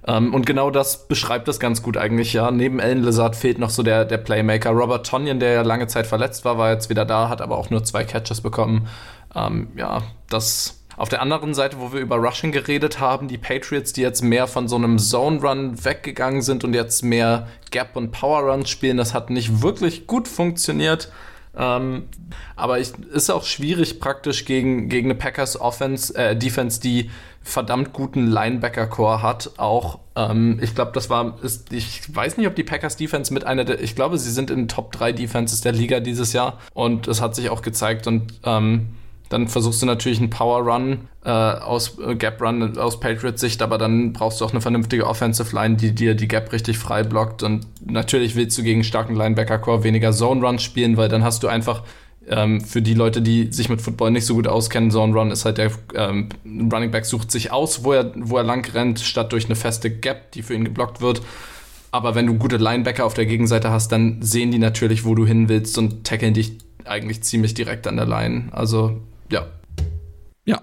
Ähm, 0.05 0.33
und 0.33 0.45
genau 0.45 0.69
das 0.69 1.07
beschreibt 1.07 1.47
das 1.47 1.61
ganz 1.61 1.81
gut 1.81 1.95
eigentlich, 1.95 2.33
ja. 2.33 2.51
Neben 2.51 2.81
Alan 2.81 3.03
Lizard 3.03 3.37
fehlt 3.37 3.57
noch 3.57 3.69
so 3.69 3.81
der, 3.81 4.03
der 4.03 4.17
Playmaker. 4.17 4.71
Robert 4.71 5.07
Tonyan, 5.07 5.39
der 5.39 5.53
ja 5.53 5.61
lange 5.61 5.87
Zeit 5.87 6.05
verletzt 6.07 6.43
war, 6.43 6.57
war 6.57 6.71
jetzt 6.71 6.89
wieder 6.89 7.05
da, 7.05 7.29
hat 7.29 7.41
aber 7.41 7.57
auch 7.57 7.69
nur 7.69 7.85
zwei 7.85 8.03
Catches 8.03 8.41
bekommen. 8.41 8.89
Ähm, 9.33 9.69
ja, 9.77 10.01
das 10.29 10.82
auf 10.97 11.09
der 11.09 11.21
anderen 11.21 11.53
Seite, 11.53 11.79
wo 11.79 11.93
wir 11.93 11.99
über 11.99 12.17
Rushing 12.17 12.51
geredet 12.51 12.99
haben, 12.99 13.27
die 13.27 13.37
Patriots, 13.37 13.93
die 13.93 14.01
jetzt 14.01 14.21
mehr 14.21 14.47
von 14.47 14.67
so 14.67 14.75
einem 14.75 14.99
Zone 14.99 15.41
Run 15.41 15.83
weggegangen 15.83 16.41
sind 16.41 16.63
und 16.63 16.73
jetzt 16.73 17.03
mehr 17.03 17.47
Gap 17.71 17.95
und 17.95 18.11
Power 18.11 18.51
Run 18.51 18.65
spielen, 18.65 18.97
das 18.97 19.13
hat 19.13 19.29
nicht 19.29 19.61
wirklich 19.61 20.07
gut 20.07 20.27
funktioniert. 20.27 21.11
Ähm, 21.55 22.05
aber 22.55 22.79
ich, 22.79 22.93
ist 23.11 23.29
auch 23.29 23.43
schwierig 23.43 23.99
praktisch 23.99 24.45
gegen, 24.45 24.89
gegen 24.89 25.07
eine 25.07 25.15
Packers 25.15 25.59
Offense, 25.59 26.15
äh, 26.15 26.35
Defense, 26.35 26.81
die 26.81 27.11
verdammt 27.43 27.93
guten 27.93 28.25
Linebacker-Core 28.27 29.21
hat. 29.21 29.51
Auch, 29.57 29.99
ähm, 30.15 30.59
ich 30.61 30.73
glaube, 30.73 30.91
das 30.93 31.09
war, 31.09 31.37
ist, 31.43 31.71
ich 31.71 32.15
weiß 32.15 32.37
nicht, 32.37 32.47
ob 32.47 32.55
die 32.55 32.63
Packers 32.63 32.97
Defense 32.97 33.33
mit 33.33 33.45
einer 33.45 33.65
der, 33.65 33.81
ich 33.81 33.95
glaube, 33.95 34.17
sie 34.17 34.31
sind 34.31 34.49
in 34.49 34.67
Top 34.67 34.91
3 34.93 35.11
Defenses 35.11 35.61
der 35.61 35.73
Liga 35.73 35.99
dieses 35.99 36.33
Jahr 36.33 36.59
und 36.73 37.07
es 37.07 37.21
hat 37.21 37.35
sich 37.35 37.49
auch 37.49 37.61
gezeigt 37.61 38.07
und 38.07 38.33
ähm, 38.45 38.95
dann 39.29 39.47
versuchst 39.47 39.81
du 39.81 39.85
natürlich 39.85 40.19
einen 40.19 40.29
Power 40.29 40.59
Run 40.61 41.07
äh, 41.25 41.29
aus 41.29 41.97
äh, 41.99 42.15
Gap 42.15 42.41
Run 42.41 42.77
aus 42.77 42.99
Patriots 42.99 43.41
Sicht, 43.41 43.61
aber 43.61 43.77
dann 43.77 44.13
brauchst 44.13 44.41
du 44.41 44.45
auch 44.45 44.51
eine 44.51 44.61
vernünftige 44.61 45.07
Offensive 45.07 45.55
Line, 45.55 45.75
die 45.75 45.95
dir 45.95 46.15
die 46.15 46.27
Gap 46.27 46.51
richtig 46.51 46.77
frei 46.77 47.03
blockt. 47.03 47.43
Und 47.43 47.65
natürlich 47.85 48.35
willst 48.35 48.57
du 48.57 48.63
gegen 48.63 48.83
starken 48.83 49.15
Linebacker 49.15 49.59
Core 49.59 49.83
weniger 49.83 50.11
Zone 50.11 50.45
Run 50.45 50.59
spielen, 50.59 50.97
weil 50.97 51.09
dann 51.09 51.23
hast 51.23 51.43
du 51.43 51.47
einfach 51.47 51.83
ähm, 52.27 52.61
für 52.61 52.81
die 52.81 52.93
Leute, 52.93 53.21
die 53.21 53.51
sich 53.51 53.69
mit 53.69 53.81
Football 53.81 54.11
nicht 54.11 54.25
so 54.25 54.35
gut 54.35 54.47
auskennen, 54.47 54.91
Zone 54.91 55.13
Run 55.13 55.31
ist 55.31 55.45
halt 55.45 55.57
der 55.57 55.71
ähm, 55.95 56.29
Running 56.45 56.91
Back 56.91 57.05
sucht 57.05 57.31
sich 57.31 57.51
aus, 57.51 57.83
wo 57.83 57.93
er, 57.93 58.11
wo 58.15 58.37
er 58.37 58.43
lang 58.43 58.65
rennt, 58.73 58.99
statt 58.99 59.31
durch 59.33 59.45
eine 59.45 59.55
feste 59.55 59.89
Gap, 59.89 60.31
die 60.31 60.41
für 60.41 60.53
ihn 60.53 60.63
geblockt 60.63 61.01
wird. 61.01 61.21
Aber 61.91 62.15
wenn 62.15 62.25
du 62.25 62.35
gute 62.35 62.57
Linebacker 62.57 63.05
auf 63.05 63.13
der 63.13 63.25
Gegenseite 63.25 63.69
hast, 63.69 63.91
dann 63.91 64.21
sehen 64.21 64.51
die 64.51 64.57
natürlich, 64.57 65.05
wo 65.05 65.13
du 65.15 65.25
hin 65.27 65.47
willst 65.49 65.77
und 65.77 66.05
tackeln 66.05 66.33
dich 66.33 66.57
eigentlich 66.85 67.21
ziemlich 67.21 67.53
direkt 67.53 67.87
an 67.87 67.97
der 67.97 68.07
Line. 68.07 68.49
Also 68.51 68.99
ja. 69.33 69.47
Ja, 70.45 70.61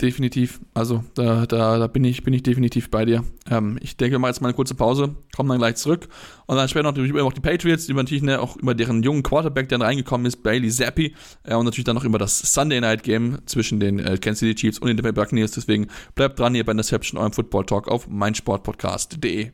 definitiv. 0.00 0.60
Also 0.74 1.04
da, 1.14 1.44
da, 1.46 1.78
da 1.78 1.86
bin, 1.88 2.04
ich, 2.04 2.22
bin 2.22 2.32
ich 2.32 2.42
definitiv 2.42 2.90
bei 2.90 3.04
dir. 3.04 3.24
Ähm, 3.50 3.78
ich 3.82 3.96
denke, 3.96 4.18
machen 4.18 4.30
jetzt 4.30 4.40
mal 4.40 4.48
eine 4.48 4.54
kurze 4.54 4.74
Pause, 4.74 5.16
kommen 5.34 5.48
dann 5.48 5.58
gleich 5.58 5.76
zurück. 5.76 6.08
Und 6.46 6.56
dann 6.56 6.68
später 6.68 6.90
noch 6.90 6.96
über 6.96 7.24
auch 7.24 7.32
die 7.32 7.40
Patriots, 7.40 7.88
über 7.88 8.02
natürlich 8.02 8.22
ne, 8.22 8.40
auch 8.40 8.56
über 8.56 8.74
deren 8.74 9.02
jungen 9.02 9.22
Quarterback, 9.22 9.68
der 9.68 9.80
reingekommen 9.80 10.26
ist, 10.26 10.42
Bailey 10.42 10.70
Zappi. 10.70 11.14
Äh, 11.42 11.56
und 11.56 11.64
natürlich 11.64 11.84
dann 11.84 11.96
noch 11.96 12.04
über 12.04 12.18
das 12.18 12.38
Sunday 12.38 12.80
Night 12.80 13.02
Game 13.02 13.38
zwischen 13.46 13.80
den 13.80 13.98
äh, 13.98 14.16
Kansas 14.18 14.38
City 14.38 14.54
Chiefs 14.54 14.78
und 14.78 14.86
den 14.88 14.96
Tampa 14.96 15.10
Buccaneers. 15.10 15.52
Deswegen 15.52 15.88
bleibt 16.14 16.38
dran 16.38 16.54
hier 16.54 16.64
bei 16.64 16.72
Interception, 16.72 17.18
eurem 17.18 17.32
Football 17.32 17.66
Talk 17.66 17.88
auf 17.88 18.06
meinsportpodcast.de. 18.08 19.50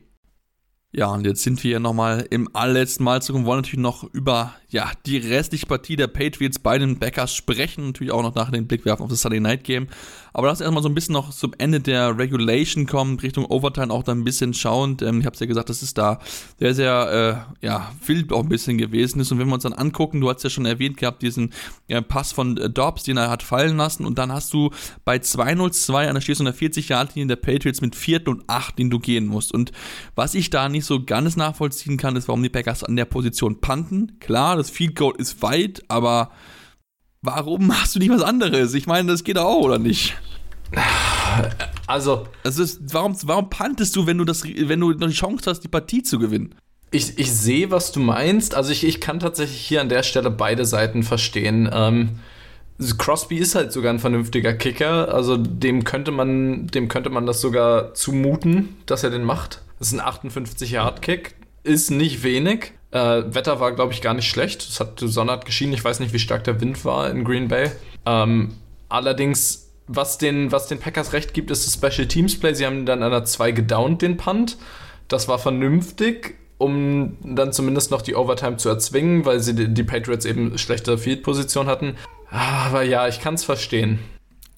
Ja, 0.91 1.13
und 1.13 1.23
jetzt 1.23 1.43
sind 1.43 1.63
wir 1.63 1.79
nochmal 1.79 2.25
im 2.31 2.49
allerletzten 2.55 3.03
Mal 3.03 3.21
zurück 3.21 3.41
und 3.41 3.45
wollen 3.45 3.59
natürlich 3.59 3.79
noch 3.79 4.03
über 4.11 4.55
ja, 4.69 4.91
die 5.05 5.17
restliche 5.17 5.67
Partie 5.67 5.95
der 5.95 6.07
Patriots 6.07 6.57
bei 6.57 6.79
den 6.79 6.97
Backers 6.97 7.35
sprechen. 7.35 7.87
Natürlich 7.87 8.11
auch 8.11 8.23
noch 8.23 8.33
nach 8.33 8.49
den 8.49 8.67
Blick 8.67 8.85
werfen 8.85 9.03
auf 9.03 9.09
das 9.09 9.21
Sunday 9.21 9.39
Night 9.39 9.63
Game. 9.63 9.87
Aber 10.33 10.47
lass 10.47 10.61
erstmal 10.61 10.83
so 10.83 10.89
ein 10.89 10.95
bisschen 10.95 11.13
noch 11.13 11.31
zum 11.31 11.53
Ende 11.57 11.79
der 11.79 12.17
Regulation 12.17 12.85
kommen, 12.85 13.19
Richtung 13.19 13.45
Overtime 13.45 13.91
auch 13.91 14.03
da 14.03 14.11
ein 14.11 14.23
bisschen 14.23 14.53
schauend. 14.53 15.01
Ähm, 15.01 15.19
ich 15.19 15.25
habe 15.25 15.33
es 15.33 15.39
ja 15.39 15.45
gesagt, 15.45 15.69
dass 15.69 15.81
es 15.81 15.93
da 15.93 16.19
sehr, 16.59 16.73
sehr 16.73 17.45
äh, 17.61 17.65
ja, 17.65 17.91
wild 18.05 18.31
auch 18.31 18.43
ein 18.43 18.49
bisschen 18.49 18.77
gewesen 18.77 19.19
ist. 19.19 19.31
Und 19.31 19.39
wenn 19.39 19.47
wir 19.47 19.53
uns 19.53 19.63
dann 19.63 19.73
angucken, 19.73 20.21
du 20.21 20.29
hast 20.29 20.43
ja 20.43 20.49
schon 20.49 20.65
erwähnt 20.65 20.97
gehabt, 20.97 21.21
diesen 21.21 21.51
äh, 21.87 22.01
Pass 22.01 22.31
von 22.31 22.57
äh, 22.57 22.69
Dobbs, 22.69 23.03
den 23.03 23.17
er 23.17 23.29
hat 23.29 23.43
fallen 23.43 23.77
lassen. 23.77 24.05
Und 24.05 24.17
dann 24.17 24.31
hast 24.31 24.53
du 24.53 24.71
bei 25.05 25.17
2-0-2 25.17 26.07
an 26.07 26.15
der 26.15 26.21
Stehst 26.21 26.39
40 26.39 26.89
Yard 26.89 27.15
linie 27.15 27.27
der 27.27 27.35
Patriots 27.35 27.81
mit 27.81 27.95
4. 27.95 28.27
und 28.27 28.43
8, 28.47 28.77
den 28.77 28.89
du 28.89 28.99
gehen 28.99 29.27
musst. 29.27 29.53
Und 29.53 29.71
was 30.15 30.35
ich 30.35 30.49
da 30.49 30.69
nicht 30.69 30.85
so 30.85 31.03
ganz 31.03 31.35
nachvollziehen 31.35 31.97
kann, 31.97 32.15
ist, 32.15 32.27
warum 32.27 32.43
die 32.43 32.49
Packers 32.49 32.83
an 32.83 32.95
der 32.95 33.05
Position 33.05 33.61
panten. 33.61 34.19
Klar, 34.19 34.57
das 34.57 34.69
Field 34.69 34.95
Goal 34.95 35.13
ist 35.17 35.41
weit, 35.41 35.83
aber 35.87 36.31
warum 37.21 37.67
machst 37.67 37.95
du 37.95 37.99
nicht 37.99 38.11
was 38.11 38.21
anderes? 38.21 38.73
Ich 38.73 38.87
meine, 38.87 39.11
das 39.11 39.23
geht 39.23 39.37
auch, 39.37 39.61
oder 39.61 39.79
nicht? 39.79 40.15
Also. 41.87 42.27
Also 42.43 42.63
ist, 42.63 42.93
warum, 42.93 43.15
warum 43.23 43.49
pantest 43.49 43.95
du, 43.95 44.05
wenn 44.05 44.17
du 44.17 44.25
das, 44.25 44.43
wenn 44.43 44.79
du 44.79 44.91
noch 44.91 45.07
die 45.07 45.13
Chance 45.13 45.49
hast, 45.49 45.61
die 45.61 45.67
Partie 45.67 46.03
zu 46.03 46.19
gewinnen? 46.19 46.53
Ich, 46.91 47.17
ich 47.17 47.31
sehe, 47.31 47.71
was 47.71 47.91
du 47.91 47.99
meinst. 47.99 48.55
Also 48.55 48.71
ich, 48.71 48.83
ich 48.83 49.01
kann 49.01 49.19
tatsächlich 49.19 49.59
hier 49.59 49.81
an 49.81 49.89
der 49.89 50.03
Stelle 50.03 50.31
beide 50.31 50.65
Seiten 50.65 51.03
verstehen. 51.03 51.69
Ähm, 51.71 52.19
Crosby 52.97 53.37
ist 53.37 53.55
halt 53.55 53.71
sogar 53.71 53.93
ein 53.93 53.99
vernünftiger 53.99 54.53
Kicker. 54.53 55.13
Also 55.13 55.37
dem 55.37 55.83
könnte 55.83 56.11
man, 56.11 56.67
dem 56.67 56.87
könnte 56.87 57.09
man 57.09 57.25
das 57.25 57.41
sogar 57.41 57.93
zumuten, 57.93 58.77
dass 58.85 59.03
er 59.03 59.09
den 59.09 59.23
macht. 59.23 59.61
Das 59.77 59.91
ist 59.91 59.99
ein 59.99 60.31
58-Yard-Kick. 60.31 61.35
Ist 61.63 61.91
nicht 61.91 62.23
wenig. 62.23 62.73
Äh, 62.91 63.23
Wetter 63.33 63.59
war, 63.59 63.71
glaube 63.73 63.93
ich, 63.93 64.01
gar 64.01 64.13
nicht 64.13 64.29
schlecht. 64.29 64.61
Es 64.63 64.79
hat 64.79 64.99
Sonne 64.99 65.31
hat 65.31 65.45
geschienen. 65.45 65.73
Ich 65.73 65.83
weiß 65.83 65.99
nicht, 65.99 66.13
wie 66.13 66.19
stark 66.19 66.43
der 66.43 66.59
Wind 66.59 66.83
war 66.85 67.09
in 67.09 67.23
Green 67.23 67.47
Bay. 67.47 67.71
Ähm, 68.05 68.55
allerdings 68.89 69.69
was 69.89 70.19
den, 70.19 70.51
was 70.51 70.67
den 70.67 70.79
Packers 70.79 71.13
recht 71.13 71.33
gibt, 71.33 71.49
ist 71.49 71.65
das 71.65 71.73
Special 71.73 72.07
Teams 72.07 72.39
Play. 72.39 72.53
Sie 72.53 72.65
haben 72.65 72.85
dann 72.85 73.01
an 73.01 73.11
der 73.11 73.25
2 73.25 73.51
gedownt 73.51 74.03
den 74.03 74.17
Punt. 74.17 74.57
Das 75.07 75.27
war 75.27 75.39
vernünftig, 75.39 76.35
um 76.59 77.17
dann 77.23 77.51
zumindest 77.51 77.89
noch 77.89 78.03
die 78.03 78.15
Overtime 78.15 78.57
zu 78.57 78.69
erzwingen, 78.69 79.25
weil 79.25 79.39
sie 79.39 79.55
die, 79.55 79.67
die 79.67 79.83
Patriots 79.83 80.25
eben 80.25 80.57
schlechte 80.59 80.97
Field-Position 80.99 81.65
hatten. 81.65 81.95
Aber 82.29 82.83
ja, 82.83 83.07
ich 83.07 83.19
kann 83.19 83.33
es 83.33 83.43
verstehen. 83.43 83.97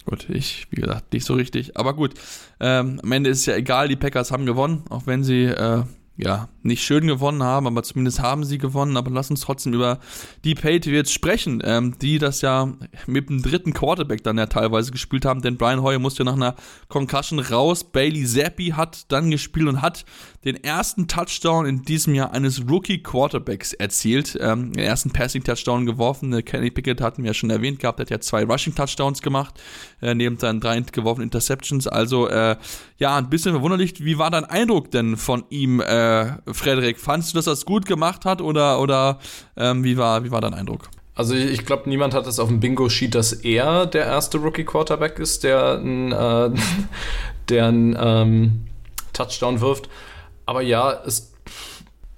Gut, 0.05 0.27
ich, 0.29 0.67
wie 0.71 0.81
gesagt, 0.81 1.13
nicht 1.13 1.25
so 1.25 1.35
richtig. 1.35 1.77
Aber 1.77 1.93
gut, 1.93 2.15
ähm, 2.59 2.99
am 3.01 3.11
Ende 3.13 3.29
ist 3.29 3.39
es 3.39 3.45
ja 3.45 3.55
egal, 3.55 3.87
die 3.87 3.95
Packers 3.95 4.31
haben 4.31 4.45
gewonnen, 4.45 4.83
auch 4.89 5.03
wenn 5.05 5.23
sie 5.23 5.45
äh, 5.45 5.83
ja, 6.23 6.49
nicht 6.61 6.83
schön 6.83 7.07
gewonnen 7.07 7.41
haben, 7.41 7.65
aber 7.65 7.81
zumindest 7.83 8.19
haben 8.19 8.43
sie 8.43 8.57
gewonnen. 8.57 8.95
Aber 8.95 9.09
lass 9.09 9.31
uns 9.31 9.41
trotzdem 9.41 9.73
über 9.73 9.99
die 10.43 10.53
Patriots 10.53 11.11
sprechen, 11.11 11.61
ähm, 11.65 11.95
die 11.99 12.19
das 12.19 12.41
ja 12.41 12.73
mit 13.07 13.29
dem 13.29 13.41
dritten 13.41 13.73
Quarterback 13.73 14.23
dann 14.23 14.37
ja 14.37 14.45
teilweise 14.45 14.91
gespielt 14.91 15.25
haben, 15.25 15.41
denn 15.41 15.57
Brian 15.57 15.81
Hoyer 15.81 15.99
musste 15.99 16.23
nach 16.23 16.35
einer 16.35 16.55
Concussion 16.89 17.39
raus. 17.39 17.83
Bailey 17.83 18.25
Zappi 18.25 18.73
hat 18.75 19.11
dann 19.11 19.31
gespielt 19.31 19.67
und 19.67 19.81
hat 19.81 20.05
den 20.45 20.63
ersten 20.63 21.07
Touchdown 21.07 21.65
in 21.65 21.81
diesem 21.83 22.13
Jahr 22.13 22.31
eines 22.33 22.67
Rookie-Quarterbacks 22.69 23.73
erzielt. 23.73 24.37
Ähm, 24.39 24.73
den 24.73 24.83
ersten 24.83 25.11
Passing-Touchdown 25.11 25.85
geworfen. 25.85 26.33
Äh, 26.33 26.43
Kenny 26.43 26.69
Pickett 26.69 27.01
hatten 27.01 27.23
wir 27.23 27.29
ja 27.29 27.33
schon 27.33 27.49
erwähnt 27.49 27.79
gehabt, 27.79 27.99
der 27.99 28.05
hat 28.05 28.11
ja 28.11 28.19
zwei 28.19 28.43
Rushing-Touchdowns 28.43 29.21
gemacht, 29.21 29.59
äh, 30.01 30.15
neben 30.15 30.37
seinen 30.37 30.59
drei 30.59 30.79
geworfenen 30.79 31.27
Interceptions. 31.27 31.87
Also, 31.87 32.27
äh, 32.27 32.55
ja, 32.97 33.17
ein 33.17 33.29
bisschen 33.29 33.51
verwunderlich. 33.53 34.03
Wie 34.03 34.17
war 34.17 34.31
dein 34.31 34.45
Eindruck 34.45 34.91
denn 34.91 35.17
von 35.17 35.43
ihm, 35.49 35.79
äh, 35.79 36.33
Frederik? 36.51 36.99
Fandest 36.99 37.33
du, 37.33 37.37
dass 37.37 37.47
er 37.47 37.53
es 37.53 37.65
gut 37.65 37.85
gemacht 37.85 38.25
hat 38.25 38.41
oder, 38.41 38.79
oder 38.79 39.19
ähm, 39.57 39.83
wie, 39.83 39.97
war, 39.97 40.23
wie 40.23 40.31
war 40.31 40.41
dein 40.41 40.53
Eindruck? 40.53 40.89
Also 41.13 41.35
ich 41.35 41.65
glaube, 41.65 41.89
niemand 41.89 42.13
hat 42.13 42.25
es 42.25 42.39
auf 42.39 42.47
dem 42.47 42.59
Bingo-Sheet, 42.59 43.13
dass 43.15 43.33
er 43.33 43.85
der 43.85 44.05
erste 44.05 44.37
Rookie-Quarterback 44.37 45.19
ist, 45.19 45.43
der 45.43 45.77
ein, 45.77 46.11
äh, 46.11 46.49
der 47.49 47.67
ein 47.67 47.97
ähm, 47.99 48.65
Touchdown 49.13 49.61
wirft. 49.61 49.89
Aber 50.45 50.61
ja, 50.61 51.01
es, 51.05 51.33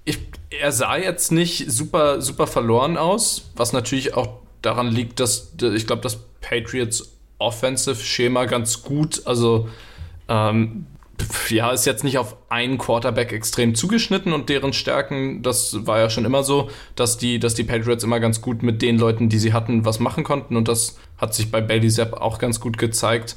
ich, 0.04 0.18
er 0.50 0.72
sah 0.72 0.96
jetzt 0.96 1.32
nicht 1.32 1.70
super, 1.70 2.22
super 2.22 2.46
verloren 2.46 2.96
aus, 2.96 3.50
was 3.56 3.72
natürlich 3.72 4.14
auch 4.14 4.38
daran 4.62 4.88
liegt, 4.88 5.20
dass 5.20 5.52
ich 5.60 5.86
glaube, 5.86 6.02
das 6.02 6.18
Patriots 6.40 7.13
Offensive-Schema 7.38 8.44
ganz 8.46 8.82
gut, 8.82 9.22
also 9.26 9.68
ähm, 10.28 10.86
ja, 11.48 11.70
ist 11.70 11.84
jetzt 11.84 12.02
nicht 12.02 12.18
auf 12.18 12.36
einen 12.48 12.78
Quarterback 12.78 13.32
extrem 13.32 13.74
zugeschnitten 13.74 14.32
und 14.32 14.48
deren 14.48 14.72
Stärken, 14.72 15.42
das 15.42 15.86
war 15.86 15.98
ja 15.98 16.10
schon 16.10 16.24
immer 16.24 16.42
so, 16.42 16.70
dass 16.96 17.18
die, 17.18 17.38
dass 17.38 17.54
die 17.54 17.64
Patriots 17.64 18.04
immer 18.04 18.20
ganz 18.20 18.40
gut 18.40 18.62
mit 18.62 18.82
den 18.82 18.98
Leuten, 18.98 19.28
die 19.28 19.38
sie 19.38 19.52
hatten, 19.52 19.84
was 19.84 20.00
machen 20.00 20.24
konnten 20.24 20.56
und 20.56 20.68
das 20.68 20.98
hat 21.18 21.34
sich 21.34 21.50
bei 21.50 21.60
Bailey 21.60 21.90
Zapp 21.90 22.14
auch 22.14 22.38
ganz 22.38 22.60
gut 22.60 22.78
gezeigt. 22.78 23.36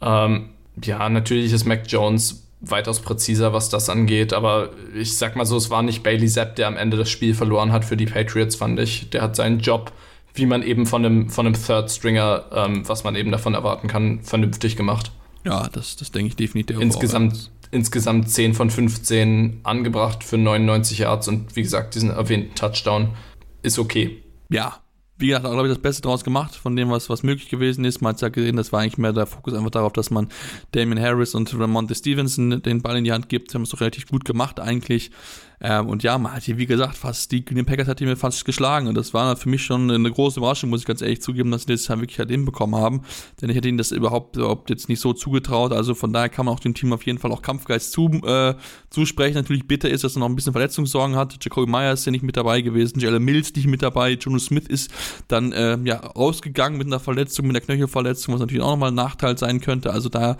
Ähm, 0.00 0.50
ja, 0.82 1.08
natürlich 1.08 1.52
ist 1.52 1.66
Mac 1.66 1.82
Jones 1.86 2.46
weitaus 2.60 3.00
präziser, 3.00 3.52
was 3.52 3.68
das 3.68 3.88
angeht. 3.88 4.32
Aber 4.32 4.70
ich 4.94 5.16
sag 5.16 5.36
mal 5.36 5.46
so, 5.46 5.56
es 5.56 5.70
war 5.70 5.82
nicht 5.82 6.02
Bailey 6.02 6.28
Zapp, 6.28 6.56
der 6.56 6.68
am 6.68 6.76
Ende 6.76 6.96
das 6.96 7.10
Spiel 7.10 7.34
verloren 7.34 7.72
hat 7.72 7.84
für 7.84 7.96
die 7.96 8.06
Patriots, 8.06 8.56
fand 8.56 8.78
ich. 8.78 9.10
Der 9.10 9.22
hat 9.22 9.36
seinen 9.36 9.60
Job, 9.60 9.92
wie 10.34 10.46
man 10.46 10.62
eben 10.62 10.86
von 10.86 11.04
einem, 11.04 11.30
von 11.30 11.46
einem 11.46 11.54
Third 11.54 11.90
Stringer, 11.90 12.44
ähm, 12.52 12.88
was 12.88 13.04
man 13.04 13.16
eben 13.16 13.30
davon 13.30 13.54
erwarten 13.54 13.88
kann, 13.88 14.20
vernünftig 14.22 14.76
gemacht. 14.76 15.12
Ja, 15.44 15.68
das, 15.68 15.96
das 15.96 16.12
denke 16.12 16.28
ich 16.28 16.36
definitiv. 16.36 16.80
Insgesamt, 16.80 17.50
insgesamt 17.70 18.30
10 18.30 18.54
von 18.54 18.70
15 18.70 19.60
angebracht 19.62 20.22
für 20.24 20.38
99 20.38 20.98
Yards 20.98 21.28
und 21.28 21.56
wie 21.56 21.62
gesagt, 21.62 21.94
diesen 21.94 22.10
erwähnten 22.10 22.54
Touchdown 22.54 23.10
ist 23.62 23.78
okay. 23.78 24.22
Ja, 24.50 24.80
wie 25.20 25.28
gesagt, 25.28 25.44
glaube 25.44 25.68
ich, 25.68 25.74
das 25.74 25.82
Beste 25.82 26.02
draus 26.02 26.24
gemacht 26.24 26.54
von 26.54 26.74
dem, 26.74 26.90
was, 26.90 27.10
was 27.10 27.22
möglich 27.22 27.50
gewesen 27.50 27.84
ist. 27.84 28.00
Man 28.00 28.14
hat 28.14 28.22
ja 28.22 28.30
gesehen, 28.30 28.56
das 28.56 28.72
war 28.72 28.80
eigentlich 28.80 28.96
mehr 28.96 29.12
der 29.12 29.26
Fokus 29.26 29.52
einfach 29.52 29.70
darauf, 29.70 29.92
dass 29.92 30.10
man 30.10 30.28
Damien 30.72 31.00
Harris 31.00 31.34
und 31.34 31.52
Ramonte 31.58 31.94
Stevenson 31.94 32.62
den 32.62 32.80
Ball 32.80 32.96
in 32.96 33.04
die 33.04 33.12
Hand 33.12 33.28
gibt. 33.28 33.50
Sie 33.50 33.56
haben 33.56 33.62
es 33.62 33.70
doch 33.70 33.80
relativ 33.80 34.08
gut 34.08 34.24
gemacht 34.24 34.60
eigentlich. 34.60 35.10
Ähm, 35.60 35.88
und 35.88 36.02
ja, 36.02 36.16
man 36.16 36.32
hat 36.32 36.44
hier, 36.44 36.58
wie 36.58 36.66
gesagt, 36.66 36.96
fast 36.96 37.30
die 37.32 37.44
Green 37.44 37.66
Packers 37.66 37.88
hat 37.88 38.00
die 38.00 38.06
mir 38.06 38.16
fast 38.16 38.44
geschlagen. 38.44 38.86
Und 38.86 38.96
das 38.96 39.12
war 39.12 39.36
für 39.36 39.48
mich 39.48 39.62
schon 39.62 39.90
eine 39.90 40.10
große 40.10 40.40
Überraschung, 40.40 40.70
muss 40.70 40.80
ich 40.80 40.86
ganz 40.86 41.02
ehrlich 41.02 41.20
zugeben, 41.20 41.50
dass 41.50 41.62
sie 41.62 41.72
das 41.72 41.88
halt 41.90 42.00
wirklich 42.00 42.18
halt 42.18 42.30
hinbekommen 42.30 42.80
haben. 42.80 43.02
Denn 43.40 43.50
ich 43.50 43.56
hätte 43.56 43.68
ihnen 43.68 43.78
das 43.78 43.92
überhaupt, 43.92 44.36
überhaupt 44.36 44.70
jetzt 44.70 44.88
nicht 44.88 45.00
so 45.00 45.12
zugetraut. 45.12 45.72
Also 45.72 45.94
von 45.94 46.12
daher 46.12 46.28
kann 46.28 46.46
man 46.46 46.54
auch 46.54 46.60
dem 46.60 46.74
Team 46.74 46.92
auf 46.92 47.04
jeden 47.04 47.18
Fall 47.18 47.30
auch 47.32 47.42
Kampfgeist 47.42 47.92
zu, 47.92 48.08
äh, 48.24 48.54
zusprechen. 48.88 49.34
Natürlich 49.34 49.68
bitter 49.68 49.90
ist, 49.90 50.02
dass 50.02 50.16
er 50.16 50.20
noch 50.20 50.28
ein 50.28 50.36
bisschen 50.36 50.52
Verletzungssorgen 50.52 51.16
hat. 51.16 51.42
Jacoby 51.44 51.70
Meyer 51.70 51.92
ist 51.92 52.06
ja 52.06 52.12
nicht 52.12 52.22
mit 52.22 52.36
dabei 52.36 52.62
gewesen, 52.62 52.98
Jalen 52.98 53.22
Mills 53.22 53.54
nicht 53.54 53.66
mit 53.66 53.82
dabei, 53.82 54.12
Jonas 54.12 54.46
Smith 54.46 54.66
ist 54.66 54.90
dann 55.28 55.52
äh, 55.52 55.78
ja 55.84 55.96
rausgegangen 55.96 56.78
mit 56.78 56.86
einer 56.86 57.00
Verletzung, 57.00 57.46
mit 57.46 57.56
einer 57.56 57.64
Knöchelverletzung, 57.64 58.34
was 58.34 58.40
natürlich 58.40 58.62
auch 58.62 58.70
nochmal 58.70 58.90
ein 58.90 58.94
Nachteil 58.94 59.36
sein 59.36 59.60
könnte. 59.60 59.92
Also 59.92 60.08
da 60.08 60.36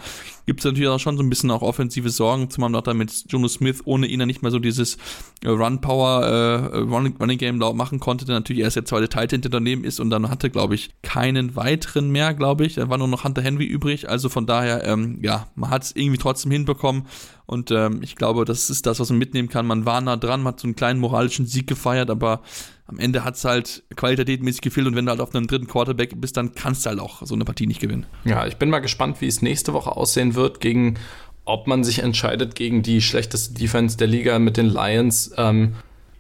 gibt 0.47 0.61
es 0.61 0.65
natürlich 0.65 0.89
auch 0.89 0.99
schon 0.99 1.17
so 1.17 1.23
ein 1.23 1.31
bisschen 1.31 1.51
auch 1.51 1.63
offensive 1.63 2.11
Sorgen, 2.11 2.51
zumal 2.51 2.75
auch 2.75 2.83
damit 2.83 3.25
Jonas 3.29 3.55
Smith 3.55 3.83
ohne 3.85 4.07
ihn 4.07 4.19
dann 4.19 4.27
nicht 4.27 4.43
mehr 4.43 4.51
so 4.51 4.59
dieses 4.59 4.99
Run 5.45 5.81
Power 5.81 6.23
äh, 6.23 6.79
Running, 6.81 7.17
Running 7.19 7.39
Game 7.39 7.57
machen 7.59 7.99
konnte, 7.99 8.27
der 8.27 8.35
natürlich 8.35 8.63
erst 8.63 8.77
der 8.77 8.85
zweite 8.85 9.09
Titan 9.09 9.41
daneben 9.51 9.85
ist 9.85 9.99
und 9.99 10.11
dann 10.11 10.29
hatte, 10.29 10.51
glaube 10.51 10.75
ich, 10.75 10.91
keinen 11.03 11.57
weiteren 11.57 12.11
mehr, 12.11 12.35
glaube 12.35 12.67
ich. 12.67 12.75
Da 12.75 12.91
war 12.91 12.99
nur 12.99 13.09
noch 13.09 13.25
Hunter 13.25 13.41
Henry 13.41 13.65
übrig. 13.65 14.09
Also 14.09 14.29
von 14.29 14.47
daher, 14.47 14.85
ähm, 14.85 15.19
ja, 15.23 15.47
man 15.55 15.71
hat 15.71 15.85
es 15.85 15.97
irgendwie 15.97 16.19
trotzdem 16.19 16.53
hinbekommen. 16.53 17.07
Und 17.47 17.71
ähm, 17.71 18.01
ich 18.03 18.17
glaube, 18.17 18.45
das 18.45 18.69
ist 18.69 18.87
das, 18.87 19.01
was 19.01 19.09
man 19.09 19.19
mitnehmen 19.19 19.49
kann. 19.49 19.67
Man 19.67 19.87
war 19.87 20.01
nah 20.03 20.17
dran, 20.17 20.43
man 20.43 20.53
hat 20.53 20.61
so 20.61 20.67
einen 20.67 20.77
kleinen 20.77 21.01
moralischen 21.01 21.47
Sieg 21.47 21.67
gefeiert, 21.67 22.11
aber 22.11 22.43
am 22.87 22.99
Ende 22.99 23.25
hat 23.25 23.37
es 23.37 23.45
halt 23.45 23.83
qualitätmäßig 23.97 24.61
gefehlt 24.61 24.87
und 24.87 24.97
wenn 24.97 25.07
du 25.07 25.11
halt 25.11 25.21
auf 25.21 25.35
einem 25.35 25.47
dritten 25.47 25.69
Quarterback 25.69 26.21
bist, 26.21 26.37
dann 26.37 26.55
kannst 26.55 26.85
du 26.85 26.91
halt 26.91 27.01
auch 27.01 27.25
so 27.25 27.35
eine 27.35 27.45
Partie 27.45 27.67
nicht 27.67 27.81
gewinnen. 27.81 28.05
Ja, 28.25 28.47
ich 28.47 28.57
bin 28.57 28.69
mal 28.69 28.81
gespannt, 28.81 29.21
wie 29.21 29.27
es 29.27 29.43
nächste 29.43 29.73
Woche 29.73 29.97
aussehen 29.97 30.35
wird 30.35 30.61
gegen 30.61 30.99
ob 31.45 31.67
man 31.67 31.85
sich 31.85 32.01
entscheidet 32.01 32.55
gegen 32.55 32.83
die 32.83 33.01
schlechteste 33.03 33.55
Defense 33.55 33.97
der 33.97 34.07
Liga 34.07 34.39
mit 34.39 34.57
den 34.57 34.67
Lions. 34.67 35.33
Ähm, 35.37 35.75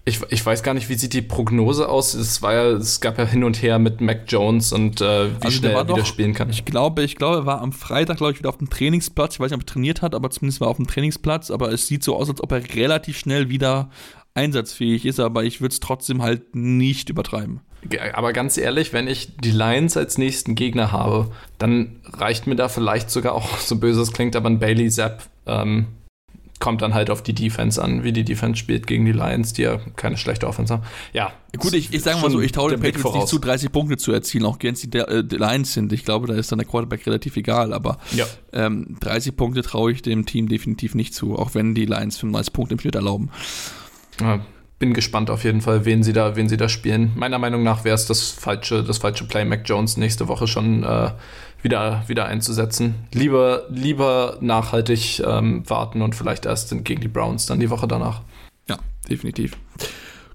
ich, 0.05 0.21
ich, 0.31 0.45
weiß 0.45 0.63
gar 0.63 0.75
nicht, 0.75 0.89
wie 0.89 0.95
sieht 0.95 1.13
die 1.13 1.23
Prognose 1.23 1.89
aus? 1.89 2.15
Es, 2.15 2.41
war 2.41 2.55
ja, 2.55 2.71
es 2.71 3.01
gab 3.01 3.19
ja 3.19 3.27
hin 3.27 3.45
und 3.45 3.63
her 3.63 3.79
mit 3.79 4.01
Mac 4.01 4.25
Jones 4.29 4.73
und 4.73 5.01
äh, 5.01 5.29
wie 5.29 5.45
also 5.45 5.59
schnell 5.59 5.73
er 5.73 5.85
wieder 5.85 5.99
doch, 5.99 6.07
spielen 6.07 6.33
kann. 6.33 6.49
Ich 6.49 6.65
glaube, 6.65 7.03
ich 7.03 7.17
glaube, 7.17 7.39
er 7.39 7.47
war 7.47 7.61
am 7.61 7.73
Freitag, 7.73 8.17
glaube 8.17 8.33
ich, 8.33 8.39
wieder 8.39 8.49
auf 8.49 8.57
dem 8.57 8.71
Trainingsplatz. 8.71 9.35
Ich 9.35 9.41
weiß 9.41 9.51
nicht, 9.51 9.57
ob 9.57 9.63
er 9.63 9.73
trainiert 9.73 10.03
hat, 10.03 10.15
aber 10.15 10.31
zumindest 10.31 10.61
war 10.61 10.69
er 10.69 10.71
auf 10.71 10.79
dem 10.79 10.87
Trainingsplatz. 10.87 11.51
Aber 11.51 11.71
es 11.71 11.87
sieht 11.87 12.03
so 12.03 12.17
aus, 12.17 12.31
als 12.31 12.43
ob 12.43 12.51
er 12.51 12.75
relativ 12.75 13.19
schnell 13.19 13.51
wieder 13.51 13.91
einsatzfähig 14.35 15.05
ist. 15.05 15.21
Aber 15.21 15.45
ich 15.45 15.61
würde 15.61 15.75
es 15.75 15.81
trotzdem 15.81 16.23
halt 16.23 16.57
nicht 16.57 17.11
übertreiben. 17.11 17.61
Aber 18.13 18.33
ganz 18.33 18.59
ehrlich, 18.59 18.93
wenn 18.93 19.09
ich 19.09 19.37
die 19.37 19.51
Lions 19.51 19.97
als 19.97 20.19
nächsten 20.19 20.55
Gegner 20.55 20.93
habe, 20.93 21.31
dann 21.59 22.01
reicht 22.05 22.47
mir 22.47 22.57
da 22.57 22.69
vielleicht 22.69 23.11
sogar 23.11 23.35
auch, 23.35 23.59
so 23.59 23.77
böse 23.77 24.03
es 24.03 24.13
klingt, 24.13 24.37
aber 24.37 24.51
ein 24.51 24.59
Bailey 24.59 24.91
Zapp 24.91 25.25
ähm, 25.47 25.87
kommt 26.59 26.83
dann 26.83 26.93
halt 26.93 27.09
auf 27.09 27.23
die 27.23 27.33
Defense 27.33 27.83
an, 27.83 28.05
wie 28.05 28.13
die 28.13 28.23
Defense 28.23 28.59
spielt 28.59 28.87
gegen 28.87 29.07
die 29.07 29.13
Lions, 29.13 29.55
die 29.55 29.63
ja 29.63 29.79
keine 29.97 30.19
schlechte 30.19 30.47
Offense 30.47 30.75
haben. 30.75 30.83
Ja. 31.15 31.33
Gut, 31.57 31.73
ich, 31.73 31.93
ich 31.93 32.03
sage 32.03 32.21
mal 32.21 32.31
so, 32.31 32.39
ich 32.41 32.53
traue 32.53 32.71
den 32.71 32.81
Patriots 32.81 33.15
nicht 33.15 33.29
zu, 33.29 33.39
30 33.39 33.73
Punkte 33.73 33.97
zu 33.97 34.13
erzielen, 34.13 34.45
auch 34.45 34.59
wenn 34.61 34.75
sie 34.75 34.91
die, 34.91 34.99
äh, 34.99 35.25
die 35.25 35.37
Lions 35.37 35.73
sind. 35.73 35.91
Ich 35.93 36.05
glaube, 36.05 36.27
da 36.27 36.35
ist 36.35 36.53
dann 36.53 36.59
der 36.59 36.69
Quarterback 36.69 37.07
relativ 37.07 37.37
egal, 37.37 37.73
aber 37.73 37.99
ja. 38.13 38.27
ähm, 38.53 38.99
30 39.01 39.37
Punkte 39.37 39.63
traue 39.63 39.93
ich 39.93 40.03
dem 40.03 40.27
Team 40.27 40.49
definitiv 40.49 40.95
nicht 40.95 41.15
zu, 41.15 41.37
auch 41.37 41.55
wenn 41.55 41.75
die 41.75 41.87
Lions 41.87 42.19
35 42.19 42.53
Punkte 42.53 42.75
im 42.75 42.81
Schnitt 42.81 42.95
erlauben. 42.95 43.31
Ja 44.21 44.41
bin 44.81 44.95
gespannt 44.95 45.31
auf 45.31 45.45
jeden 45.45 45.61
Fall, 45.61 45.85
wen 45.85 46.03
sie 46.03 46.15
da, 46.15 46.35
wen 46.37 46.49
sie 46.49 46.57
da 46.57 46.69
spielen. 46.69 47.13
Meiner 47.15 47.39
Meinung 47.39 47.63
nach 47.63 47.85
wäre 47.85 47.95
es 47.95 48.07
das 48.07 48.31
falsche, 48.31 48.83
das 48.83 48.99
falsche 48.99 49.25
Play, 49.25 49.45
Mac 49.45 49.61
Jones 49.67 49.99
nächste 49.99 50.27
Woche 50.27 50.49
schon 50.49 50.83
äh, 50.83 51.11
wieder, 51.63 52.03
wieder 52.07 52.25
einzusetzen. 52.25 52.95
Lieber, 53.13 53.67
lieber 53.69 54.39
nachhaltig 54.41 55.21
ähm, 55.21 55.69
warten 55.69 56.01
und 56.01 56.17
vielleicht 56.17 56.47
erst 56.47 56.71
gegen 56.83 57.03
die 57.03 57.09
Browns 57.09 57.45
dann 57.45 57.61
die 57.61 57.69
Woche 57.69 57.87
danach. 57.87 58.23
Ja, 58.71 58.79
definitiv. 59.09 59.59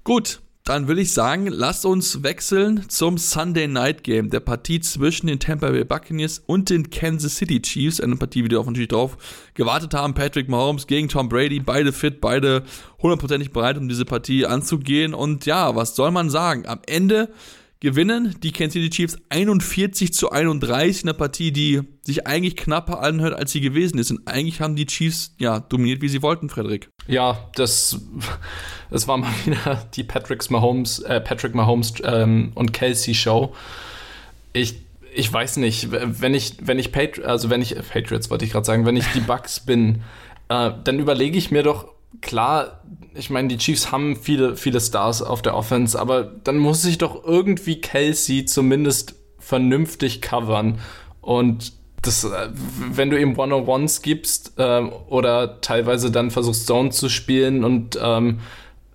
Gut, 0.04 0.40
dann 0.66 0.88
würde 0.88 1.00
ich 1.00 1.12
sagen, 1.12 1.46
lasst 1.46 1.86
uns 1.86 2.24
wechseln 2.24 2.88
zum 2.88 3.18
Sunday 3.18 3.68
Night 3.68 4.02
Game, 4.02 4.30
der 4.30 4.40
Partie 4.40 4.80
zwischen 4.80 5.28
den 5.28 5.38
Tampa 5.38 5.70
Bay 5.70 5.84
Buccaneers 5.84 6.42
und 6.44 6.70
den 6.70 6.90
Kansas 6.90 7.36
City 7.36 7.62
Chiefs. 7.62 8.00
Eine 8.00 8.16
Partie, 8.16 8.44
wie 8.44 8.50
wir 8.50 8.58
auch 8.58 8.66
natürlich 8.66 8.88
drauf 8.88 9.16
gewartet 9.54 9.94
haben. 9.94 10.14
Patrick 10.14 10.48
Mahomes 10.48 10.88
gegen 10.88 11.08
Tom 11.08 11.28
Brady, 11.28 11.60
beide 11.60 11.92
fit, 11.92 12.20
beide 12.20 12.64
hundertprozentig 13.00 13.52
bereit, 13.52 13.78
um 13.78 13.88
diese 13.88 14.04
Partie 14.04 14.44
anzugehen. 14.44 15.14
Und 15.14 15.46
ja, 15.46 15.76
was 15.76 15.94
soll 15.94 16.10
man 16.10 16.30
sagen? 16.30 16.66
Am 16.66 16.80
Ende 16.88 17.30
gewinnen 17.80 18.34
die 18.42 18.52
Kansas 18.52 18.74
City 18.74 18.90
Chiefs 18.90 19.18
41 19.28 20.12
zu 20.12 20.30
31 20.30 21.02
in 21.02 21.08
einer 21.08 21.18
Partie, 21.18 21.52
die 21.52 21.82
sich 22.02 22.26
eigentlich 22.26 22.56
knapper 22.56 23.00
anhört, 23.02 23.34
als 23.34 23.52
sie 23.52 23.60
gewesen 23.60 23.98
ist. 23.98 24.10
Und 24.10 24.26
eigentlich 24.26 24.60
haben 24.60 24.76
die 24.76 24.86
Chiefs 24.86 25.34
ja 25.38 25.60
dominiert, 25.60 26.00
wie 26.00 26.08
sie 26.08 26.22
wollten, 26.22 26.48
Frederik. 26.48 26.88
Ja, 27.06 27.50
das, 27.54 28.00
das 28.90 29.06
war 29.08 29.18
mal 29.18 29.32
wieder 29.44 29.86
die 29.94 30.04
Patrick 30.04 30.50
Mahomes, 30.50 31.00
äh, 31.00 31.20
Patrick 31.20 31.54
Mahomes 31.54 31.94
ähm, 32.02 32.52
und 32.54 32.72
Kelsey 32.72 33.14
Show. 33.14 33.54
Ich, 34.52 34.76
ich 35.14 35.30
weiß 35.30 35.58
nicht, 35.58 35.88
wenn 35.90 36.34
ich, 36.34 36.54
wenn 36.62 36.78
ich 36.78 36.92
Patri 36.92 37.24
also 37.24 37.50
wenn 37.50 37.60
ich 37.60 37.74
Patriots 37.74 38.30
wollte 38.30 38.44
ich 38.44 38.52
gerade 38.52 38.64
sagen, 38.64 38.86
wenn 38.86 38.96
ich 38.96 39.06
die 39.14 39.20
Bucks 39.20 39.60
bin, 39.60 40.02
äh, 40.48 40.70
dann 40.82 40.98
überlege 40.98 41.36
ich 41.36 41.50
mir 41.50 41.62
doch, 41.62 41.95
klar, 42.20 42.82
ich 43.14 43.30
meine, 43.30 43.48
die 43.48 43.58
Chiefs 43.58 43.92
haben 43.92 44.16
viele, 44.16 44.56
viele 44.56 44.80
Stars 44.80 45.22
auf 45.22 45.42
der 45.42 45.54
Offense, 45.54 45.98
aber 45.98 46.24
dann 46.24 46.58
muss 46.58 46.82
sich 46.82 46.98
doch 46.98 47.24
irgendwie 47.24 47.80
Kelsey 47.80 48.44
zumindest 48.44 49.14
vernünftig 49.38 50.22
covern. 50.22 50.78
Und 51.20 51.72
das, 52.02 52.24
äh, 52.24 52.48
wenn 52.92 53.10
du 53.10 53.20
ihm 53.20 53.38
One-on-Ones 53.38 54.02
gibst 54.02 54.54
ähm, 54.58 54.92
oder 55.08 55.60
teilweise 55.60 56.10
dann 56.10 56.30
versuchst 56.30 56.66
Zone 56.66 56.90
zu 56.90 57.08
spielen 57.08 57.64
und 57.64 57.98
ähm, 58.00 58.40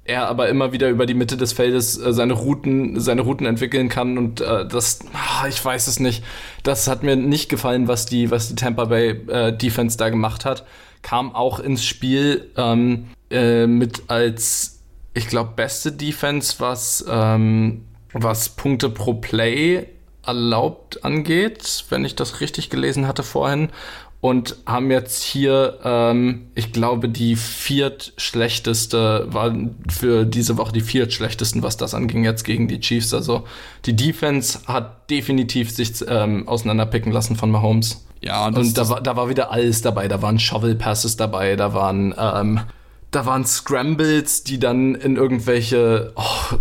er 0.04 0.28
aber 0.28 0.50
immer 0.50 0.72
wieder 0.72 0.90
über 0.90 1.06
die 1.06 1.14
Mitte 1.14 1.38
des 1.38 1.54
Feldes 1.54 1.98
äh, 1.98 2.14
seine 2.14 2.34
Routen, 2.34 3.00
seine 3.00 3.22
Routen 3.22 3.46
entwickeln 3.46 3.90
kann 3.90 4.18
und 4.18 4.42
äh, 4.42 4.68
das, 4.68 5.00
ach, 5.14 5.48
ich 5.48 5.64
weiß 5.64 5.88
es 5.88 6.00
nicht. 6.00 6.24
Das 6.64 6.88
hat 6.88 7.04
mir 7.04 7.16
nicht 7.16 7.50
gefallen, 7.50 7.88
was 7.88 8.06
die, 8.06 8.32
was 8.32 8.50
die 8.50 8.56
Tampa 8.56 8.86
Bay 8.86 9.10
äh, 9.28 9.56
Defense 9.56 9.98
da 9.98 10.10
gemacht 10.10 10.46
hat. 10.46 10.66
Kam 11.02 11.34
auch 11.36 11.60
ins 11.60 11.84
Spiel 11.84 12.52
ähm, 12.58 13.08
äh, 13.30 13.68
mit 13.68 14.04
als, 14.08 14.84
ich 15.14 15.28
glaube, 15.28 15.54
beste 15.56 15.92
Defense, 15.92 16.56
was, 16.60 17.06
ähm, 17.10 17.86
was 18.14 18.50
Punkte 18.50 18.90
pro 18.90 19.16
Play 19.16 19.88
erlaubt 20.26 21.04
angeht, 21.04 21.86
wenn 21.90 22.06
ich 22.06 22.16
das 22.16 22.42
richtig 22.42 22.70
gelesen 22.70 23.08
hatte 23.08 23.24
vorhin 23.24 23.70
und 24.22 24.58
haben 24.68 24.92
jetzt 24.92 25.24
hier, 25.24 25.80
ähm, 25.84 26.52
ich 26.54 26.72
glaube, 26.72 27.10
die 27.10 27.36
viertschlechteste, 27.36 29.26
war 29.30 29.54
für 29.90 30.26
diese 30.26 30.58
Woche 30.58 30.72
die 30.72 30.82
viertschlechtesten, 30.82 31.64
was 31.64 31.76
das 31.76 31.96
anging, 31.96 32.24
jetzt 32.24 32.44
gegen 32.44 32.68
die 32.68 32.80
Chiefs. 32.80 33.16
Also 33.16 33.46
die 33.86 33.96
Defense 33.96 34.60
hat 34.68 35.10
definitiv 35.10 35.72
sich 35.72 36.06
ähm, 36.08 36.48
auseinanderpicken 36.48 37.12
lassen 37.12 37.36
von 37.36 37.50
Mahomes. 37.50 38.06
Ja, 38.22 38.46
und, 38.46 38.58
und 38.58 38.78
da, 38.78 38.88
war, 38.90 39.02
da 39.02 39.16
war 39.16 39.30
wieder 39.30 39.52
alles 39.52 39.82
dabei. 39.82 40.08
Da 40.08 40.22
waren 40.22 40.40
Shovel 40.40 40.76
Passes 40.76 41.18
dabei, 41.18 41.56
da 41.56 41.74
waren, 41.74 42.14
ähm, 42.18 42.60
da 43.10 43.26
waren 43.26 43.46
Scrambles, 43.46 44.44
die 44.44 44.60
dann 44.60 44.96
in 44.96 45.18
irgendwelche 45.18 46.14
oh, 46.16 46.58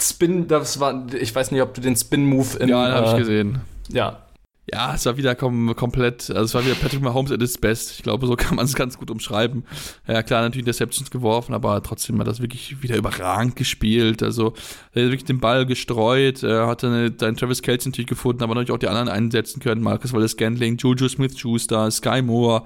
Spin, 0.00 0.48
das 0.48 0.80
war, 0.80 1.06
ich 1.18 1.34
weiß 1.34 1.52
nicht, 1.52 1.62
ob 1.62 1.74
du 1.74 1.80
den 1.80 1.96
Spin-Move 1.96 2.58
in. 2.58 2.68
Ja, 2.68 2.90
habe 2.92 3.06
äh, 3.06 3.10
ich 3.12 3.16
gesehen. 3.18 3.60
Ja, 3.88 4.25
ja, 4.72 4.94
es 4.94 5.06
war 5.06 5.16
wieder 5.16 5.36
kom 5.36 5.76
komplett, 5.76 6.28
also 6.30 6.42
es 6.42 6.54
war 6.54 6.64
wieder 6.64 6.74
Patrick 6.74 7.00
Mahomes 7.00 7.30
at 7.30 7.40
his 7.40 7.56
best. 7.56 7.92
Ich 7.92 8.02
glaube, 8.02 8.26
so 8.26 8.34
kann 8.34 8.56
man 8.56 8.64
es 8.64 8.74
ganz 8.74 8.98
gut 8.98 9.10
umschreiben. 9.10 9.64
Ja, 10.08 10.24
klar, 10.24 10.42
natürlich 10.42 10.66
Interceptions 10.66 11.10
geworfen, 11.10 11.54
aber 11.54 11.80
trotzdem 11.84 12.18
hat 12.18 12.26
das 12.26 12.40
wirklich 12.40 12.82
wieder 12.82 12.96
überragend 12.96 13.54
gespielt. 13.54 14.24
Also, 14.24 14.54
er 14.92 15.04
hat 15.04 15.10
wirklich 15.12 15.24
den 15.24 15.38
Ball 15.38 15.66
gestreut, 15.66 16.42
er 16.42 16.66
hatte 16.66 16.88
eine, 16.88 17.14
seinen 17.16 17.36
Travis 17.36 17.62
Kelce 17.62 17.86
natürlich 17.86 18.08
gefunden, 18.08 18.42
aber 18.42 18.54
natürlich 18.54 18.72
auch 18.72 18.78
die 18.78 18.88
anderen 18.88 19.08
einsetzen 19.08 19.60
können. 19.60 19.82
Marcus 19.82 20.12
Wallace 20.12 20.32
Scantling, 20.32 20.76
Juju 20.78 21.08
Smith-Schuster, 21.08 21.88
Sky 21.92 22.22
Moore. 22.22 22.64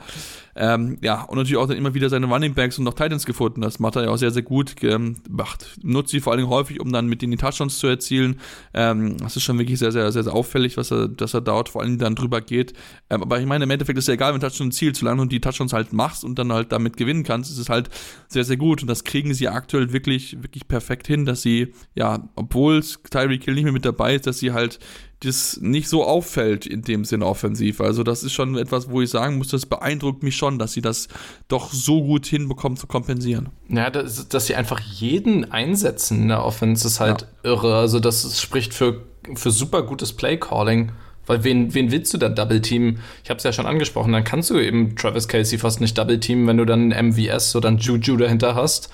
Ähm, 0.57 0.99
ja, 1.01 1.23
und 1.23 1.37
natürlich 1.37 1.57
auch 1.57 1.67
dann 1.67 1.77
immer 1.77 1.95
wieder 1.95 2.09
seine 2.09 2.27
Running 2.27 2.55
Backs 2.55 2.79
und 2.79 2.85
noch 2.85 2.95
Titans 2.95 3.25
gefunden. 3.25 3.61
Das 3.61 3.79
macht 3.79 3.97
er 3.97 4.05
ja 4.05 4.11
auch 4.11 4.17
sehr, 4.17 4.31
sehr 4.31 4.43
gut. 4.43 4.75
Ähm, 4.83 5.17
macht, 5.29 5.79
nutzt 5.83 6.11
sie 6.11 6.21
vor 6.21 6.33
allen 6.33 6.41
Dingen 6.41 6.51
häufig, 6.51 6.81
um 6.81 6.93
dann 6.93 7.07
mit 7.07 7.23
denen 7.23 7.31
die 7.31 7.39
Touchdowns 7.39 7.79
zu 7.79 7.87
erzielen. 7.87 8.41
Ähm, 8.75 9.17
das 9.19 9.37
ist 9.37 9.43
schon 9.43 9.59
wirklich 9.59 9.79
sehr, 9.79 9.93
sehr, 9.93 10.11
sehr, 10.13 10.25
sehr 10.25 10.35
auffällig, 10.35 10.77
was 10.77 10.91
er, 10.91 11.09
dass 11.09 11.35
er 11.35 11.41
dort 11.41 11.69
vor 11.69 11.83
allen 11.83 11.90
Dingen 11.91 11.99
dann 11.99 12.15
drüber 12.15 12.41
geht. 12.41 12.73
Ähm, 13.09 13.23
aber 13.23 13.41
ich 13.41 13.47
meine, 13.47 13.65
im 13.65 13.71
Endeffekt 13.71 13.99
ist 13.99 14.09
ja 14.09 14.15
egal, 14.15 14.33
wenn 14.33 14.41
Touchdown 14.41 14.73
zielt, 14.73 14.97
solange 14.97 15.23
du 15.23 15.29
die 15.29 15.41
Touchdowns 15.41 15.73
halt 15.73 15.93
machst 15.93 16.25
und 16.25 16.39
dann 16.39 16.53
halt 16.53 16.73
damit 16.73 16.97
gewinnen 16.97 17.23
kannst, 17.23 17.51
ist 17.51 17.59
es 17.59 17.69
halt 17.69 17.91
sehr, 18.29 18.45
sehr 18.45 18.57
gut. 18.57 18.83
Und 18.83 18.89
das 18.89 19.05
kriegen 19.05 19.35
sie 19.35 19.49
aktuell 19.49 19.93
wirklich, 19.93 20.43
wirklich 20.43 20.69
perfekt 20.69 21.07
hin, 21.07 21.25
dass 21.25 21.43
sie, 21.43 21.75
ja, 21.95 22.29
obwohl 22.37 22.83
Tyreek 23.11 23.45
Hill 23.45 23.55
nicht 23.55 23.65
mehr 23.65 23.73
mit 23.73 23.85
dabei 23.85 24.15
ist, 24.15 24.27
dass 24.27 24.39
sie 24.39 24.53
halt 24.53 24.79
das 25.21 25.59
nicht 25.61 25.89
so 25.89 26.05
auffällt 26.05 26.67
in 26.67 26.83
dem 26.83 27.05
Sinne 27.05 27.27
offensiv. 27.27 27.81
Also 27.81 28.03
das 28.03 28.23
ist 28.23 28.33
schon 28.33 28.57
etwas, 28.57 28.91
wo 28.91 29.03
ich 29.03 29.11
sagen 29.11 29.37
muss, 29.37 29.49
das 29.49 29.67
beeindruckt 29.67 30.23
mich 30.23 30.37
schon, 30.37 30.59
dass 30.59 30.73
sie 30.73 30.81
das 30.81 31.09
doch 31.49 31.73
so 31.73 32.03
gut 32.03 32.27
hinbekommen 32.27 32.79
zu 32.79 32.87
kompensieren. 32.87 33.51
Ja, 33.69 33.91
das, 33.91 34.29
dass 34.29 34.47
sie 34.47 34.55
einfach 34.55 34.81
jeden 34.81 35.51
einsetzen 35.53 36.23
in 36.23 36.29
der 36.29 36.45
Offense 36.45 36.87
ist 36.87 37.01
halt 37.01 37.23
ja. 37.23 37.51
irre. 37.51 37.77
Also 37.77 38.01
das 38.01 38.41
spricht 38.41 38.73
für, 38.73 39.03
für 39.35 39.51
super 39.51 39.83
gutes 39.83 40.15
Play-Calling. 40.15 40.93
Weil 41.31 41.45
wen, 41.45 41.73
wen 41.75 41.93
willst 41.93 42.13
du 42.13 42.19
da 42.19 42.29
Double 42.29 42.61
Team? 42.61 42.99
Ich 43.23 43.31
habe 43.31 43.39
es 43.39 43.45
ja 43.45 43.53
schon 43.53 43.65
angesprochen, 43.65 44.13
dann 44.13 44.25
kannst 44.25 44.51
du 44.51 44.59
eben 44.59 44.97
Travis 44.97 45.29
Casey 45.29 45.59
fast 45.59 45.81
nicht 45.81 45.97
Double 45.97 46.19
Team, 46.19 46.49
wenn 46.49 46.57
du 46.57 46.65
dann 46.65 46.89
MVS 46.89 47.55
oder 47.55 47.69
ein 47.69 47.79
Juju 47.79 48.17
dahinter 48.17 48.57
hast. 48.57 48.91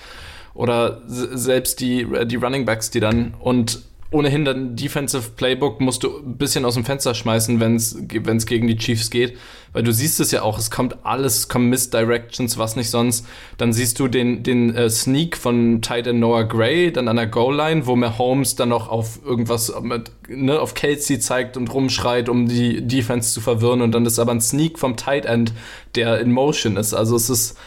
Oder 0.53 1.01
selbst 1.07 1.79
die, 1.79 2.05
die 2.27 2.35
Running 2.35 2.63
Backs, 2.63 2.91
die 2.91 2.99
dann 2.99 3.33
und 3.39 3.81
ohnehin 4.09 4.45
dann 4.45 4.75
Defensive 4.75 5.31
Playbook 5.35 5.81
musst 5.81 6.03
du 6.03 6.19
ein 6.19 6.37
bisschen 6.37 6.63
aus 6.63 6.75
dem 6.75 6.85
Fenster 6.85 7.13
schmeißen, 7.13 7.59
wenn 7.59 7.75
es 7.75 8.45
gegen 8.45 8.67
die 8.67 8.77
Chiefs 8.77 9.09
geht. 9.09 9.37
Weil 9.73 9.83
du 9.83 9.91
siehst 9.91 10.19
es 10.21 10.31
ja 10.31 10.43
auch, 10.43 10.57
es 10.57 10.71
kommt 10.71 11.05
alles, 11.05 11.39
es 11.39 11.47
kommen 11.49 11.69
Misdirections, 11.69 12.57
was 12.57 12.77
nicht 12.77 12.89
sonst. 12.89 13.25
Dann 13.57 13.73
siehst 13.73 13.99
du 13.99 14.07
den, 14.07 14.43
den 14.43 14.73
äh, 14.73 14.89
Sneak 14.89 15.35
von 15.35 15.81
Titan 15.81 16.19
Noah 16.19 16.45
Gray, 16.45 16.91
dann 16.91 17.09
an 17.09 17.17
der 17.17 17.27
Goal-Line, 17.27 17.85
wo 17.85 17.95
Mahomes 17.95 18.55
dann 18.55 18.69
noch 18.69 18.87
auf 18.87 19.19
irgendwas, 19.25 19.73
mit, 19.81 20.11
ne, 20.29 20.59
auf 20.59 20.73
Kelsey 20.73 21.19
zeigt 21.19 21.57
und 21.57 21.73
rumschreit, 21.73 22.29
um 22.29 22.47
die 22.47 22.81
Defense 22.87 23.33
zu 23.33 23.41
verwirren. 23.41 23.81
Und 23.81 23.91
dann 23.91 24.05
ist 24.05 24.19
aber 24.19 24.31
ein 24.31 24.41
Sneak 24.41 24.79
vom 24.79 24.95
Tight 24.95 25.25
End, 25.25 25.51
der 25.95 26.21
in 26.21 26.31
Motion 26.31 26.77
ist. 26.77 26.93
Also 26.93 27.17
es 27.17 27.29
ist 27.29 27.57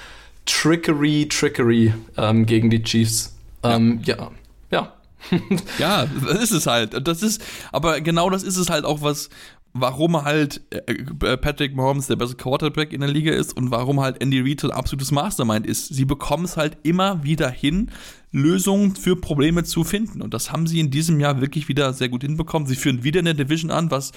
Trickery, 0.47 1.29
Trickery 1.29 1.93
ähm, 2.17 2.47
gegen 2.47 2.71
die 2.71 2.83
Chiefs. 2.83 3.37
Ähm, 3.63 4.01
ja. 4.05 4.17
ja 4.17 4.31
ja, 5.79 6.07
das 6.07 6.43
ist 6.43 6.53
es 6.53 6.67
halt. 6.67 7.07
Das 7.07 7.23
ist, 7.23 7.43
aber 7.73 8.01
genau 8.01 8.31
das 8.31 8.43
ist 8.43 8.57
es 8.57 8.71
halt 8.71 8.85
auch, 8.85 9.03
was, 9.03 9.29
warum 9.73 10.23
halt 10.23 10.61
äh, 10.71 11.37
Patrick 11.37 11.77
Mahomes 11.77 12.07
der 12.07 12.17
beste 12.17 12.37
Quarterback 12.37 12.93
in 12.93 13.01
der 13.01 13.11
Liga 13.11 13.33
ist 13.33 13.57
und 13.57 13.71
warum 13.71 14.01
halt 14.01 14.21
Andy 14.21 14.41
Reid 14.41 14.65
ein 14.65 14.71
absolutes 14.71 15.13
Mastermind 15.13 15.67
ist. 15.67 15.95
Sie 15.95 16.05
bekommen 16.05 16.45
es 16.45 16.57
halt 16.57 16.79
immer 16.83 17.23
wieder 17.23 17.51
hin, 17.51 17.91
Lösungen 18.33 18.97
für 18.97 19.17
Probleme 19.17 19.65
zu 19.65 19.85
finden. 19.85 20.23
Und 20.23 20.35
das 20.35 20.53
haben 20.53 20.67
sie 20.67 20.81
in 20.81 20.91
diesem 20.91 21.21
Jahr 21.21 21.41
wirklich 21.41 21.69
wieder 21.69 21.93
sehr 21.93 22.09
gut 22.09 22.23
hinbekommen. 22.23 22.67
Sie 22.67 22.77
führen 22.77 23.05
wieder 23.05 23.21
eine 23.21 23.35
Division 23.35 23.71
an, 23.71 23.91
was 23.91 24.13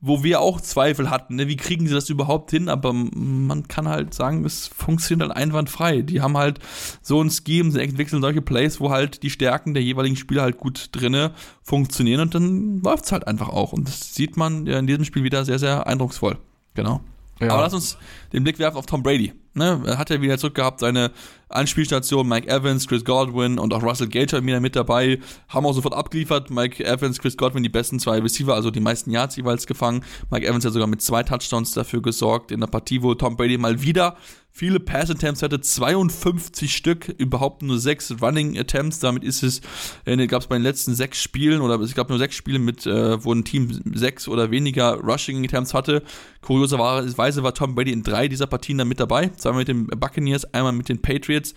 wo 0.00 0.22
wir 0.22 0.40
auch 0.40 0.60
Zweifel 0.60 1.10
hatten, 1.10 1.36
ne? 1.36 1.48
wie 1.48 1.56
kriegen 1.56 1.86
sie 1.86 1.94
das 1.94 2.10
überhaupt 2.10 2.50
hin, 2.50 2.68
aber 2.68 2.92
man 2.92 3.66
kann 3.66 3.88
halt 3.88 4.14
sagen, 4.14 4.44
es 4.44 4.66
funktioniert 4.66 5.28
halt 5.28 5.36
einwandfrei. 5.36 6.02
Die 6.02 6.20
haben 6.20 6.36
halt 6.36 6.58
so 7.02 7.22
ein 7.22 7.30
Scheme, 7.30 7.70
sie 7.70 7.80
entwickeln 7.80 8.20
solche 8.20 8.42
Plays, 8.42 8.80
wo 8.80 8.90
halt 8.90 9.22
die 9.22 9.30
Stärken 9.30 9.74
der 9.74 9.82
jeweiligen 9.82 10.16
Spieler 10.16 10.42
halt 10.42 10.58
gut 10.58 10.90
drinne 10.92 11.32
funktionieren 11.62 12.20
und 12.20 12.34
dann 12.34 12.80
läuft 12.82 13.06
es 13.06 13.12
halt 13.12 13.26
einfach 13.26 13.48
auch. 13.48 13.72
Und 13.72 13.88
das 13.88 14.14
sieht 14.14 14.36
man 14.36 14.66
ja 14.66 14.78
in 14.78 14.86
diesem 14.86 15.04
Spiel 15.04 15.24
wieder 15.24 15.44
sehr, 15.44 15.58
sehr 15.58 15.86
eindrucksvoll. 15.86 16.38
Genau. 16.74 17.00
Ja. 17.40 17.50
Aber 17.50 17.62
lass 17.62 17.74
uns 17.74 17.98
den 18.32 18.44
Blick 18.44 18.58
werfen 18.58 18.78
auf 18.78 18.86
Tom 18.86 19.02
Brady. 19.02 19.32
Ne? 19.54 19.82
Er 19.86 19.98
hat 19.98 20.10
ja 20.10 20.20
wieder 20.20 20.38
zurückgehabt, 20.38 20.80
seine 20.80 21.12
Anspielstation, 21.48 22.28
Mike 22.28 22.48
Evans, 22.48 22.86
Chris 22.88 23.04
Godwin 23.04 23.58
und 23.58 23.72
auch 23.72 23.82
Russell 23.82 24.08
Gage 24.08 24.44
wieder 24.44 24.60
mit 24.60 24.76
dabei, 24.76 25.18
haben 25.48 25.64
auch 25.64 25.72
sofort 25.72 25.94
abgeliefert. 25.94 26.50
Mike 26.50 26.84
Evans, 26.84 27.18
Chris 27.18 27.36
Godwin, 27.36 27.62
die 27.62 27.68
besten 27.68 27.98
zwei 27.98 28.18
Receiver, 28.18 28.54
also 28.54 28.70
die 28.70 28.80
meisten 28.80 29.10
Yards 29.10 29.36
jeweils 29.36 29.66
gefangen. 29.66 30.04
Mike 30.30 30.46
Evans 30.46 30.64
hat 30.64 30.72
sogar 30.72 30.88
mit 30.88 31.02
zwei 31.02 31.22
Touchdowns 31.22 31.72
dafür 31.72 32.02
gesorgt, 32.02 32.50
in 32.50 32.60
der 32.60 32.66
Partie, 32.66 33.02
wo 33.02 33.14
Tom 33.14 33.36
Brady 33.36 33.58
mal 33.58 33.80
wieder 33.80 34.16
viele 34.56 34.80
Pass 34.80 35.10
Attempts 35.10 35.42
hatte, 35.42 35.60
52 35.60 36.74
Stück, 36.74 37.08
überhaupt 37.18 37.60
nur 37.60 37.78
sechs 37.78 38.14
Running 38.22 38.58
Attempts. 38.58 39.00
Damit 39.00 39.22
ist 39.22 39.42
es, 39.42 39.60
äh, 40.06 40.26
gab 40.26 40.40
es 40.40 40.48
bei 40.48 40.56
den 40.56 40.62
letzten 40.62 40.94
sechs 40.94 41.22
Spielen 41.22 41.60
oder 41.60 41.78
es 41.80 41.94
gab 41.94 42.08
nur 42.08 42.18
sechs 42.18 42.36
Spiele 42.36 42.58
mit, 42.58 42.86
äh, 42.86 43.22
wo 43.22 43.34
ein 43.34 43.44
Team 43.44 43.82
sechs 43.92 44.26
oder 44.28 44.50
weniger 44.50 44.94
Rushing 44.94 45.44
Attempts 45.44 45.74
hatte. 45.74 46.02
Kurioserweise 46.40 47.42
war 47.42 47.52
Tom 47.52 47.74
Brady 47.74 47.92
in 47.92 48.02
drei 48.02 48.28
dieser 48.28 48.46
Partien 48.46 48.78
dann 48.78 48.88
mit 48.88 48.98
dabei, 48.98 49.28
zweimal 49.36 49.60
mit 49.60 49.68
den 49.68 49.88
Buccaneers, 49.88 50.54
einmal 50.54 50.72
mit 50.72 50.88
den 50.88 51.02
Patriots. 51.02 51.54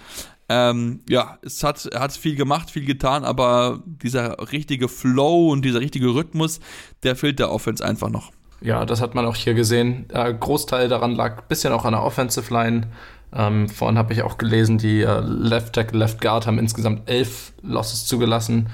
Ähm, 0.49 0.99
ja, 1.07 1.39
es 1.41 1.63
hat, 1.63 1.85
er 1.85 2.01
hat 2.01 2.11
viel 2.11 2.35
gemacht, 2.35 2.69
viel 2.69 2.83
getan, 2.83 3.23
aber 3.23 3.81
dieser 3.85 4.51
richtige 4.51 4.89
Flow 4.89 5.51
und 5.51 5.63
dieser 5.63 5.79
richtige 5.79 6.13
Rhythmus, 6.13 6.59
der 7.03 7.15
fehlt 7.15 7.39
der 7.39 7.49
Offense 7.49 7.85
einfach 7.85 8.09
noch. 8.09 8.31
Ja, 8.61 8.85
das 8.85 9.01
hat 9.01 9.15
man 9.15 9.25
auch 9.25 9.35
hier 9.35 9.53
gesehen. 9.53 10.05
Äh, 10.09 10.33
Großteil 10.33 10.89
daran 10.89 11.15
lag 11.15 11.37
ein 11.37 11.47
bisschen 11.47 11.71
auch 11.73 11.85
an 11.85 11.93
der 11.93 12.03
Offensive 12.03 12.53
Line. 12.53 12.87
Ähm, 13.33 13.69
vorhin 13.69 13.97
habe 13.97 14.13
ich 14.13 14.23
auch 14.23 14.37
gelesen, 14.37 14.77
die 14.77 15.01
äh, 15.01 15.19
Left 15.21 15.73
Tackle, 15.73 15.99
Left 15.99 16.19
Guard 16.19 16.47
haben 16.47 16.59
insgesamt 16.59 17.09
elf 17.09 17.53
Losses 17.61 18.05
zugelassen, 18.05 18.69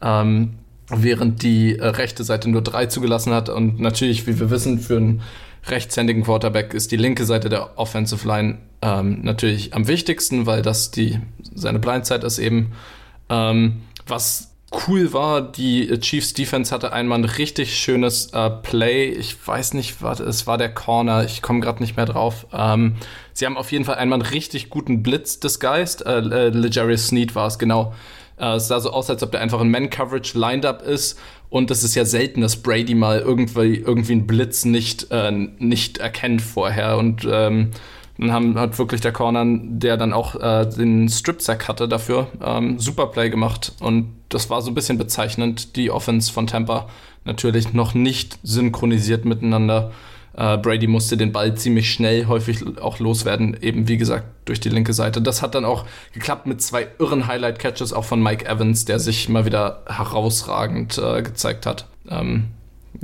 ähm, 0.00 0.54
während 0.88 1.42
die 1.42 1.78
äh, 1.78 1.86
rechte 1.86 2.22
Seite 2.24 2.48
nur 2.48 2.62
drei 2.62 2.86
zugelassen 2.86 3.34
hat. 3.34 3.48
Und 3.48 3.80
natürlich, 3.80 4.26
wie 4.26 4.38
wir 4.38 4.50
wissen, 4.50 4.78
für 4.78 4.96
einen 4.96 5.22
rechtshändigen 5.66 6.22
Quarterback 6.22 6.72
ist 6.72 6.92
die 6.92 6.96
linke 6.96 7.24
Seite 7.24 7.48
der 7.48 7.78
Offensive 7.78 8.26
Line 8.26 8.58
ähm, 8.82 9.22
natürlich 9.22 9.74
am 9.74 9.88
wichtigsten, 9.88 10.46
weil 10.46 10.62
das 10.62 10.92
die 10.92 11.18
seine 11.54 11.80
Blindzeit 11.80 12.24
ist 12.24 12.38
eben. 12.38 12.72
Ähm, 13.28 13.82
was 14.06 14.52
cool 14.72 15.12
war, 15.12 15.40
die 15.40 15.88
Chiefs 16.00 16.34
Defense 16.34 16.74
hatte 16.74 16.92
einmal 16.92 17.18
ein 17.18 17.24
richtig 17.24 17.78
schönes 17.78 18.32
äh, 18.32 18.50
Play. 18.50 19.08
Ich 19.10 19.36
weiß 19.46 19.74
nicht, 19.74 20.02
was 20.02 20.20
es 20.20 20.46
war 20.46 20.58
der 20.58 20.72
Corner. 20.74 21.24
Ich 21.24 21.40
komme 21.40 21.60
gerade 21.60 21.80
nicht 21.80 21.96
mehr 21.96 22.06
drauf. 22.06 22.46
Ähm, 22.52 22.96
sie 23.32 23.46
haben 23.46 23.56
auf 23.56 23.70
jeden 23.70 23.84
Fall 23.84 23.96
einmal 23.96 24.20
einen 24.20 24.28
richtig 24.28 24.68
guten 24.70 25.02
Blitz 25.02 25.38
disguised. 25.38 26.04
Äh, 26.04 26.18
äh, 26.18 26.48
Legarius 26.48 27.08
Sneed 27.08 27.34
war 27.34 27.46
es 27.46 27.58
genau. 27.58 27.94
Äh, 28.38 28.56
es 28.56 28.68
sah 28.68 28.80
so 28.80 28.90
aus, 28.90 29.08
als 29.08 29.22
ob 29.22 29.30
der 29.30 29.40
einfach 29.40 29.60
in 29.60 29.70
Man-Coverage 29.70 30.36
lined 30.36 30.66
up 30.66 30.82
ist. 30.82 31.18
Und 31.48 31.70
es 31.70 31.84
ist 31.84 31.94
ja 31.94 32.04
selten, 32.04 32.40
dass 32.40 32.56
Brady 32.56 32.94
mal 32.94 33.20
irgendwie, 33.20 33.76
irgendwie 33.76 34.12
einen 34.12 34.26
Blitz 34.26 34.64
nicht, 34.64 35.10
äh, 35.12 35.30
nicht 35.30 35.98
erkennt 35.98 36.42
vorher. 36.42 36.98
Und 36.98 37.26
ähm, 37.30 37.70
dann 38.18 38.32
haben, 38.32 38.58
hat 38.58 38.78
wirklich 38.78 39.00
der 39.00 39.12
Corner, 39.12 39.44
der 39.46 39.96
dann 39.96 40.12
auch 40.12 40.34
äh, 40.36 40.66
den 40.66 41.08
Strip-Sack 41.08 41.68
hatte 41.68 41.88
dafür, 41.88 42.28
ähm, 42.42 42.78
super 42.78 43.08
Play 43.08 43.30
gemacht. 43.30 43.72
Und 43.80 44.14
das 44.28 44.48
war 44.48 44.62
so 44.62 44.70
ein 44.70 44.74
bisschen 44.74 44.98
bezeichnend. 44.98 45.76
Die 45.76 45.90
Offense 45.90 46.32
von 46.32 46.46
Tampa 46.46 46.88
natürlich 47.24 47.72
noch 47.72 47.94
nicht 47.94 48.38
synchronisiert 48.42 49.24
miteinander. 49.24 49.92
Äh, 50.34 50.58
Brady 50.58 50.86
musste 50.86 51.16
den 51.16 51.32
Ball 51.32 51.54
ziemlich 51.56 51.90
schnell 51.90 52.26
häufig 52.26 52.78
auch 52.78 52.98
loswerden, 52.98 53.56
eben 53.60 53.88
wie 53.88 53.96
gesagt 53.96 54.26
durch 54.44 54.60
die 54.60 54.68
linke 54.68 54.92
Seite. 54.92 55.20
Das 55.20 55.42
hat 55.42 55.54
dann 55.54 55.64
auch 55.64 55.84
geklappt 56.12 56.46
mit 56.46 56.62
zwei 56.62 56.88
irren 56.98 57.26
Highlight-Catches, 57.26 57.92
auch 57.92 58.04
von 58.04 58.22
Mike 58.22 58.46
Evans, 58.46 58.84
der 58.84 58.98
sich 58.98 59.28
mal 59.28 59.44
wieder 59.44 59.82
herausragend 59.86 60.98
äh, 60.98 61.22
gezeigt 61.22 61.66
hat. 61.66 61.86
Ähm, 62.08 62.48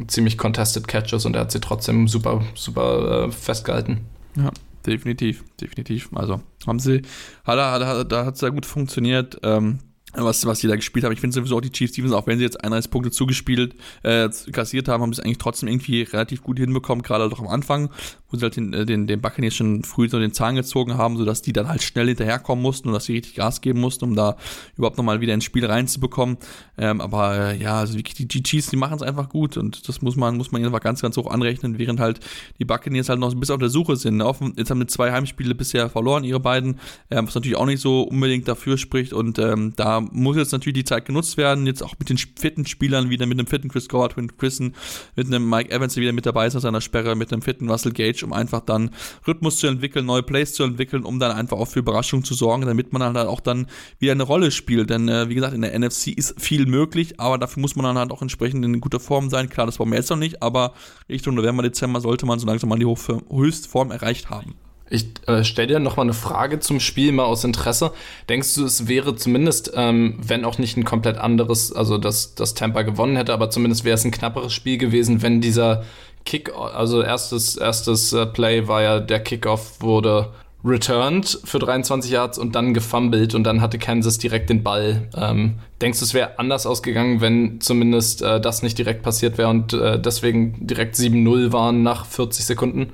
ziemlich 0.06 0.38
contested 0.38 0.88
Catches 0.88 1.26
und 1.26 1.34
er 1.34 1.42
hat 1.42 1.52
sie 1.52 1.60
trotzdem 1.60 2.08
super, 2.08 2.42
super 2.54 3.26
äh, 3.26 3.30
festgehalten. 3.30 4.06
Ja, 4.36 4.50
definitiv, 4.86 5.44
definitiv. 5.60 6.10
Also 6.14 6.40
haben 6.66 6.78
sie, 6.78 7.02
hat, 7.44 7.58
hat, 7.58 8.12
da 8.12 8.26
hat 8.26 8.34
es 8.34 8.40
sehr 8.40 8.50
gut 8.50 8.66
funktioniert. 8.66 9.38
Ähm, 9.42 9.78
was, 10.14 10.44
was 10.46 10.60
die 10.60 10.68
da 10.68 10.76
gespielt 10.76 11.04
haben. 11.04 11.12
Ich 11.12 11.20
finde 11.20 11.34
sowieso 11.34 11.56
auch 11.56 11.60
die 11.60 11.70
Chiefs 11.70 11.94
Stevens, 11.94 12.12
auch 12.12 12.26
wenn 12.26 12.38
sie 12.38 12.44
jetzt 12.44 12.62
31 12.62 12.90
Punkte 12.90 13.10
zugespielt, 13.10 13.74
äh, 14.02 14.28
kassiert 14.52 14.88
haben, 14.88 15.02
haben 15.02 15.12
sie 15.12 15.20
es 15.20 15.24
eigentlich 15.24 15.38
trotzdem 15.38 15.68
irgendwie 15.68 16.02
relativ 16.02 16.42
gut 16.42 16.58
hinbekommen, 16.58 17.02
gerade 17.02 17.24
auch 17.24 17.40
am 17.40 17.48
Anfang, 17.48 17.90
wo 18.30 18.36
sie 18.36 18.42
halt 18.42 18.56
den, 18.56 18.72
äh, 18.72 18.84
den, 18.84 19.06
den 19.06 19.20
Buccaneers 19.20 19.54
schon 19.54 19.84
früh 19.84 20.08
so 20.08 20.18
den 20.18 20.32
Zahn 20.32 20.54
gezogen 20.54 20.96
haben, 20.98 21.16
sodass 21.16 21.42
die 21.42 21.52
dann 21.52 21.68
halt 21.68 21.82
schnell 21.82 22.08
hinterherkommen 22.08 22.62
mussten 22.62 22.88
und 22.88 22.94
dass 22.94 23.06
sie 23.06 23.14
richtig 23.14 23.34
Gas 23.34 23.60
geben 23.60 23.80
mussten, 23.80 24.04
um 24.04 24.14
da 24.14 24.36
überhaupt 24.76 24.98
nochmal 24.98 25.20
wieder 25.20 25.34
ins 25.34 25.44
Spiel 25.44 25.64
reinzubekommen. 25.64 26.36
Ähm, 26.76 27.00
aber 27.00 27.52
äh, 27.52 27.56
ja, 27.58 27.78
also 27.78 27.94
wirklich 27.94 28.14
die, 28.14 28.28
die 28.28 28.42
Chiefs, 28.42 28.68
die 28.68 28.76
machen 28.76 28.96
es 28.96 29.02
einfach 29.02 29.28
gut 29.28 29.56
und 29.56 29.88
das 29.88 30.02
muss 30.02 30.16
man, 30.16 30.36
muss 30.36 30.52
man 30.52 30.64
einfach 30.64 30.80
ganz, 30.80 31.00
ganz 31.00 31.16
hoch 31.16 31.30
anrechnen, 31.30 31.78
während 31.78 32.00
halt 32.00 32.20
die 32.58 32.64
Buccaneers 32.64 33.08
halt 33.08 33.18
noch 33.18 33.30
ein 33.30 33.40
bisschen 33.40 33.54
auf 33.54 33.60
der 33.60 33.70
Suche 33.70 33.96
sind. 33.96 34.18
Ne? 34.18 34.30
Jetzt 34.56 34.70
haben 34.70 34.80
wir 34.80 34.88
zwei 34.88 35.12
Heimspiele 35.12 35.54
bisher 35.54 35.88
verloren, 35.88 36.24
ihre 36.24 36.40
beiden, 36.40 36.80
ähm, 37.10 37.26
was 37.26 37.34
natürlich 37.34 37.56
auch 37.56 37.66
nicht 37.66 37.80
so 37.80 38.02
unbedingt 38.02 38.48
dafür 38.48 38.76
spricht 38.78 39.12
und 39.12 39.38
ähm, 39.38 39.72
da 39.76 40.01
muss 40.12 40.36
jetzt 40.36 40.52
natürlich 40.52 40.74
die 40.74 40.84
Zeit 40.84 41.04
genutzt 41.04 41.36
werden, 41.36 41.66
jetzt 41.66 41.82
auch 41.82 41.94
mit 41.98 42.08
den 42.08 42.18
fitten 42.18 42.66
Spielern 42.66 43.10
wieder, 43.10 43.26
mit 43.26 43.38
einem 43.38 43.46
fitten 43.46 43.68
Chris 43.68 43.88
Godwin, 43.88 44.36
Chrisen, 44.36 44.74
mit 45.16 45.26
einem 45.26 45.48
Mike 45.48 45.70
Evans, 45.70 45.94
der 45.94 46.02
wieder 46.02 46.12
mit 46.12 46.26
dabei 46.26 46.46
ist 46.46 46.56
aus 46.56 46.62
seiner 46.62 46.80
Sperre, 46.80 47.14
mit 47.14 47.32
einem 47.32 47.42
fitten 47.42 47.70
Russell 47.70 47.92
Gage, 47.92 48.24
um 48.24 48.32
einfach 48.32 48.60
dann 48.60 48.90
Rhythmus 49.26 49.58
zu 49.58 49.66
entwickeln, 49.66 50.06
neue 50.06 50.22
Plays 50.22 50.54
zu 50.54 50.64
entwickeln, 50.64 51.04
um 51.04 51.18
dann 51.18 51.32
einfach 51.32 51.58
auch 51.58 51.68
für 51.68 51.80
Überraschungen 51.80 52.24
zu 52.24 52.34
sorgen, 52.34 52.66
damit 52.66 52.92
man 52.92 53.00
dann 53.00 53.16
halt 53.16 53.28
auch 53.28 53.40
dann 53.40 53.66
wieder 53.98 54.12
eine 54.12 54.22
Rolle 54.22 54.50
spielt. 54.50 54.90
Denn 54.90 55.08
äh, 55.08 55.28
wie 55.28 55.34
gesagt, 55.34 55.54
in 55.54 55.62
der 55.62 55.78
NFC 55.78 56.08
ist 56.08 56.40
viel 56.40 56.66
möglich, 56.66 57.20
aber 57.20 57.38
dafür 57.38 57.60
muss 57.60 57.76
man 57.76 57.84
dann 57.84 57.98
halt 57.98 58.10
auch 58.10 58.22
entsprechend 58.22 58.64
in 58.64 58.80
guter 58.80 59.00
Form 59.00 59.30
sein. 59.30 59.48
Klar, 59.48 59.66
das 59.66 59.76
brauchen 59.78 59.90
wir 59.90 59.98
jetzt 59.98 60.10
noch 60.10 60.16
nicht, 60.16 60.42
aber 60.42 60.74
Richtung 61.08 61.34
November, 61.34 61.62
Dezember 61.62 62.00
sollte 62.00 62.26
man 62.26 62.38
so 62.38 62.46
langsam 62.46 62.68
mal 62.68 62.78
die 62.78 62.86
Höchstform 62.86 63.90
erreicht 63.90 64.30
haben. 64.30 64.54
Ich 64.92 65.06
äh, 65.26 65.42
stelle 65.42 65.68
dir 65.68 65.78
noch 65.78 65.96
mal 65.96 66.02
eine 66.02 66.12
Frage 66.12 66.60
zum 66.60 66.78
Spiel 66.78 67.12
mal 67.12 67.24
aus 67.24 67.44
Interesse. 67.44 67.92
Denkst 68.28 68.56
du, 68.56 68.66
es 68.66 68.88
wäre 68.88 69.16
zumindest, 69.16 69.72
ähm, 69.74 70.18
wenn 70.22 70.44
auch 70.44 70.58
nicht 70.58 70.76
ein 70.76 70.84
komplett 70.84 71.16
anderes, 71.16 71.72
also 71.72 71.96
dass 71.96 72.34
das 72.34 72.52
Tampa 72.52 72.82
gewonnen 72.82 73.16
hätte, 73.16 73.32
aber 73.32 73.48
zumindest 73.48 73.84
wäre 73.84 73.94
es 73.94 74.04
ein 74.04 74.10
knapperes 74.10 74.52
Spiel 74.52 74.76
gewesen, 74.76 75.22
wenn 75.22 75.40
dieser 75.40 75.84
Kick, 76.26 76.52
also 76.54 77.00
erstes 77.00 77.56
erstes 77.56 78.12
äh, 78.12 78.26
Play 78.26 78.68
war 78.68 78.82
ja 78.82 79.00
der 79.00 79.20
Kickoff 79.20 79.80
wurde 79.80 80.28
returned 80.62 81.40
für 81.42 81.58
23 81.58 82.10
Yards 82.10 82.38
und 82.38 82.54
dann 82.54 82.74
gefummelt 82.74 83.34
und 83.34 83.44
dann 83.44 83.62
hatte 83.62 83.78
Kansas 83.78 84.18
direkt 84.18 84.50
den 84.50 84.62
Ball. 84.62 85.08
Ähm, 85.16 85.54
denkst 85.80 86.00
du, 86.00 86.04
es 86.04 86.12
wäre 86.12 86.38
anders 86.38 86.66
ausgegangen, 86.66 87.22
wenn 87.22 87.62
zumindest 87.62 88.20
äh, 88.20 88.42
das 88.42 88.62
nicht 88.62 88.76
direkt 88.76 89.02
passiert 89.02 89.38
wäre 89.38 89.48
und 89.48 89.72
äh, 89.72 89.98
deswegen 89.98 90.66
direkt 90.66 90.96
7-0 90.96 91.50
waren 91.50 91.82
nach 91.82 92.04
40 92.04 92.44
Sekunden? 92.44 92.92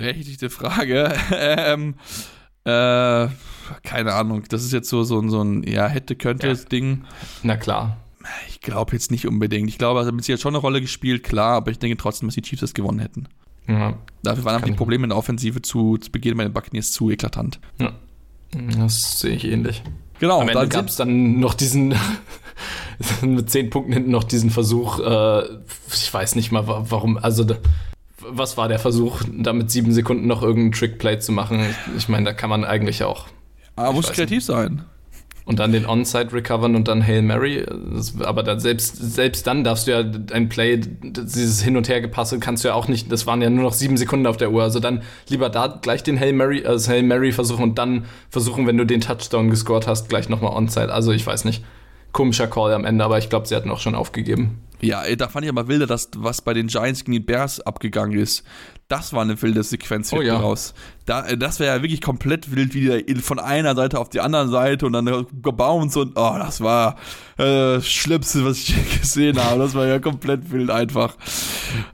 Berechtigte 0.00 0.50
Frage. 0.50 1.12
ähm, 1.36 1.94
äh, 2.64 3.28
keine 3.82 4.14
Ahnung. 4.14 4.44
Das 4.48 4.64
ist 4.64 4.72
jetzt 4.72 4.88
so, 4.88 5.02
so, 5.04 5.26
so 5.28 5.42
ein, 5.42 5.62
ja, 5.62 5.86
hätte, 5.88 6.16
könnte 6.16 6.48
ja. 6.48 6.54
Ding. 6.54 7.04
Na 7.42 7.56
klar. 7.56 7.98
Ich 8.48 8.60
glaube 8.60 8.92
jetzt 8.92 9.10
nicht 9.10 9.26
unbedingt. 9.26 9.68
Ich 9.68 9.78
glaube, 9.78 10.00
also, 10.00 10.12
sie 10.20 10.32
hat 10.32 10.40
schon 10.40 10.54
eine 10.54 10.60
Rolle 10.60 10.80
gespielt, 10.80 11.22
klar, 11.22 11.56
aber 11.56 11.70
ich 11.70 11.78
denke 11.78 11.96
trotzdem, 11.96 12.28
dass 12.28 12.34
die 12.34 12.42
Chiefs 12.42 12.60
das 12.60 12.74
gewonnen 12.74 12.98
hätten. 12.98 13.28
Ja. 13.68 13.94
Dafür 14.22 14.44
waren 14.44 14.56
einfach 14.56 14.68
die 14.68 14.74
Probleme 14.74 15.04
in 15.04 15.10
der 15.10 15.18
Offensive 15.18 15.62
zu, 15.62 15.98
zu 15.98 16.10
Beginn 16.10 16.36
bei 16.36 16.44
den 16.44 16.52
Buccaneers 16.52 16.92
zu 16.92 17.10
eklatant. 17.10 17.60
Ja. 17.78 17.92
Das 18.78 19.20
sehe 19.20 19.34
ich 19.34 19.44
ähnlich. 19.44 19.82
Genau. 20.20 20.40
Am 20.40 20.48
Ende 20.48 20.68
gab 20.68 20.88
es 20.88 20.96
dann 20.96 21.38
noch 21.38 21.54
diesen, 21.54 21.94
mit 23.22 23.50
zehn 23.50 23.70
Punkten 23.70 23.92
hinten 23.92 24.10
noch 24.10 24.24
diesen 24.24 24.50
Versuch, 24.50 24.98
äh, 25.00 25.42
ich 25.92 26.12
weiß 26.12 26.34
nicht 26.34 26.50
mal 26.50 26.66
warum, 26.66 27.18
also 27.18 27.44
was 28.30 28.56
war 28.56 28.68
der 28.68 28.78
Versuch, 28.78 29.22
da 29.30 29.52
mit 29.52 29.70
sieben 29.70 29.92
Sekunden 29.92 30.26
noch 30.26 30.42
irgendeinen 30.42 30.72
Trickplay 30.72 31.18
zu 31.18 31.32
machen? 31.32 31.60
Ich, 31.60 31.96
ich 31.96 32.08
meine, 32.08 32.26
da 32.26 32.32
kann 32.32 32.50
man 32.50 32.64
eigentlich 32.64 33.04
auch. 33.04 33.26
Aber 33.76 33.92
muss 33.92 34.10
kreativ 34.10 34.38
nicht. 34.38 34.46
sein. 34.46 34.84
Und 35.44 35.60
dann 35.60 35.72
den 35.72 35.86
Onside 35.86 36.30
recovern 36.34 36.76
und 36.76 36.88
dann 36.88 37.06
Hail 37.06 37.22
Mary. 37.22 37.64
Aber 38.20 38.42
dann 38.42 38.60
selbst, 38.60 38.96
selbst 38.96 39.46
dann 39.46 39.64
darfst 39.64 39.86
du 39.86 39.92
ja 39.92 40.04
ein 40.32 40.50
Play, 40.50 40.76
dieses 40.76 41.62
Hin- 41.62 41.78
und 41.78 41.88
Hergepasse 41.88 42.38
kannst 42.38 42.64
du 42.64 42.68
ja 42.68 42.74
auch 42.74 42.86
nicht, 42.86 43.10
das 43.10 43.26
waren 43.26 43.40
ja 43.40 43.48
nur 43.48 43.64
noch 43.64 43.72
sieben 43.72 43.96
Sekunden 43.96 44.26
auf 44.26 44.36
der 44.36 44.52
Uhr. 44.52 44.62
Also 44.62 44.78
dann 44.78 45.02
lieber 45.30 45.48
da 45.48 45.78
gleich 45.80 46.02
den 46.02 46.20
Hail 46.20 46.34
Mary, 46.34 46.62
das 46.62 46.86
Hail 46.86 47.02
Mary 47.02 47.32
versuchen 47.32 47.62
und 47.62 47.78
dann 47.78 48.04
versuchen, 48.28 48.66
wenn 48.66 48.76
du 48.76 48.84
den 48.84 49.00
Touchdown 49.00 49.48
gescored 49.48 49.86
hast, 49.86 50.10
gleich 50.10 50.28
nochmal 50.28 50.54
Onside. 50.54 50.92
Also 50.92 51.12
ich 51.12 51.26
weiß 51.26 51.46
nicht. 51.46 51.64
Komischer 52.12 52.46
Call 52.46 52.74
am 52.74 52.84
Ende, 52.84 53.04
aber 53.04 53.16
ich 53.16 53.30
glaube, 53.30 53.46
sie 53.46 53.54
hatten 53.54 53.70
auch 53.70 53.80
schon 53.80 53.94
aufgegeben. 53.94 54.58
Ja, 54.80 55.02
da 55.16 55.28
fand 55.28 55.44
ich 55.44 55.50
aber 55.50 55.68
wilder, 55.68 55.86
dass 55.86 56.10
was 56.16 56.40
bei 56.40 56.54
den 56.54 56.68
Giants 56.68 57.00
gegen 57.00 57.12
die 57.12 57.20
Bears 57.20 57.60
abgegangen 57.60 58.18
ist. 58.18 58.44
Das 58.86 59.12
war 59.12 59.22
eine 59.22 59.40
wilde 59.42 59.62
Sequenz 59.62 60.12
oh, 60.12 60.22
ja. 60.22 60.38
raus. 60.38 60.72
Da, 61.04 61.26
äh, 61.26 61.36
das 61.36 61.60
wäre 61.60 61.76
ja 61.76 61.82
wirklich 61.82 62.00
komplett 62.00 62.54
wild, 62.54 62.74
wieder 62.74 62.98
von 63.20 63.38
einer 63.38 63.74
Seite 63.74 63.98
auf 63.98 64.08
die 64.08 64.20
andere 64.20 64.48
Seite 64.48 64.86
und 64.86 64.94
dann 64.94 65.26
gebounced 65.42 65.96
und 65.96 66.12
oh, 66.16 66.36
das 66.38 66.60
war 66.60 66.96
äh, 67.36 67.74
das 67.76 67.86
Schlimmste, 67.86 68.44
was 68.44 68.58
ich 68.58 68.68
je 68.70 68.82
gesehen 69.00 69.42
habe. 69.42 69.60
Das 69.60 69.74
war 69.74 69.86
ja 69.86 69.98
komplett 69.98 70.50
wild 70.50 70.70
einfach. 70.70 71.16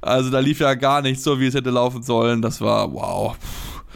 Also 0.00 0.30
da 0.30 0.38
lief 0.38 0.60
ja 0.60 0.74
gar 0.74 1.02
nichts 1.02 1.24
so, 1.24 1.40
wie 1.40 1.46
es 1.46 1.54
hätte 1.54 1.70
laufen 1.70 2.02
sollen. 2.02 2.42
Das 2.42 2.60
war 2.60 2.92
wow. 2.92 3.36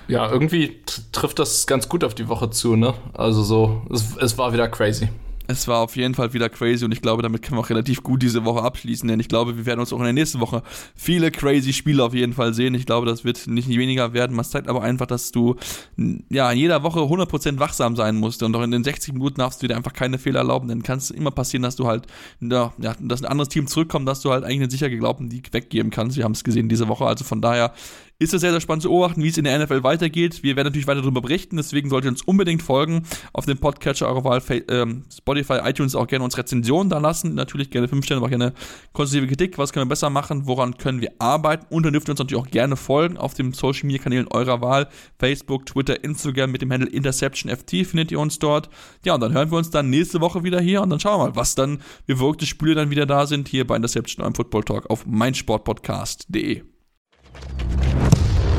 Ja, 0.08 0.30
irgendwie 0.30 0.80
trifft 1.12 1.38
das 1.38 1.66
ganz 1.66 1.88
gut 1.88 2.02
auf 2.02 2.14
die 2.14 2.28
Woche 2.28 2.50
zu, 2.50 2.76
ne? 2.76 2.94
Also 3.12 3.42
so, 3.42 3.82
es, 3.92 4.16
es 4.16 4.38
war 4.38 4.54
wieder 4.54 4.66
crazy. 4.66 5.08
Es 5.50 5.66
war 5.66 5.78
auf 5.78 5.96
jeden 5.96 6.14
Fall 6.14 6.34
wieder 6.34 6.50
crazy 6.50 6.84
und 6.84 6.92
ich 6.92 7.00
glaube, 7.00 7.22
damit 7.22 7.40
können 7.40 7.56
wir 7.56 7.62
auch 7.62 7.70
relativ 7.70 8.02
gut 8.02 8.22
diese 8.22 8.44
Woche 8.44 8.62
abschließen, 8.62 9.08
denn 9.08 9.18
ich 9.18 9.28
glaube, 9.28 9.56
wir 9.56 9.64
werden 9.64 9.80
uns 9.80 9.94
auch 9.94 9.98
in 9.98 10.04
der 10.04 10.12
nächsten 10.12 10.40
Woche 10.40 10.62
viele 10.94 11.30
crazy 11.30 11.72
Spiele 11.72 12.04
auf 12.04 12.12
jeden 12.12 12.34
Fall 12.34 12.52
sehen. 12.52 12.74
Ich 12.74 12.84
glaube, 12.84 13.06
das 13.06 13.24
wird 13.24 13.46
nicht 13.46 13.66
weniger 13.68 14.12
werden. 14.12 14.36
Man 14.36 14.44
zeigt 14.44 14.68
aber 14.68 14.82
einfach, 14.82 15.06
dass 15.06 15.32
du 15.32 15.56
ja 16.28 16.52
in 16.52 16.58
jeder 16.58 16.82
Woche 16.82 17.00
100% 17.00 17.58
wachsam 17.58 17.96
sein 17.96 18.16
musst 18.16 18.42
und 18.42 18.54
auch 18.54 18.62
in 18.62 18.70
den 18.70 18.84
60 18.84 19.14
Minuten 19.14 19.36
darfst 19.36 19.62
du 19.62 19.68
dir 19.68 19.76
einfach 19.76 19.94
keine 19.94 20.18
Fehler 20.18 20.40
erlauben, 20.40 20.68
denn 20.68 20.82
kann 20.82 20.98
es 20.98 21.10
immer 21.10 21.30
passieren, 21.30 21.62
dass 21.62 21.76
du 21.76 21.86
halt, 21.86 22.06
ja, 22.40 22.74
dass 23.00 23.22
ein 23.22 23.30
anderes 23.30 23.48
Team 23.48 23.66
zurückkommt, 23.66 24.06
dass 24.06 24.20
du 24.20 24.30
halt 24.30 24.44
eigentlich 24.44 24.70
sicher 24.70 24.90
geglaubten 24.90 25.30
Sieg 25.30 25.50
weggeben 25.54 25.90
kannst. 25.90 26.18
Wir 26.18 26.24
haben 26.24 26.32
es 26.32 26.44
gesehen 26.44 26.68
diese 26.68 26.88
Woche, 26.88 27.06
also 27.06 27.24
von 27.24 27.40
daher 27.40 27.72
ist 28.20 28.34
es 28.34 28.40
sehr, 28.40 28.50
sehr 28.50 28.60
spannend 28.60 28.82
zu 28.82 28.88
beobachten, 28.88 29.22
wie 29.22 29.28
es 29.28 29.38
in 29.38 29.44
der 29.44 29.56
NFL 29.58 29.84
weitergeht. 29.84 30.42
Wir 30.42 30.56
werden 30.56 30.66
natürlich 30.66 30.88
weiter 30.88 31.02
darüber 31.02 31.20
berichten, 31.20 31.56
deswegen 31.56 31.88
solltet 31.88 32.08
ihr 32.08 32.10
uns 32.10 32.22
unbedingt 32.22 32.62
folgen 32.62 33.04
auf 33.32 33.46
dem 33.46 33.58
Podcatcher 33.58 34.08
eurer 34.08 34.24
Wahl, 34.24 34.42
ähm, 34.68 35.04
Spotify, 35.16 35.60
iTunes 35.64 35.94
auch 35.94 36.08
gerne 36.08 36.24
uns 36.24 36.36
Rezensionen 36.36 36.90
da 36.90 36.98
lassen. 36.98 37.34
Natürlich 37.34 37.70
gerne 37.70 37.86
5 37.86 38.04
Sterne, 38.04 38.20
aber 38.20 38.28
gerne 38.28 38.54
konstruktive 38.92 39.28
Kritik. 39.28 39.56
Was 39.56 39.72
können 39.72 39.86
wir 39.86 39.90
besser 39.90 40.10
machen? 40.10 40.46
Woran 40.46 40.76
können 40.76 41.00
wir 41.00 41.12
arbeiten? 41.20 41.66
Und 41.70 41.86
dann 41.86 41.92
dürft 41.92 42.08
ihr 42.08 42.12
uns 42.12 42.18
natürlich 42.18 42.42
auch 42.42 42.50
gerne 42.50 42.76
folgen 42.76 43.16
auf 43.18 43.34
den 43.34 43.52
Social 43.52 43.86
Media 43.86 44.02
Kanälen 44.02 44.26
eurer 44.32 44.60
Wahl. 44.60 44.88
Facebook, 45.20 45.66
Twitter, 45.66 46.02
Instagram 46.02 46.50
mit 46.50 46.62
dem 46.62 46.72
Handle 46.72 46.90
InterceptionFT 46.90 47.86
findet 47.86 48.10
ihr 48.10 48.18
uns 48.18 48.40
dort. 48.40 48.68
Ja, 49.04 49.14
und 49.14 49.20
dann 49.20 49.32
hören 49.32 49.52
wir 49.52 49.58
uns 49.58 49.70
dann 49.70 49.90
nächste 49.90 50.20
Woche 50.20 50.42
wieder 50.42 50.60
hier 50.60 50.82
und 50.82 50.90
dann 50.90 50.98
schauen 50.98 51.20
wir 51.20 51.28
mal, 51.28 51.36
was 51.36 51.54
dann 51.54 51.80
bewirkte 52.06 52.46
Spiele 52.46 52.74
dann 52.74 52.90
wieder 52.90 53.06
da 53.06 53.26
sind 53.26 53.46
hier 53.46 53.64
bei 53.64 53.76
Interception, 53.76 54.24
eurem 54.24 54.34
Football 54.34 54.64
Talk 54.64 54.90
auf 54.90 55.06
meinsportpodcast.de. 55.06 56.62